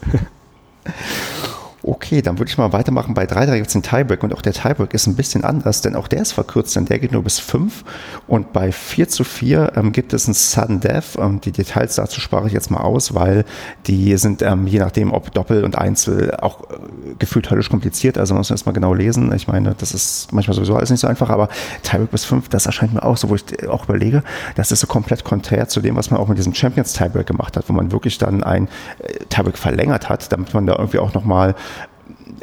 Okay, 1.88 2.24
dann 2.24 2.40
würde 2.40 2.50
ich 2.50 2.58
mal 2.58 2.74
weitermachen. 2.74 3.14
Bei 3.14 3.28
3 3.28 3.46
da 3.46 3.56
gibt 3.56 3.68
es 3.68 3.74
den 3.74 3.84
Tiebreak 3.84 4.24
und 4.24 4.34
auch 4.34 4.42
der 4.42 4.54
Tiebreak 4.54 4.96
ist 4.96 5.06
ein 5.06 5.16
bisschen 5.16 5.44
anders, 5.44 5.82
denn 5.82 5.96
auch 5.96 6.08
der 6.08 6.24
ist 6.24 6.32
verkürzt, 6.32 6.76
denn 6.76 6.86
der 6.86 6.98
geht 6.98 7.12
nur 7.12 7.22
bis 7.22 7.38
5 7.38 7.84
und 8.26 8.54
bei 8.54 8.72
4 8.72 9.08
zu 9.08 9.24
4 9.24 9.74
ähm, 9.76 9.92
gibt 9.92 10.12
es 10.12 10.26
einen 10.26 10.34
Sudden 10.34 10.80
Death. 10.80 11.16
Ähm, 11.20 11.42
die 11.42 11.52
Details 11.52 11.94
dazu 11.94 12.20
spare 12.22 12.48
ich 12.48 12.54
jetzt 12.54 12.72
mal 12.72 12.80
aus, 12.80 13.14
weil 13.14 13.46
die 13.86 14.18
sind 14.18 14.42
ähm, 14.42 14.66
je 14.66 14.80
nachdem, 14.80 15.14
ob 15.14 15.32
Doppel 15.36 15.64
und 15.64 15.78
Einzel 15.78 16.36
auch 16.38 16.64
äh, 16.64 16.76
gefühlt 17.20 17.52
höllisch 17.52 17.70
kompliziert, 17.70 18.18
also 18.18 18.34
man 18.34 18.40
muss 18.40 18.50
erstmal 18.50 18.74
genau 18.74 18.96
lesen. 18.96 19.32
Ich 19.36 19.48
meine, 19.48 19.76
das 19.78 19.94
ist 19.94 20.34
manchmal 20.34 20.56
sowieso 20.56 20.76
alles 20.76 20.90
nicht 20.90 21.02
so 21.02 21.08
einfach, 21.08 21.30
aber 21.30 21.50
Tiebreak 21.84 22.10
bis 22.10 22.26
5, 22.26 22.50
das 22.50 22.66
erscheint 22.66 22.96
mir 22.96 23.04
auch 23.04 23.18
so, 23.18 23.30
wo 23.30 23.36
ich 23.36 23.70
auch 23.70 23.84
überlege, 23.84 24.24
das 24.56 24.72
ist 24.72 24.80
so 24.80 24.88
komplett 24.88 25.24
konträr 25.24 25.68
zu 25.68 25.82
dem, 25.82 25.96
was 25.96 26.10
man 26.10 26.20
auch 26.20 26.30
mit 26.30 26.40
diesem 26.40 26.56
Champions 26.56 26.94
Tiebreak 26.94 27.28
gemacht 27.28 27.56
hat, 27.56 27.70
wo 27.70 27.74
man 27.74 27.92
wirklich 27.92 28.18
dann 28.18 28.44
ein 28.44 28.70
äh, 28.98 29.20
Tiebreak 29.30 29.60
verlängert 29.60 30.10
hat, 30.10 30.32
damit 30.32 30.52
man 30.56 30.66
da 30.66 30.78
irgendwie 30.78 30.98
auch 30.98 31.14
nochmal 31.14 31.54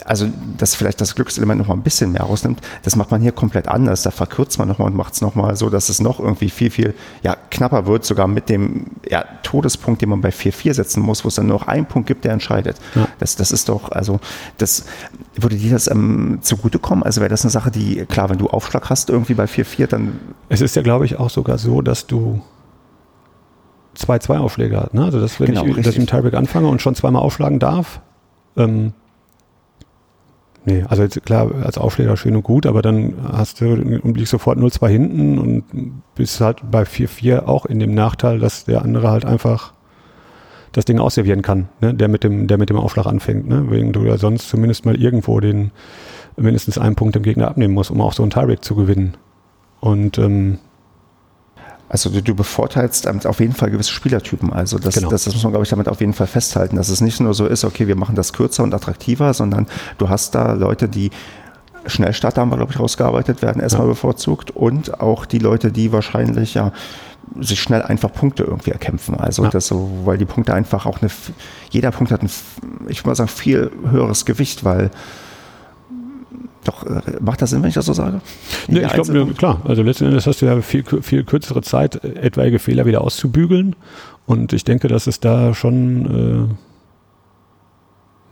also 0.05 0.27
dass 0.59 0.75
vielleicht 0.75 1.01
das 1.01 1.15
Glückselement 1.15 1.61
noch 1.61 1.69
mal 1.69 1.75
ein 1.75 1.83
bisschen 1.83 2.13
mehr 2.13 2.23
rausnimmt, 2.23 2.61
das 2.83 2.97
macht 2.97 3.11
man 3.11 3.21
hier 3.21 3.33
komplett 3.33 3.69
anders. 3.69 4.03
Da 4.03 4.11
verkürzt 4.11 4.59
man 4.59 4.69
nochmal 4.69 4.89
und 4.89 4.97
macht 4.97 5.15
es 5.15 5.21
nochmal 5.21 5.57
so, 5.57 5.71
dass 5.71 5.89
es 5.89 6.01
noch 6.01 6.21
irgendwie 6.21 6.51
viel, 6.51 6.71
viel 6.71 6.95
ja, 7.23 7.37
knapper 7.51 7.87
wird, 7.87 8.05
sogar 8.05 8.27
mit 8.27 8.49
dem 8.49 8.87
ja, 9.09 9.25
Todespunkt, 9.43 10.03
den 10.03 10.09
man 10.09 10.21
bei 10.21 10.31
4-4 10.31 10.75
setzen 10.75 11.03
muss, 11.03 11.25
wo 11.25 11.29
es 11.29 11.35
dann 11.35 11.47
nur 11.47 11.59
noch 11.59 11.67
einen 11.67 11.87
Punkt 11.87 12.07
gibt, 12.07 12.25
der 12.25 12.33
entscheidet. 12.33 12.77
Ja. 12.95 13.09
Das, 13.19 13.37
das 13.37 13.53
ist 13.53 13.69
doch, 13.69 13.91
also 13.91 14.21
das 14.59 14.85
würde 15.35 15.57
dir 15.57 15.73
das 15.73 15.89
ähm, 15.89 16.39
zugutekommen? 16.43 17.05
Also 17.05 17.21
wäre 17.21 17.31
das 17.31 17.43
eine 17.43 17.51
Sache, 17.51 17.71
die, 17.71 18.05
klar, 18.07 18.31
wenn 18.31 18.39
du 18.39 18.49
Aufschlag 18.49 18.91
hast 18.91 19.11
irgendwie 19.11 19.35
bei 19.35 19.45
4-4, 19.45 19.87
dann. 19.87 20.19
Es 20.49 20.61
ist 20.61 20.77
ja, 20.77 20.83
glaube 20.83 21.05
ich, 21.05 21.19
auch 21.19 21.31
sogar 21.31 21.59
so, 21.59 21.83
dass 21.83 22.07
du 22.07 22.41
2-2 23.99 24.39
Aufschläge 24.39 24.81
hast. 24.81 24.95
Ne? 24.95 25.05
Also, 25.05 25.21
dass, 25.21 25.39
wenn 25.41 25.49
genau, 25.49 25.67
ich, 25.67 25.77
dass 25.77 25.89
ich 25.89 25.99
im 25.99 26.07
Tiebreak 26.07 26.35
anfange 26.35 26.69
und 26.69 26.81
schon 26.81 26.95
zweimal 26.95 27.23
aufschlagen 27.23 27.59
darf, 27.59 28.01
ähm, 28.57 28.93
Nee, 30.65 30.85
also 30.89 31.03
jetzt, 31.03 31.25
klar, 31.25 31.51
als 31.65 31.77
Aufschläger 31.77 32.17
schön 32.17 32.37
und 32.37 32.45
gut, 32.45 32.67
aber 32.67 32.83
dann 32.83 33.15
hast 33.33 33.61
du 33.61 33.73
und 33.73 34.17
liegst 34.17 34.31
sofort 34.31 34.59
0-2 34.59 34.89
hinten 34.89 35.39
und 35.39 35.65
bist 36.15 36.41
halt 36.41 36.63
bei 36.71 36.83
4-4 36.83 37.47
auch 37.47 37.67
in 37.67 37.81
dem 37.81 37.95
Nachteil, 37.95 38.39
dass 38.39 38.65
der 38.65 38.83
andere 38.83 39.11
halt 39.11 39.25
einfach 39.25 39.73
das 40.71 40.85
Ding 40.85 41.01
ausservieren 41.01 41.43
kann, 41.43 41.69
ne? 41.81 41.93
der, 41.93 42.09
mit 42.09 42.25
dem, 42.25 42.47
der 42.47 42.59
mit 42.59 42.71
dem 42.71 42.77
Aufschlag 42.77 43.07
anfängt, 43.07 43.49
ne? 43.49 43.71
wegen 43.71 43.93
du 43.93 44.05
ja 44.05 44.17
sonst 44.19 44.49
zumindest 44.49 44.87
mal 44.87 44.97
irgendwo 44.97 45.41
den 45.41 45.73
mindestens 46.37 46.79
einen 46.79 46.97
Punkt 46.97 47.15
dem 47.15 47.23
Gegner 47.23 47.49
abnehmen 47.49 47.75
musst, 47.75 47.91
um 47.91 48.01
auch 48.01 48.13
so 48.13 48.23
einen 48.23 48.31
Tiebreak 48.31 48.65
zu 48.65 48.75
gewinnen. 48.75 49.15
Und 49.81 50.17
ähm, 50.19 50.59
also 51.93 52.09
du, 52.09 52.23
du 52.23 52.35
bevorteilst 52.35 53.07
auf 53.27 53.39
jeden 53.39 53.53
Fall 53.53 53.71
gewisse 53.71 53.93
Spielertypen. 53.93 54.51
Also 54.51 54.79
das, 54.79 54.95
genau. 54.95 55.11
das, 55.11 55.25
das 55.25 55.35
muss 55.35 55.43
man, 55.43 55.53
glaube 55.53 55.65
ich, 55.65 55.69
damit 55.69 55.89
auf 55.89 56.01
jeden 56.01 56.15
Fall 56.15 56.27
festhalten, 56.27 56.77
dass 56.77 56.89
es 56.89 57.03
nicht 57.03 57.21
nur 57.21 57.35
so 57.35 57.47
ist, 57.47 57.65
okay, 57.65 57.87
wir 57.87 57.97
machen 57.97 58.17
das 58.17 58.33
kürzer 58.33 58.63
und 58.63 58.73
attraktiver, 58.73 59.35
sondern 59.35 59.67
du 59.99 60.09
hast 60.09 60.35
da 60.35 60.55
Leute, 60.55 60.89
die 60.89 61.11
Schnellstarter 61.85 62.41
haben 62.41 62.49
wir, 62.49 62.57
glaube 62.57 62.73
ich, 62.73 62.81
rausgearbeitet, 62.81 63.43
werden 63.43 63.61
erstmal 63.61 63.87
ja. 63.87 63.93
bevorzugt 63.93 64.53
und 64.53 65.03
auch 65.03 65.27
die 65.27 65.39
Leute, 65.39 65.71
die 65.71 65.93
wahrscheinlich 65.93 66.55
ja 66.55 66.73
sich 67.39 67.61
schnell 67.61 67.83
einfach 67.83 68.11
Punkte 68.11 68.45
irgendwie 68.45 68.71
erkämpfen. 68.71 69.15
Also 69.17 69.45
ja. 69.45 69.51
das 69.51 69.67
so, 69.67 69.91
weil 70.07 70.17
die 70.17 70.25
Punkte 70.25 70.55
einfach 70.55 70.87
auch 70.87 71.03
eine, 71.03 71.11
jeder 71.69 71.91
Punkt 71.91 72.11
hat 72.11 72.23
ein, 72.23 72.31
ich 72.89 73.01
würde 73.01 73.11
mal 73.11 73.17
sagen, 73.17 73.29
viel 73.29 73.71
höheres 73.91 74.25
Gewicht, 74.25 74.65
weil 74.65 74.91
doch, 76.65 76.85
äh, 76.85 77.01
macht 77.21 77.43
das 77.43 77.51
Sinn, 77.51 77.63
wenn 77.63 77.69
ich 77.69 77.75
das 77.75 77.87
so 77.87 77.93
sage? 77.93 78.21
Nee, 78.69 78.81
ich 78.81 78.93
glaube, 78.93 79.35
klar. 79.35 79.61
Also 79.65 79.83
letzten 79.83 80.07
Endes 80.07 80.27
hast 80.27 80.43
du 80.43 80.47
ja 80.47 80.61
viel, 80.61 80.85
viel 80.85 81.25
kürzere 81.25 81.63
Zeit, 81.63 82.05
äh, 82.05 82.21
etwaige 82.21 82.59
Fehler 82.59 82.87
wieder 82.87 83.03
auszubügeln. 83.03 83.77
Und 84.27 84.53
ich 84.53 84.65
denke, 84.65 84.89
dass 84.89 85.07
es 85.07 85.21
da 85.21 85.55
schon 85.55 86.55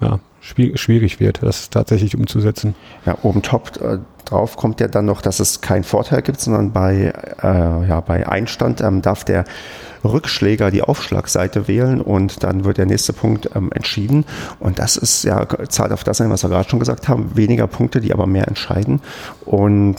äh, 0.01 0.05
ja, 0.05 0.21
schwierig 0.41 1.21
wird, 1.21 1.43
das 1.43 1.71
tatsächlich 1.71 2.17
umzusetzen. 2.17 2.75
Ja, 3.05 3.19
oben 3.23 3.43
top 3.43 3.81
äh, 3.81 3.99
drauf 4.25 4.57
kommt 4.57 4.81
ja 4.81 4.89
dann 4.89 5.05
noch, 5.05 5.21
dass 5.21 5.41
es 5.41 5.61
keinen 5.61 5.85
Vorteil 5.85 6.23
gibt, 6.23 6.41
sondern 6.41 6.73
bei, 6.73 7.13
äh, 7.43 7.89
ja, 7.89 8.01
bei 8.01 8.27
Einstand 8.27 8.81
ähm, 8.81 9.03
darf 9.03 9.25
der 9.25 9.45
Rückschläger 10.05 10.71
die 10.71 10.83
Aufschlagseite 10.83 11.69
wählen 11.69 12.01
und 12.01 12.43
dann 12.43 12.65
wird 12.65 12.79
der 12.79 12.87
nächste 12.87 13.13
Punkt 13.13 13.51
ähm, 13.55 13.71
entschieden. 13.73 14.25
Und 14.59 14.79
das 14.79 14.97
ist 14.97 15.25
ja, 15.25 15.47
zahlt 15.69 15.93
auf 15.93 16.05
das 16.05 16.21
ein, 16.21 16.31
was 16.31 16.43
wir 16.43 16.51
gerade 16.51 16.69
schon 16.69 16.79
gesagt 16.79 17.09
haben, 17.09 17.37
weniger 17.37 17.67
Punkte, 17.67 18.01
die 18.01 18.13
aber 18.13 18.27
mehr 18.27 18.49
entscheiden. 18.49 19.01
Und 19.45 19.97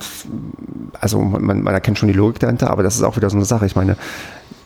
also 0.99 1.19
man, 1.19 1.61
man 1.61 1.73
erkennt 1.73 1.99
schon 1.99 2.07
die 2.07 2.13
Logik 2.13 2.39
dahinter, 2.39 2.69
aber 2.69 2.83
das 2.83 2.95
ist 2.95 3.03
auch 3.03 3.15
wieder 3.15 3.29
so 3.29 3.37
eine 3.37 3.45
Sache. 3.45 3.65
Ich 3.65 3.75
meine, 3.75 3.97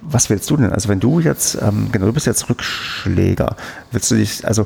was 0.01 0.29
willst 0.29 0.49
du 0.49 0.57
denn? 0.57 0.71
Also 0.71 0.89
wenn 0.89 0.99
du 0.99 1.19
jetzt, 1.19 1.57
ähm, 1.61 1.89
genau, 1.91 2.05
du 2.05 2.13
bist 2.13 2.27
jetzt 2.27 2.49
Rückschläger, 2.49 3.55
willst 3.91 4.11
du 4.11 4.15
dich, 4.15 4.47
also 4.47 4.65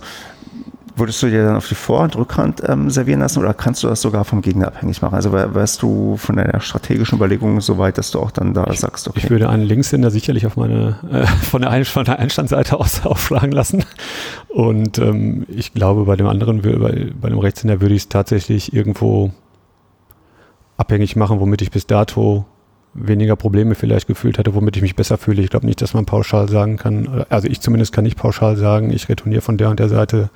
Würdest 0.96 1.22
du 1.22 1.28
dir 1.28 1.46
dann 1.46 1.56
auf 1.56 1.68
die 1.68 1.76
Vor- 1.76 2.02
und 2.02 2.16
Rückhand 2.16 2.62
ähm, 2.68 2.90
servieren 2.90 3.20
lassen 3.20 3.40
oder 3.40 3.54
kannst 3.54 3.84
du 3.84 3.88
das 3.88 4.02
sogar 4.02 4.26
vom 4.26 4.42
Gegner 4.42 4.68
abhängig 4.68 5.02
machen? 5.02 5.16
Also 5.16 5.32
wärst 5.32 5.82
du 5.82 6.18
von 6.18 6.36
deiner 6.36 6.60
strategischen 6.60 7.18
Überlegung 7.18 7.62
so 7.62 7.78
weit, 7.78 7.98
dass 7.98 8.12
du 8.12 8.20
auch 8.20 8.32
dann 8.32 8.54
da 8.54 8.68
ich, 8.72 8.80
sagst, 8.80 9.08
okay. 9.08 9.20
Ich 9.24 9.30
würde 9.30 9.50
einen 9.50 9.64
Linkshänder 9.64 10.12
sicherlich 10.12 10.46
auf 10.46 10.58
meine, 10.58 11.00
äh, 11.12 11.26
von, 11.26 11.62
der 11.62 11.86
von 11.86 12.06
der 12.06 12.20
Einstandseite 12.20 12.80
aus 12.80 13.02
aufschlagen 13.06 13.52
lassen. 13.52 13.86
Und 14.50 14.98
ähm, 14.98 15.46
ich 15.48 15.74
glaube, 15.74 16.06
bei 16.06 16.16
dem 16.16 16.28
anderen, 16.28 16.62
bei, 16.62 17.12
bei 17.20 17.30
dem 17.30 17.40
Rechtshänder 17.40 17.82
würde 17.82 17.96
ich 17.96 18.04
es 18.04 18.10
tatsächlich 18.10 18.74
irgendwo 18.74 19.32
abhängig 20.78 21.16
machen, 21.16 21.40
womit 21.40 21.62
ich 21.62 21.72
bis 21.72 21.88
dato 21.88 22.46
weniger 22.94 23.36
Probleme 23.36 23.76
vielleicht 23.76 24.08
gefühlt 24.08 24.38
hatte, 24.38 24.56
womit 24.56 24.76
ich 24.76 24.82
mich 24.82 24.96
besser 24.96 25.18
fühle. 25.18 25.42
Ich 25.42 25.50
glaube 25.50 25.66
nicht, 25.66 25.82
dass 25.82 25.94
man 25.94 26.06
pauschal 26.06 26.50
sagen 26.50 26.78
kann, 26.78 27.26
also 27.30 27.48
ich 27.48 27.62
zumindest 27.62 27.94
kann 27.94 28.04
nicht 28.04 28.18
pauschal 28.18 28.56
sagen, 28.56 28.92
ich 28.92 29.10
retourniere 29.10 29.42
von 29.42 29.58
der 29.58 29.70
und 29.70 29.80
der 29.80 29.90
Seite 29.90 30.30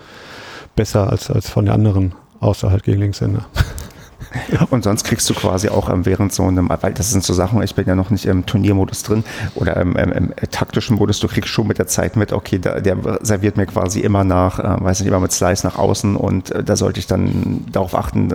besser 0.75 1.09
als, 1.09 1.29
als 1.29 1.49
von 1.49 1.65
der 1.65 1.73
anderen, 1.73 2.13
außer 2.39 2.71
halt 2.71 2.83
gegen 2.83 2.99
Linkshänder. 2.99 3.45
Und 4.69 4.83
sonst 4.83 5.03
kriegst 5.03 5.29
du 5.29 5.33
quasi 5.33 5.69
auch 5.69 5.89
ähm, 5.89 6.05
während 6.05 6.33
so 6.33 6.43
einem, 6.43 6.69
weil 6.69 6.93
das 6.93 7.11
sind 7.11 7.23
so 7.23 7.33
Sachen, 7.33 7.61
ich 7.61 7.75
bin 7.75 7.85
ja 7.85 7.95
noch 7.95 8.09
nicht 8.09 8.25
im 8.25 8.45
Turniermodus 8.45 9.03
drin 9.03 9.23
oder 9.55 9.77
im, 9.77 9.95
im, 9.95 10.11
im 10.11 10.33
taktischen 10.51 10.97
Modus, 10.97 11.19
du 11.19 11.27
kriegst 11.27 11.49
schon 11.49 11.67
mit 11.67 11.77
der 11.77 11.87
Zeit 11.87 12.15
mit, 12.15 12.33
okay, 12.33 12.59
da, 12.59 12.79
der 12.79 12.97
serviert 13.21 13.57
mir 13.57 13.65
quasi 13.65 13.99
immer 13.99 14.23
nach, 14.23 14.59
äh, 14.59 14.83
weiß 14.83 14.99
nicht, 14.99 15.07
immer 15.07 15.19
mit 15.19 15.31
Slice 15.31 15.65
nach 15.65 15.77
außen 15.77 16.15
und 16.15 16.51
äh, 16.51 16.63
da 16.63 16.75
sollte 16.75 16.99
ich 16.99 17.07
dann 17.07 17.65
darauf 17.71 17.95
achten, 17.95 18.29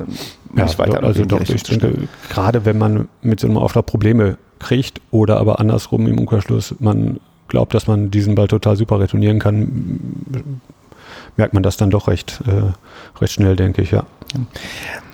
ja, 0.57 0.67
ich 0.67 0.79
weiter 0.79 1.03
Also 1.03 1.25
doch, 1.25 1.41
ich 1.41 1.63
denke, 1.63 2.09
gerade 2.31 2.65
wenn 2.65 2.79
man 2.79 3.09
mit 3.23 3.41
so 3.41 3.47
einem 3.47 3.57
Aufschlag 3.57 3.87
Probleme 3.87 4.39
kriegt 4.59 5.01
oder 5.11 5.39
aber 5.39 5.61
andersrum 5.61 6.07
im 6.07 6.19
Umkehrschluss, 6.19 6.75
man 6.79 7.21
glaubt, 7.49 7.75
dass 7.75 7.87
man 7.87 8.11
diesen 8.11 8.35
Ball 8.35 8.49
total 8.49 8.77
super 8.77 9.01
retournieren 9.01 9.39
kann, 9.39 10.15
merkt 11.39 11.55
man 11.55 11.63
das 11.63 11.77
dann 11.77 11.91
doch 11.91 12.09
recht, 12.09 12.41
äh, 12.47 12.73
recht 13.21 13.33
schnell, 13.33 13.57
denke 13.57 13.81
ich, 13.83 13.93
ja. 13.93 14.05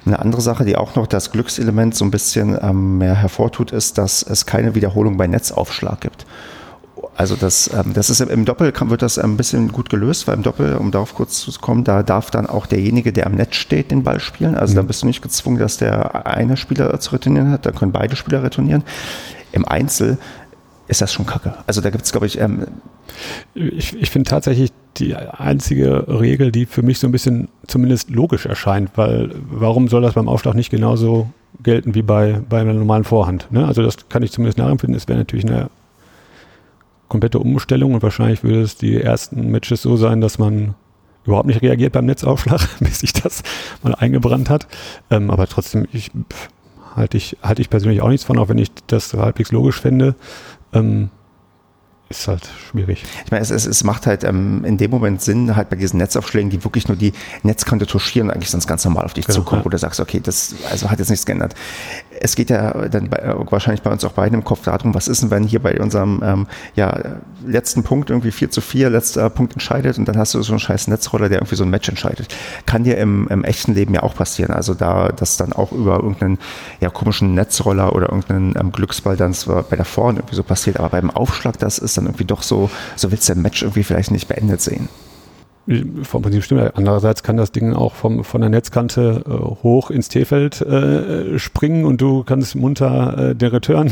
Eine 0.07 0.19
andere 0.19 0.43
Sache, 0.43 0.65
die 0.65 0.77
auch 0.77 0.97
noch 0.97 1.07
das 1.07 1.31
Glückselement 1.31 1.95
so 1.95 2.05
ein 2.05 2.11
bisschen 2.11 2.59
ähm, 2.61 2.99
mehr 2.99 3.15
hervortut, 3.15 3.71
ist, 3.71 3.97
dass 3.97 4.23
es 4.23 4.45
keine 4.45 4.75
Wiederholung 4.75 5.17
bei 5.17 5.27
Netzaufschlag 5.27 6.01
gibt. 6.01 6.27
Also 7.17 7.37
das, 7.37 7.71
ähm, 7.73 7.93
das 7.95 8.11
ist 8.11 8.21
im 8.21 8.45
Doppel 8.45 8.73
wird 8.87 9.03
das 9.03 9.19
ein 9.19 9.37
bisschen 9.37 9.71
gut 9.71 9.89
gelöst, 9.89 10.27
weil 10.27 10.35
im 10.35 10.43
Doppel, 10.43 10.77
um 10.77 10.91
darauf 10.91 11.15
kurz 11.15 11.41
zu 11.41 11.53
kommen, 11.61 11.85
da 11.85 12.03
darf 12.03 12.31
dann 12.31 12.47
auch 12.47 12.67
derjenige, 12.67 13.13
der 13.13 13.27
am 13.27 13.35
Netz 13.35 13.57
steht, 13.57 13.91
den 13.91 14.03
Ball 14.03 14.19
spielen. 14.19 14.57
Also 14.57 14.73
mhm. 14.73 14.77
da 14.77 14.83
bist 14.83 15.03
du 15.03 15.07
nicht 15.07 15.23
gezwungen, 15.23 15.59
dass 15.59 15.77
der 15.77 16.27
eine 16.27 16.57
Spieler 16.57 16.99
zu 17.01 17.13
retournieren 17.13 17.51
hat, 17.51 17.67
da 17.67 17.73
können 17.73 17.93
beide 17.93 18.17
Spieler 18.17 18.43
retournieren. 18.43 18.83
Im 19.53 19.67
Einzel 19.67 20.19
ist 20.87 21.01
das 21.01 21.13
schon 21.13 21.27
kacke. 21.27 21.55
Also 21.67 21.81
da 21.81 21.91
gibt 21.91 22.05
es, 22.05 22.13
glaube 22.13 22.27
ich, 22.27 22.39
ähm, 22.39 22.67
ich, 23.55 23.97
ich 23.97 24.11
finde 24.11 24.29
tatsächlich 24.29 24.73
die 24.97 25.15
einzige 25.17 26.07
Regel, 26.09 26.53
die 26.53 26.67
für 26.67 26.83
mich 26.83 26.99
so 26.99 27.07
ein 27.09 27.13
bisschen 27.13 27.49
zumindest 27.67 28.11
logisch 28.11 28.47
erscheint, 28.47 28.91
weil 28.97 29.31
warum 29.51 29.89
soll 29.89 30.03
das 30.03 30.15
beim 30.15 30.29
Aufschlag 30.29 30.55
nicht 30.55 30.71
genauso 30.71 31.31
gelten 31.63 31.95
wie 31.95 32.03
bei, 32.03 32.41
bei 32.49 32.61
einer 32.61 32.75
normalen 32.75 33.05
Vorhand? 33.05 33.51
Ne? 33.51 33.67
Also 33.67 33.83
das 33.83 34.09
kann 34.09 34.23
ich 34.23 34.33
zumindest 34.33 34.59
nachempfinden. 34.59 34.97
Es 34.97 35.09
wäre 35.09 35.19
natürlich 35.19 35.47
eine 35.47 35.71
komplette 37.09 37.39
Umstellung 37.39 37.95
und 37.95 38.03
wahrscheinlich 38.03 38.43
würde 38.43 38.63
es 38.63 38.77
die 38.77 39.01
ersten 39.01 39.51
Matches 39.51 39.83
so 39.83 39.97
sein, 39.97 40.21
dass 40.21 40.39
man 40.39 40.75
überhaupt 41.25 41.47
nicht 41.47 41.63
reagiert 41.63 41.93
beim 41.93 42.07
Netzaufschlag, 42.07 42.61
bis 42.81 43.01
sich 43.01 43.13
das 43.13 43.43
mal 43.83 43.95
eingebrannt 43.95 44.51
hat. 44.51 44.67
Ähm, 45.11 45.31
aber 45.31 45.47
trotzdem, 45.47 45.87
ich 45.93 46.11
halte 46.95 47.17
ich, 47.17 47.37
halte 47.43 47.63
ich 47.63 47.71
persönlich 47.71 48.03
auch 48.03 48.09
nichts 48.09 48.25
von, 48.25 48.39
auch 48.39 48.49
wenn 48.49 48.59
ich 48.59 48.71
das 48.87 49.15
halbwegs 49.15 49.53
logisch 49.53 49.81
fände. 49.81 50.15
Ähm, 50.75 51.11
ist 52.19 52.29
halt 52.29 52.49
schwierig. 52.71 53.05
Ich 53.25 53.31
meine, 53.31 53.43
es, 53.43 53.51
es, 53.51 53.67
es 53.67 53.85
macht 53.85 54.07
halt 54.07 54.25
ähm, 54.25 54.65
in 54.65 54.79
dem 54.79 54.91
Moment 54.91 55.21
Sinn, 55.23 55.57
halt 55.57 55.71
bei 55.71 55.77
diesen 55.77 55.99
Netzaufschlägen, 55.99 56.51
die 56.51 56.65
wirklich 56.65 56.89
nur 56.89 56.97
die 56.97 57.13
Netzkante 57.43 57.87
touchieren, 57.87 58.31
eigentlich 58.31 58.51
sonst 58.51 58.67
ganz 58.67 58.85
normal 58.85 59.05
auf 59.05 59.15
dich 59.15 59.27
Genau, 59.27 59.39
zukommen, 59.39 59.61
ja. 59.61 59.65
wo 59.65 59.69
du 59.69 59.79
sagst, 59.79 60.01
okay, 60.01 60.21
das 60.21 60.55
also 60.71 60.91
hat 60.91 60.99
jetzt 60.99 61.11
nichts 61.11 61.27
geändert. 61.27 61.55
Es 62.21 62.37
geht 62.37 62.51
ja 62.51 62.89
dann 62.89 63.11
bei, 63.11 63.19
äh, 63.19 63.35
wahrscheinlich 63.51 63.83
bei 63.83 63.91
uns 63.91 64.05
auch 64.05 64.13
beiden 64.13 64.39
im 64.39 64.45
Kopf 64.45 64.63
darum, 64.65 64.95
was 64.95 65.09
ist 65.09 65.23
denn, 65.23 65.31
wenn 65.31 65.45
hier 65.45 65.61
bei 65.61 65.81
unserem 65.81 66.23
ähm, 66.25 66.47
ja, 66.75 66.99
letzten 67.47 67.83
Punkt 67.83 68.11
irgendwie 68.11 68.31
4 68.31 68.51
zu 68.51 68.61
4, 68.61 68.91
letzter 68.91 69.29
Punkt 69.31 69.55
entscheidet 69.55 69.99
und 69.99 70.07
dann 70.07 70.17
hast 70.17 70.35
du 70.35 70.43
so 70.43 70.53
einen 70.53 70.61
scheiß 70.61 70.89
Netzroller, 70.89 71.29
der 71.29 71.39
irgendwie 71.39 71.57
so 71.57 71.65
ein 71.65 71.71
Match 71.71 71.89
entscheidet. 71.89 72.35
Kann 72.67 72.85
dir 72.85 72.99
im, 72.99 73.29
im 73.29 73.45
echten 73.45 73.75
Leben 73.75 73.95
ja 73.95 74.03
auch 74.03 74.15
passieren. 74.15 74.53
Also 74.53 74.75
da, 74.75 75.09
dass 75.09 75.37
dann 75.37 75.53
auch 75.53 75.73
über 75.73 75.97
irgendeinen 75.97 76.39
ja, 76.81 76.91
komischen 76.91 77.35
Netzroller 77.35 77.95
oder 77.95 78.09
irgendeinen 78.09 78.55
ähm, 78.59 78.73
Glücksball 78.73 79.17
dann 79.17 79.35
zwar 79.35 79.63
bei 79.63 79.77
der 79.77 79.85
Vorhand 79.85 80.19
irgendwie 80.19 80.37
so 80.37 80.43
passiert, 80.43 80.79
aber 80.79 80.91
beim 80.91 81.11
Aufschlag, 81.11 81.59
das 81.59 81.79
ist 81.79 81.97
dann 81.97 82.04
irgendwie 82.07 82.25
doch 82.25 82.43
so, 82.43 82.71
so 82.97 83.11
willst 83.11 83.29
du 83.29 83.33
ein 83.35 83.43
Match 83.43 83.63
irgendwie 83.63 83.85
vielleicht 83.85 84.11
nicht 84.11 84.29
beendet 84.29 84.61
sehen. 84.61 84.89
Vom 86.03 86.21
Prinzip 86.21 86.45
stimmt. 86.45 86.77
Andererseits 86.77 87.23
kann 87.23 87.39
das 87.39 87.51
Ding 87.51 87.73
auch 87.73 87.95
vom, 87.95 88.23
von 88.23 88.43
der 88.43 88.51
Netzkante 88.51 89.25
äh, 89.27 89.31
hoch 89.63 89.91
ins 89.91 90.09
T-Feld 90.09 90.61
äh, 90.61 91.39
springen 91.39 91.87
und 91.87 92.03
du 92.03 92.23
kannst 92.23 92.55
munter 92.55 93.31
äh, 93.31 93.35
den 93.35 93.49
Return 93.49 93.91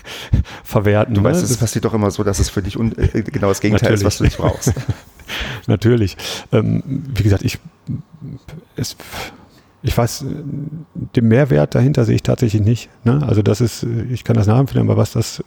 verwerten. 0.64 1.14
Du 1.14 1.20
ne? 1.20 1.28
weißt, 1.28 1.42
es 1.42 1.48
Das- 1.48 1.58
passiert 1.58 1.84
doch 1.84 1.94
immer 1.94 2.12
so, 2.12 2.22
dass 2.22 2.38
es 2.38 2.48
für 2.48 2.62
dich 2.62 2.78
un 2.78 2.96
äh, 2.96 3.22
genau 3.22 3.48
das 3.48 3.60
Gegenteil 3.60 3.92
ist, 3.92 4.04
was 4.04 4.18
du 4.18 4.24
nicht 4.24 4.38
brauchst. 4.38 4.72
Natürlich. 5.66 6.16
Ähm, 6.52 6.82
wie 7.14 7.22
gesagt, 7.24 7.42
ich, 7.44 7.58
es, 8.76 8.96
ich 9.82 9.96
weiß, 9.98 10.22
äh, 10.22 10.26
den 11.16 11.26
Mehrwert 11.26 11.74
dahinter 11.74 12.04
sehe 12.04 12.14
ich 12.14 12.22
tatsächlich 12.22 12.62
nicht. 12.62 12.88
Ne? 13.02 13.20
Also 13.26 13.42
das 13.42 13.60
ist, 13.60 13.82
äh, 13.82 14.04
ich 14.12 14.22
kann 14.22 14.36
das 14.36 14.46
nachempfinden, 14.46 14.88
aber 14.88 15.00
was 15.00 15.12
das 15.12 15.42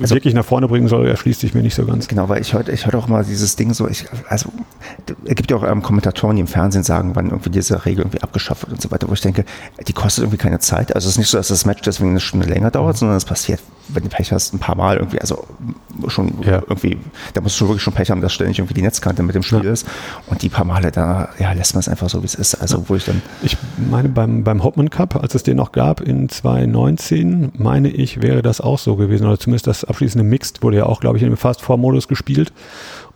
Also- 0.00 0.14
wirklich 0.14 0.34
nach 0.34 0.44
vorne 0.44 0.66
bringen 0.68 0.88
soll, 0.88 1.06
erschließt 1.08 1.40
sich 1.40 1.54
mir 1.54 1.62
nicht 1.62 1.74
so 1.74 1.84
ganz. 1.86 2.08
Genau, 2.08 2.28
weil 2.28 2.40
ich 2.40 2.54
heute, 2.54 2.72
ich 2.72 2.86
heute 2.86 2.98
auch 2.98 3.06
mal 3.08 3.24
dieses 3.24 3.56
Ding 3.56 3.72
so, 3.74 3.88
ich, 3.88 4.06
also 4.28 4.50
es 5.24 5.34
gibt 5.34 5.50
ja 5.50 5.56
auch 5.56 5.62
ähm, 5.62 5.82
Kommentatoren, 5.82 6.36
die 6.36 6.40
im 6.40 6.46
Fernsehen 6.46 6.82
sagen, 6.82 7.12
wann 7.14 7.26
irgendwie 7.30 7.50
diese 7.50 7.84
Regel 7.84 8.00
irgendwie 8.02 8.22
abgeschafft 8.22 8.62
wird 8.62 8.72
und 8.72 8.82
so 8.82 8.90
weiter, 8.90 9.08
wo 9.08 9.12
ich 9.12 9.20
denke, 9.20 9.44
die 9.86 9.92
kostet 9.92 10.24
irgendwie 10.24 10.38
keine 10.38 10.58
Zeit. 10.58 10.94
Also 10.94 11.06
es 11.08 11.14
ist 11.14 11.18
nicht 11.18 11.28
so, 11.30 11.36
dass 11.38 11.48
das 11.48 11.64
Match 11.66 11.82
deswegen 11.82 12.10
eine 12.10 12.20
Stunde 12.20 12.46
länger 12.48 12.70
dauert, 12.70 12.96
sondern 12.96 13.16
es 13.16 13.24
passiert, 13.24 13.60
wenn 13.88 14.02
du 14.02 14.08
Pech 14.08 14.32
hast, 14.32 14.54
ein 14.54 14.58
paar 14.58 14.76
Mal 14.76 14.96
irgendwie, 14.96 15.20
also 15.20 15.44
schon 16.08 16.32
Ja. 16.42 16.62
irgendwie, 16.68 16.98
da 17.34 17.40
musst 17.42 17.60
du 17.60 17.66
wirklich 17.68 17.82
schon 17.82 17.92
Pech 17.92 18.10
haben, 18.10 18.20
dass 18.22 18.32
ständig 18.32 18.58
irgendwie 18.58 18.74
die 18.74 18.82
Netzkante 18.82 19.22
mit 19.22 19.34
dem 19.34 19.42
Spiel 19.42 19.64
Ja. 19.64 19.72
ist. 19.72 19.86
Und 20.26 20.42
die 20.42 20.48
paar 20.48 20.64
Male, 20.64 20.90
da 20.90 21.28
ja, 21.38 21.52
lässt 21.52 21.74
man 21.74 21.80
es 21.80 21.88
einfach 21.88 22.08
so, 22.08 22.22
wie 22.22 22.26
es 22.26 22.34
ist. 22.34 22.54
Also 22.54 22.88
wo 22.88 22.94
ich 22.96 23.04
dann, 23.04 23.20
Ich 23.42 23.56
meine, 23.90 24.08
beim, 24.08 24.42
beim 24.42 24.62
Hauptmann 24.62 24.88
Cup, 24.90 25.16
als 25.16 25.34
es 25.34 25.42
den 25.42 25.56
noch 25.58 25.72
gab 25.72 26.00
in 26.00 26.28
2019, 26.28 27.52
meine 27.58 27.88
ich, 27.88 28.22
wäre 28.22 28.42
das 28.42 28.60
auch 28.60 28.78
so 28.78 28.96
gewesen. 28.96 29.26
Oder 29.26 29.38
zumindest 29.38 29.66
das 29.66 29.83
abschließende 29.88 30.24
Mixed 30.24 30.62
wurde 30.62 30.78
ja 30.78 30.86
auch, 30.86 31.00
glaube 31.00 31.16
ich, 31.16 31.22
in 31.22 31.30
dem 31.30 31.36
Fast-Four-Modus 31.36 32.08
gespielt. 32.08 32.52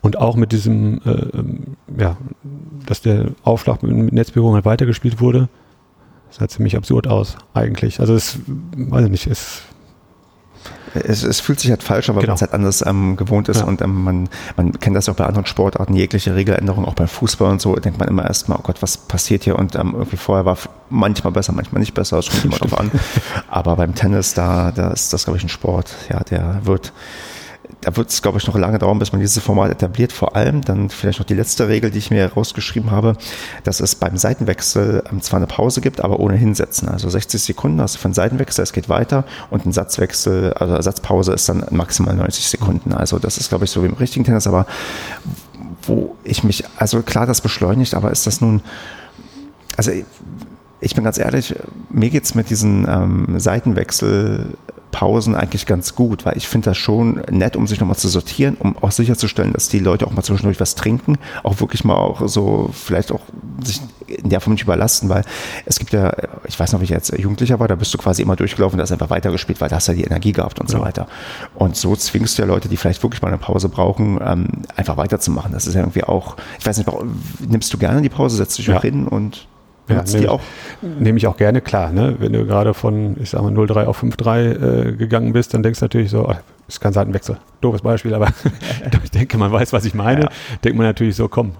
Und 0.01 0.19
auch 0.19 0.37
mit 0.37 0.53
diesem, 0.53 1.01
äh, 1.05 1.11
ähm, 1.37 1.77
ja, 1.99 2.16
dass 2.87 3.03
der 3.03 3.27
Aufschlag 3.43 3.83
mit, 3.83 4.12
Netzberührung 4.12 4.55
halt 4.55 4.64
weitergespielt 4.64 5.21
wurde. 5.21 5.49
Das 6.29 6.37
sah 6.37 6.49
ziemlich 6.49 6.77
absurd 6.77 7.07
aus, 7.07 7.37
eigentlich. 7.55 8.01
Also 8.01 8.14
es, 8.14 8.39
weiß 8.77 9.07
ich 9.07 9.11
nicht, 9.11 9.27
es 9.27 9.62
Es, 11.05 11.22
es 11.22 11.40
fühlt 11.40 11.61
sich 11.61 11.70
halt 11.70 11.82
falsch, 11.82 12.09
aber 12.11 12.20
Genau. 12.20 12.30
man 12.32 12.34
es 12.36 12.42
halt 12.42 12.53
anders 12.55 12.84
ähm, 12.86 13.16
gewohnt 13.16 13.49
ist 13.49 13.61
Ja. 13.61 13.66
und 13.66 13.80
ähm, 13.82 14.03
man, 14.05 14.28
man 14.57 14.72
kennt 14.78 14.96
das 14.96 15.09
auch 15.09 15.14
bei 15.14 15.24
anderen 15.26 15.46
Sportarten, 15.46 15.94
jegliche 15.94 16.34
Regeländerung, 16.34 16.84
auch 16.84 16.94
beim 16.94 17.09
Fußball 17.09 17.51
und 17.51 17.61
so, 17.61 17.74
denkt 17.76 17.99
man 17.99 18.09
immer 18.09 18.24
erstmal, 18.26 18.59
oh 18.59 18.62
Gott, 18.62 18.82
was 18.82 18.96
passiert 18.96 19.44
hier? 19.44 19.57
Und 19.59 19.74
ähm, 19.74 19.94
irgendwie 19.96 20.16
vorher 20.16 20.44
war 20.44 20.57
manchmal 20.90 21.32
besser, 21.32 21.53
manchmal 21.53 21.80
nicht 21.80 21.94
besser, 21.94 22.16
das 22.16 22.28
kommt 22.30 22.44
immer 22.44 22.57
drauf 22.59 22.78
an. 22.78 22.90
Aber 23.49 23.76
beim 23.76 23.94
Tennis, 23.94 24.34
da, 24.34 24.72
da 24.72 24.90
ist 24.90 25.12
das, 25.12 25.24
glaube 25.24 25.36
ich, 25.38 25.44
ein 25.44 25.49
Sport, 25.49 25.94
ja, 26.11 26.20
der 26.20 26.61
wird, 26.64 26.92
da 27.81 27.97
wird 27.97 28.11
es, 28.11 28.22
glaube 28.22 28.39
ich, 28.39 28.47
noch 28.47 28.57
lange 28.57 28.79
dauern, 28.79 28.99
bis 28.99 29.12
man 29.12 29.20
dieses 29.20 29.43
Format 29.43 29.70
etabliert. 29.70 30.12
Vor 30.12 30.35
allem 30.35 30.62
dann 30.62 30.91
vielleicht 30.91 31.20
noch 31.20 31.26
die 31.26 31.35
letzte 31.35 31.68
Regel, 31.68 31.91
die 31.91 31.99
ich 31.99 32.11
mir 32.11 32.33
rausgeschrieben 32.33 32.91
habe, 32.91 33.14
dass 33.62 33.81
es 33.81 33.95
beim 33.95 34.16
Seitenwechsel 34.16 35.05
ähm, 35.11 35.22
zwar 35.22 35.39
eine 35.39 35.47
Pause 35.47 35.81
gibt, 35.81 36.01
aber 36.01 36.18
ohne 36.18 36.35
Hinsetzen. 36.35 36.89
Also 36.89 37.09
60 37.09 37.41
Sekunden 37.41 37.81
hast 37.81 37.95
du 37.95 37.99
für 38.01 38.07
einen 38.07 38.14
Seitenwechsel, 38.14 38.64
es 38.64 38.72
geht 38.72 38.89
weiter 38.89 39.24
und 39.51 39.64
ein 39.64 39.72
Satzwechsel, 39.72 40.53
also 40.55 40.74
Ersatzpause 40.74 41.33
ist 41.33 41.49
dann 41.49 41.64
maximal 41.70 42.14
90 42.14 42.49
Sekunden. 42.49 42.93
Also 42.93 43.18
das 43.18 43.39
ist, 43.39 43.49
glaube 43.49 43.64
ich, 43.64 43.70
so 43.70 43.83
wie 43.83 43.87
im 43.87 43.95
richtigen 43.95 44.24
Tennis, 44.24 44.47
aber 44.47 44.66
wo 45.83 46.16
ich 46.24 46.43
mich, 46.43 46.64
also 46.76 47.03
klar, 47.03 47.26
das 47.26 47.41
beschleunigt, 47.41 47.95
aber 47.95 48.11
ist 48.11 48.26
das 48.26 48.41
nun, 48.41 48.61
also 49.76 49.93
ich- 50.81 50.95
bin 50.95 51.05
ganz 51.05 51.18
ehrlich, 51.18 51.55
mir 51.91 52.11
geht's 52.11 52.35
mit 52.35 52.51
diesen 52.51 52.87
ähm, 52.89 53.39
Seitenwechselpausen 53.39 55.35
eigentlich 55.35 55.66
ganz 55.66 55.95
gut, 55.95 56.24
weil 56.24 56.37
ich 56.37 56.49
finde 56.49 56.70
das 56.70 56.76
schon 56.79 57.22
nett, 57.31 57.57
um 57.57 57.66
sich 57.66 57.81
nochmal 57.81 57.97
zu 57.97 58.09
sortieren, 58.09 58.57
um 58.59 58.76
auch 58.79 58.91
sicherzustellen, 58.91 59.53
dass 59.53 59.68
die 59.68 59.79
Leute 59.79 60.07
auch 60.07 60.12
mal 60.12 60.22
zwischendurch 60.22 60.61
was 60.61 60.74
trinken, 60.74 61.18
auch 61.43 61.61
wirklich 61.61 61.85
mal 61.85 61.97
auch 61.97 62.26
so 62.29 62.70
vielleicht 62.72 63.12
auch 63.12 63.20
sich 63.62 63.81
in 64.07 64.31
der 64.31 64.41
Form 64.41 64.55
nicht 64.55 64.62
überlasten, 64.62 65.09
weil 65.11 65.22
es 65.66 65.79
gibt 65.79 65.93
ja, 65.93 66.12
ich 66.47 66.59
weiß 66.59 66.72
noch, 66.72 66.81
wie 66.81 66.85
ich 66.85 66.91
jetzt 66.91 67.12
Jugendlicher 67.18 67.61
war, 67.61 67.68
da 67.68 67.74
bist 67.74 67.93
du 67.93 67.99
quasi 67.99 68.22
immer 68.22 68.37
durchgelaufen, 68.37 68.79
da 68.79 68.83
hast 68.83 68.93
einfach 68.93 69.11
weitergespielt, 69.11 69.61
weil 69.61 69.68
da 69.68 69.76
hast 69.76 69.89
du 69.89 69.93
ja 69.93 69.99
die 69.99 70.05
Energie 70.05 70.33
gehabt 70.33 70.59
und 70.61 70.68
so 70.70 70.79
Ja. 70.79 70.85
weiter. 70.85 71.07
Und 71.55 71.76
so 71.76 71.95
zwingst 71.95 72.39
du 72.39 72.43
ja 72.43 72.49
Leute, 72.49 72.68
die 72.68 72.76
vielleicht 72.79 73.03
wirklich 73.03 73.20
mal 73.20 73.29
eine 73.29 73.39
Pause 73.39 73.68
brauchen, 73.68 74.18
ähm, 74.24 74.47
einfach 74.76 74.97
weiterzumachen. 74.97 75.53
Das 75.53 75.66
ist 75.66 75.74
ja 75.74 75.81
irgendwie 75.81 76.05
auch, 76.05 76.37
ich 76.59 76.66
weiß 76.66 76.79
nicht, 76.79 76.89
nimmst 77.47 77.72
du 77.74 77.79
gerne 77.79 78.01
die 78.01 78.09
Pause, 78.09 78.37
setzt 78.37 78.57
dich 78.59 78.66
Ja. 78.68 78.79
auch 78.79 78.83
hin 78.83 79.07
und 79.07 79.47
Ja, 79.89 79.97
nutzt 79.97 80.12
nehme 80.14 80.20
die 80.20 80.24
ich- 80.26 80.30
auch? 80.30 80.41
Nehme 80.82 81.18
ich 81.18 81.26
auch 81.26 81.36
gerne, 81.36 81.61
klar. 81.61 81.93
Ne? 81.93 82.16
Wenn 82.18 82.32
du 82.32 82.45
gerade 82.47 82.74
von, 82.74 83.16
ich 83.20 83.30
sag 83.30 83.43
mal, 83.43 83.53
0,3 83.53 83.84
auf 83.86 83.99
5,3 84.03 84.89
äh, 84.89 84.93
gegangen 84.93 85.32
bist, 85.32 85.55
dann 85.55 85.62
denkst 85.62 85.80
du 85.80 85.84
natürlich 85.84 86.11
so, 86.11 86.28
ach, 86.28 86.39
ist 86.68 86.80
kein 86.80 86.93
Seitenwechsel. 86.93 87.39
Doofes 87.61 87.82
Beispiel, 87.82 88.14
aber 88.14 88.28
ich 89.05 89.11
denke, 89.11 89.39
man 89.39 89.51
weiß, 89.53 89.72
was 89.72 89.84
ich 89.84 89.95
meine. 89.95 90.22
Ja. 90.22 90.28
Denkt 90.64 90.76
man 90.78 90.86
natürlich 90.86 91.16
so, 91.16 91.28
komm, 91.28 91.53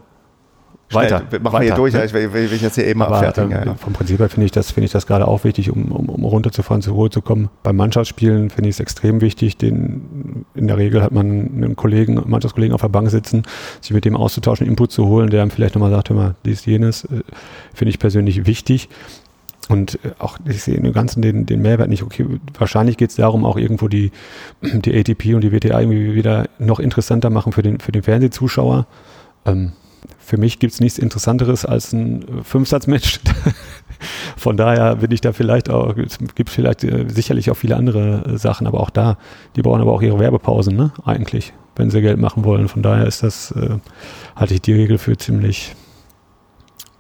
weiter. 0.95 1.23
Schnell, 1.29 1.41
Machen 1.41 1.55
wir 1.55 1.61
hier 1.61 1.71
weiter, 1.71 1.77
durch, 1.77 1.95
ne? 1.95 2.05
ich 2.05 2.13
will, 2.13 2.33
will, 2.33 2.51
will 2.51 2.53
ich 2.57 2.63
jetzt 2.63 2.75
hier 2.77 2.87
eben 2.87 3.03
Aber 3.03 3.17
abfertigen. 3.17 3.51
ähm, 3.53 3.59
Ja, 3.59 3.65
ja. 3.67 3.75
vom 3.75 3.93
Prinzip 3.93 4.19
her 4.19 4.29
finde 4.29 4.47
ich 4.47 4.53
das, 4.53 4.71
finde 4.71 4.87
ich 4.87 4.93
das 4.93 5.07
gerade 5.07 5.29
auch 5.29 5.45
wichtig, 5.45 5.71
um, 5.71 5.93
um, 5.93 6.09
um 6.09 6.25
runterzufahren, 6.25 6.83
zur 6.83 6.95
Ruhe 6.95 7.11
zu 7.11 7.21
kommen. 7.23 7.49
Beim 7.63 7.77
Mannschaftsspielen 7.77 8.51
finde 8.51 8.69
ich 8.71 8.77
es 8.77 8.81
extrem 8.81 9.21
wichtig. 9.21 9.57
Den, 9.57 10.45
in 10.55 10.67
der 10.67 10.77
Regel 10.79 11.03
hat 11.03 11.13
man 11.13 11.27
einen 11.31 11.77
Kollegen, 11.77 12.23
Mannschaftskollegen 12.27 12.75
auf 12.75 12.81
der 12.81 12.89
Bank 12.89 13.11
sitzen, 13.11 13.43
sich 13.81 13.93
mit 13.93 14.05
dem 14.05 14.17
auszutauschen, 14.17 14.67
Input 14.67 14.93
zu 14.93 15.07
holen, 15.07 15.31
der 15.31 15.43
einem 15.43 15.51
vielleicht 15.51 15.75
nochmal 15.75 15.91
sagt, 15.91 16.11
hör 16.11 16.17
mal, 16.17 16.35
dies, 16.45 16.65
jenes, 16.67 17.05
äh, 17.05 17.21
finde 17.75 17.91
ich 17.91 17.99
persönlich 17.99 18.47
wichtig. 18.47 18.89
Und 19.69 19.97
äh, 20.05 20.13
auch, 20.19 20.39
ich 20.47 20.63
sehe 20.63 20.77
im 20.77 20.93
Ganzen 20.93 21.21
den, 21.21 21.45
den 21.45 21.61
Mehrwert 21.61 21.91
nicht. 21.91 22.03
Okay, 22.03 22.25
wahrscheinlich 22.59 22.97
geht 22.97 23.11
es 23.11 23.17
darum, 23.17 23.45
auch 23.45 23.57
irgendwo 23.59 23.89
die, 23.89 24.11
die 24.63 24.99
ATP 24.99 25.35
und 25.35 25.43
die 25.43 25.53
WTA 25.53 25.81
irgendwie 25.81 26.15
wieder 26.15 26.49
noch 26.59 26.81
interessanter 26.81 27.29
machen 27.29 27.53
für 27.53 27.61
den, 27.63 27.79
für 27.79 27.93
den 27.93 28.03
Fernsehzuschauer. 28.03 28.87
Ähm, 29.45 29.73
für 30.19 30.37
mich 30.37 30.59
gibt 30.59 30.75
es 30.75 30.81
nichts 30.81 30.99
Interessanteres 30.99 31.65
als 31.65 31.93
ein 31.93 32.23
äh, 32.23 32.43
Fünfsatzmatch. 32.43 33.21
Von 34.37 34.57
daher 34.57 34.97
bin 34.97 35.11
ich 35.11 35.21
da 35.21 35.33
vielleicht 35.33 35.71
auch, 35.71 35.97
es 35.97 36.19
gibt 36.35 36.51
vielleicht 36.51 36.85
äh, 36.85 37.07
sicherlich 37.09 37.51
auch 37.51 37.57
viele 37.57 37.77
andere 37.77 38.25
äh, 38.25 38.39
Sachen, 38.39 38.67
aber 38.67 38.81
auch 38.81 38.91
da, 38.91 39.19
die 39.57 39.63
brauchen 39.63 39.81
aber 39.81 39.93
auch 39.93 40.03
ihre 40.03 40.19
Werbepausen, 40.19 40.77
ne? 40.77 40.93
Eigentlich, 41.05 41.53
wenn 41.77 41.91
sie 41.91 42.01
Geld 42.01 42.19
machen 42.19 42.45
wollen. 42.45 42.69
Von 42.69 42.83
daher 42.83 43.07
ist 43.07 43.23
das, 43.23 43.51
äh, 43.53 43.79
halte 44.37 44.55
ich 44.55 44.63
die 44.63 44.75
Regel 44.75 44.99
für 44.99 45.17
ziemlich 45.17 45.75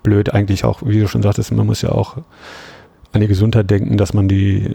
blöd. 0.02 0.32
Eigentlich 0.32 0.64
auch, 0.64 0.82
wie 0.84 0.98
du 0.98 1.08
schon 1.08 1.22
sagtest, 1.22 1.52
man 1.52 1.66
muss 1.66 1.82
ja 1.82 1.90
auch 1.90 2.16
an 3.12 3.20
die 3.20 3.28
Gesundheit 3.28 3.70
denken, 3.70 3.96
dass 3.96 4.14
man 4.14 4.28
die, 4.28 4.70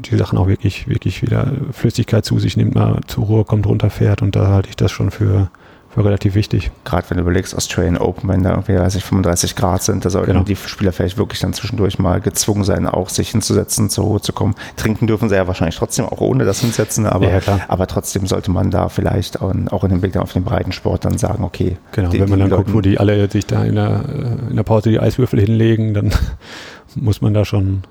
die 0.00 0.16
Sachen 0.16 0.38
auch 0.38 0.48
wirklich, 0.48 0.88
wirklich 0.88 1.22
wieder 1.22 1.52
Flüssigkeit 1.72 2.24
zu 2.24 2.38
sich 2.38 2.56
nimmt, 2.56 2.74
mal 2.74 3.00
zur 3.06 3.24
Ruhe 3.24 3.44
kommt, 3.44 3.66
runterfährt 3.66 4.22
und 4.22 4.36
da 4.36 4.48
halte 4.48 4.68
ich 4.68 4.76
das 4.76 4.90
schon 4.90 5.10
für, 5.10 5.50
für 5.94 6.04
relativ 6.04 6.34
wichtig. 6.34 6.70
Gerade 6.84 7.08
wenn 7.10 7.18
du 7.18 7.22
überlegst, 7.22 7.54
Australian 7.54 7.98
Open, 7.98 8.28
wenn 8.28 8.42
da 8.42 8.50
irgendwie, 8.50 8.74
weiß 8.76 8.94
ich, 8.94 9.04
35 9.04 9.56
Grad 9.56 9.82
sind, 9.82 10.04
da 10.04 10.10
sollten 10.10 10.32
Genau. 10.32 10.42
die 10.44 10.56
Spieler 10.56 10.92
vielleicht 10.92 11.18
wirklich 11.18 11.40
dann 11.40 11.52
zwischendurch 11.52 11.98
mal 11.98 12.20
gezwungen 12.20 12.64
sein, 12.64 12.86
auch 12.86 13.08
sich 13.10 13.30
hinzusetzen, 13.30 13.90
zur 13.90 14.04
Ruhe 14.04 14.20
zu 14.20 14.32
kommen. 14.32 14.54
Trinken 14.76 15.06
dürfen 15.06 15.28
sie 15.28 15.34
ja 15.34 15.46
wahrscheinlich 15.46 15.76
trotzdem, 15.76 16.06
auch 16.06 16.20
ohne 16.20 16.44
das 16.44 16.60
Hinsetzen, 16.60 17.06
aber, 17.06 17.30
Ja, 17.30 17.40
aber 17.68 17.86
trotzdem 17.86 18.26
sollte 18.26 18.50
man 18.50 18.70
da 18.70 18.88
vielleicht 18.88 19.40
auch 19.42 19.50
in, 19.52 19.68
auch 19.68 19.84
in 19.84 19.90
dem 19.90 20.00
Blick 20.00 20.16
auf 20.16 20.32
den 20.32 20.44
Breitensport 20.44 21.04
dann 21.04 21.18
sagen, 21.18 21.44
okay. 21.44 21.76
Genau, 21.92 22.08
die- 22.10 22.20
wenn 22.20 22.28
man 22.30 22.40
dann 22.40 22.50
guckt, 22.50 22.68
wo 22.72 22.76
Leuten- 22.78 22.90
die 22.90 22.98
alle 22.98 23.30
sich 23.30 23.46
da 23.46 23.62
in 23.64 23.74
der, 23.74 24.04
äh, 24.08 24.50
in 24.50 24.56
der 24.56 24.62
Pause 24.62 24.88
die 24.90 24.98
Eiswürfel 25.00 25.40
hinlegen, 25.40 25.92
dann 25.94 26.10
muss 26.94 27.20
man 27.20 27.34
da 27.34 27.44
schon. 27.44 27.82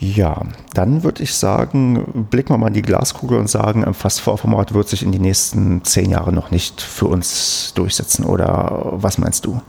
Ja, 0.00 0.42
dann 0.74 1.02
würde 1.02 1.24
ich 1.24 1.34
sagen, 1.34 2.26
blicken 2.30 2.50
wir 2.50 2.58
mal 2.58 2.68
in 2.68 2.74
die 2.74 2.82
Glaskugel 2.82 3.38
und 3.38 3.50
sagen, 3.50 3.82
im 3.82 3.94
Fast-Four-Format 3.94 4.72
wird 4.72 4.88
sich 4.88 5.02
in 5.02 5.10
die 5.10 5.18
nächsten 5.18 5.84
zehn 5.84 6.10
Jahre 6.10 6.32
noch 6.32 6.52
nicht 6.52 6.80
für 6.80 7.06
uns 7.06 7.72
durchsetzen. 7.74 8.24
Oder 8.24 8.92
was 8.92 9.18
meinst 9.18 9.44
du? 9.44 9.60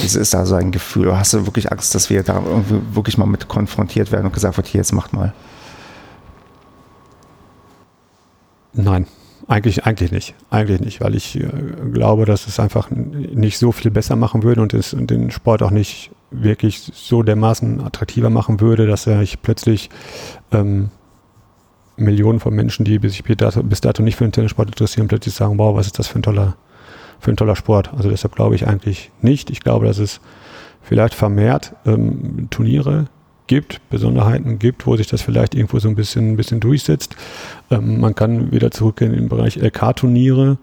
Wie 0.00 0.06
ist 0.06 0.34
da 0.34 0.44
so 0.44 0.54
ein 0.56 0.72
Gefühl? 0.72 1.16
Hast 1.16 1.32
du 1.32 1.46
wirklich 1.46 1.72
Angst, 1.72 1.94
dass 1.94 2.10
wir 2.10 2.22
da 2.22 2.42
irgendwie 2.44 2.80
wirklich 2.94 3.16
mal 3.16 3.26
mit 3.26 3.48
konfrontiert 3.48 4.12
werden 4.12 4.26
und 4.26 4.32
gesagt 4.32 4.58
wird, 4.58 4.66
hier, 4.66 4.80
jetzt 4.80 4.92
macht 4.92 5.14
mal? 5.14 5.32
Nein, 8.74 9.06
eigentlich, 9.46 9.86
eigentlich 9.86 10.10
nicht. 10.10 10.34
Eigentlich 10.50 10.80
nicht, 10.80 11.00
weil 11.00 11.14
ich 11.14 11.36
äh, 11.36 11.48
glaube, 11.92 12.26
dass 12.26 12.46
es 12.46 12.60
einfach 12.60 12.90
nicht 12.90 13.58
so 13.58 13.72
viel 13.72 13.90
besser 13.90 14.16
machen 14.16 14.42
würde 14.42 14.60
und, 14.60 14.74
es, 14.74 14.92
und 14.92 15.10
den 15.10 15.30
Sport 15.30 15.62
auch 15.62 15.70
nicht 15.70 16.10
wirklich 16.42 16.80
so 16.80 17.22
dermaßen 17.22 17.80
attraktiver 17.82 18.30
machen 18.30 18.60
würde, 18.60 18.86
dass 18.86 19.06
er 19.06 19.22
ich 19.22 19.42
plötzlich 19.42 19.90
ähm, 20.52 20.90
Millionen 21.96 22.40
von 22.40 22.54
Menschen, 22.54 22.84
die 22.84 22.98
sich 23.08 23.22
bis 23.24 23.36
dato, 23.36 23.62
bis 23.62 23.80
dato 23.80 24.02
nicht 24.02 24.16
für 24.16 24.24
den 24.24 24.32
Tennissport 24.32 24.68
interessieren, 24.68 25.08
plötzlich 25.08 25.34
sagen, 25.34 25.58
wow, 25.58 25.76
was 25.76 25.86
ist 25.86 25.98
das 25.98 26.08
für 26.08 26.18
ein 26.18 26.22
toller, 26.22 26.56
für 27.20 27.30
ein 27.30 27.36
toller 27.36 27.56
Sport. 27.56 27.92
Also 27.94 28.10
deshalb 28.10 28.34
glaube 28.34 28.54
ich 28.54 28.66
eigentlich 28.66 29.10
nicht. 29.22 29.50
Ich 29.50 29.60
glaube, 29.60 29.86
dass 29.86 29.98
es 29.98 30.20
vielleicht 30.82 31.14
vermehrt 31.14 31.74
ähm, 31.86 32.48
Turniere 32.50 33.06
gibt, 33.46 33.80
Besonderheiten 33.90 34.58
gibt, 34.58 34.86
wo 34.86 34.96
sich 34.96 35.06
das 35.06 35.22
vielleicht 35.22 35.54
irgendwo 35.54 35.78
so 35.78 35.88
ein 35.88 35.94
bisschen, 35.94 36.32
ein 36.32 36.36
bisschen 36.36 36.60
durchsetzt. 36.60 37.14
Ähm, 37.70 38.00
man 38.00 38.14
kann 38.14 38.52
wieder 38.52 38.70
zurückgehen 38.70 39.14
im 39.14 39.28
Bereich 39.28 39.56
LK-Turniere. 39.56 40.58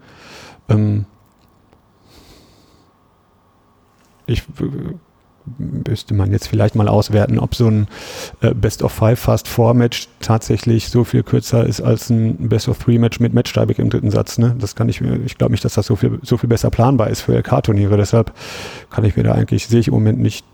Ähm, 0.70 1.06
ich 4.26 4.44
müsste 5.58 6.14
man 6.14 6.32
jetzt 6.32 6.48
vielleicht 6.48 6.76
mal 6.76 6.88
auswerten, 6.88 7.40
ob 7.40 7.56
so 7.56 7.68
ein 7.68 7.88
äh, 8.42 8.54
Best 8.54 8.84
of 8.84 8.92
Five 8.92 9.20
Fast 9.20 9.48
Four 9.48 9.74
Match 9.74 10.08
tatsächlich 10.20 10.90
so 10.90 11.04
viel 11.04 11.24
kürzer 11.24 11.66
ist 11.66 11.82
als 11.82 12.10
ein 12.10 12.50
Best 12.50 12.68
of 12.68 12.80
Three 12.80 12.98
Match 12.98 13.20
mit 13.20 13.34
Matchtiebreak 13.34 13.80
im 13.80 13.90
dritten 13.90 14.12
Satz. 14.12 14.38
Ne? 14.38 14.56
Das 14.60 14.76
kann 14.76 14.90
ich 14.90 15.02
mir, 15.02 15.20
ich 15.26 15.38
glaube 15.38 15.52
nicht, 15.52 15.66
dass 15.66 15.74
das 15.74 15.86
so 15.86 15.96
viel, 15.96 16.20
so 16.24 16.38
viel 16.38 16.50
besser 16.50 16.70
planbar 16.70 17.10
ist 17.10 17.22
für 17.22 17.36
LK-Turniere. 17.38 17.98
Deshalb 17.98 18.34
kann 18.90 19.04
ich 19.04 19.16
mir 19.16 19.24
da 19.24 19.34
eigentlich, 19.34 19.68
sehe 19.68 19.80
ich 19.80 19.88
im 19.88 19.94
Moment 19.94 20.20
nicht 20.20 20.46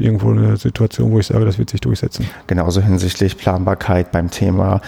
irgendwo 0.00 0.30
eine 0.30 0.56
Situation, 0.56 1.12
wo 1.12 1.18
ich 1.18 1.26
sage, 1.26 1.44
das 1.44 1.58
wird 1.58 1.70
sich 1.70 1.80
durchsetzen. 1.80 2.26
Genauso 2.46 2.80
hinsichtlich 2.80 3.36
Planbarkeit 3.36 4.12
beim 4.12 4.30
Thema 4.30 4.80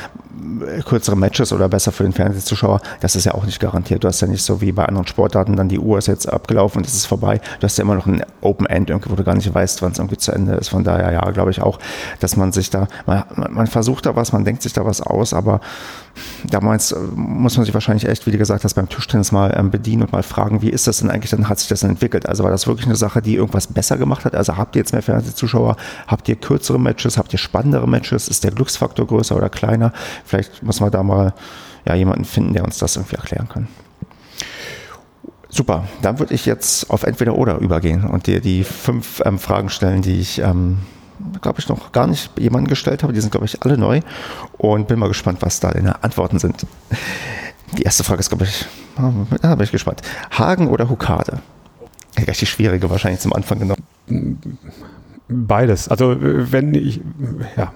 äh, 0.66 0.82
kürzere 0.82 1.16
Matches 1.16 1.52
oder 1.52 1.68
besser 1.68 1.92
für 1.92 2.04
den 2.04 2.12
Fernsehzuschauer, 2.12 2.80
das 3.00 3.16
ist 3.16 3.24
ja 3.24 3.34
auch 3.34 3.44
nicht 3.44 3.60
garantiert. 3.60 4.04
Du 4.04 4.08
hast 4.08 4.20
ja 4.20 4.28
nicht 4.28 4.42
so 4.42 4.60
wie 4.60 4.72
bei 4.72 4.84
anderen 4.84 5.06
Sportarten, 5.06 5.56
dann 5.56 5.68
die 5.68 5.78
Uhr 5.78 5.98
ist 5.98 6.08
jetzt 6.08 6.28
abgelaufen 6.28 6.78
und 6.78 6.86
es 6.86 6.94
ist 6.94 7.06
vorbei. 7.06 7.40
Du 7.60 7.64
hast 7.64 7.78
ja 7.78 7.84
immer 7.84 7.94
noch 7.94 8.06
ein 8.06 8.22
Open 8.40 8.66
End, 8.66 8.90
wo 8.90 9.14
du 9.14 9.24
gar 9.24 9.34
nicht 9.34 9.52
weißt, 9.52 9.82
wann 9.82 9.92
es 9.92 9.98
irgendwie 9.98 10.18
zu 10.18 10.32
Ende 10.32 10.54
ist. 10.54 10.68
Von 10.68 10.84
daher, 10.84 11.12
ja, 11.12 11.30
glaube 11.30 11.50
ich 11.50 11.62
auch, 11.62 11.78
dass 12.20 12.36
man 12.36 12.52
sich 12.52 12.70
da, 12.70 12.88
man, 13.06 13.24
man 13.50 13.66
versucht 13.66 14.06
da 14.06 14.16
was, 14.16 14.32
man 14.32 14.44
denkt 14.44 14.62
sich 14.62 14.72
da 14.72 14.84
was 14.84 15.00
aus, 15.00 15.32
aber 15.32 15.60
damals 16.44 16.92
äh, 16.92 16.98
muss 17.14 17.56
man 17.56 17.64
sich 17.64 17.74
wahrscheinlich 17.74 18.08
echt, 18.08 18.26
wie 18.26 18.30
du 18.30 18.38
gesagt 18.38 18.64
hast, 18.64 18.74
beim 18.74 18.88
Tischtennis 18.88 19.32
mal 19.32 19.54
ähm, 19.56 19.70
bedienen 19.70 20.02
und 20.02 20.12
mal 20.12 20.22
fragen, 20.22 20.62
wie 20.62 20.70
ist 20.70 20.86
das 20.86 20.98
denn 20.98 21.10
eigentlich, 21.10 21.30
dann 21.30 21.48
hat 21.48 21.58
sich 21.58 21.68
das 21.68 21.82
entwickelt. 21.82 22.28
Also 22.28 22.44
war 22.44 22.50
das 22.50 22.66
wirklich 22.66 22.86
eine 22.86 22.96
Sache, 22.96 23.22
die 23.22 23.34
irgendwas 23.34 23.66
besser 23.66 23.96
gemacht 23.96 24.24
hat? 24.24 24.34
Also 24.34 24.56
habt 24.56 24.76
ihr 24.76 24.80
jetzt 24.80 24.92
mehr 24.92 25.02
Fernsehzuschauer? 25.02 25.76
Habt 26.06 26.28
ihr 26.28 26.36
kürzere 26.36 26.78
Matches? 26.78 27.18
Habt 27.18 27.32
ihr 27.32 27.38
spannendere 27.38 27.88
Matches? 27.88 28.28
Ist 28.28 28.44
der 28.44 28.50
Glücksfaktor 28.50 29.06
größer 29.06 29.36
oder 29.36 29.48
kleiner? 29.48 29.92
Vielleicht 30.24 30.62
muss 30.62 30.80
man 30.80 30.90
da 30.90 31.02
mal 31.02 31.34
ja, 31.86 31.94
jemanden 31.94 32.24
finden, 32.24 32.52
der 32.52 32.64
uns 32.64 32.78
das 32.78 32.96
irgendwie 32.96 33.16
erklären 33.16 33.48
kann. 33.48 33.68
Super, 35.48 35.84
dann 36.02 36.18
würde 36.18 36.34
ich 36.34 36.44
jetzt 36.44 36.90
auf 36.90 37.04
entweder 37.04 37.36
oder 37.36 37.58
übergehen 37.58 38.04
und 38.04 38.26
dir 38.26 38.40
die 38.40 38.64
fünf 38.64 39.22
ähm, 39.24 39.38
Fragen 39.38 39.70
stellen, 39.70 40.02
die 40.02 40.20
ich 40.20 40.40
ähm, 40.40 40.78
glaube 41.40 41.60
ich, 41.60 41.68
noch 41.68 41.92
gar 41.92 42.06
nicht 42.06 42.38
jemanden 42.38 42.68
gestellt 42.68 43.02
habe. 43.02 43.12
Die 43.12 43.20
sind, 43.20 43.30
glaube 43.30 43.46
ich, 43.46 43.62
alle 43.62 43.78
neu 43.78 44.00
und 44.58 44.88
bin 44.88 44.98
mal 44.98 45.08
gespannt, 45.08 45.38
was 45.40 45.60
da 45.60 45.70
deine 45.70 46.02
Antworten 46.02 46.38
sind. 46.38 46.66
Die 47.76 47.82
erste 47.82 48.04
Frage 48.04 48.20
ist, 48.20 48.28
glaube 48.28 48.44
ich, 48.44 48.66
da 48.96 49.54
bin 49.54 49.64
ich 49.64 49.72
gespannt. 49.72 50.02
Hagen 50.30 50.68
oder 50.68 50.88
Hukade? 50.88 51.40
Richtig 52.18 52.48
schwierige 52.48 52.88
wahrscheinlich 52.88 53.20
zum 53.20 53.32
Anfang 53.32 53.58
genommen. 53.58 54.40
Beides. 55.28 55.88
Also 55.88 56.16
wenn 56.18 56.74
ich, 56.74 57.00
ja, 57.56 57.72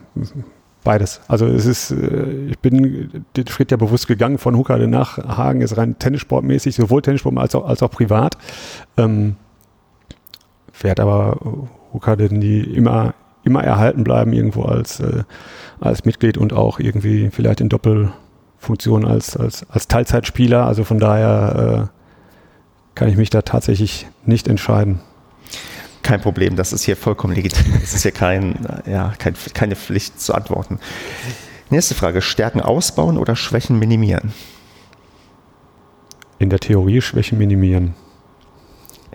beides. 0.84 1.20
Also 1.28 1.46
es 1.46 1.66
ist, 1.66 1.90
ich 1.90 2.58
bin 2.60 3.24
den 3.36 3.46
Schritt 3.48 3.70
ja 3.70 3.76
bewusst 3.76 4.06
gegangen 4.06 4.38
von 4.38 4.56
Hukade 4.56 4.86
nach 4.86 5.18
Hagen, 5.18 5.60
ist 5.60 5.76
rein 5.76 5.98
Tennissportmäßig, 5.98 6.76
sowohl 6.76 7.02
Tennissport 7.02 7.36
als 7.38 7.54
auch, 7.54 7.66
als 7.66 7.82
auch 7.82 7.90
privat. 7.90 8.38
Ähm, 8.96 9.36
werde 10.80 11.02
aber 11.02 11.36
Hukade 11.92 12.34
nie 12.34 12.60
immer 12.60 13.14
immer 13.42 13.62
erhalten 13.62 14.04
bleiben 14.04 14.32
irgendwo 14.32 14.62
als, 14.62 15.00
äh, 15.00 15.24
als 15.80 16.04
Mitglied 16.04 16.36
und 16.38 16.52
auch 16.52 16.78
irgendwie 16.78 17.30
vielleicht 17.30 17.60
in 17.60 17.68
Doppelfunktion 17.68 19.04
als, 19.04 19.36
als, 19.36 19.66
als 19.70 19.88
Teilzeitspieler. 19.88 20.66
Also 20.66 20.84
von 20.84 20.98
daher 20.98 21.88
äh, 21.90 22.00
kann 22.94 23.08
ich 23.08 23.16
mich 23.16 23.30
da 23.30 23.42
tatsächlich 23.42 24.06
nicht 24.24 24.48
entscheiden. 24.48 25.00
Kein 26.02 26.20
Problem, 26.20 26.56
das 26.56 26.72
ist 26.72 26.84
hier 26.84 26.96
vollkommen 26.96 27.34
legitim. 27.34 27.72
Das 27.80 27.94
ist 27.94 28.02
hier 28.02 28.12
kein, 28.12 28.66
ja, 28.86 29.12
kein, 29.18 29.34
keine 29.54 29.76
Pflicht 29.76 30.20
zu 30.20 30.34
antworten. 30.34 30.78
Nächste 31.68 31.94
Frage: 31.94 32.22
Stärken 32.22 32.60
ausbauen 32.60 33.16
oder 33.18 33.36
Schwächen 33.36 33.78
minimieren? 33.78 34.32
In 36.38 36.48
der 36.50 36.58
Theorie 36.58 37.00
Schwächen 37.02 37.38
minimieren. 37.38 37.94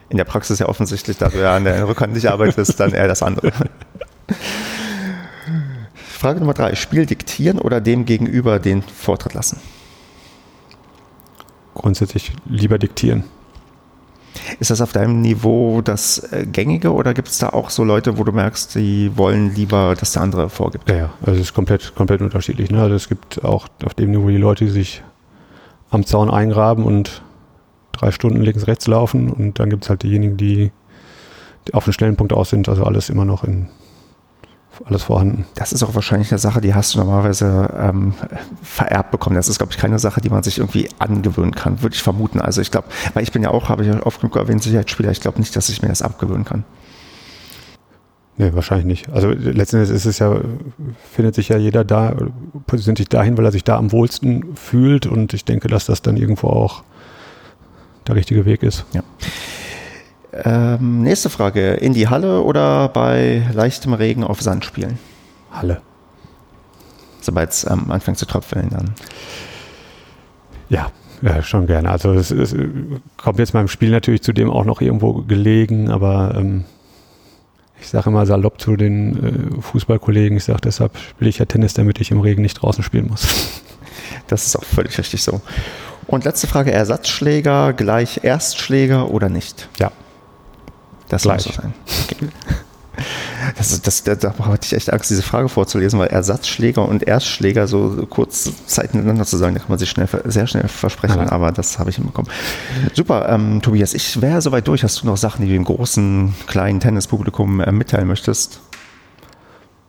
In 0.10 0.18
der 0.18 0.26
Praxis 0.26 0.60
ja 0.60 0.68
offensichtlich, 0.68 1.18
da 1.18 1.30
du 1.30 1.42
ja 1.42 1.56
an 1.56 1.64
der 1.64 1.88
Rückhand 1.88 2.14
nicht 2.14 2.28
arbeitest, 2.28 2.80
dann 2.80 2.94
eher 2.94 3.08
das 3.08 3.24
andere. 3.24 3.52
Frage 5.96 6.40
Nummer 6.40 6.54
drei. 6.54 6.76
Spiel 6.76 7.06
diktieren 7.06 7.60
oder 7.60 7.82
dem 7.82 8.06
gegenüber 8.06 8.60
den 8.60 8.82
Vortritt 8.82 9.34
lassen? 9.34 9.60
Grundsätzlich 11.74 12.32
lieber 12.46 12.80
diktieren. 12.80 13.26
Ist 14.60 14.72
das 14.72 14.82
auf 14.82 14.92
deinem 14.92 15.22
Niveau 15.22 15.82
das 15.82 16.20
äh, 16.32 16.46
Gängige 16.46 16.94
oder 16.94 17.14
gibt 17.14 17.30
es 17.30 17.38
da 17.38 17.50
auch 17.50 17.70
so 17.70 17.84
Leute, 17.84 18.18
wo 18.18 18.24
du 18.24 18.32
merkst, 18.32 18.76
die 18.76 19.12
wollen 19.16 19.54
lieber, 19.56 19.96
dass 19.98 20.14
der 20.14 20.22
andere 20.22 20.50
vorgibt? 20.50 20.90
Ja, 20.90 20.96
ja. 20.96 21.14
Also 21.22 21.34
es 21.34 21.48
ist 21.48 21.54
komplett, 21.54 21.96
komplett 21.96 22.22
unterschiedlich. 22.22 22.70
Ne? 22.70 22.82
Also 22.82 22.96
es 22.96 23.08
gibt 23.08 23.44
auch 23.44 23.68
auf 23.84 23.94
dem 23.94 24.12
Niveau 24.12 24.30
die 24.30 24.38
Leute, 24.38 24.66
die 24.66 24.72
sich 24.72 25.04
am 25.90 26.06
Zaun 26.06 26.30
eingraben 26.30 26.84
und 26.84 27.22
drei 27.92 28.12
Stunden 28.12 28.42
links, 28.42 28.68
rechts 28.68 28.88
laufen 28.88 29.32
und 29.32 29.60
dann 29.60 29.70
gibt 29.70 29.84
es 29.84 29.90
halt 29.90 30.04
diejenigen, 30.04 30.38
die, 30.38 30.72
auf 31.72 31.86
den 31.86 31.94
schnellen 31.94 32.16
Punkt 32.16 32.34
aus 32.34 32.50
sind. 32.50 32.68
Also 32.68 32.84
alles 32.84 33.10
immer 33.10 33.26
noch 33.26 33.44
in 33.44 33.70
alles 34.84 35.04
vorhanden. 35.04 35.46
Das 35.56 35.72
ist 35.72 35.84
auch 35.84 35.96
wahrscheinlich 35.96 36.32
eine 36.32 36.40
Sache, 36.40 36.62
die 36.62 36.74
hast 36.74 36.94
du 36.94 37.00
normalerweise 37.00 37.74
ähm, 37.78 38.14
vererbt 38.62 39.12
bekommen. 39.12 39.36
Das 39.36 39.48
ist, 39.48 39.58
glaube 39.58 39.72
ich, 39.72 39.78
keine 39.78 40.00
Sache, 40.00 40.22
die 40.22 40.30
man 40.30 40.44
sich 40.44 40.58
irgendwie 40.58 40.90
angewöhnen 41.00 41.54
kann, 41.54 41.82
würde 41.82 41.96
ich 41.96 42.04
vermuten. 42.04 42.42
Also 42.42 42.62
ich 42.62 42.72
glaube, 42.72 42.88
weil 43.14 43.24
ich 43.24 43.32
bin 43.32 43.44
ja 43.44 43.52
auch, 43.52 43.70
habe 43.70 43.84
ich 43.84 43.90
ja 43.90 44.04
oft 44.06 44.22
genug 44.22 44.36
erwähnt, 44.36 44.64
Sicherheitsspieler, 44.64 45.12
ich 45.12 45.22
glaube 45.22 45.40
nicht, 45.40 45.56
dass 45.56 45.70
ich 45.70 45.82
mir 45.82 45.88
das 45.90 46.02
abgewöhnen 46.02 46.46
kann. 46.46 46.64
Nee, 48.38 48.54
wahrscheinlich 48.54 48.86
nicht. 48.86 49.10
Also 49.10 49.30
letztendlich 49.30 49.96
ist 49.96 50.06
es 50.06 50.20
ja, 50.20 50.42
findet 51.14 51.36
sich 51.36 51.48
ja 51.48 51.58
jeder 51.58 51.86
da, 51.86 52.16
positioniert 52.68 52.98
sich 52.98 53.10
dahin, 53.10 53.38
weil 53.38 53.46
er 53.46 53.54
sich 53.54 53.64
da 53.64 53.78
am 53.78 53.94
wohlsten 53.94 54.56
fühlt 54.56 55.06
und 55.06 55.34
ich 55.34 55.46
denke, 55.46 55.70
dass 55.70 55.86
das 55.86 56.02
dann 56.02 56.18
irgendwo 56.18 56.48
auch 56.48 56.84
der 58.08 58.16
richtige 58.16 58.46
Weg 58.46 58.62
ist. 58.62 58.86
Ja. 58.92 59.04
Ähm, 60.44 61.04
nächste 61.04 61.30
Frage. 61.30 61.74
In 61.74 61.94
die 61.94 62.08
Halle 62.08 62.42
oder 62.42 62.90
bei 62.90 63.44
leichtem 63.54 63.94
Regen 63.94 64.24
auf 64.24 64.42
Sand 64.42 64.66
spielen? 64.66 65.00
Halle. 65.52 65.82
Sobald 67.22 67.52
es 67.52 67.66
ähm, 67.70 67.90
anfängt 67.90 68.18
zu 68.18 68.26
tröpfeln 68.26 68.70
dann. 68.70 68.92
Ja, 70.70 70.92
ja, 71.22 71.42
schon 71.42 71.68
gerne. 71.68 71.90
Also 71.90 72.14
es, 72.14 72.32
es, 72.32 72.56
kommt 73.18 73.40
jetzt 73.40 73.54
meinem 73.54 73.68
Spiel 73.68 73.92
natürlich 73.92 74.22
zudem 74.22 74.50
auch 74.50 74.66
noch 74.66 74.82
irgendwo 74.82 75.14
gelegen, 75.14 75.90
aber 75.90 76.36
ähm, 76.36 76.66
ich 77.80 77.88
sage 77.88 78.10
immer 78.10 78.26
salopp 78.26 78.60
zu 78.60 78.76
den 78.76 79.58
äh, 79.58 79.62
Fußballkollegen, 79.62 80.38
ich 80.38 80.44
sage 80.44 80.62
deshalb 80.62 80.98
spiele 80.98 81.30
ich 81.30 81.38
ja 81.38 81.46
Tennis, 81.46 81.74
damit 81.74 82.02
ich 82.02 82.12
im 82.12 82.20
Regen 82.20 82.42
nicht 82.42 82.56
draußen 82.56 82.84
spielen 82.84 83.08
muss. 83.08 83.28
Das 84.28 84.48
ist 84.48 84.56
auch 84.56 84.64
völlig 84.64 84.98
richtig 84.98 85.22
so. 85.22 85.40
Und 86.08 86.26
letzte 86.26 86.48
Frage, 86.48 86.72
Ersatzschläger 86.72 87.74
gleich 87.74 88.24
Erstschläger 88.24 89.12
oder 89.12 89.30
nicht? 89.30 89.70
Ja. 89.78 89.92
Das 91.10 91.24
Gleich. 91.24 91.46
muss 91.46 91.56
so 91.56 91.62
sein. 91.62 91.74
Okay. 92.04 92.28
Das, 93.58 93.82
das, 93.82 94.04
da, 94.04 94.16
da 94.16 94.34
hatte 94.40 94.66
ich 94.66 94.74
echt 94.74 94.92
Angst, 94.92 95.10
diese 95.10 95.22
Frage 95.22 95.50
vorzulesen, 95.50 96.00
weil 96.00 96.08
Ersatzschläger 96.08 96.88
und 96.88 97.04
Erstschläger 97.04 97.68
so 97.68 98.06
kurz 98.10 98.50
Zeit 98.66 98.94
miteinander 98.94 99.26
zu 99.26 99.38
sagen, 99.38 99.54
da 99.54 99.60
kann 99.60 99.70
man 99.70 99.80
sich 99.80 99.90
schnell, 99.90 100.08
sehr 100.26 100.48
schnell 100.48 100.68
versprechen, 100.68 101.20
ja. 101.20 101.32
aber 101.32 101.52
das 101.52 101.78
habe 101.78 101.90
ich 101.90 101.98
hinbekommen. 101.98 102.32
Super, 102.94 103.30
ähm, 103.30 103.62
Tobias, 103.62 103.94
ich 103.94 104.22
wäre 104.22 104.42
soweit 104.42 104.68
durch. 104.68 104.84
Hast 104.84 105.02
du 105.02 105.06
noch 105.08 105.18
Sachen, 105.18 105.42
die 105.44 105.48
du 105.50 105.54
dem 105.54 105.66
großen, 105.66 106.34
kleinen 106.48 106.80
Tennispublikum 106.80 107.60
äh, 107.60 107.72
mitteilen 107.72 108.08
möchtest? 108.08 108.62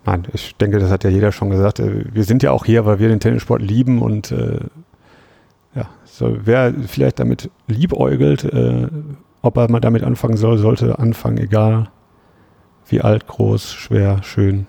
Nein, 0.04 0.24
ich 0.32 0.54
denke, 0.56 0.78
das 0.78 0.90
hat 0.90 1.04
ja 1.04 1.10
jeder 1.10 1.32
schon 1.32 1.50
gesagt. 1.50 1.80
Äh, 1.80 2.04
wir 2.12 2.24
sind 2.24 2.42
ja 2.42 2.52
auch 2.52 2.64
hier, 2.64 2.86
weil 2.86 2.98
wir 2.98 3.08
den 3.08 3.20
Tennissport 3.20 3.62
lieben 3.62 4.02
und 4.02 4.32
äh, 4.32 4.60
ja, 5.74 5.88
so, 6.04 6.36
wer 6.44 6.74
vielleicht 6.86 7.18
damit 7.18 7.50
liebäugelt, 7.66 8.44
äh, 8.44 8.88
ob 9.46 9.56
er 9.56 9.70
mal 9.70 9.80
damit 9.80 10.02
anfangen 10.02 10.36
soll, 10.36 10.58
sollte 10.58 10.98
anfangen, 10.98 11.38
egal 11.38 11.88
wie 12.88 13.00
alt, 13.00 13.26
groß, 13.26 13.72
schwer, 13.72 14.22
schön 14.22 14.66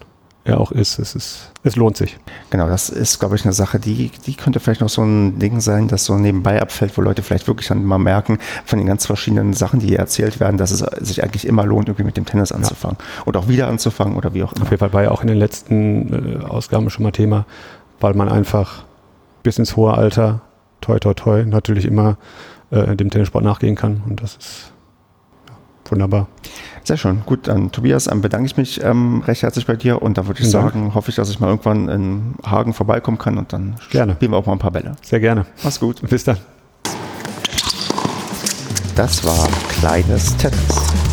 er 0.47 0.59
auch 0.59 0.71
ist. 0.71 0.97
Es, 0.97 1.13
ist, 1.13 1.51
es 1.63 1.75
lohnt 1.75 1.97
sich. 1.97 2.17
Genau, 2.49 2.67
das 2.67 2.89
ist, 2.89 3.19
glaube 3.19 3.35
ich, 3.35 3.43
eine 3.43 3.53
Sache, 3.53 3.79
die, 3.79 4.11
die 4.25 4.33
könnte 4.33 4.59
vielleicht 4.59 4.81
noch 4.81 4.89
so 4.89 5.03
ein 5.03 5.39
Ding 5.39 5.59
sein, 5.59 5.87
das 5.87 6.05
so 6.05 6.17
nebenbei 6.17 6.61
abfällt, 6.61 6.97
wo 6.97 7.01
Leute 7.01 7.21
vielleicht 7.21 7.47
wirklich 7.47 7.67
dann 7.67 7.83
mal 7.83 7.97
merken, 7.97 8.39
von 8.65 8.79
den 8.79 8.87
ganz 8.87 9.05
verschiedenen 9.05 9.53
Sachen, 9.53 9.79
die 9.79 9.87
hier 9.87 9.99
erzählt 9.99 10.39
werden, 10.39 10.57
dass 10.57 10.71
es 10.71 10.79
sich 11.05 11.23
eigentlich 11.23 11.45
immer 11.45 11.65
lohnt, 11.65 11.89
irgendwie 11.89 12.05
mit 12.05 12.17
dem 12.17 12.25
Tennis 12.25 12.51
anzufangen. 12.51 12.97
Ja. 12.99 13.23
Und 13.25 13.37
auch 13.37 13.47
wieder 13.47 13.67
anzufangen 13.67 14.15
oder 14.15 14.33
wie 14.33 14.43
auch 14.43 14.53
immer. 14.53 14.63
Auf 14.63 14.71
jeden 14.71 14.79
Fall 14.79 14.93
war 14.93 15.03
ja 15.03 15.11
auch 15.11 15.21
in 15.21 15.27
den 15.27 15.37
letzten 15.37 16.41
äh, 16.41 16.45
Ausgaben 16.45 16.89
schon 16.89 17.03
mal 17.03 17.11
Thema, 17.11 17.45
weil 17.99 18.13
man 18.13 18.29
einfach 18.29 18.85
bis 19.43 19.59
ins 19.59 19.75
hohe 19.75 19.93
Alter, 19.93 20.41
toi, 20.81 20.99
toi, 20.99 21.13
toi, 21.13 21.43
natürlich 21.45 21.85
immer 21.85 22.17
äh, 22.71 22.95
dem 22.95 23.09
Tennissport 23.09 23.43
nachgehen 23.43 23.75
kann. 23.75 24.01
Und 24.07 24.21
das 24.21 24.35
ist 24.37 24.71
Wunderbar. 25.91 26.27
Sehr 26.83 26.97
schön. 26.97 27.21
Gut, 27.25 27.47
dann 27.47 27.71
Tobias, 27.71 28.07
ähm, 28.07 28.21
bedanke 28.21 28.45
ich 28.45 28.57
mich 28.57 28.83
ähm, 28.83 29.21
recht 29.25 29.43
herzlich 29.43 29.65
bei 29.65 29.75
dir 29.75 30.01
und 30.01 30.17
da 30.17 30.27
würde 30.27 30.41
ich 30.41 30.49
Vielen 30.49 30.61
Dank. 30.61 30.73
sagen, 30.73 30.95
hoffe 30.95 31.09
ich, 31.09 31.15
dass 31.15 31.29
ich 31.29 31.39
mal 31.39 31.47
irgendwann 31.47 31.89
in 31.89 32.35
Hagen 32.45 32.73
vorbeikommen 32.73 33.17
kann 33.17 33.37
und 33.37 33.53
dann 33.53 33.75
Gerne. 33.89 34.13
spielen 34.13 34.31
wir 34.31 34.37
auch 34.37 34.45
mal 34.45 34.53
ein 34.53 34.59
paar 34.59 34.71
Bälle. 34.71 34.95
Sehr 35.01 35.19
gerne. 35.19 35.45
Mach's 35.63 35.79
gut. 35.79 36.01
Bis 36.09 36.23
dann. 36.23 36.37
Das 38.95 39.23
war 39.23 39.47
kleines 39.69 40.35
Tennis. 40.37 41.06